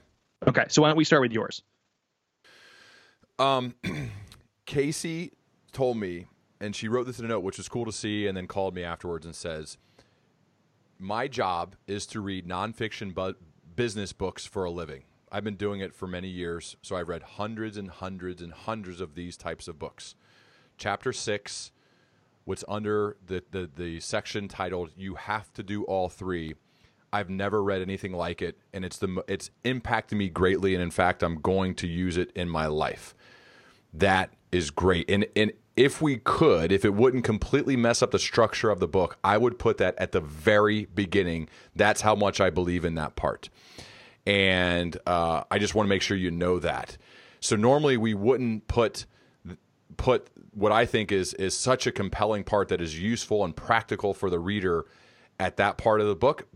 Okay. 0.48 0.64
So 0.68 0.82
why 0.82 0.88
don't 0.88 0.96
we 0.96 1.04
start 1.04 1.22
with 1.22 1.32
yours? 1.32 1.62
Um, 3.40 3.74
Casey 4.66 5.32
told 5.72 5.96
me, 5.96 6.26
and 6.60 6.76
she 6.76 6.88
wrote 6.88 7.06
this 7.06 7.18
in 7.18 7.24
a 7.24 7.28
note, 7.28 7.40
which 7.40 7.56
was 7.56 7.68
cool 7.68 7.86
to 7.86 7.92
see, 7.92 8.26
and 8.26 8.36
then 8.36 8.46
called 8.46 8.74
me 8.74 8.84
afterwards 8.84 9.24
and 9.24 9.34
says, 9.34 9.78
"My 10.98 11.26
job 11.26 11.74
is 11.86 12.06
to 12.08 12.20
read 12.20 12.46
nonfiction 12.46 13.14
bu- 13.14 13.34
business 13.74 14.12
books 14.12 14.44
for 14.44 14.64
a 14.64 14.70
living. 14.70 15.04
I've 15.32 15.42
been 15.42 15.56
doing 15.56 15.80
it 15.80 15.94
for 15.94 16.06
many 16.06 16.28
years, 16.28 16.76
so 16.82 16.96
I've 16.96 17.08
read 17.08 17.22
hundreds 17.22 17.78
and 17.78 17.88
hundreds 17.88 18.42
and 18.42 18.52
hundreds 18.52 19.00
of 19.00 19.14
these 19.14 19.38
types 19.38 19.68
of 19.68 19.78
books. 19.78 20.14
Chapter 20.76 21.10
six, 21.10 21.72
what's 22.44 22.64
under 22.68 23.16
the 23.24 23.42
the, 23.50 23.70
the 23.74 24.00
section 24.00 24.48
titled 24.48 24.90
"You 24.98 25.14
Have 25.14 25.50
to 25.54 25.62
Do 25.62 25.84
All 25.84 26.10
Three. 26.10 26.56
I've 27.10 27.30
never 27.30 27.62
read 27.62 27.80
anything 27.80 28.12
like 28.12 28.42
it, 28.42 28.58
and 28.74 28.84
it's 28.84 28.98
the 28.98 29.24
it's 29.26 29.50
impacted 29.64 30.18
me 30.18 30.28
greatly, 30.28 30.74
and 30.74 30.82
in 30.82 30.90
fact, 30.90 31.22
I'm 31.22 31.36
going 31.40 31.74
to 31.76 31.86
use 31.86 32.18
it 32.18 32.30
in 32.36 32.46
my 32.46 32.66
life." 32.66 33.14
That 33.92 34.30
is 34.52 34.70
great. 34.70 35.10
And 35.10 35.26
and 35.36 35.52
if 35.76 36.02
we 36.02 36.18
could, 36.18 36.72
if 36.72 36.84
it 36.84 36.94
wouldn't 36.94 37.24
completely 37.24 37.76
mess 37.76 38.02
up 38.02 38.10
the 38.10 38.18
structure 38.18 38.70
of 38.70 38.80
the 38.80 38.88
book, 38.88 39.16
I 39.24 39.38
would 39.38 39.58
put 39.58 39.78
that 39.78 39.94
at 39.98 40.12
the 40.12 40.20
very 40.20 40.86
beginning. 40.86 41.48
That's 41.74 42.02
how 42.02 42.14
much 42.14 42.40
I 42.40 42.50
believe 42.50 42.84
in 42.84 42.96
that 42.96 43.16
part. 43.16 43.48
And 44.26 44.96
uh, 45.06 45.44
I 45.50 45.58
just 45.58 45.74
want 45.74 45.86
to 45.86 45.88
make 45.88 46.02
sure 46.02 46.16
you 46.16 46.30
know 46.30 46.58
that. 46.58 46.98
So 47.40 47.56
normally 47.56 47.96
we 47.96 48.14
wouldn't 48.14 48.68
put 48.68 49.06
put 49.96 50.28
what 50.52 50.72
I 50.72 50.86
think 50.86 51.12
is 51.12 51.34
is 51.34 51.56
such 51.56 51.86
a 51.86 51.92
compelling 51.92 52.44
part 52.44 52.68
that 52.68 52.80
is 52.80 52.98
useful 52.98 53.44
and 53.44 53.54
practical 53.54 54.14
for 54.14 54.30
the 54.30 54.38
reader 54.38 54.86
at 55.38 55.56
that 55.56 55.78
part 55.78 56.00
of 56.00 56.06
the 56.06 56.14
book 56.14 56.46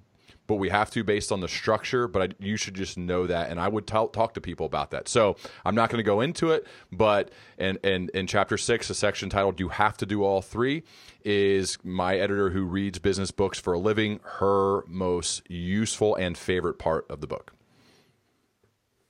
but 0.46 0.56
we 0.56 0.68
have 0.68 0.90
to 0.90 1.02
based 1.04 1.32
on 1.32 1.40
the 1.40 1.48
structure. 1.48 2.06
But 2.06 2.22
I, 2.22 2.44
you 2.44 2.56
should 2.56 2.74
just 2.74 2.98
know 2.98 3.26
that, 3.26 3.50
and 3.50 3.58
I 3.58 3.68
would 3.68 3.86
t- 3.86 3.94
talk 4.12 4.34
to 4.34 4.40
people 4.40 4.66
about 4.66 4.90
that. 4.90 5.08
So 5.08 5.36
I'm 5.64 5.74
not 5.74 5.90
going 5.90 5.98
to 5.98 6.04
go 6.04 6.20
into 6.20 6.50
it, 6.50 6.66
but 6.92 7.30
in, 7.58 7.78
in 7.82 8.10
in 8.14 8.26
chapter 8.26 8.58
six, 8.58 8.90
a 8.90 8.94
section 8.94 9.30
titled 9.30 9.58
"You 9.58 9.68
Have 9.68 9.96
to 9.98 10.06
Do 10.06 10.22
All 10.22 10.42
Three 10.42 10.82
is 11.24 11.78
my 11.82 12.16
editor 12.18 12.50
who 12.50 12.64
reads 12.64 12.98
business 12.98 13.30
books 13.30 13.58
for 13.58 13.72
a 13.72 13.78
living. 13.78 14.20
Her 14.22 14.82
most 14.86 15.48
useful 15.50 16.14
and 16.16 16.36
favorite 16.36 16.78
part 16.78 17.06
of 17.08 17.20
the 17.20 17.26
book. 17.26 17.53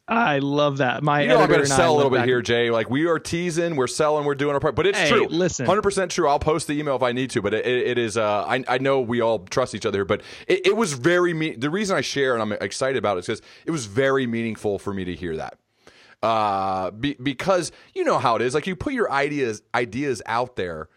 I 0.07 0.41
love 0.41 0.79
that. 0.79 1.03
My 1.03 1.23
you 1.23 1.29
know 1.29 1.39
I'm 1.39 1.49
going 1.49 1.61
to 1.61 1.67
sell 1.67 1.95
a 1.95 1.97
little 1.97 2.11
bit 2.11 2.27
here, 2.27 2.43
Jay. 2.43 2.71
Like 2.71 2.91
we 2.91 3.07
are 3.07 3.19
teasing, 3.19 3.75
we're 3.75 3.87
selling, 3.87 4.27
we're 4.27 4.35
doing 4.35 4.53
our 4.53 4.61
part, 4.61 4.75
but 4.75 4.87
it's 4.87 4.99
hey, 4.99 5.09
true. 5.09 5.27
Listen, 5.29 5.65
hundred 5.65 5.81
percent 5.81 6.11
true. 6.11 6.29
I'll 6.29 6.39
post 6.39 6.67
the 6.67 6.79
email 6.79 6.95
if 6.95 7.03
I 7.03 7.13
need 7.13 7.31
to, 7.31 7.41
but 7.41 7.55
it, 7.55 7.67
it 7.67 7.97
is. 7.97 8.19
Uh, 8.19 8.45
I, 8.45 8.63
I 8.69 8.79
know 8.79 9.01
we 9.01 9.23
all 9.23 9.39
trust 9.39 9.75
each 9.75 9.87
other 9.87 9.99
here, 9.99 10.05
but 10.05 10.21
it, 10.47 10.67
it 10.67 10.77
was 10.77 10.93
very. 10.93 11.33
Me- 11.33 11.57
the 11.57 11.71
reason 11.71 11.97
I 11.97 12.03
share 12.03 12.35
and 12.35 12.43
I'm 12.43 12.53
excited 12.53 12.99
about 12.99 13.17
it 13.17 13.21
is 13.21 13.27
because 13.27 13.43
it 13.65 13.71
was 13.71 13.87
very 13.87 14.27
meaningful 14.27 14.79
for 14.79 14.93
me 14.93 15.05
to 15.05 15.15
hear 15.15 15.37
that. 15.37 15.59
Uh, 16.23 16.91
be, 16.91 17.15
because 17.15 17.73
you 17.95 18.05
know 18.05 18.19
how 18.19 18.37
it 18.37 18.43
is. 18.43 18.55
Like 18.55 18.67
you 18.67 18.77
put 18.77 18.93
your 18.93 19.11
ideas 19.11 19.63
ideas 19.75 20.21
out 20.27 20.57
there. 20.57 20.89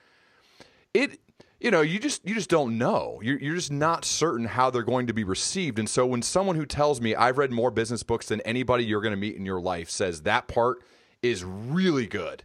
It 0.93 1.20
you 1.60 1.72
know 1.72 1.82
you 1.82 1.99
just 1.99 2.28
you 2.28 2.34
just 2.34 2.49
don't 2.49 2.78
know. 2.78 3.20
You're, 3.24 3.39
you're 3.39 3.55
just 3.55 3.72
not 3.72 4.05
certain 4.05 4.45
how 4.45 4.70
they're 4.70 4.84
going 4.84 5.08
to 5.08 5.14
be 5.14 5.24
received. 5.24 5.80
And 5.80 5.89
so 5.89 6.05
when 6.05 6.22
someone 6.22 6.55
who 6.55 6.66
tells 6.66 7.01
me 7.01 7.16
i've 7.16 7.38
read 7.38 7.51
more 7.51 7.72
business 7.72 8.03
books 8.03 8.28
than 8.28 8.41
anybody 8.41 8.86
you're 8.86 9.01
going 9.01 9.14
to 9.14 9.18
meet 9.18 9.36
in 9.36 9.45
your 9.45 9.60
life 9.60 9.89
says 9.89 10.22
that 10.24 10.47
part 10.47 10.84
is 11.22 11.43
really 11.43 12.05
good 12.05 12.43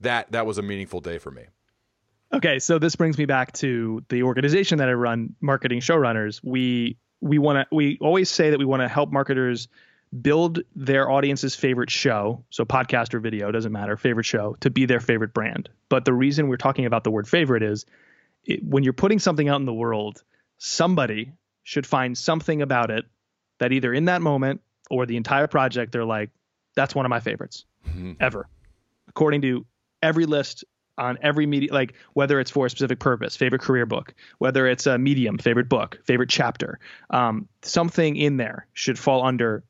that 0.00 0.30
that 0.32 0.46
was 0.46 0.58
a 0.58 0.62
meaningful 0.62 1.00
day 1.00 1.18
for 1.18 1.30
me. 1.30 1.44
Okay 2.32 2.58
so 2.58 2.78
this 2.78 2.96
brings 2.96 3.16
me 3.16 3.24
back 3.24 3.52
to 3.54 4.04
the 4.08 4.22
organization 4.22 4.78
that 4.78 4.88
i 4.88 4.92
run 4.92 5.34
marketing 5.40 5.80
showrunners. 5.80 6.40
We 6.42 6.98
we 7.20 7.38
want 7.38 7.68
to 7.68 7.74
we 7.74 7.98
always 8.00 8.28
say 8.28 8.50
that 8.50 8.58
we 8.58 8.64
want 8.64 8.82
to 8.82 8.88
help 8.88 9.10
marketers 9.10 9.68
build 10.22 10.60
their 10.76 11.10
audience's 11.10 11.54
favorite 11.54 11.90
show 11.90 12.44
so 12.50 12.64
podcast 12.64 13.14
or 13.14 13.20
video 13.20 13.50
doesn't 13.50 13.72
matter 13.72 13.96
favorite 13.96 14.24
show 14.24 14.56
to 14.60 14.70
be 14.70 14.86
their 14.86 15.00
favorite 15.00 15.34
brand. 15.34 15.68
But 15.88 16.04
the 16.04 16.12
reason 16.12 16.48
we're 16.48 16.56
talking 16.56 16.86
about 16.86 17.02
the 17.04 17.10
word 17.10 17.26
favorite 17.26 17.62
is 17.62 17.84
it, 18.44 18.62
when 18.64 18.84
you're 18.84 18.92
putting 18.92 19.18
something 19.18 19.48
out 19.48 19.60
in 19.60 19.66
the 19.66 19.74
world, 19.74 20.22
somebody 20.58 21.32
should 21.62 21.86
find 21.86 22.16
something 22.16 22.62
about 22.62 22.90
it 22.90 23.04
that 23.58 23.72
either 23.72 23.92
in 23.92 24.06
that 24.06 24.22
moment 24.22 24.60
or 24.90 25.06
the 25.06 25.16
entire 25.16 25.46
project, 25.46 25.92
they're 25.92 26.04
like, 26.04 26.30
that's 26.76 26.94
one 26.94 27.06
of 27.06 27.10
my 27.10 27.20
favorites 27.20 27.64
mm-hmm. 27.88 28.12
ever. 28.20 28.48
According 29.08 29.42
to 29.42 29.64
every 30.02 30.26
list 30.26 30.64
on 30.98 31.18
every 31.22 31.46
media, 31.46 31.72
like 31.72 31.94
whether 32.12 32.38
it's 32.38 32.50
for 32.50 32.66
a 32.66 32.70
specific 32.70 32.98
purpose, 32.98 33.36
favorite 33.36 33.62
career 33.62 33.86
book, 33.86 34.14
whether 34.38 34.66
it's 34.66 34.86
a 34.86 34.98
medium, 34.98 35.38
favorite 35.38 35.68
book, 35.68 35.98
favorite 36.04 36.28
chapter, 36.28 36.78
um, 37.10 37.48
something 37.62 38.16
in 38.16 38.36
there 38.36 38.66
should 38.74 38.98
fall 38.98 39.24
under, 39.24 39.64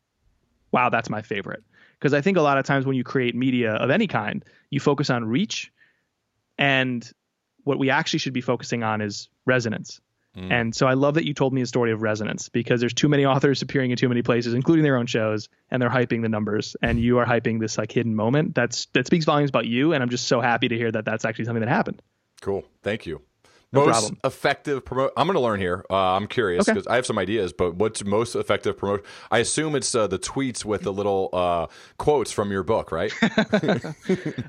wow, 0.73 0.89
that's 0.89 1.09
my 1.09 1.23
favorite 1.23 1.63
because 2.05 2.13
I 2.13 2.21
think 2.21 2.37
a 2.37 2.43
lot 2.43 2.59
of 2.59 2.67
times 2.67 2.85
when 2.85 2.97
you 2.97 3.03
create 3.03 3.35
media 3.35 3.73
of 3.73 3.89
any 3.89 4.07
kind, 4.07 4.45
you 4.69 4.79
focus 4.79 5.09
on 5.09 5.25
reach, 5.25 5.73
and 6.59 7.11
what 7.65 7.79
we 7.79 7.91
actually 7.91 8.21
should 8.21 8.33
be 8.33 8.41
focusing 8.41 8.83
on 8.83 9.01
is 9.01 9.29
resonance. 9.45 10.01
Mm. 10.37 10.51
And 10.51 10.75
so 10.75 10.87
I 10.87 10.95
love 10.95 11.15
that 11.15 11.27
you 11.27 11.35
told 11.35 11.53
me 11.53 11.63
a 11.63 11.67
story 11.67 11.93
of 11.93 12.03
resonance 12.03 12.49
because 12.49 12.81
there's 12.81 12.95
too 12.95 13.09
many 13.09 13.25
authors 13.33 13.63
appearing 13.63 13.91
in 13.91 13.97
too 13.97 14.09
many 14.09 14.23
places, 14.23 14.55
including 14.55 14.83
their 14.83 14.97
own 14.97 15.07
shows, 15.07 15.49
and 15.71 15.81
they're 15.81 15.91
hyping 15.91 16.23
the 16.23 16.29
numbers, 16.29 16.77
and 16.83 17.01
you 17.01 17.19
are 17.19 17.27
hyping 17.27 17.61
this 17.61 17.79
like 17.79 17.93
hidden 17.93 18.15
moment. 18.15 18.55
That's 18.55 18.87
that 18.87 19.07
speaks 19.07 19.25
volumes 19.25 19.51
about 19.51 19.67
you, 19.67 19.93
and 19.93 20.03
I'm 20.03 20.11
just 20.11 20.27
so 20.27 20.41
happy 20.41 20.69
to 20.69 20.77
hear 20.77 20.91
that 20.91 21.05
that's 21.05 21.25
actually 21.25 21.47
something 21.47 21.61
that 21.61 21.69
happened. 21.69 22.03
Cool, 22.41 22.65
thank 22.83 23.07
you. 23.07 23.21
No 23.75 23.87
most 23.87 24.01
problem. 24.01 24.19
effective 24.25 24.85
promote. 24.85 25.13
I'm 25.17 25.27
going 25.27 25.35
to 25.35 25.41
learn 25.41 25.61
here. 25.61 25.85
Uh, 25.91 26.17
I'm 26.17 26.27
curious 26.27 26.67
because 26.67 26.87
okay. 26.87 26.93
I 26.93 26.97
have 26.97 27.07
some 27.07 27.19
ideas. 27.19 27.53
But 27.53 27.77
what's 27.77 28.05
most 28.05 28.35
effective 28.35 28.77
promote? 28.77 29.05
I 29.31 29.39
assume 29.39 29.75
it's 29.75 29.95
uh, 29.95 30.07
the 30.07 30.19
tweets 30.19 30.65
with 30.65 30.83
the 30.83 30.93
little 30.93 31.31
uh, 31.33 31.67
quotes 31.99 32.33
from 32.33 32.51
your 32.51 32.63
book, 32.63 32.93
right? 32.93 33.13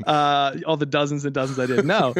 Uh, 0.05 0.55
all 0.65 0.77
the 0.77 0.85
dozens 0.85 1.25
and 1.25 1.33
dozens 1.33 1.57
I 1.57 1.65
did. 1.65 1.85
No. 1.85 2.13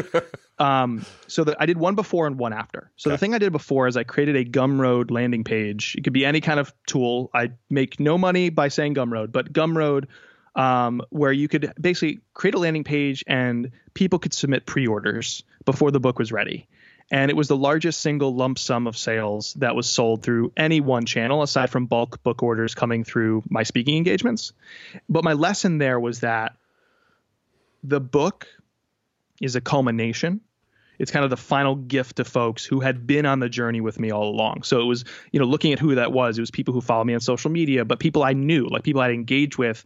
Um, 0.58 1.04
so 1.26 1.44
the, 1.44 1.56
I 1.60 1.66
did 1.66 1.76
one 1.76 1.94
before 1.94 2.26
and 2.26 2.38
one 2.38 2.52
after. 2.52 2.90
So 2.96 3.10
okay. 3.10 3.14
the 3.14 3.18
thing 3.18 3.34
I 3.34 3.38
did 3.38 3.52
before 3.52 3.86
is 3.86 3.96
I 3.96 4.04
created 4.04 4.36
a 4.36 4.44
Gumroad 4.44 5.10
landing 5.10 5.44
page. 5.44 5.94
It 5.96 6.04
could 6.04 6.12
be 6.12 6.24
any 6.24 6.40
kind 6.40 6.58
of 6.58 6.72
tool. 6.86 7.30
I 7.34 7.50
make 7.68 8.00
no 8.00 8.16
money 8.16 8.48
by 8.48 8.68
saying 8.68 8.94
Gumroad, 8.94 9.32
but 9.32 9.52
Gumroad. 9.52 10.06
Um, 10.54 11.02
where 11.10 11.32
you 11.32 11.48
could 11.48 11.70
basically 11.78 12.20
create 12.32 12.54
a 12.54 12.58
landing 12.58 12.82
page 12.82 13.22
and 13.26 13.70
people 13.92 14.18
could 14.18 14.32
submit 14.32 14.64
pre-orders 14.64 15.44
before 15.66 15.90
the 15.90 16.00
book 16.00 16.18
was 16.18 16.32
ready 16.32 16.66
and 17.10 17.30
it 17.30 17.36
was 17.36 17.48
the 17.48 17.56
largest 17.56 18.00
single 18.00 18.34
lump 18.34 18.58
sum 18.58 18.86
of 18.86 18.96
sales 18.96 19.54
that 19.54 19.76
was 19.76 19.88
sold 19.88 20.22
through 20.22 20.52
any 20.56 20.80
one 20.80 21.06
channel 21.06 21.42
aside 21.42 21.70
from 21.70 21.86
bulk 21.86 22.22
book 22.22 22.42
orders 22.42 22.74
coming 22.74 23.04
through 23.04 23.44
my 23.48 23.62
speaking 23.62 23.96
engagements. 23.96 24.52
But 25.08 25.22
my 25.22 25.34
lesson 25.34 25.78
there 25.78 26.00
was 26.00 26.20
that 26.20 26.56
the 27.84 28.00
book 28.00 28.48
is 29.40 29.54
a 29.54 29.60
culmination. 29.60 30.40
It's 30.98 31.10
kind 31.10 31.24
of 31.24 31.30
the 31.30 31.36
final 31.36 31.76
gift 31.76 32.16
to 32.16 32.24
folks 32.24 32.64
who 32.64 32.80
had 32.80 33.06
been 33.06 33.26
on 33.26 33.38
the 33.38 33.50
journey 33.50 33.80
with 33.80 34.00
me 34.00 34.10
all 34.10 34.28
along. 34.30 34.62
So 34.64 34.80
it 34.80 34.86
was 34.86 35.04
you 35.30 35.38
know 35.38 35.46
looking 35.46 35.72
at 35.72 35.78
who 35.78 35.94
that 35.94 36.10
was 36.10 36.38
it 36.38 36.42
was 36.42 36.50
people 36.50 36.74
who 36.74 36.80
follow 36.80 37.04
me 37.04 37.14
on 37.14 37.20
social 37.20 37.50
media 37.50 37.84
but 37.84 38.00
people 38.00 38.22
i 38.24 38.32
knew 38.32 38.66
like 38.66 38.82
people 38.82 39.00
i'd 39.00 39.12
engaged 39.12 39.58
with 39.58 39.84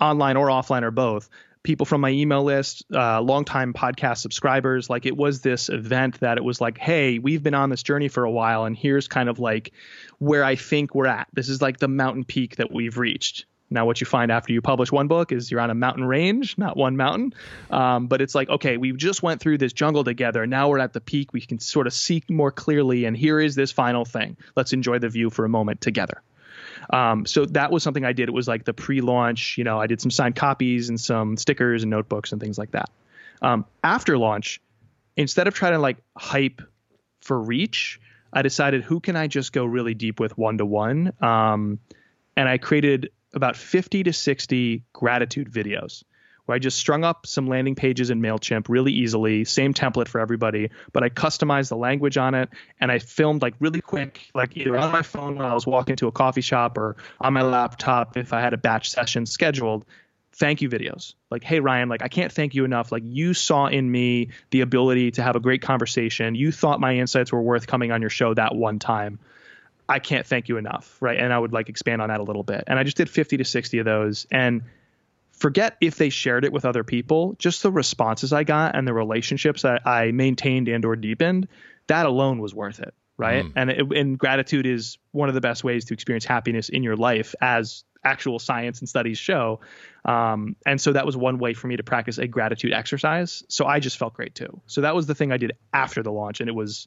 online 0.00 0.36
or 0.36 0.48
offline 0.48 0.82
or 0.82 0.90
both 0.90 1.28
people 1.68 1.84
from 1.84 2.00
my 2.00 2.08
email 2.08 2.42
list, 2.42 2.82
uh, 2.94 3.20
longtime 3.20 3.74
podcast 3.74 4.18
subscribers. 4.18 4.88
Like 4.88 5.04
it 5.04 5.14
was 5.14 5.42
this 5.42 5.68
event 5.68 6.18
that 6.20 6.38
it 6.38 6.42
was 6.42 6.62
like, 6.62 6.78
hey, 6.78 7.18
we've 7.18 7.42
been 7.42 7.52
on 7.52 7.68
this 7.68 7.82
journey 7.82 8.08
for 8.08 8.24
a 8.24 8.30
while, 8.30 8.64
and 8.64 8.74
here's 8.74 9.06
kind 9.06 9.28
of 9.28 9.38
like 9.38 9.72
where 10.16 10.42
I 10.42 10.56
think 10.56 10.94
we're 10.94 11.08
at. 11.08 11.28
This 11.34 11.50
is 11.50 11.60
like 11.60 11.76
the 11.76 11.86
mountain 11.86 12.24
peak 12.24 12.56
that 12.56 12.72
we've 12.72 12.96
reached. 12.96 13.44
Now, 13.68 13.84
what 13.84 14.00
you 14.00 14.06
find 14.06 14.32
after 14.32 14.50
you 14.50 14.62
publish 14.62 14.90
one 14.90 15.08
book 15.08 15.30
is 15.30 15.50
you're 15.50 15.60
on 15.60 15.68
a 15.68 15.74
mountain 15.74 16.04
range, 16.04 16.56
not 16.56 16.74
one 16.74 16.96
mountain. 16.96 17.34
Um, 17.70 18.06
but 18.06 18.22
it's 18.22 18.34
like, 18.34 18.48
okay, 18.48 18.78
we 18.78 18.92
just 18.92 19.22
went 19.22 19.42
through 19.42 19.58
this 19.58 19.74
jungle 19.74 20.04
together. 20.04 20.46
Now 20.46 20.70
we're 20.70 20.78
at 20.78 20.94
the 20.94 21.02
peak. 21.02 21.34
We 21.34 21.42
can 21.42 21.58
sort 21.58 21.86
of 21.86 21.92
see 21.92 22.22
more 22.30 22.50
clearly. 22.50 23.04
And 23.04 23.14
here 23.14 23.38
is 23.38 23.54
this 23.54 23.72
final 23.72 24.06
thing. 24.06 24.38
Let's 24.56 24.72
enjoy 24.72 25.00
the 25.00 25.10
view 25.10 25.28
for 25.28 25.44
a 25.44 25.50
moment 25.50 25.82
together. 25.82 26.22
Um, 26.90 27.26
so 27.26 27.44
that 27.46 27.70
was 27.70 27.82
something 27.82 28.04
I 28.04 28.12
did. 28.12 28.28
It 28.28 28.32
was 28.32 28.48
like 28.48 28.64
the 28.64 28.72
pre-launch. 28.72 29.58
You 29.58 29.64
know, 29.64 29.80
I 29.80 29.86
did 29.86 30.00
some 30.00 30.10
signed 30.10 30.36
copies 30.36 30.88
and 30.88 31.00
some 31.00 31.36
stickers 31.36 31.82
and 31.82 31.90
notebooks 31.90 32.32
and 32.32 32.40
things 32.40 32.58
like 32.58 32.70
that. 32.72 32.90
Um, 33.42 33.64
after 33.84 34.18
launch, 34.18 34.60
instead 35.16 35.46
of 35.46 35.54
trying 35.54 35.72
to 35.72 35.78
like 35.78 35.98
hype 36.16 36.62
for 37.20 37.40
reach, 37.40 38.00
I 38.32 38.42
decided 38.42 38.82
who 38.82 39.00
can 39.00 39.16
I 39.16 39.26
just 39.26 39.52
go 39.52 39.64
really 39.64 39.94
deep 39.94 40.20
with 40.20 40.36
one 40.36 40.58
to 40.58 40.66
one, 40.66 41.12
and 41.20 41.78
I 42.36 42.58
created 42.58 43.10
about 43.34 43.56
50 43.56 44.04
to 44.04 44.12
60 44.12 44.84
gratitude 44.92 45.50
videos 45.52 46.02
where 46.48 46.56
I 46.56 46.58
just 46.58 46.78
strung 46.78 47.04
up 47.04 47.26
some 47.26 47.46
landing 47.46 47.74
pages 47.74 48.08
in 48.08 48.22
MailChimp 48.22 48.70
really 48.70 48.92
easily, 48.92 49.44
same 49.44 49.74
template 49.74 50.08
for 50.08 50.18
everybody, 50.18 50.70
but 50.94 51.02
I 51.02 51.10
customized 51.10 51.68
the 51.68 51.76
language 51.76 52.16
on 52.16 52.34
it 52.34 52.48
and 52.80 52.90
I 52.90 53.00
filmed 53.00 53.42
like 53.42 53.52
really 53.60 53.82
quick, 53.82 54.30
like 54.34 54.56
either 54.56 54.74
on 54.78 54.90
my 54.90 55.02
phone 55.02 55.36
when 55.36 55.44
I 55.44 55.52
was 55.52 55.66
walking 55.66 55.96
to 55.96 56.06
a 56.06 56.12
coffee 56.12 56.40
shop 56.40 56.78
or 56.78 56.96
on 57.20 57.34
my 57.34 57.42
laptop 57.42 58.16
if 58.16 58.32
I 58.32 58.40
had 58.40 58.54
a 58.54 58.56
batch 58.56 58.88
session 58.88 59.26
scheduled. 59.26 59.84
Thank 60.32 60.62
you 60.62 60.70
videos. 60.70 61.12
Like, 61.30 61.44
hey, 61.44 61.60
Ryan, 61.60 61.90
like, 61.90 62.02
I 62.02 62.08
can't 62.08 62.32
thank 62.32 62.54
you 62.54 62.64
enough. 62.64 62.92
Like, 62.92 63.02
you 63.04 63.34
saw 63.34 63.66
in 63.66 63.90
me 63.90 64.30
the 64.50 64.62
ability 64.62 65.10
to 65.12 65.22
have 65.22 65.36
a 65.36 65.40
great 65.40 65.60
conversation. 65.60 66.34
You 66.34 66.50
thought 66.50 66.80
my 66.80 66.94
insights 66.96 67.30
were 67.30 67.42
worth 67.42 67.66
coming 67.66 67.92
on 67.92 68.00
your 68.00 68.10
show 68.10 68.32
that 68.32 68.54
one 68.54 68.78
time. 68.78 69.18
I 69.86 69.98
can't 69.98 70.26
thank 70.26 70.48
you 70.48 70.56
enough. 70.56 70.96
Right. 71.00 71.18
And 71.18 71.30
I 71.30 71.38
would 71.38 71.52
like 71.52 71.68
expand 71.68 72.00
on 72.00 72.08
that 72.08 72.20
a 72.20 72.22
little 72.22 72.42
bit. 72.42 72.64
And 72.68 72.78
I 72.78 72.84
just 72.84 72.96
did 72.96 73.10
50 73.10 73.38
to 73.38 73.44
60 73.44 73.80
of 73.80 73.84
those. 73.84 74.26
And 74.30 74.62
forget 75.38 75.76
if 75.80 75.96
they 75.96 76.10
shared 76.10 76.44
it 76.44 76.52
with 76.52 76.64
other 76.64 76.84
people 76.84 77.34
just 77.38 77.62
the 77.62 77.70
responses 77.70 78.32
i 78.32 78.44
got 78.44 78.76
and 78.76 78.86
the 78.86 78.94
relationships 78.94 79.62
that 79.62 79.86
i 79.86 80.10
maintained 80.10 80.68
and 80.68 80.84
or 80.84 80.96
deepened 80.96 81.48
that 81.86 82.06
alone 82.06 82.38
was 82.38 82.54
worth 82.54 82.80
it 82.80 82.94
right? 83.18 83.44
Mm. 83.44 83.52
and, 83.56 83.70
it, 83.70 83.92
and 83.92 84.18
gratitude 84.18 84.64
is 84.64 84.96
one 85.10 85.28
of 85.28 85.34
the 85.34 85.40
best 85.40 85.64
ways 85.64 85.84
to 85.86 85.94
experience 85.94 86.24
happiness 86.24 86.70
in 86.70 86.82
your 86.82 86.96
life 86.96 87.34
as 87.42 87.84
actual 88.04 88.38
science 88.38 88.78
and 88.78 88.88
studies 88.88 89.18
show. 89.18 89.60
Um, 90.04 90.56
and 90.64 90.80
so 90.80 90.92
that 90.92 91.04
was 91.04 91.16
one 91.16 91.38
way 91.38 91.52
for 91.52 91.66
me 91.66 91.76
to 91.76 91.82
practice 91.82 92.18
a 92.18 92.28
gratitude 92.28 92.72
exercise. 92.72 93.42
So 93.48 93.66
i 93.66 93.80
just 93.80 93.98
felt 93.98 94.14
great 94.14 94.34
too. 94.34 94.62
So 94.66 94.82
that 94.82 94.94
was 94.94 95.06
the 95.06 95.14
thing 95.14 95.32
i 95.32 95.36
did 95.36 95.52
after 95.74 96.02
the 96.02 96.12
launch 96.12 96.40
and 96.40 96.48
it 96.48 96.54
was 96.54 96.86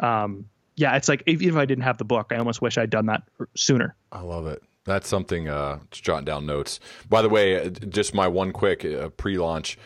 um, 0.00 0.46
yeah 0.76 0.96
it's 0.96 1.08
like 1.08 1.22
even 1.26 1.48
if 1.48 1.56
i 1.56 1.66
didn't 1.66 1.84
have 1.84 1.98
the 1.98 2.04
book 2.04 2.32
i 2.32 2.36
almost 2.36 2.60
wish 2.60 2.78
i'd 2.78 2.90
done 2.90 3.06
that 3.06 3.22
sooner. 3.54 3.94
I 4.12 4.20
love 4.20 4.46
it 4.46 4.62
that's 4.84 5.08
something. 5.08 5.48
Uh, 5.48 5.80
just 5.90 6.04
jotting 6.04 6.24
down 6.24 6.46
notes. 6.46 6.80
By 7.08 7.22
the 7.22 7.28
way, 7.28 7.66
uh, 7.66 7.70
just 7.70 8.14
my 8.14 8.28
one 8.28 8.52
quick 8.52 8.84
uh, 8.84 9.08
pre-launch. 9.10 9.78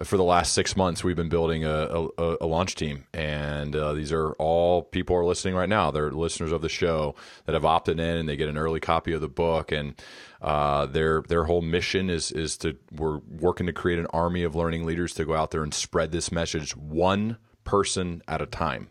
Uh, 0.00 0.04
for 0.04 0.16
the 0.16 0.24
last 0.24 0.52
six 0.52 0.74
months, 0.76 1.04
we've 1.04 1.16
been 1.16 1.28
building 1.28 1.64
a, 1.64 2.08
a, 2.18 2.36
a 2.42 2.46
launch 2.46 2.74
team, 2.74 3.04
and 3.12 3.76
uh, 3.76 3.92
these 3.92 4.10
are 4.10 4.32
all 4.32 4.82
people 4.82 5.14
are 5.16 5.24
listening 5.24 5.54
right 5.54 5.68
now. 5.68 5.90
They're 5.90 6.10
listeners 6.10 6.52
of 6.52 6.62
the 6.62 6.68
show 6.68 7.14
that 7.44 7.52
have 7.52 7.64
opted 7.64 8.00
in, 8.00 8.16
and 8.16 8.28
they 8.28 8.36
get 8.36 8.48
an 8.48 8.56
early 8.56 8.80
copy 8.80 9.12
of 9.12 9.20
the 9.20 9.28
book. 9.28 9.70
And 9.70 10.00
uh, 10.40 10.86
their 10.86 11.22
their 11.22 11.44
whole 11.44 11.62
mission 11.62 12.08
is 12.08 12.32
is 12.32 12.56
to 12.58 12.76
we're 12.90 13.18
working 13.18 13.66
to 13.66 13.72
create 13.72 13.98
an 13.98 14.06
army 14.12 14.42
of 14.44 14.54
learning 14.54 14.84
leaders 14.86 15.12
to 15.14 15.24
go 15.24 15.34
out 15.34 15.50
there 15.50 15.62
and 15.62 15.74
spread 15.74 16.10
this 16.10 16.32
message 16.32 16.76
one 16.76 17.36
person 17.64 18.22
at 18.26 18.42
a 18.42 18.46
time. 18.46 18.88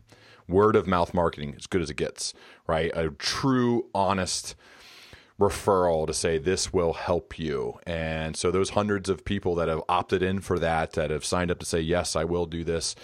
Word 0.47 0.75
of 0.75 0.85
mouth 0.85 1.13
marketing, 1.13 1.55
as 1.57 1.65
good 1.65 1.81
as 1.81 1.89
it 1.89 1.95
gets, 1.95 2.33
right? 2.67 2.91
A 2.93 3.09
true, 3.09 3.87
honest 3.95 4.55
referral 5.41 6.05
to 6.05 6.13
say 6.13 6.37
this 6.37 6.71
will 6.71 6.93
help 6.93 7.39
you. 7.39 7.79
And 7.87 8.37
so 8.37 8.51
those 8.51 8.69
hundreds 8.69 9.09
of 9.09 9.25
people 9.25 9.55
that 9.55 9.67
have 9.67 9.81
opted 9.89 10.21
in 10.21 10.39
for 10.39 10.59
that, 10.59 10.93
that 10.93 11.09
have 11.09 11.25
signed 11.25 11.49
up 11.49 11.59
to 11.59 11.65
say, 11.65 11.81
yes, 11.81 12.15
I 12.15 12.23
will 12.23 12.45
do 12.45 12.63
this. 12.63 12.95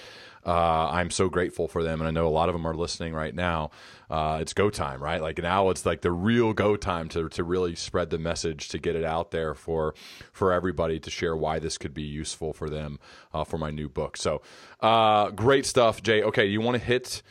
Uh, 0.45 0.89
I'm 0.89 1.11
so 1.11 1.27
grateful 1.29 1.67
for 1.67 1.83
them, 1.83 1.99
and 1.99 2.07
I 2.07 2.11
know 2.11 2.25
a 2.25 2.29
lot 2.29 2.47
of 2.47 2.55
them 2.55 2.65
are 2.65 2.73
listening 2.73 3.13
right 3.13 3.35
now. 3.35 3.69
Uh, 4.09 4.37
it's 4.39 4.53
go 4.53 4.69
time, 4.69 5.03
right? 5.03 5.21
Like 5.21 5.39
now, 5.39 5.69
it's 5.71 5.85
like 5.85 5.99
the 5.99 6.11
real 6.11 6.53
go 6.53 6.77
time 6.77 7.09
to 7.09 7.27
to 7.27 7.43
really 7.43 7.75
spread 7.75 8.11
the 8.11 8.17
message, 8.17 8.69
to 8.69 8.79
get 8.79 8.95
it 8.95 9.03
out 9.03 9.31
there 9.31 9.53
for 9.53 9.93
for 10.31 10.53
everybody 10.53 11.01
to 11.01 11.09
share 11.09 11.35
why 11.35 11.59
this 11.59 11.77
could 11.77 11.93
be 11.93 12.03
useful 12.03 12.53
for 12.53 12.69
them 12.69 12.97
uh, 13.33 13.43
for 13.43 13.57
my 13.57 13.71
new 13.71 13.89
book. 13.89 14.15
So, 14.15 14.41
uh, 14.79 15.31
great 15.31 15.65
stuff, 15.65 16.01
Jay. 16.01 16.23
Okay, 16.23 16.45
you 16.45 16.61
want 16.61 16.75
to 16.75 16.83
hit 16.85 17.23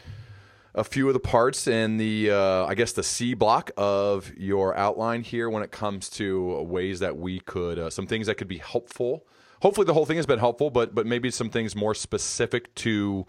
a 0.76 0.84
few 0.84 1.08
of 1.08 1.14
the 1.14 1.20
parts 1.20 1.66
in 1.66 1.96
the, 1.96 2.30
uh, 2.30 2.66
I 2.66 2.74
guess, 2.74 2.92
the 2.92 3.02
C 3.02 3.34
block 3.34 3.70
of 3.76 4.30
your 4.36 4.76
outline 4.76 5.22
here 5.22 5.48
when 5.48 5.62
it 5.62 5.72
comes 5.72 6.08
to 6.10 6.62
ways 6.62 7.00
that 7.00 7.16
we 7.16 7.40
could, 7.40 7.78
uh, 7.78 7.90
some 7.90 8.06
things 8.06 8.26
that 8.26 8.36
could 8.36 8.46
be 8.46 8.58
helpful. 8.58 9.26
Hopefully, 9.62 9.86
the 9.86 9.94
whole 9.94 10.04
thing 10.04 10.16
has 10.18 10.26
been 10.26 10.38
helpful, 10.38 10.70
but 10.70 10.94
but 10.94 11.06
maybe 11.06 11.30
some 11.30 11.48
things 11.48 11.74
more 11.74 11.94
specific 11.94 12.74
to 12.76 13.26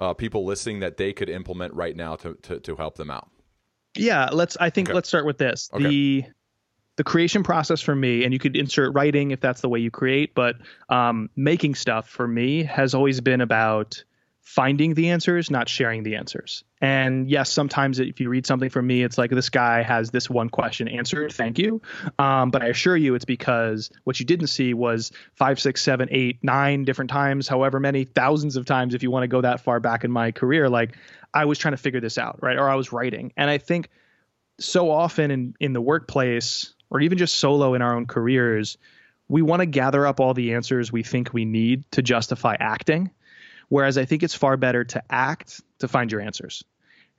uh, 0.00 0.12
people 0.14 0.44
listening 0.44 0.80
that 0.80 0.96
they 0.96 1.12
could 1.12 1.30
implement 1.30 1.72
right 1.74 1.94
now 1.94 2.16
to, 2.16 2.34
to, 2.42 2.58
to 2.58 2.74
help 2.74 2.96
them 2.96 3.10
out. 3.10 3.30
Yeah, 3.96 4.28
let's. 4.32 4.56
I 4.58 4.68
think 4.70 4.88
okay. 4.88 4.94
let's 4.94 5.08
start 5.08 5.26
with 5.26 5.38
this. 5.38 5.70
Okay. 5.72 5.84
The 5.84 6.24
the 6.96 7.04
creation 7.04 7.44
process 7.44 7.80
for 7.80 7.94
me, 7.94 8.24
and 8.24 8.32
you 8.32 8.38
could 8.40 8.56
insert 8.56 8.92
writing 8.94 9.30
if 9.30 9.40
that's 9.40 9.60
the 9.60 9.68
way 9.68 9.78
you 9.78 9.90
create, 9.90 10.34
but 10.34 10.56
um, 10.88 11.30
making 11.36 11.76
stuff 11.76 12.08
for 12.08 12.26
me 12.26 12.64
has 12.64 12.94
always 12.94 13.20
been 13.20 13.40
about 13.40 14.02
finding 14.42 14.94
the 14.94 15.10
answers, 15.10 15.50
not 15.50 15.68
sharing 15.68 16.02
the 16.02 16.16
answers. 16.16 16.64
And 16.80 17.30
yes, 17.30 17.52
sometimes 17.52 18.00
if 18.00 18.20
you 18.20 18.28
read 18.28 18.46
something 18.46 18.70
from 18.70 18.86
me, 18.86 19.02
it's 19.02 19.18
like 19.18 19.30
this 19.30 19.50
guy 19.50 19.82
has 19.82 20.10
this 20.10 20.30
one 20.30 20.48
question 20.48 20.88
answered. 20.88 21.32
Thank 21.32 21.58
you. 21.58 21.82
Um, 22.18 22.50
but 22.50 22.62
I 22.62 22.66
assure 22.66 22.96
you, 22.96 23.14
it's 23.14 23.24
because 23.24 23.90
what 24.04 24.18
you 24.18 24.26
didn't 24.26 24.48
see 24.48 24.74
was 24.74 25.12
five, 25.34 25.60
six, 25.60 25.82
seven, 25.82 26.08
eight, 26.10 26.38
nine 26.42 26.84
different 26.84 27.10
times, 27.10 27.46
however 27.46 27.78
many 27.78 28.04
thousands 28.04 28.56
of 28.56 28.64
times, 28.64 28.94
if 28.94 29.02
you 29.02 29.10
want 29.10 29.24
to 29.24 29.28
go 29.28 29.42
that 29.42 29.60
far 29.60 29.78
back 29.78 30.04
in 30.04 30.10
my 30.10 30.32
career, 30.32 30.68
like 30.68 30.96
I 31.32 31.44
was 31.44 31.58
trying 31.58 31.74
to 31.74 31.82
figure 31.82 32.00
this 32.00 32.18
out, 32.18 32.42
right? 32.42 32.58
Or 32.58 32.68
I 32.68 32.74
was 32.74 32.92
writing. 32.92 33.32
And 33.36 33.50
I 33.50 33.58
think 33.58 33.90
so 34.58 34.90
often 34.90 35.30
in, 35.30 35.54
in 35.60 35.72
the 35.74 35.80
workplace, 35.80 36.74
or 36.90 37.00
even 37.00 37.18
just 37.18 37.34
solo 37.34 37.74
in 37.74 37.82
our 37.82 37.94
own 37.94 38.06
careers, 38.06 38.78
we 39.28 39.42
want 39.42 39.60
to 39.60 39.66
gather 39.66 40.06
up 40.06 40.18
all 40.18 40.34
the 40.34 40.54
answers 40.54 40.90
we 40.90 41.04
think 41.04 41.32
we 41.32 41.44
need 41.44 41.84
to 41.92 42.02
justify 42.02 42.56
acting 42.58 43.10
Whereas 43.70 43.96
I 43.96 44.04
think 44.04 44.22
it's 44.22 44.34
far 44.34 44.58
better 44.58 44.84
to 44.84 45.02
act 45.08 45.62
to 45.78 45.88
find 45.88 46.12
your 46.12 46.20
answers. 46.20 46.62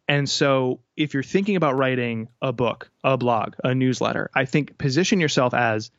And 0.08 0.30
so 0.30 0.82
if 0.98 1.14
you're 1.14 1.24
thinking 1.24 1.56
about 1.56 1.78
writing 1.78 2.28
a 2.42 2.52
book, 2.52 2.92
a 3.04 3.18
blog, 3.18 3.56
a 3.64 3.74
newsletter, 3.74 4.30
I 4.36 4.44
think 4.44 4.78
position 4.78 5.22
yourself 5.22 5.54
as 5.54 5.90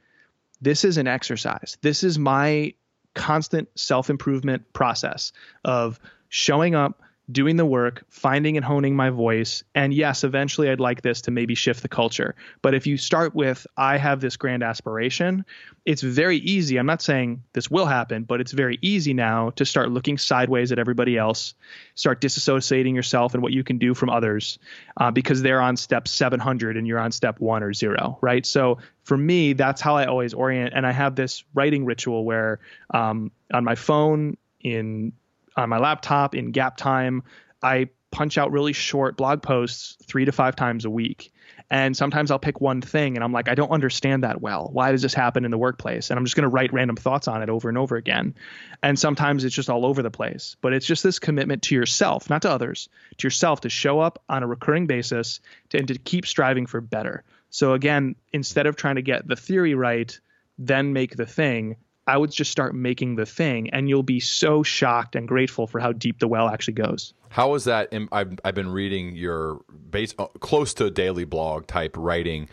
this 0.60 0.84
is 0.84 0.98
an 0.98 1.06
exercise. 1.08 1.78
This 1.80 2.04
is 2.04 2.18
my 2.18 2.74
constant 3.14 3.68
self 3.74 4.10
improvement 4.10 4.72
process 4.74 5.32
of 5.64 5.98
showing 6.28 6.74
up, 6.74 7.02
doing 7.32 7.56
the 7.56 7.66
work, 7.66 8.04
finding 8.08 8.56
and 8.56 8.64
honing 8.64 8.94
my 8.94 9.10
voice. 9.10 9.64
And 9.74 9.94
yes, 9.94 10.24
eventually 10.24 10.68
I'd 10.68 10.80
like 10.80 11.02
this 11.02 11.22
to 11.22 11.30
maybe 11.30 11.54
shift 11.54 11.82
the 11.82 11.88
culture. 11.88 12.34
But 12.60 12.74
if 12.74 12.86
you 12.86 12.96
start 12.96 13.34
with, 13.34 13.66
I 13.76 13.96
have 13.96 14.20
this 14.20 14.36
grand 14.36 14.62
aspiration, 14.62 15.44
it's 15.84 16.02
very 16.02 16.36
easy. 16.38 16.76
I'm 16.76 16.86
not 16.86 17.02
saying 17.02 17.42
this 17.52 17.70
will 17.70 17.86
happen, 17.86 18.24
but 18.24 18.40
it's 18.40 18.52
very 18.52 18.78
easy 18.82 19.14
now 19.14 19.50
to 19.50 19.64
start 19.64 19.90
looking 19.90 20.18
sideways 20.18 20.70
at 20.70 20.78
everybody 20.78 21.16
else, 21.16 21.54
start 21.94 22.20
disassociating 22.20 22.94
yourself 22.94 23.34
and 23.34 23.42
what 23.42 23.52
you 23.52 23.64
can 23.64 23.78
do 23.78 23.94
from 23.94 24.10
others 24.10 24.58
uh, 24.98 25.10
because 25.10 25.42
they're 25.42 25.60
on 25.60 25.76
step 25.76 26.06
700 26.06 26.76
and 26.76 26.86
you're 26.86 27.00
on 27.00 27.10
step 27.10 27.40
one 27.40 27.62
or 27.62 27.72
zero, 27.72 28.18
right? 28.20 28.46
So 28.46 28.78
for 29.04 29.16
me, 29.16 29.54
that's 29.54 29.80
how 29.80 29.96
I 29.96 30.06
always 30.06 30.34
orient. 30.34 30.72
And 30.74 30.86
I 30.86 30.92
have 30.92 31.16
this 31.16 31.42
writing 31.54 31.84
ritual 31.84 32.24
where 32.24 32.60
um, 32.92 33.32
on 33.52 33.64
my 33.64 33.74
phone, 33.74 34.36
in 34.62 35.12
on 35.56 35.68
my 35.68 35.78
laptop 35.78 36.34
in 36.34 36.50
gap 36.50 36.76
time. 36.76 37.22
I 37.62 37.88
punch 38.10 38.38
out 38.38 38.52
really 38.52 38.72
short 38.72 39.16
blog 39.16 39.42
posts 39.42 39.96
three 40.06 40.24
to 40.24 40.32
five 40.32 40.54
times 40.54 40.84
a 40.84 40.90
week. 40.90 41.32
And 41.70 41.96
sometimes 41.96 42.30
I'll 42.30 42.38
pick 42.38 42.60
one 42.60 42.82
thing 42.82 43.16
and 43.16 43.24
I'm 43.24 43.32
like, 43.32 43.48
I 43.48 43.54
don't 43.54 43.70
understand 43.70 44.24
that 44.24 44.42
well. 44.42 44.68
Why 44.70 44.92
does 44.92 45.00
this 45.00 45.14
happen 45.14 45.46
in 45.46 45.50
the 45.50 45.56
workplace? 45.56 46.10
And 46.10 46.18
I'm 46.18 46.26
just 46.26 46.36
going 46.36 46.42
to 46.42 46.48
write 46.48 46.72
random 46.74 46.96
thoughts 46.96 47.28
on 47.28 47.42
it 47.42 47.48
over 47.48 47.70
and 47.70 47.78
over 47.78 47.96
again. 47.96 48.34
And 48.82 48.98
sometimes 48.98 49.44
it's 49.44 49.54
just 49.54 49.70
all 49.70 49.86
over 49.86 50.02
the 50.02 50.10
place. 50.10 50.56
But 50.60 50.74
it's 50.74 50.84
just 50.84 51.02
this 51.02 51.18
commitment 51.18 51.62
to 51.64 51.74
yourself, 51.74 52.28
not 52.28 52.42
to 52.42 52.50
others, 52.50 52.90
to 53.16 53.26
yourself 53.26 53.62
to 53.62 53.70
show 53.70 54.00
up 54.00 54.22
on 54.28 54.42
a 54.42 54.46
recurring 54.46 54.86
basis 54.86 55.40
to, 55.70 55.78
and 55.78 55.88
to 55.88 55.98
keep 55.98 56.26
striving 56.26 56.66
for 56.66 56.82
better. 56.82 57.24
So 57.48 57.72
again, 57.72 58.16
instead 58.34 58.66
of 58.66 58.76
trying 58.76 58.96
to 58.96 59.02
get 59.02 59.26
the 59.26 59.36
theory 59.36 59.74
right, 59.74 60.18
then 60.58 60.92
make 60.92 61.16
the 61.16 61.26
thing, 61.26 61.76
I 62.06 62.16
would 62.16 62.32
just 62.32 62.50
start 62.50 62.74
making 62.74 63.14
the 63.16 63.26
thing, 63.26 63.70
and 63.70 63.88
you'll 63.88 64.02
be 64.02 64.20
so 64.20 64.62
shocked 64.62 65.14
and 65.14 65.28
grateful 65.28 65.66
for 65.66 65.78
how 65.78 65.92
deep 65.92 66.18
the 66.18 66.26
well 66.26 66.48
actually 66.48 66.74
goes. 66.74 67.14
How 67.28 67.54
is 67.54 67.64
that? 67.64 67.94
I've, 68.10 68.38
I've 68.44 68.54
been 68.54 68.70
reading 68.70 69.14
your 69.14 69.60
base 69.90 70.14
uh, 70.18 70.26
close 70.40 70.74
to 70.74 70.90
daily 70.90 71.24
blog 71.24 71.66
type 71.66 71.96
writing. 71.96 72.48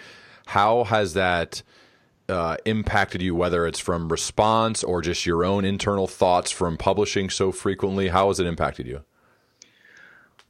How 0.45 0.83
has 0.83 1.15
that 1.15 1.63
uh, 2.29 2.57
impacted 2.65 3.21
you? 3.21 3.35
Whether 3.35 3.65
it's 3.65 3.79
from 3.79 4.09
response 4.09 4.83
or 4.83 5.01
just 5.01 5.25
your 5.25 5.43
own 5.43 5.65
internal 5.65 6.07
thoughts 6.07 6.51
from 6.51 6.77
publishing 6.77 7.29
so 7.29 7.51
frequently, 7.51 8.09
how 8.09 8.27
has 8.27 8.39
it 8.39 8.45
impacted 8.45 8.85
you? 8.87 9.03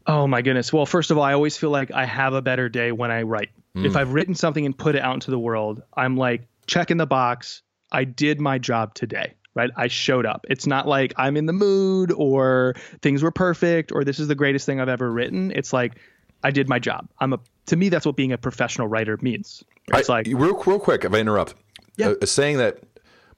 Oh 0.05 0.27
my 0.27 0.41
goodness. 0.41 0.73
Well, 0.73 0.85
first 0.85 1.11
of 1.11 1.17
all, 1.17 1.23
I 1.23 1.33
always 1.33 1.55
feel 1.55 1.69
like 1.69 1.91
I 1.91 2.05
have 2.05 2.33
a 2.33 2.41
better 2.41 2.67
day 2.67 2.91
when 2.91 3.11
I 3.11 3.21
write. 3.21 3.49
Mm. 3.75 3.85
If 3.85 3.95
I've 3.95 4.13
written 4.13 4.35
something 4.35 4.65
and 4.65 4.77
put 4.77 4.95
it 4.95 5.01
out 5.01 5.13
into 5.13 5.31
the 5.31 5.39
world, 5.39 5.83
I'm 5.95 6.17
like 6.17 6.47
checking 6.67 6.97
the 6.97 7.07
box 7.07 7.61
I 7.91 8.03
did 8.03 8.39
my 8.39 8.57
job 8.57 8.93
today, 8.93 9.33
right? 9.55 9.69
I 9.75 9.87
showed 9.87 10.25
up. 10.25 10.45
It's 10.49 10.67
not 10.67 10.87
like 10.87 11.13
I'm 11.17 11.37
in 11.37 11.45
the 11.45 11.53
mood 11.53 12.11
or 12.11 12.75
things 13.01 13.23
were 13.23 13.31
perfect 13.31 13.91
or 13.91 14.03
this 14.03 14.19
is 14.19 14.27
the 14.27 14.35
greatest 14.35 14.65
thing 14.65 14.79
I've 14.79 14.89
ever 14.89 15.11
written. 15.11 15.51
It's 15.55 15.73
like 15.73 15.95
I 16.43 16.51
did 16.51 16.69
my 16.69 16.79
job. 16.79 17.07
I'm 17.19 17.33
a 17.33 17.39
to 17.67 17.75
me 17.75 17.89
that's 17.89 18.05
what 18.05 18.15
being 18.15 18.31
a 18.31 18.37
professional 18.37 18.87
writer 18.87 19.17
means. 19.21 19.63
It's 19.93 20.09
I, 20.09 20.13
like 20.13 20.27
real 20.27 20.61
real 20.63 20.79
quick 20.79 21.05
if 21.05 21.13
I 21.13 21.17
interrupt. 21.17 21.55
Yeah. 21.97 22.13
Uh, 22.21 22.25
saying 22.25 22.57
that 22.57 22.79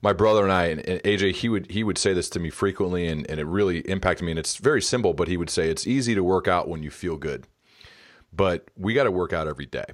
my 0.01 0.13
brother 0.13 0.43
and 0.43 0.51
I 0.51 0.65
and, 0.65 0.79
and, 0.87 1.01
AJ 1.03 1.35
he 1.35 1.49
would 1.49 1.71
he 1.71 1.83
would 1.83 1.97
say 1.97 2.13
this 2.13 2.29
to 2.31 2.39
me 2.39 2.49
frequently 2.49 3.07
and, 3.07 3.29
and 3.29 3.39
it 3.39 3.45
really 3.45 3.79
impacted 3.79 4.25
me 4.25 4.31
and 4.31 4.39
it's 4.39 4.57
very 4.57 4.81
simple 4.81 5.13
but 5.13 5.27
he 5.27 5.37
would 5.37 5.49
say 5.49 5.69
it's 5.69 5.87
easy 5.87 6.15
to 6.15 6.23
work 6.23 6.47
out 6.47 6.67
when 6.67 6.83
you 6.83 6.91
feel 6.91 7.17
good. 7.17 7.47
But 8.33 8.69
we 8.77 8.93
got 8.93 9.03
to 9.03 9.11
work 9.11 9.33
out 9.33 9.47
every 9.47 9.65
day. 9.65 9.85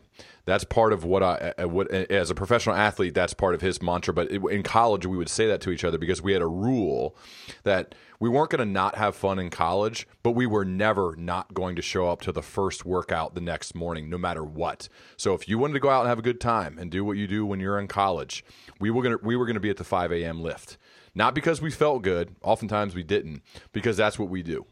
That's 0.45 0.63
part 0.63 0.93
of 0.93 1.03
what 1.03 1.23
I 1.23 1.53
uh, 1.57 1.67
what 1.67 1.91
uh, 1.91 2.05
as 2.09 2.29
a 2.29 2.35
professional 2.35 2.75
athlete. 2.75 3.13
That's 3.13 3.33
part 3.33 3.55
of 3.55 3.61
his 3.61 3.81
mantra. 3.81 4.13
But 4.13 4.29
in 4.29 4.63
college, 4.63 5.05
we 5.05 5.17
would 5.17 5.29
say 5.29 5.47
that 5.47 5.59
to 5.61 5.71
each 5.71 5.83
other 5.83 5.97
because 5.97 6.21
we 6.21 6.33
had 6.33 6.41
a 6.41 6.47
rule 6.47 7.15
that 7.63 7.95
we 8.19 8.29
weren't 8.29 8.51
going 8.51 8.59
to 8.59 8.71
not 8.71 8.95
have 8.95 9.15
fun 9.15 9.39
in 9.39 9.49
college, 9.49 10.07
but 10.23 10.31
we 10.31 10.45
were 10.45 10.65
never 10.65 11.15
not 11.17 11.53
going 11.53 11.75
to 11.75 11.81
show 11.81 12.07
up 12.09 12.21
to 12.21 12.31
the 12.31 12.41
first 12.41 12.85
workout 12.85 13.35
the 13.35 13.41
next 13.41 13.75
morning, 13.75 14.09
no 14.09 14.17
matter 14.17 14.43
what. 14.43 14.87
So 15.17 15.33
if 15.33 15.49
you 15.49 15.57
wanted 15.57 15.73
to 15.73 15.79
go 15.79 15.89
out 15.89 16.01
and 16.01 16.09
have 16.09 16.19
a 16.19 16.23
good 16.23 16.39
time 16.39 16.77
and 16.77 16.89
do 16.89 17.03
what 17.03 17.17
you 17.17 17.27
do 17.27 17.45
when 17.45 17.59
you're 17.59 17.79
in 17.79 17.87
college, 17.87 18.45
we 18.79 18.89
were 18.89 19.03
gonna 19.03 19.17
we 19.21 19.35
were 19.35 19.45
gonna 19.45 19.59
be 19.59 19.69
at 19.69 19.77
the 19.77 19.83
5 19.83 20.11
a.m. 20.11 20.41
lift. 20.41 20.77
Not 21.13 21.33
because 21.33 21.61
we 21.61 21.71
felt 21.71 22.03
good. 22.03 22.35
Oftentimes 22.43 22.93
we 22.93 23.01
didn't, 23.03 23.41
because 23.71 23.97
that's 23.97 24.19
what 24.19 24.29
we 24.29 24.43
do. 24.43 24.67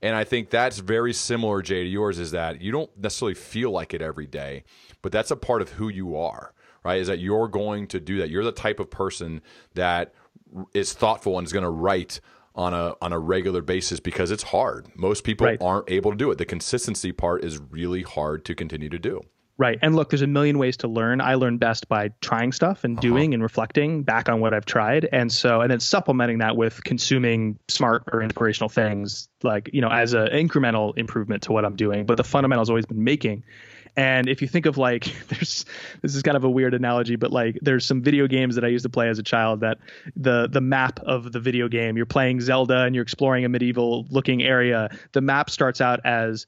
And 0.00 0.14
I 0.14 0.24
think 0.24 0.50
that's 0.50 0.78
very 0.78 1.12
similar, 1.12 1.60
Jay, 1.62 1.82
to 1.82 1.88
yours, 1.88 2.18
is 2.18 2.30
that 2.30 2.60
you 2.60 2.70
don't 2.70 2.90
necessarily 2.96 3.34
feel 3.34 3.70
like 3.70 3.94
it 3.94 4.02
every 4.02 4.26
day, 4.26 4.64
but 5.02 5.12
that's 5.12 5.30
a 5.30 5.36
part 5.36 5.60
of 5.60 5.70
who 5.70 5.88
you 5.88 6.16
are, 6.16 6.54
right? 6.84 7.00
Is 7.00 7.08
that 7.08 7.18
you're 7.18 7.48
going 7.48 7.88
to 7.88 8.00
do 8.00 8.18
that. 8.18 8.30
You're 8.30 8.44
the 8.44 8.52
type 8.52 8.78
of 8.78 8.90
person 8.90 9.42
that 9.74 10.14
is 10.72 10.92
thoughtful 10.92 11.36
and 11.36 11.46
is 11.46 11.52
going 11.52 11.64
to 11.64 11.70
write 11.70 12.20
on 12.54 12.74
a 12.74 12.94
on 13.00 13.12
a 13.12 13.18
regular 13.18 13.62
basis 13.62 14.00
because 14.00 14.30
it's 14.30 14.42
hard. 14.42 14.88
Most 14.96 15.24
people 15.24 15.46
right. 15.46 15.60
aren't 15.60 15.90
able 15.90 16.10
to 16.10 16.16
do 16.16 16.30
it. 16.30 16.38
The 16.38 16.44
consistency 16.44 17.12
part 17.12 17.44
is 17.44 17.58
really 17.58 18.02
hard 18.02 18.44
to 18.46 18.54
continue 18.54 18.88
to 18.88 18.98
do. 18.98 19.22
Right. 19.58 19.76
And 19.82 19.96
look, 19.96 20.10
there's 20.10 20.22
a 20.22 20.28
million 20.28 20.56
ways 20.56 20.76
to 20.78 20.88
learn. 20.88 21.20
I 21.20 21.34
learn 21.34 21.58
best 21.58 21.88
by 21.88 22.12
trying 22.20 22.52
stuff 22.52 22.84
and 22.84 22.96
uh-huh. 22.96 23.02
doing 23.02 23.34
and 23.34 23.42
reflecting 23.42 24.04
back 24.04 24.28
on 24.28 24.40
what 24.40 24.54
I've 24.54 24.64
tried. 24.64 25.08
And 25.10 25.32
so, 25.32 25.60
and 25.60 25.70
then 25.70 25.80
supplementing 25.80 26.38
that 26.38 26.56
with 26.56 26.82
consuming 26.84 27.58
smart 27.66 28.04
or 28.12 28.22
inspirational 28.22 28.68
things, 28.68 29.28
like, 29.42 29.70
you 29.72 29.80
know, 29.80 29.88
as 29.88 30.12
an 30.12 30.28
incremental 30.28 30.96
improvement 30.96 31.42
to 31.44 31.52
what 31.52 31.64
I'm 31.64 31.74
doing. 31.74 32.06
But 32.06 32.18
the 32.18 32.22
fundamental's 32.22 32.70
always 32.70 32.86
been 32.86 33.02
making. 33.02 33.42
And 33.96 34.28
if 34.28 34.42
you 34.42 34.46
think 34.46 34.66
of 34.66 34.78
like, 34.78 35.04
there's 35.28 35.64
this 36.02 36.14
is 36.14 36.22
kind 36.22 36.36
of 36.36 36.44
a 36.44 36.50
weird 36.50 36.72
analogy, 36.72 37.16
but 37.16 37.32
like 37.32 37.58
there's 37.60 37.84
some 37.84 38.00
video 38.00 38.28
games 38.28 38.54
that 38.54 38.64
I 38.64 38.68
used 38.68 38.84
to 38.84 38.88
play 38.88 39.08
as 39.08 39.18
a 39.18 39.24
child 39.24 39.60
that 39.60 39.78
the 40.14 40.48
the 40.48 40.60
map 40.60 41.00
of 41.00 41.32
the 41.32 41.40
video 41.40 41.66
game, 41.66 41.96
you're 41.96 42.06
playing 42.06 42.40
Zelda 42.40 42.84
and 42.84 42.94
you're 42.94 43.02
exploring 43.02 43.44
a 43.44 43.48
medieval 43.48 44.06
looking 44.08 44.40
area. 44.40 44.96
The 45.12 45.20
map 45.20 45.50
starts 45.50 45.80
out 45.80 45.98
as 46.04 46.46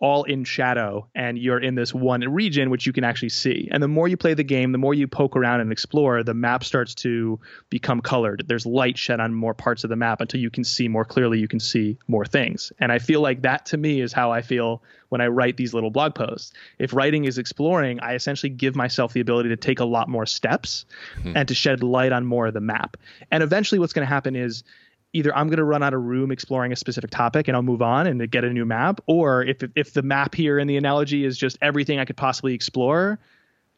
all 0.00 0.24
in 0.24 0.44
shadow 0.44 1.06
and 1.14 1.38
you're 1.38 1.60
in 1.60 1.74
this 1.74 1.92
one 1.92 2.22
region 2.22 2.70
which 2.70 2.86
you 2.86 2.92
can 2.92 3.04
actually 3.04 3.28
see. 3.28 3.68
And 3.70 3.82
the 3.82 3.88
more 3.88 4.08
you 4.08 4.16
play 4.16 4.32
the 4.32 4.42
game, 4.42 4.72
the 4.72 4.78
more 4.78 4.94
you 4.94 5.06
poke 5.06 5.36
around 5.36 5.60
and 5.60 5.70
explore, 5.70 6.22
the 6.22 6.34
map 6.34 6.64
starts 6.64 6.94
to 6.96 7.38
become 7.68 8.00
colored. 8.00 8.44
There's 8.48 8.64
light 8.64 8.96
shed 8.96 9.20
on 9.20 9.34
more 9.34 9.52
parts 9.52 9.84
of 9.84 9.90
the 9.90 9.96
map 9.96 10.22
until 10.22 10.40
you 10.40 10.50
can 10.50 10.64
see 10.64 10.88
more 10.88 11.04
clearly, 11.04 11.38
you 11.38 11.48
can 11.48 11.60
see 11.60 11.98
more 12.08 12.24
things. 12.24 12.72
And 12.80 12.90
I 12.90 12.98
feel 12.98 13.20
like 13.20 13.42
that 13.42 13.66
to 13.66 13.76
me 13.76 14.00
is 14.00 14.12
how 14.12 14.32
I 14.32 14.40
feel 14.40 14.82
when 15.10 15.20
I 15.20 15.26
write 15.26 15.58
these 15.58 15.74
little 15.74 15.90
blog 15.90 16.14
posts. 16.14 16.52
If 16.78 16.94
writing 16.94 17.26
is 17.26 17.36
exploring, 17.36 18.00
I 18.00 18.14
essentially 18.14 18.50
give 18.50 18.74
myself 18.74 19.12
the 19.12 19.20
ability 19.20 19.50
to 19.50 19.56
take 19.56 19.80
a 19.80 19.84
lot 19.84 20.08
more 20.08 20.24
steps 20.24 20.86
hmm. 21.22 21.36
and 21.36 21.46
to 21.48 21.54
shed 21.54 21.82
light 21.82 22.12
on 22.12 22.24
more 22.24 22.46
of 22.46 22.54
the 22.54 22.60
map. 22.60 22.96
And 23.30 23.42
eventually 23.42 23.78
what's 23.78 23.92
going 23.92 24.06
to 24.06 24.12
happen 24.12 24.34
is 24.34 24.64
either 25.12 25.34
I'm 25.34 25.48
going 25.48 25.58
to 25.58 25.64
run 25.64 25.82
out 25.82 25.94
of 25.94 26.02
room 26.02 26.30
exploring 26.30 26.72
a 26.72 26.76
specific 26.76 27.10
topic 27.10 27.48
and 27.48 27.56
I'll 27.56 27.62
move 27.62 27.82
on 27.82 28.06
and 28.06 28.30
get 28.30 28.44
a 28.44 28.50
new 28.50 28.64
map, 28.64 29.00
or 29.06 29.44
if 29.44 29.58
if 29.74 29.92
the 29.92 30.02
map 30.02 30.34
here 30.34 30.58
in 30.58 30.66
the 30.66 30.76
analogy 30.76 31.24
is 31.24 31.36
just 31.36 31.58
everything 31.60 31.98
I 31.98 32.04
could 32.04 32.16
possibly 32.16 32.54
explore, 32.54 33.18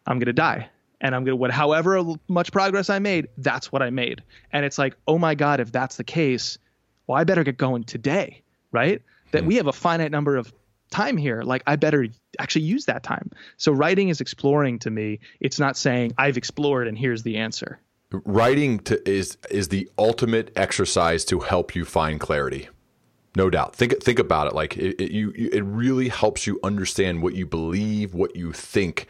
I'm 0.06 0.18
going 0.18 0.26
to 0.26 0.32
die. 0.32 0.68
And 1.00 1.16
I'm 1.16 1.24
going 1.24 1.32
to 1.32 1.36
what 1.36 1.50
however 1.50 2.02
much 2.28 2.52
progress 2.52 2.88
I 2.88 3.00
made, 3.00 3.28
that's 3.36 3.72
what 3.72 3.82
I 3.82 3.90
made. 3.90 4.22
And 4.52 4.64
it's 4.64 4.78
like, 4.78 4.96
"Oh 5.08 5.18
my 5.18 5.34
god, 5.34 5.58
if 5.60 5.72
that's 5.72 5.96
the 5.96 6.04
case, 6.04 6.58
well 7.06 7.18
I 7.18 7.24
better 7.24 7.44
get 7.44 7.56
going 7.56 7.84
today." 7.84 8.42
Right? 8.70 9.02
That 9.32 9.42
hmm. 9.42 9.48
we 9.48 9.56
have 9.56 9.66
a 9.66 9.72
finite 9.72 10.10
number 10.10 10.36
of 10.36 10.52
time 10.90 11.16
here. 11.16 11.42
Like 11.42 11.62
I 11.66 11.76
better 11.76 12.06
actually 12.38 12.62
use 12.62 12.84
that 12.84 13.02
time. 13.02 13.30
So 13.56 13.72
writing 13.72 14.10
is 14.10 14.20
exploring 14.20 14.78
to 14.80 14.90
me. 14.90 15.20
It's 15.40 15.58
not 15.58 15.76
saying 15.76 16.12
I've 16.18 16.36
explored 16.36 16.86
and 16.86 16.96
here's 16.96 17.22
the 17.22 17.38
answer 17.38 17.80
writing 18.24 18.78
to, 18.80 19.08
is 19.08 19.36
is 19.50 19.68
the 19.68 19.88
ultimate 19.98 20.52
exercise 20.56 21.24
to 21.26 21.40
help 21.40 21.74
you 21.74 21.84
find 21.84 22.20
clarity. 22.20 22.68
No 23.34 23.48
doubt. 23.48 23.74
Think 23.74 24.02
think 24.02 24.18
about 24.18 24.46
it. 24.46 24.54
Like 24.54 24.76
it, 24.76 25.00
it, 25.00 25.12
you 25.12 25.32
it 25.34 25.62
really 25.62 26.08
helps 26.08 26.46
you 26.46 26.60
understand 26.62 27.22
what 27.22 27.34
you 27.34 27.46
believe 27.46 28.14
what 28.14 28.36
you 28.36 28.52
think 28.52 29.06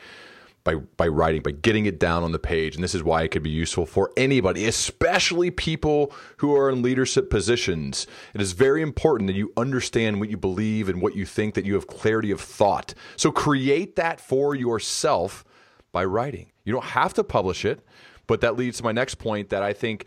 by 0.63 0.77
by 0.77 1.09
writing 1.09 1.43
by 1.43 1.51
getting 1.51 1.87
it 1.87 1.99
down 1.99 2.23
on 2.23 2.31
the 2.31 2.39
page. 2.39 2.77
And 2.77 2.85
this 2.85 2.95
is 2.95 3.03
why 3.03 3.23
it 3.23 3.33
could 3.33 3.43
be 3.43 3.51
useful 3.51 3.85
for 3.85 4.13
anybody 4.17 4.67
especially 4.67 5.51
people 5.51 6.13
who 6.37 6.55
are 6.57 6.71
in 6.71 6.83
leadership 6.83 7.31
positions. 7.31 8.07
It 8.33 8.41
is 8.41 8.53
very 8.53 8.81
important 8.81 9.27
that 9.27 9.37
you 9.37 9.53
understand 9.57 10.21
what 10.21 10.31
you 10.31 10.37
believe 10.37 10.89
and 10.89 11.03
what 11.03 11.17
you 11.17 11.27
think 11.27 11.55
that 11.55 11.65
you 11.65 11.75
have 11.75 11.89
clarity 11.89 12.31
of 12.31 12.41
thought. 12.41 12.95
So 13.17 13.33
create 13.33 13.97
that 13.97 14.21
for 14.21 14.55
yourself 14.55 15.45
by 15.91 16.05
writing. 16.05 16.53
You 16.65 16.73
don't 16.73 16.85
have 16.85 17.13
to 17.15 17.25
publish 17.25 17.65
it 17.65 17.85
but 18.33 18.41
that 18.41 18.57
leads 18.57 18.79
to 18.79 18.83
my 18.83 18.93
next 18.93 19.17
point 19.17 19.51
that 19.51 19.63
I 19.63 19.75
think 19.75 20.07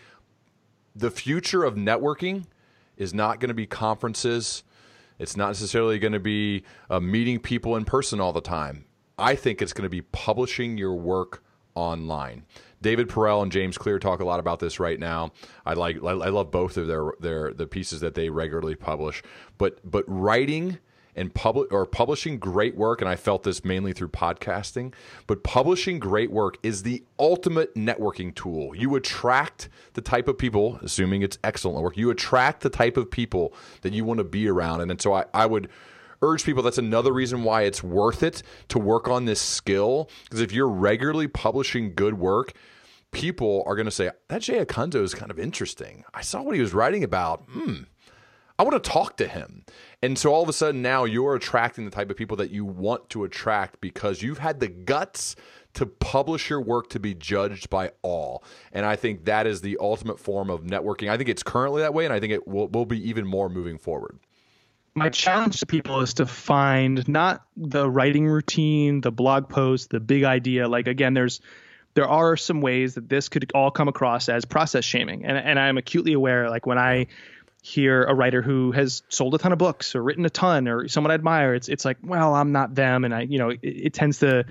the 0.95 1.11
future 1.11 1.63
of 1.63 1.75
networking 1.75 2.47
is 2.97 3.13
not 3.13 3.39
going 3.39 3.49
to 3.49 3.53
be 3.53 3.67
conferences. 3.67 4.63
It's 5.19 5.37
not 5.37 5.49
necessarily 5.49 5.99
going 5.99 6.13
to 6.13 6.19
be 6.19 6.63
uh, 6.89 6.99
meeting 6.99 7.37
people 7.39 7.75
in 7.75 7.85
person 7.85 8.19
all 8.19 8.33
the 8.33 8.41
time. 8.41 8.85
I 9.19 9.35
think 9.35 9.61
it's 9.61 9.73
going 9.73 9.83
to 9.83 9.91
be 9.91 10.01
publishing 10.01 10.75
your 10.75 10.95
work 10.95 11.43
online. 11.75 12.47
David 12.81 13.09
Perell 13.09 13.43
and 13.43 13.51
James 13.51 13.77
Clear 13.77 13.99
talk 13.99 14.21
a 14.21 14.25
lot 14.25 14.39
about 14.39 14.57
this 14.59 14.79
right 14.79 14.99
now. 14.99 15.31
I 15.63 15.75
like 15.75 15.97
I 15.97 16.29
love 16.29 16.49
both 16.49 16.77
of 16.77 16.87
their 16.87 17.11
their 17.19 17.53
the 17.53 17.67
pieces 17.67 18.01
that 18.01 18.15
they 18.15 18.31
regularly 18.31 18.73
publish. 18.73 19.21
But 19.59 19.79
but 19.83 20.03
writing 20.07 20.79
and 21.15 21.33
public 21.33 21.71
or 21.71 21.85
publishing 21.85 22.37
great 22.37 22.75
work 22.75 23.01
and 23.01 23.09
I 23.09 23.15
felt 23.15 23.43
this 23.43 23.63
mainly 23.63 23.93
through 23.93 24.09
podcasting, 24.09 24.93
but 25.27 25.43
publishing 25.43 25.99
great 25.99 26.31
work 26.31 26.57
is 26.63 26.83
the 26.83 27.03
ultimate 27.19 27.73
networking 27.75 28.33
tool. 28.35 28.75
You 28.75 28.95
attract 28.95 29.69
the 29.93 30.01
type 30.01 30.27
of 30.27 30.37
people, 30.37 30.79
assuming 30.81 31.21
it's 31.21 31.37
excellent 31.43 31.81
work, 31.81 31.97
you 31.97 32.09
attract 32.09 32.61
the 32.61 32.69
type 32.69 32.97
of 32.97 33.09
people 33.09 33.53
that 33.81 33.93
you 33.93 34.03
want 34.03 34.17
to 34.19 34.23
be 34.23 34.47
around. 34.47 34.81
And, 34.81 34.91
and 34.91 35.01
so 35.01 35.13
I, 35.13 35.25
I 35.33 35.45
would 35.45 35.69
urge 36.21 36.43
people 36.43 36.63
that's 36.63 36.77
another 36.77 37.13
reason 37.13 37.43
why 37.43 37.63
it's 37.63 37.83
worth 37.83 38.23
it 38.23 38.41
to 38.69 38.79
work 38.79 39.07
on 39.07 39.25
this 39.25 39.41
skill 39.41 40.09
because 40.23 40.41
if 40.41 40.51
you're 40.51 40.67
regularly 40.67 41.27
publishing 41.27 41.93
good 41.93 42.15
work 42.15 42.53
people 43.11 43.63
are 43.65 43.75
going 43.75 43.85
to 43.85 43.91
say 43.91 44.09
that 44.27 44.41
jay 44.41 44.63
acunzo 44.63 45.01
is 45.03 45.13
kind 45.13 45.29
of 45.29 45.37
interesting 45.37 46.03
i 46.13 46.21
saw 46.21 46.41
what 46.41 46.55
he 46.55 46.61
was 46.61 46.73
writing 46.73 47.03
about 47.03 47.43
hmm 47.49 47.83
i 48.59 48.63
want 48.63 48.81
to 48.81 48.89
talk 48.89 49.17
to 49.17 49.27
him 49.27 49.63
and 50.01 50.17
so 50.17 50.33
all 50.33 50.43
of 50.43 50.49
a 50.49 50.53
sudden 50.53 50.81
now 50.81 51.03
you're 51.03 51.35
attracting 51.35 51.85
the 51.85 51.91
type 51.91 52.09
of 52.09 52.17
people 52.17 52.37
that 52.37 52.51
you 52.51 52.65
want 52.65 53.09
to 53.09 53.23
attract 53.23 53.81
because 53.81 54.21
you've 54.21 54.39
had 54.39 54.59
the 54.59 54.67
guts 54.67 55.35
to 55.73 55.85
publish 55.85 56.49
your 56.49 56.61
work 56.61 56.89
to 56.89 57.01
be 57.01 57.13
judged 57.13 57.69
by 57.69 57.91
all. 58.01 58.41
And 58.71 58.85
I 58.85 58.95
think 58.95 59.25
that 59.25 59.45
is 59.45 59.59
the 59.59 59.77
ultimate 59.81 60.21
form 60.21 60.49
of 60.49 60.61
networking. 60.61 61.09
I 61.09 61.17
think 61.17 61.27
it's 61.27 61.43
currently 61.43 61.81
that 61.81 61.93
way, 61.93 62.05
and 62.05 62.13
I 62.13 62.21
think 62.21 62.31
it 62.31 62.47
will, 62.47 62.69
will 62.69 62.85
be 62.85 63.09
even 63.09 63.27
more 63.27 63.49
moving 63.49 63.77
forward 63.77 64.17
my 64.95 65.09
challenge 65.09 65.59
to 65.59 65.65
people 65.65 65.99
is 65.99 66.13
to 66.15 66.25
find 66.25 67.07
not 67.07 67.45
the 67.57 67.89
writing 67.89 68.27
routine, 68.27 69.01
the 69.01 69.11
blog 69.11 69.49
post, 69.49 69.89
the 69.89 69.99
big 69.99 70.23
idea. 70.23 70.67
Like 70.67 70.87
again, 70.87 71.13
there's 71.13 71.41
there 71.95 72.07
are 72.07 72.37
some 72.37 72.61
ways 72.61 72.95
that 72.95 73.09
this 73.09 73.29
could 73.29 73.51
all 73.53 73.71
come 73.71 73.87
across 73.87 74.29
as 74.29 74.45
process 74.45 74.85
shaming, 74.85 75.25
and 75.25 75.37
and 75.37 75.59
I'm 75.59 75.77
acutely 75.77 76.13
aware. 76.13 76.49
Like 76.49 76.65
when 76.65 76.77
I 76.77 77.07
hear 77.65 78.03
a 78.03 78.13
writer 78.13 78.43
who 78.43 78.71
has 78.71 79.01
sold 79.09 79.33
a 79.33 79.39
ton 79.39 79.51
of 79.51 79.57
books 79.57 79.95
or 79.95 80.03
written 80.03 80.23
a 80.25 80.29
ton 80.29 80.67
or 80.67 80.87
someone 80.87 81.09
I 81.09 81.15
admire, 81.15 81.55
it's 81.55 81.67
it's 81.67 81.83
like, 81.83 81.97
well, 82.03 82.35
I'm 82.35 82.51
not 82.51 82.75
them, 82.75 83.03
and 83.05 83.13
I 83.13 83.21
you 83.21 83.39
know 83.39 83.49
it, 83.49 83.59
it 83.63 83.93
tends 83.93 84.19
to 84.19 84.45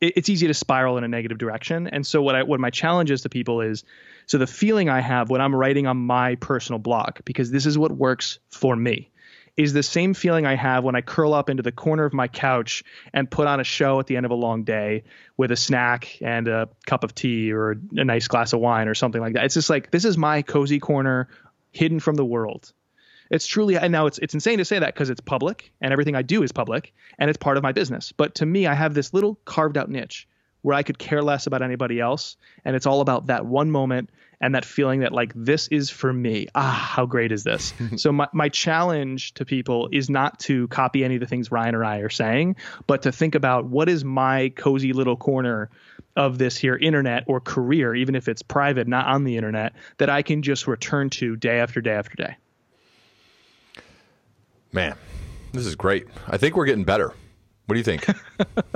it's 0.00 0.28
easy 0.28 0.46
to 0.46 0.54
spiral 0.54 0.98
in 0.98 1.04
a 1.04 1.08
negative 1.08 1.38
direction. 1.38 1.86
And 1.88 2.06
so 2.06 2.22
what 2.22 2.34
I 2.36 2.42
what 2.44 2.60
my 2.60 2.70
challenge 2.70 3.10
is 3.10 3.22
to 3.22 3.28
people 3.28 3.60
is 3.60 3.84
so 4.26 4.38
the 4.38 4.46
feeling 4.46 4.88
I 4.88 5.00
have 5.00 5.30
when 5.30 5.40
I'm 5.40 5.54
writing 5.54 5.86
on 5.86 5.96
my 5.96 6.36
personal 6.36 6.78
blog 6.78 7.18
because 7.24 7.50
this 7.50 7.66
is 7.66 7.76
what 7.76 7.90
works 7.90 8.38
for 8.50 8.74
me 8.76 9.10
is 9.56 9.72
the 9.72 9.82
same 9.82 10.14
feeling 10.14 10.46
I 10.46 10.56
have 10.56 10.82
when 10.82 10.96
I 10.96 11.00
curl 11.00 11.32
up 11.32 11.48
into 11.48 11.62
the 11.62 11.70
corner 11.70 12.04
of 12.04 12.12
my 12.12 12.26
couch 12.26 12.82
and 13.12 13.30
put 13.30 13.46
on 13.46 13.60
a 13.60 13.64
show 13.64 14.00
at 14.00 14.08
the 14.08 14.16
end 14.16 14.26
of 14.26 14.32
a 14.32 14.36
long 14.36 14.64
day 14.64 15.04
with 15.36 15.52
a 15.52 15.56
snack 15.56 16.18
and 16.20 16.48
a 16.48 16.68
cup 16.86 17.04
of 17.04 17.14
tea 17.14 17.52
or 17.52 17.72
a 17.72 17.76
nice 18.04 18.26
glass 18.26 18.52
of 18.52 18.58
wine 18.60 18.88
or 18.88 18.94
something 18.94 19.20
like 19.20 19.34
that. 19.34 19.44
It's 19.44 19.54
just 19.54 19.70
like 19.70 19.90
this 19.90 20.04
is 20.04 20.18
my 20.18 20.42
cozy 20.42 20.80
corner 20.80 21.28
hidden 21.74 22.00
from 22.00 22.14
the 22.16 22.24
world. 22.24 22.72
It's 23.30 23.46
truly 23.46 23.76
and 23.76 23.90
now 23.90 24.06
it's 24.06 24.18
it's 24.18 24.34
insane 24.34 24.58
to 24.58 24.64
say 24.64 24.78
that 24.78 24.94
because 24.94 25.10
it's 25.10 25.20
public 25.20 25.72
and 25.80 25.92
everything 25.92 26.14
I 26.14 26.22
do 26.22 26.42
is 26.42 26.52
public 26.52 26.94
and 27.18 27.28
it's 27.28 27.36
part 27.36 27.56
of 27.56 27.62
my 27.62 27.72
business. 27.72 28.12
But 28.12 28.36
to 28.36 28.46
me 28.46 28.66
I 28.66 28.74
have 28.74 28.94
this 28.94 29.12
little 29.12 29.38
carved 29.44 29.76
out 29.76 29.90
niche 29.90 30.28
where 30.62 30.76
I 30.76 30.82
could 30.82 30.98
care 30.98 31.22
less 31.22 31.46
about 31.46 31.62
anybody 31.62 32.00
else 32.00 32.36
and 32.64 32.76
it's 32.76 32.86
all 32.86 33.00
about 33.00 33.26
that 33.26 33.44
one 33.44 33.70
moment 33.70 34.10
and 34.44 34.54
that 34.54 34.66
feeling 34.66 35.00
that 35.00 35.10
like 35.10 35.32
this 35.34 35.68
is 35.68 35.88
for 35.88 36.12
me. 36.12 36.48
Ah, 36.54 36.90
how 36.94 37.06
great 37.06 37.32
is 37.32 37.44
this? 37.44 37.72
so 37.96 38.12
my, 38.12 38.28
my 38.34 38.50
challenge 38.50 39.32
to 39.34 39.44
people 39.46 39.88
is 39.90 40.10
not 40.10 40.38
to 40.40 40.68
copy 40.68 41.02
any 41.02 41.14
of 41.14 41.20
the 41.20 41.26
things 41.26 41.50
Ryan 41.50 41.74
or 41.74 41.82
I 41.82 42.00
are 42.00 42.10
saying, 42.10 42.56
but 42.86 43.00
to 43.02 43.10
think 43.10 43.34
about 43.34 43.64
what 43.64 43.88
is 43.88 44.04
my 44.04 44.50
cozy 44.50 44.92
little 44.92 45.16
corner 45.16 45.70
of 46.14 46.36
this 46.36 46.58
here 46.58 46.76
internet 46.76 47.24
or 47.26 47.40
career, 47.40 47.94
even 47.94 48.14
if 48.14 48.28
it's 48.28 48.42
private, 48.42 48.86
not 48.86 49.06
on 49.06 49.24
the 49.24 49.38
internet, 49.38 49.72
that 49.96 50.10
I 50.10 50.20
can 50.20 50.42
just 50.42 50.66
return 50.66 51.08
to 51.10 51.36
day 51.36 51.60
after 51.60 51.80
day 51.80 51.94
after 51.94 52.14
day. 52.14 52.36
Man, 54.72 54.94
this 55.54 55.64
is 55.64 55.74
great. 55.74 56.06
I 56.28 56.36
think 56.36 56.54
we're 56.54 56.66
getting 56.66 56.84
better. 56.84 57.14
What 57.66 57.74
do 57.74 57.78
you 57.78 57.84
think? 57.84 58.06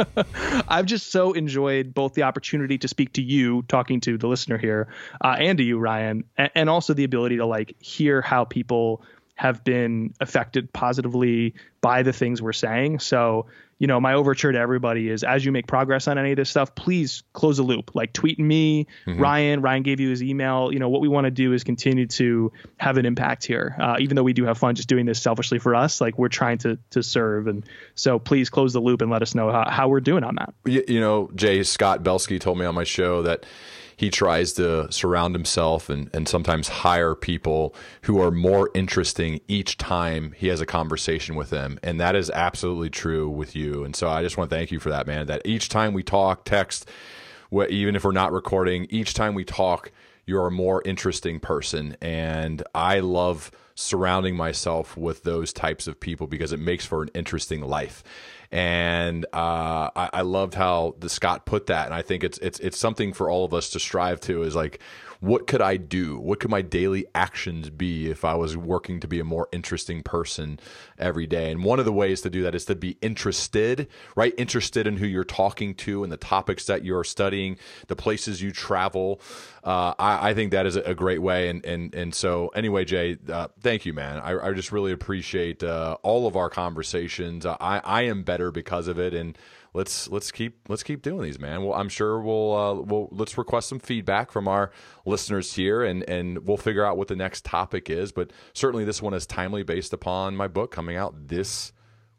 I've 0.69 0.86
just 0.86 1.12
so 1.12 1.32
enjoyed 1.32 1.93
both 1.93 2.15
the 2.15 2.23
opportunity 2.23 2.78
to 2.78 2.89
speak 2.89 3.12
to 3.15 3.23
you, 3.23 3.62
talking 3.69 4.01
to 4.01 4.16
the 4.16 4.27
listener 4.27 4.56
here, 4.56 4.89
uh, 5.23 5.36
and 5.39 5.59
to 5.59 5.65
you, 5.65 5.78
Ryan, 5.78 6.24
and, 6.39 6.51
and 6.55 6.70
also 6.70 6.94
the 6.94 7.05
ability 7.05 7.36
to 7.36 7.47
like 7.47 7.74
hear 7.81 8.23
how 8.23 8.44
people 8.44 9.02
have 9.39 9.62
been 9.62 10.12
affected 10.20 10.73
positively 10.73 11.55
by 11.81 12.02
the 12.02 12.12
things 12.12 12.43
we're 12.43 12.52
saying. 12.52 12.98
So 12.98 13.47
you 13.78 13.86
know, 13.86 14.01
my 14.01 14.15
overture 14.15 14.51
to 14.51 14.59
everybody 14.59 15.09
is 15.09 15.23
as 15.23 15.44
you 15.44 15.52
make 15.52 15.66
progress 15.66 16.09
on 16.09 16.19
any 16.19 16.32
of 16.32 16.36
this 16.36 16.51
stuff, 16.51 16.74
please 16.74 17.23
close 17.32 17.59
the 17.59 17.62
loop. 17.62 17.94
Like 17.94 18.12
tweet 18.12 18.39
me, 18.39 18.89
mm-hmm. 19.06 19.20
Ryan. 19.20 19.62
Ryan 19.62 19.82
gave 19.85 20.01
you 20.01 20.10
his 20.10 20.23
email. 20.23 20.73
You 20.73 20.81
know, 20.81 20.89
what 20.89 21.01
we 21.01 21.09
want 21.09 21.27
to 21.27 21.31
do 21.31 21.52
is 21.52 21.62
continue 21.62 22.06
to 22.09 22.52
have 22.78 22.97
an 22.97 23.06
impact 23.06 23.47
here. 23.47 23.77
Uh, 23.78 23.97
even 24.01 24.16
though 24.16 24.24
we 24.24 24.32
do 24.32 24.44
have 24.44 24.59
fun 24.59 24.74
just 24.74 24.89
doing 24.89 25.06
this 25.06 25.23
selfishly 25.23 25.60
for 25.60 25.77
us, 25.77 26.01
like 26.01 26.19
we're 26.19 26.28
trying 26.28 26.59
to 26.59 26.78
to 26.90 27.02
serve. 27.05 27.47
And 27.47 27.65
so 27.94 28.19
please 28.19 28.51
close 28.51 28.73
the 28.73 28.81
loop 28.81 29.01
and 29.01 29.10
let 29.10 29.23
us 29.23 29.35
know 29.36 29.52
how, 29.52 29.70
how 29.70 29.89
we're 29.89 30.01
doing 30.01 30.24
on 30.24 30.35
that. 30.36 30.55
You, 30.65 30.82
you 30.89 31.01
know, 31.01 31.31
Jay 31.36 31.62
Scott 31.62 32.02
Belsky 32.02 32.40
told 32.40 32.59
me 32.59 32.66
on 32.66 32.74
my 32.74 32.85
show 32.85 33.23
that 33.23 33.47
he 33.98 34.10
tries 34.10 34.52
to 34.52 34.90
surround 34.92 35.34
himself 35.34 35.90
and, 35.90 36.08
and 36.14 36.28
sometimes 36.28 36.68
hire 36.68 37.16
people 37.16 37.74
who 38.02 38.22
are 38.22 38.30
more 38.30 38.70
interesting 38.72 39.40
each 39.48 39.76
time 39.76 40.32
he 40.36 40.46
has 40.46 40.60
a 40.60 40.66
conversation 40.66 41.34
with 41.34 41.50
them. 41.50 41.80
And 41.82 41.98
that 42.00 42.14
is 42.14 42.30
absolutely 42.30 42.90
true 42.90 43.28
with 43.28 43.56
you. 43.56 43.82
And 43.82 43.96
so 43.96 44.08
I 44.08 44.22
just 44.22 44.38
want 44.38 44.50
to 44.50 44.56
thank 44.56 44.70
you 44.70 44.78
for 44.78 44.88
that, 44.90 45.08
man. 45.08 45.26
That 45.26 45.42
each 45.44 45.68
time 45.68 45.94
we 45.94 46.04
talk, 46.04 46.44
text, 46.44 46.88
even 47.52 47.96
if 47.96 48.04
we're 48.04 48.12
not 48.12 48.30
recording, 48.30 48.86
each 48.88 49.14
time 49.14 49.34
we 49.34 49.44
talk, 49.44 49.90
you're 50.26 50.46
a 50.46 50.52
more 50.52 50.80
interesting 50.84 51.40
person. 51.40 51.96
And 52.00 52.62
I 52.76 53.00
love 53.00 53.50
surrounding 53.74 54.36
myself 54.36 54.96
with 54.96 55.24
those 55.24 55.52
types 55.52 55.88
of 55.88 55.98
people 55.98 56.28
because 56.28 56.52
it 56.52 56.60
makes 56.60 56.86
for 56.86 57.02
an 57.02 57.10
interesting 57.14 57.62
life 57.62 58.04
and 58.50 59.26
uh, 59.32 59.90
I, 59.94 60.10
I 60.12 60.20
loved 60.22 60.54
how 60.54 60.94
the 60.98 61.08
Scott 61.08 61.44
put 61.44 61.66
that, 61.66 61.86
and 61.86 61.94
I 61.94 62.02
think 62.02 62.24
it's 62.24 62.38
it's 62.38 62.58
it's 62.60 62.78
something 62.78 63.12
for 63.12 63.30
all 63.30 63.44
of 63.44 63.52
us 63.52 63.70
to 63.70 63.80
strive 63.80 64.20
to. 64.22 64.42
Is 64.42 64.56
like 64.56 64.80
what 65.20 65.46
could 65.46 65.60
I 65.60 65.76
do? 65.76 66.18
What 66.18 66.38
could 66.40 66.50
my 66.50 66.62
daily 66.62 67.06
actions 67.14 67.70
be 67.70 68.10
if 68.10 68.24
I 68.24 68.34
was 68.34 68.56
working 68.56 69.00
to 69.00 69.08
be 69.08 69.18
a 69.18 69.24
more 69.24 69.48
interesting 69.52 70.02
person 70.02 70.60
every 70.96 71.26
day? 71.26 71.50
And 71.50 71.64
one 71.64 71.78
of 71.78 71.84
the 71.84 71.92
ways 71.92 72.20
to 72.22 72.30
do 72.30 72.42
that 72.42 72.54
is 72.54 72.64
to 72.66 72.76
be 72.76 72.96
interested, 73.02 73.88
right? 74.14 74.32
Interested 74.38 74.86
in 74.86 74.96
who 74.98 75.06
you're 75.06 75.24
talking 75.24 75.74
to 75.76 76.04
and 76.04 76.12
the 76.12 76.16
topics 76.16 76.66
that 76.66 76.84
you're 76.84 77.04
studying, 77.04 77.58
the 77.88 77.96
places 77.96 78.40
you 78.40 78.52
travel. 78.52 79.20
Uh, 79.64 79.94
I, 79.98 80.30
I, 80.30 80.34
think 80.34 80.52
that 80.52 80.66
is 80.66 80.76
a 80.76 80.94
great 80.94 81.20
way. 81.20 81.48
And 81.48 81.64
and 81.64 81.94
and 81.94 82.14
so 82.14 82.48
anyway, 82.48 82.84
Jay, 82.84 83.18
uh, 83.28 83.48
thank 83.60 83.84
you, 83.84 83.92
man. 83.92 84.18
I, 84.18 84.48
I 84.48 84.52
just 84.52 84.70
really 84.70 84.92
appreciate 84.92 85.62
uh, 85.64 85.96
all 86.02 86.26
of 86.26 86.36
our 86.36 86.48
conversations. 86.48 87.44
I 87.44 87.80
I 87.84 88.02
am 88.02 88.22
better 88.22 88.50
because 88.50 88.86
of 88.86 88.98
it, 88.98 89.14
and 89.14 89.36
let's 89.74 90.08
let's 90.08 90.30
keep 90.30 90.68
let's 90.68 90.82
keep 90.82 91.02
doing 91.02 91.22
these, 91.22 91.38
man. 91.38 91.62
Well, 91.62 91.78
I'm 91.78 91.88
sure 91.88 92.20
we'll 92.20 92.56
uh, 92.56 92.74
we'll 92.74 93.08
let's 93.12 93.36
request 93.38 93.68
some 93.68 93.78
feedback 93.78 94.30
from 94.30 94.48
our 94.48 94.70
listeners 95.04 95.54
here, 95.54 95.82
and 95.82 96.08
and 96.08 96.46
we'll 96.46 96.56
figure 96.56 96.84
out 96.84 96.96
what 96.96 97.08
the 97.08 97.16
next 97.16 97.44
topic 97.44 97.90
is. 97.90 98.12
But 98.12 98.32
certainly, 98.52 98.84
this 98.84 99.02
one 99.02 99.14
is 99.14 99.26
timely 99.26 99.62
based 99.62 99.92
upon 99.92 100.36
my 100.36 100.48
book 100.48 100.70
coming 100.70 100.96
out 100.96 101.28
this 101.28 101.72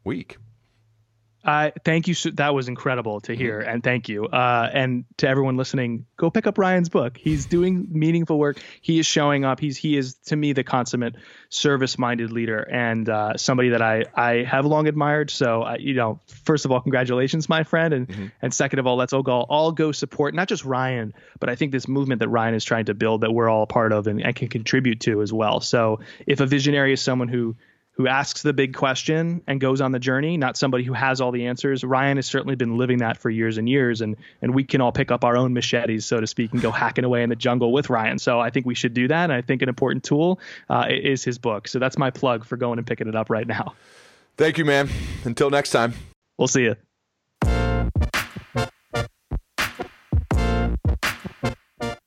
week. 0.04 0.38
Uh, 1.44 1.70
thank 1.84 2.06
you. 2.06 2.14
So, 2.14 2.30
that 2.30 2.54
was 2.54 2.68
incredible 2.68 3.20
to 3.22 3.34
hear, 3.34 3.60
mm-hmm. 3.60 3.70
and 3.70 3.82
thank 3.82 4.08
you. 4.08 4.26
Uh, 4.26 4.70
and 4.72 5.04
to 5.18 5.28
everyone 5.28 5.56
listening, 5.56 6.06
go 6.16 6.30
pick 6.30 6.46
up 6.46 6.58
Ryan's 6.58 6.88
book. 6.88 7.16
He's 7.16 7.46
doing 7.46 7.86
meaningful 7.90 8.38
work. 8.38 8.58
He 8.82 8.98
is 8.98 9.06
showing 9.06 9.44
up. 9.44 9.58
He's 9.58 9.76
he 9.76 9.96
is 9.96 10.14
to 10.26 10.36
me 10.36 10.52
the 10.52 10.64
consummate 10.64 11.16
service-minded 11.48 12.30
leader 12.30 12.60
and 12.60 13.08
uh, 13.08 13.36
somebody 13.36 13.70
that 13.70 13.82
I 13.82 14.04
I 14.14 14.42
have 14.42 14.66
long 14.66 14.86
admired. 14.86 15.30
So 15.30 15.62
uh, 15.62 15.76
you 15.78 15.94
know, 15.94 16.20
first 16.44 16.64
of 16.64 16.72
all, 16.72 16.80
congratulations, 16.80 17.48
my 17.48 17.64
friend, 17.64 17.94
and 17.94 18.08
mm-hmm. 18.08 18.26
and 18.42 18.52
second 18.52 18.78
of 18.78 18.86
all, 18.86 18.96
let's 18.96 19.12
all 19.12 19.22
go 19.22 19.40
all 19.40 19.72
go 19.72 19.92
support 19.92 20.34
not 20.34 20.48
just 20.48 20.64
Ryan, 20.64 21.14
but 21.38 21.48
I 21.48 21.54
think 21.54 21.72
this 21.72 21.88
movement 21.88 22.20
that 22.20 22.28
Ryan 22.28 22.54
is 22.54 22.64
trying 22.64 22.84
to 22.86 22.94
build 22.94 23.22
that 23.22 23.32
we're 23.32 23.48
all 23.48 23.62
a 23.62 23.66
part 23.66 23.92
of 23.92 24.06
and, 24.06 24.22
and 24.22 24.36
can 24.36 24.48
contribute 24.48 25.00
to 25.00 25.22
as 25.22 25.32
well. 25.32 25.60
So 25.60 26.00
if 26.26 26.40
a 26.40 26.46
visionary 26.46 26.92
is 26.92 27.00
someone 27.00 27.28
who 27.28 27.56
who 28.00 28.08
asks 28.08 28.40
the 28.40 28.54
big 28.54 28.74
question 28.74 29.42
and 29.46 29.60
goes 29.60 29.82
on 29.82 29.92
the 29.92 29.98
journey, 29.98 30.38
not 30.38 30.56
somebody 30.56 30.84
who 30.84 30.94
has 30.94 31.20
all 31.20 31.32
the 31.32 31.48
answers. 31.48 31.84
Ryan 31.84 32.16
has 32.16 32.24
certainly 32.24 32.54
been 32.54 32.78
living 32.78 32.98
that 32.98 33.18
for 33.18 33.28
years 33.28 33.58
and 33.58 33.68
years, 33.68 34.00
and 34.00 34.16
and 34.40 34.54
we 34.54 34.64
can 34.64 34.80
all 34.80 34.90
pick 34.90 35.10
up 35.10 35.22
our 35.22 35.36
own 35.36 35.52
machetes, 35.52 36.06
so 36.06 36.18
to 36.18 36.26
speak, 36.26 36.52
and 36.52 36.62
go 36.62 36.70
hacking 36.70 37.04
away 37.04 37.22
in 37.22 37.28
the 37.28 37.36
jungle 37.36 37.74
with 37.74 37.90
Ryan. 37.90 38.18
So 38.18 38.40
I 38.40 38.48
think 38.48 38.64
we 38.64 38.74
should 38.74 38.94
do 38.94 39.06
that. 39.08 39.24
And 39.24 39.32
I 39.34 39.42
think 39.42 39.60
an 39.60 39.68
important 39.68 40.02
tool 40.02 40.40
uh, 40.70 40.86
is 40.88 41.22
his 41.22 41.36
book. 41.36 41.68
So 41.68 41.78
that's 41.78 41.98
my 41.98 42.08
plug 42.10 42.46
for 42.46 42.56
going 42.56 42.78
and 42.78 42.86
picking 42.86 43.06
it 43.06 43.14
up 43.14 43.28
right 43.28 43.46
now. 43.46 43.74
Thank 44.38 44.56
you, 44.56 44.64
man. 44.64 44.88
Until 45.24 45.50
next 45.50 45.68
time. 45.68 45.92
We'll 46.38 46.48
see 46.48 46.62
you. 46.62 46.76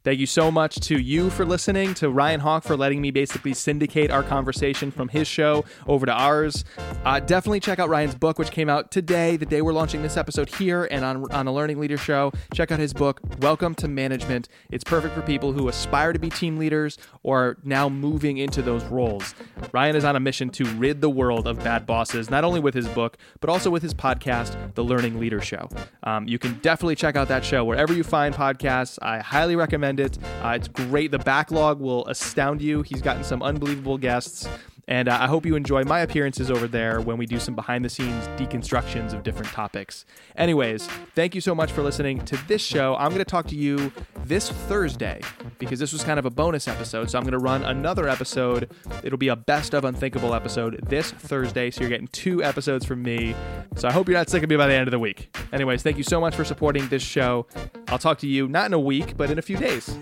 Thank 0.04 0.20
you 0.20 0.26
so 0.26 0.52
much 0.52 0.82
to 0.82 1.00
you 1.00 1.30
for 1.30 1.46
listening, 1.46 1.94
to 1.94 2.10
Ryan 2.10 2.42
Hawk 2.42 2.66
for 2.66 2.76
letting 2.76 3.00
me 3.00 3.10
basically 3.10 3.54
syndicate 3.54 4.12
our 4.12 4.22
conversation 4.22 4.92
from 4.92 5.08
his 5.08 5.30
show 5.30 5.64
over 5.88 6.06
to 6.06 6.12
ours. 6.12 6.66
Uh, 7.06 7.22
definitely 7.22 7.62
check 7.62 7.80
out 7.80 7.88
Ryan's 7.88 8.14
book, 8.14 8.38
which 8.38 8.52
came 8.52 8.68
out 8.68 8.92
today, 8.92 9.38
the 9.38 9.46
day 9.46 9.62
we're 9.62 9.72
launching 9.72 10.02
this 10.02 10.18
episode 10.18 10.50
here 10.50 10.90
and 10.92 11.06
on, 11.06 11.32
on 11.32 11.48
a 11.48 11.54
Learning 11.54 11.80
Leader 11.80 11.96
show. 11.96 12.34
Check 12.54 12.70
out 12.70 12.80
his 12.80 12.92
book, 12.92 13.22
Welcome 13.40 13.76
to 13.76 13.88
Management. 13.88 14.50
It's 14.72 14.84
perfect 14.84 15.16
for 15.16 15.22
people 15.22 15.54
who 15.54 15.70
aspire 15.70 16.12
to 16.12 16.20
be 16.20 16.30
team 16.30 16.58
leaders 16.58 16.98
or 17.24 17.42
are 17.42 17.58
now 17.64 17.88
moving 17.88 18.40
into 18.40 18.62
those 18.62 18.84
roles. 18.84 19.34
Ryan 19.72 19.96
is 19.96 20.04
on 20.04 20.18
a 20.18 20.20
mission 20.20 20.50
to 20.50 20.66
rid 20.76 21.00
the 21.00 21.10
world 21.10 21.48
of 21.48 21.64
bad 21.64 21.86
bosses, 21.86 22.30
not 22.30 22.44
only 22.44 22.60
with 22.60 22.74
his 22.74 22.90
book, 22.90 23.18
but 23.40 23.50
also 23.50 23.70
with 23.70 23.82
his 23.82 23.94
podcast, 23.94 24.76
The 24.76 24.84
Learning 24.84 25.18
Leader 25.18 25.40
Show. 25.40 25.70
Um, 26.04 26.28
you 26.28 26.40
can 26.40 26.56
definitely 26.56 26.96
check 26.96 27.16
out 27.16 27.30
that 27.30 27.46
show 27.46 27.64
wherever 27.64 27.94
you 27.94 28.04
find 28.04 28.36
podcasts. 28.36 29.00
I 29.02 29.20
highly 29.20 29.56
recommend 29.98 30.24
it. 30.24 30.44
Uh, 30.44 30.50
it's 30.50 30.68
great. 30.68 31.12
The 31.12 31.20
backlog 31.20 31.80
will 31.80 32.06
astound 32.08 32.62
you. 32.62 32.82
He's 32.82 33.02
gotten 33.02 33.24
some 33.24 33.42
unbelievable 33.42 33.98
guests. 33.98 34.48
And 34.88 35.08
uh, 35.08 35.18
I 35.20 35.28
hope 35.28 35.46
you 35.46 35.56
enjoy 35.56 35.84
my 35.84 36.00
appearances 36.02 36.52
over 36.52 36.68
there 36.68 37.00
when 37.00 37.18
we 37.18 37.26
do 37.26 37.40
some 37.40 37.56
behind 37.56 37.86
the 37.86 37.90
scenes 37.90 38.28
deconstructions 38.40 39.14
of 39.14 39.24
different 39.24 39.52
topics. 39.52 40.06
Anyways, 40.36 40.88
thank 41.16 41.36
you 41.36 41.42
so 41.42 41.56
much 41.56 41.72
for 41.72 41.82
listening 41.82 42.24
to 42.26 42.38
this 42.48 42.62
show. 42.62 42.96
I'm 42.96 43.10
going 43.10 43.20
to 43.20 43.26
talk 43.26 43.48
to 43.48 43.56
you 43.56 43.92
this 44.26 44.50
Thursday 44.50 45.22
because 45.58 45.80
this 45.80 45.94
was 45.94 46.04
kind 46.04 46.20
of 46.20 46.26
a 46.26 46.30
bonus 46.30 46.68
episode. 46.68 47.10
So 47.10 47.18
I'm 47.18 47.24
going 47.24 47.32
to 47.34 47.40
run 47.40 47.64
another 47.64 48.10
episode. 48.10 48.72
It'll 49.04 49.18
be 49.18 49.30
a 49.30 49.36
best 49.36 49.74
of 49.74 49.86
unthinkable 49.86 50.34
episode 50.34 50.80
this 50.88 51.12
Thursday. 51.12 51.72
So 51.72 51.82
you're 51.82 51.90
getting 51.90 52.08
two 52.08 52.44
episodes 52.44 52.86
from 52.86 53.04
me. 53.04 53.36
So 53.76 53.88
I 53.88 53.92
hope 53.92 54.08
you're 54.08 54.18
not 54.18 54.30
sick 54.30 54.44
of 54.44 54.50
me 54.50 54.56
by 54.58 54.68
the 54.68 54.74
end 54.74 54.88
of 54.88 54.92
the 54.92 55.00
week. 55.00 55.36
Anyways, 55.52 55.84
thank 55.84 55.98
you 55.98 56.04
so 56.04 56.20
much 56.20 56.36
for 56.36 56.44
supporting 56.44 56.88
this 56.90 57.04
show. 57.04 57.48
I'll 57.88 58.00
talk 58.00 58.18
to 58.20 58.28
you 58.28 58.48
not 58.48 58.66
in 58.66 58.74
a 58.74 58.80
week, 58.80 59.16
but 59.18 59.30
in 59.30 59.40
a 59.40 59.42
few 59.42 59.58
days. 59.58 59.96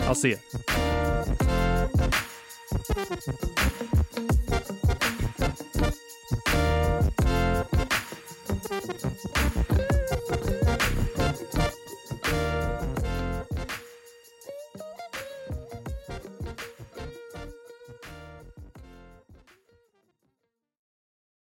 I'll 0.00 0.14
see 0.14 0.30
you. 0.30 0.38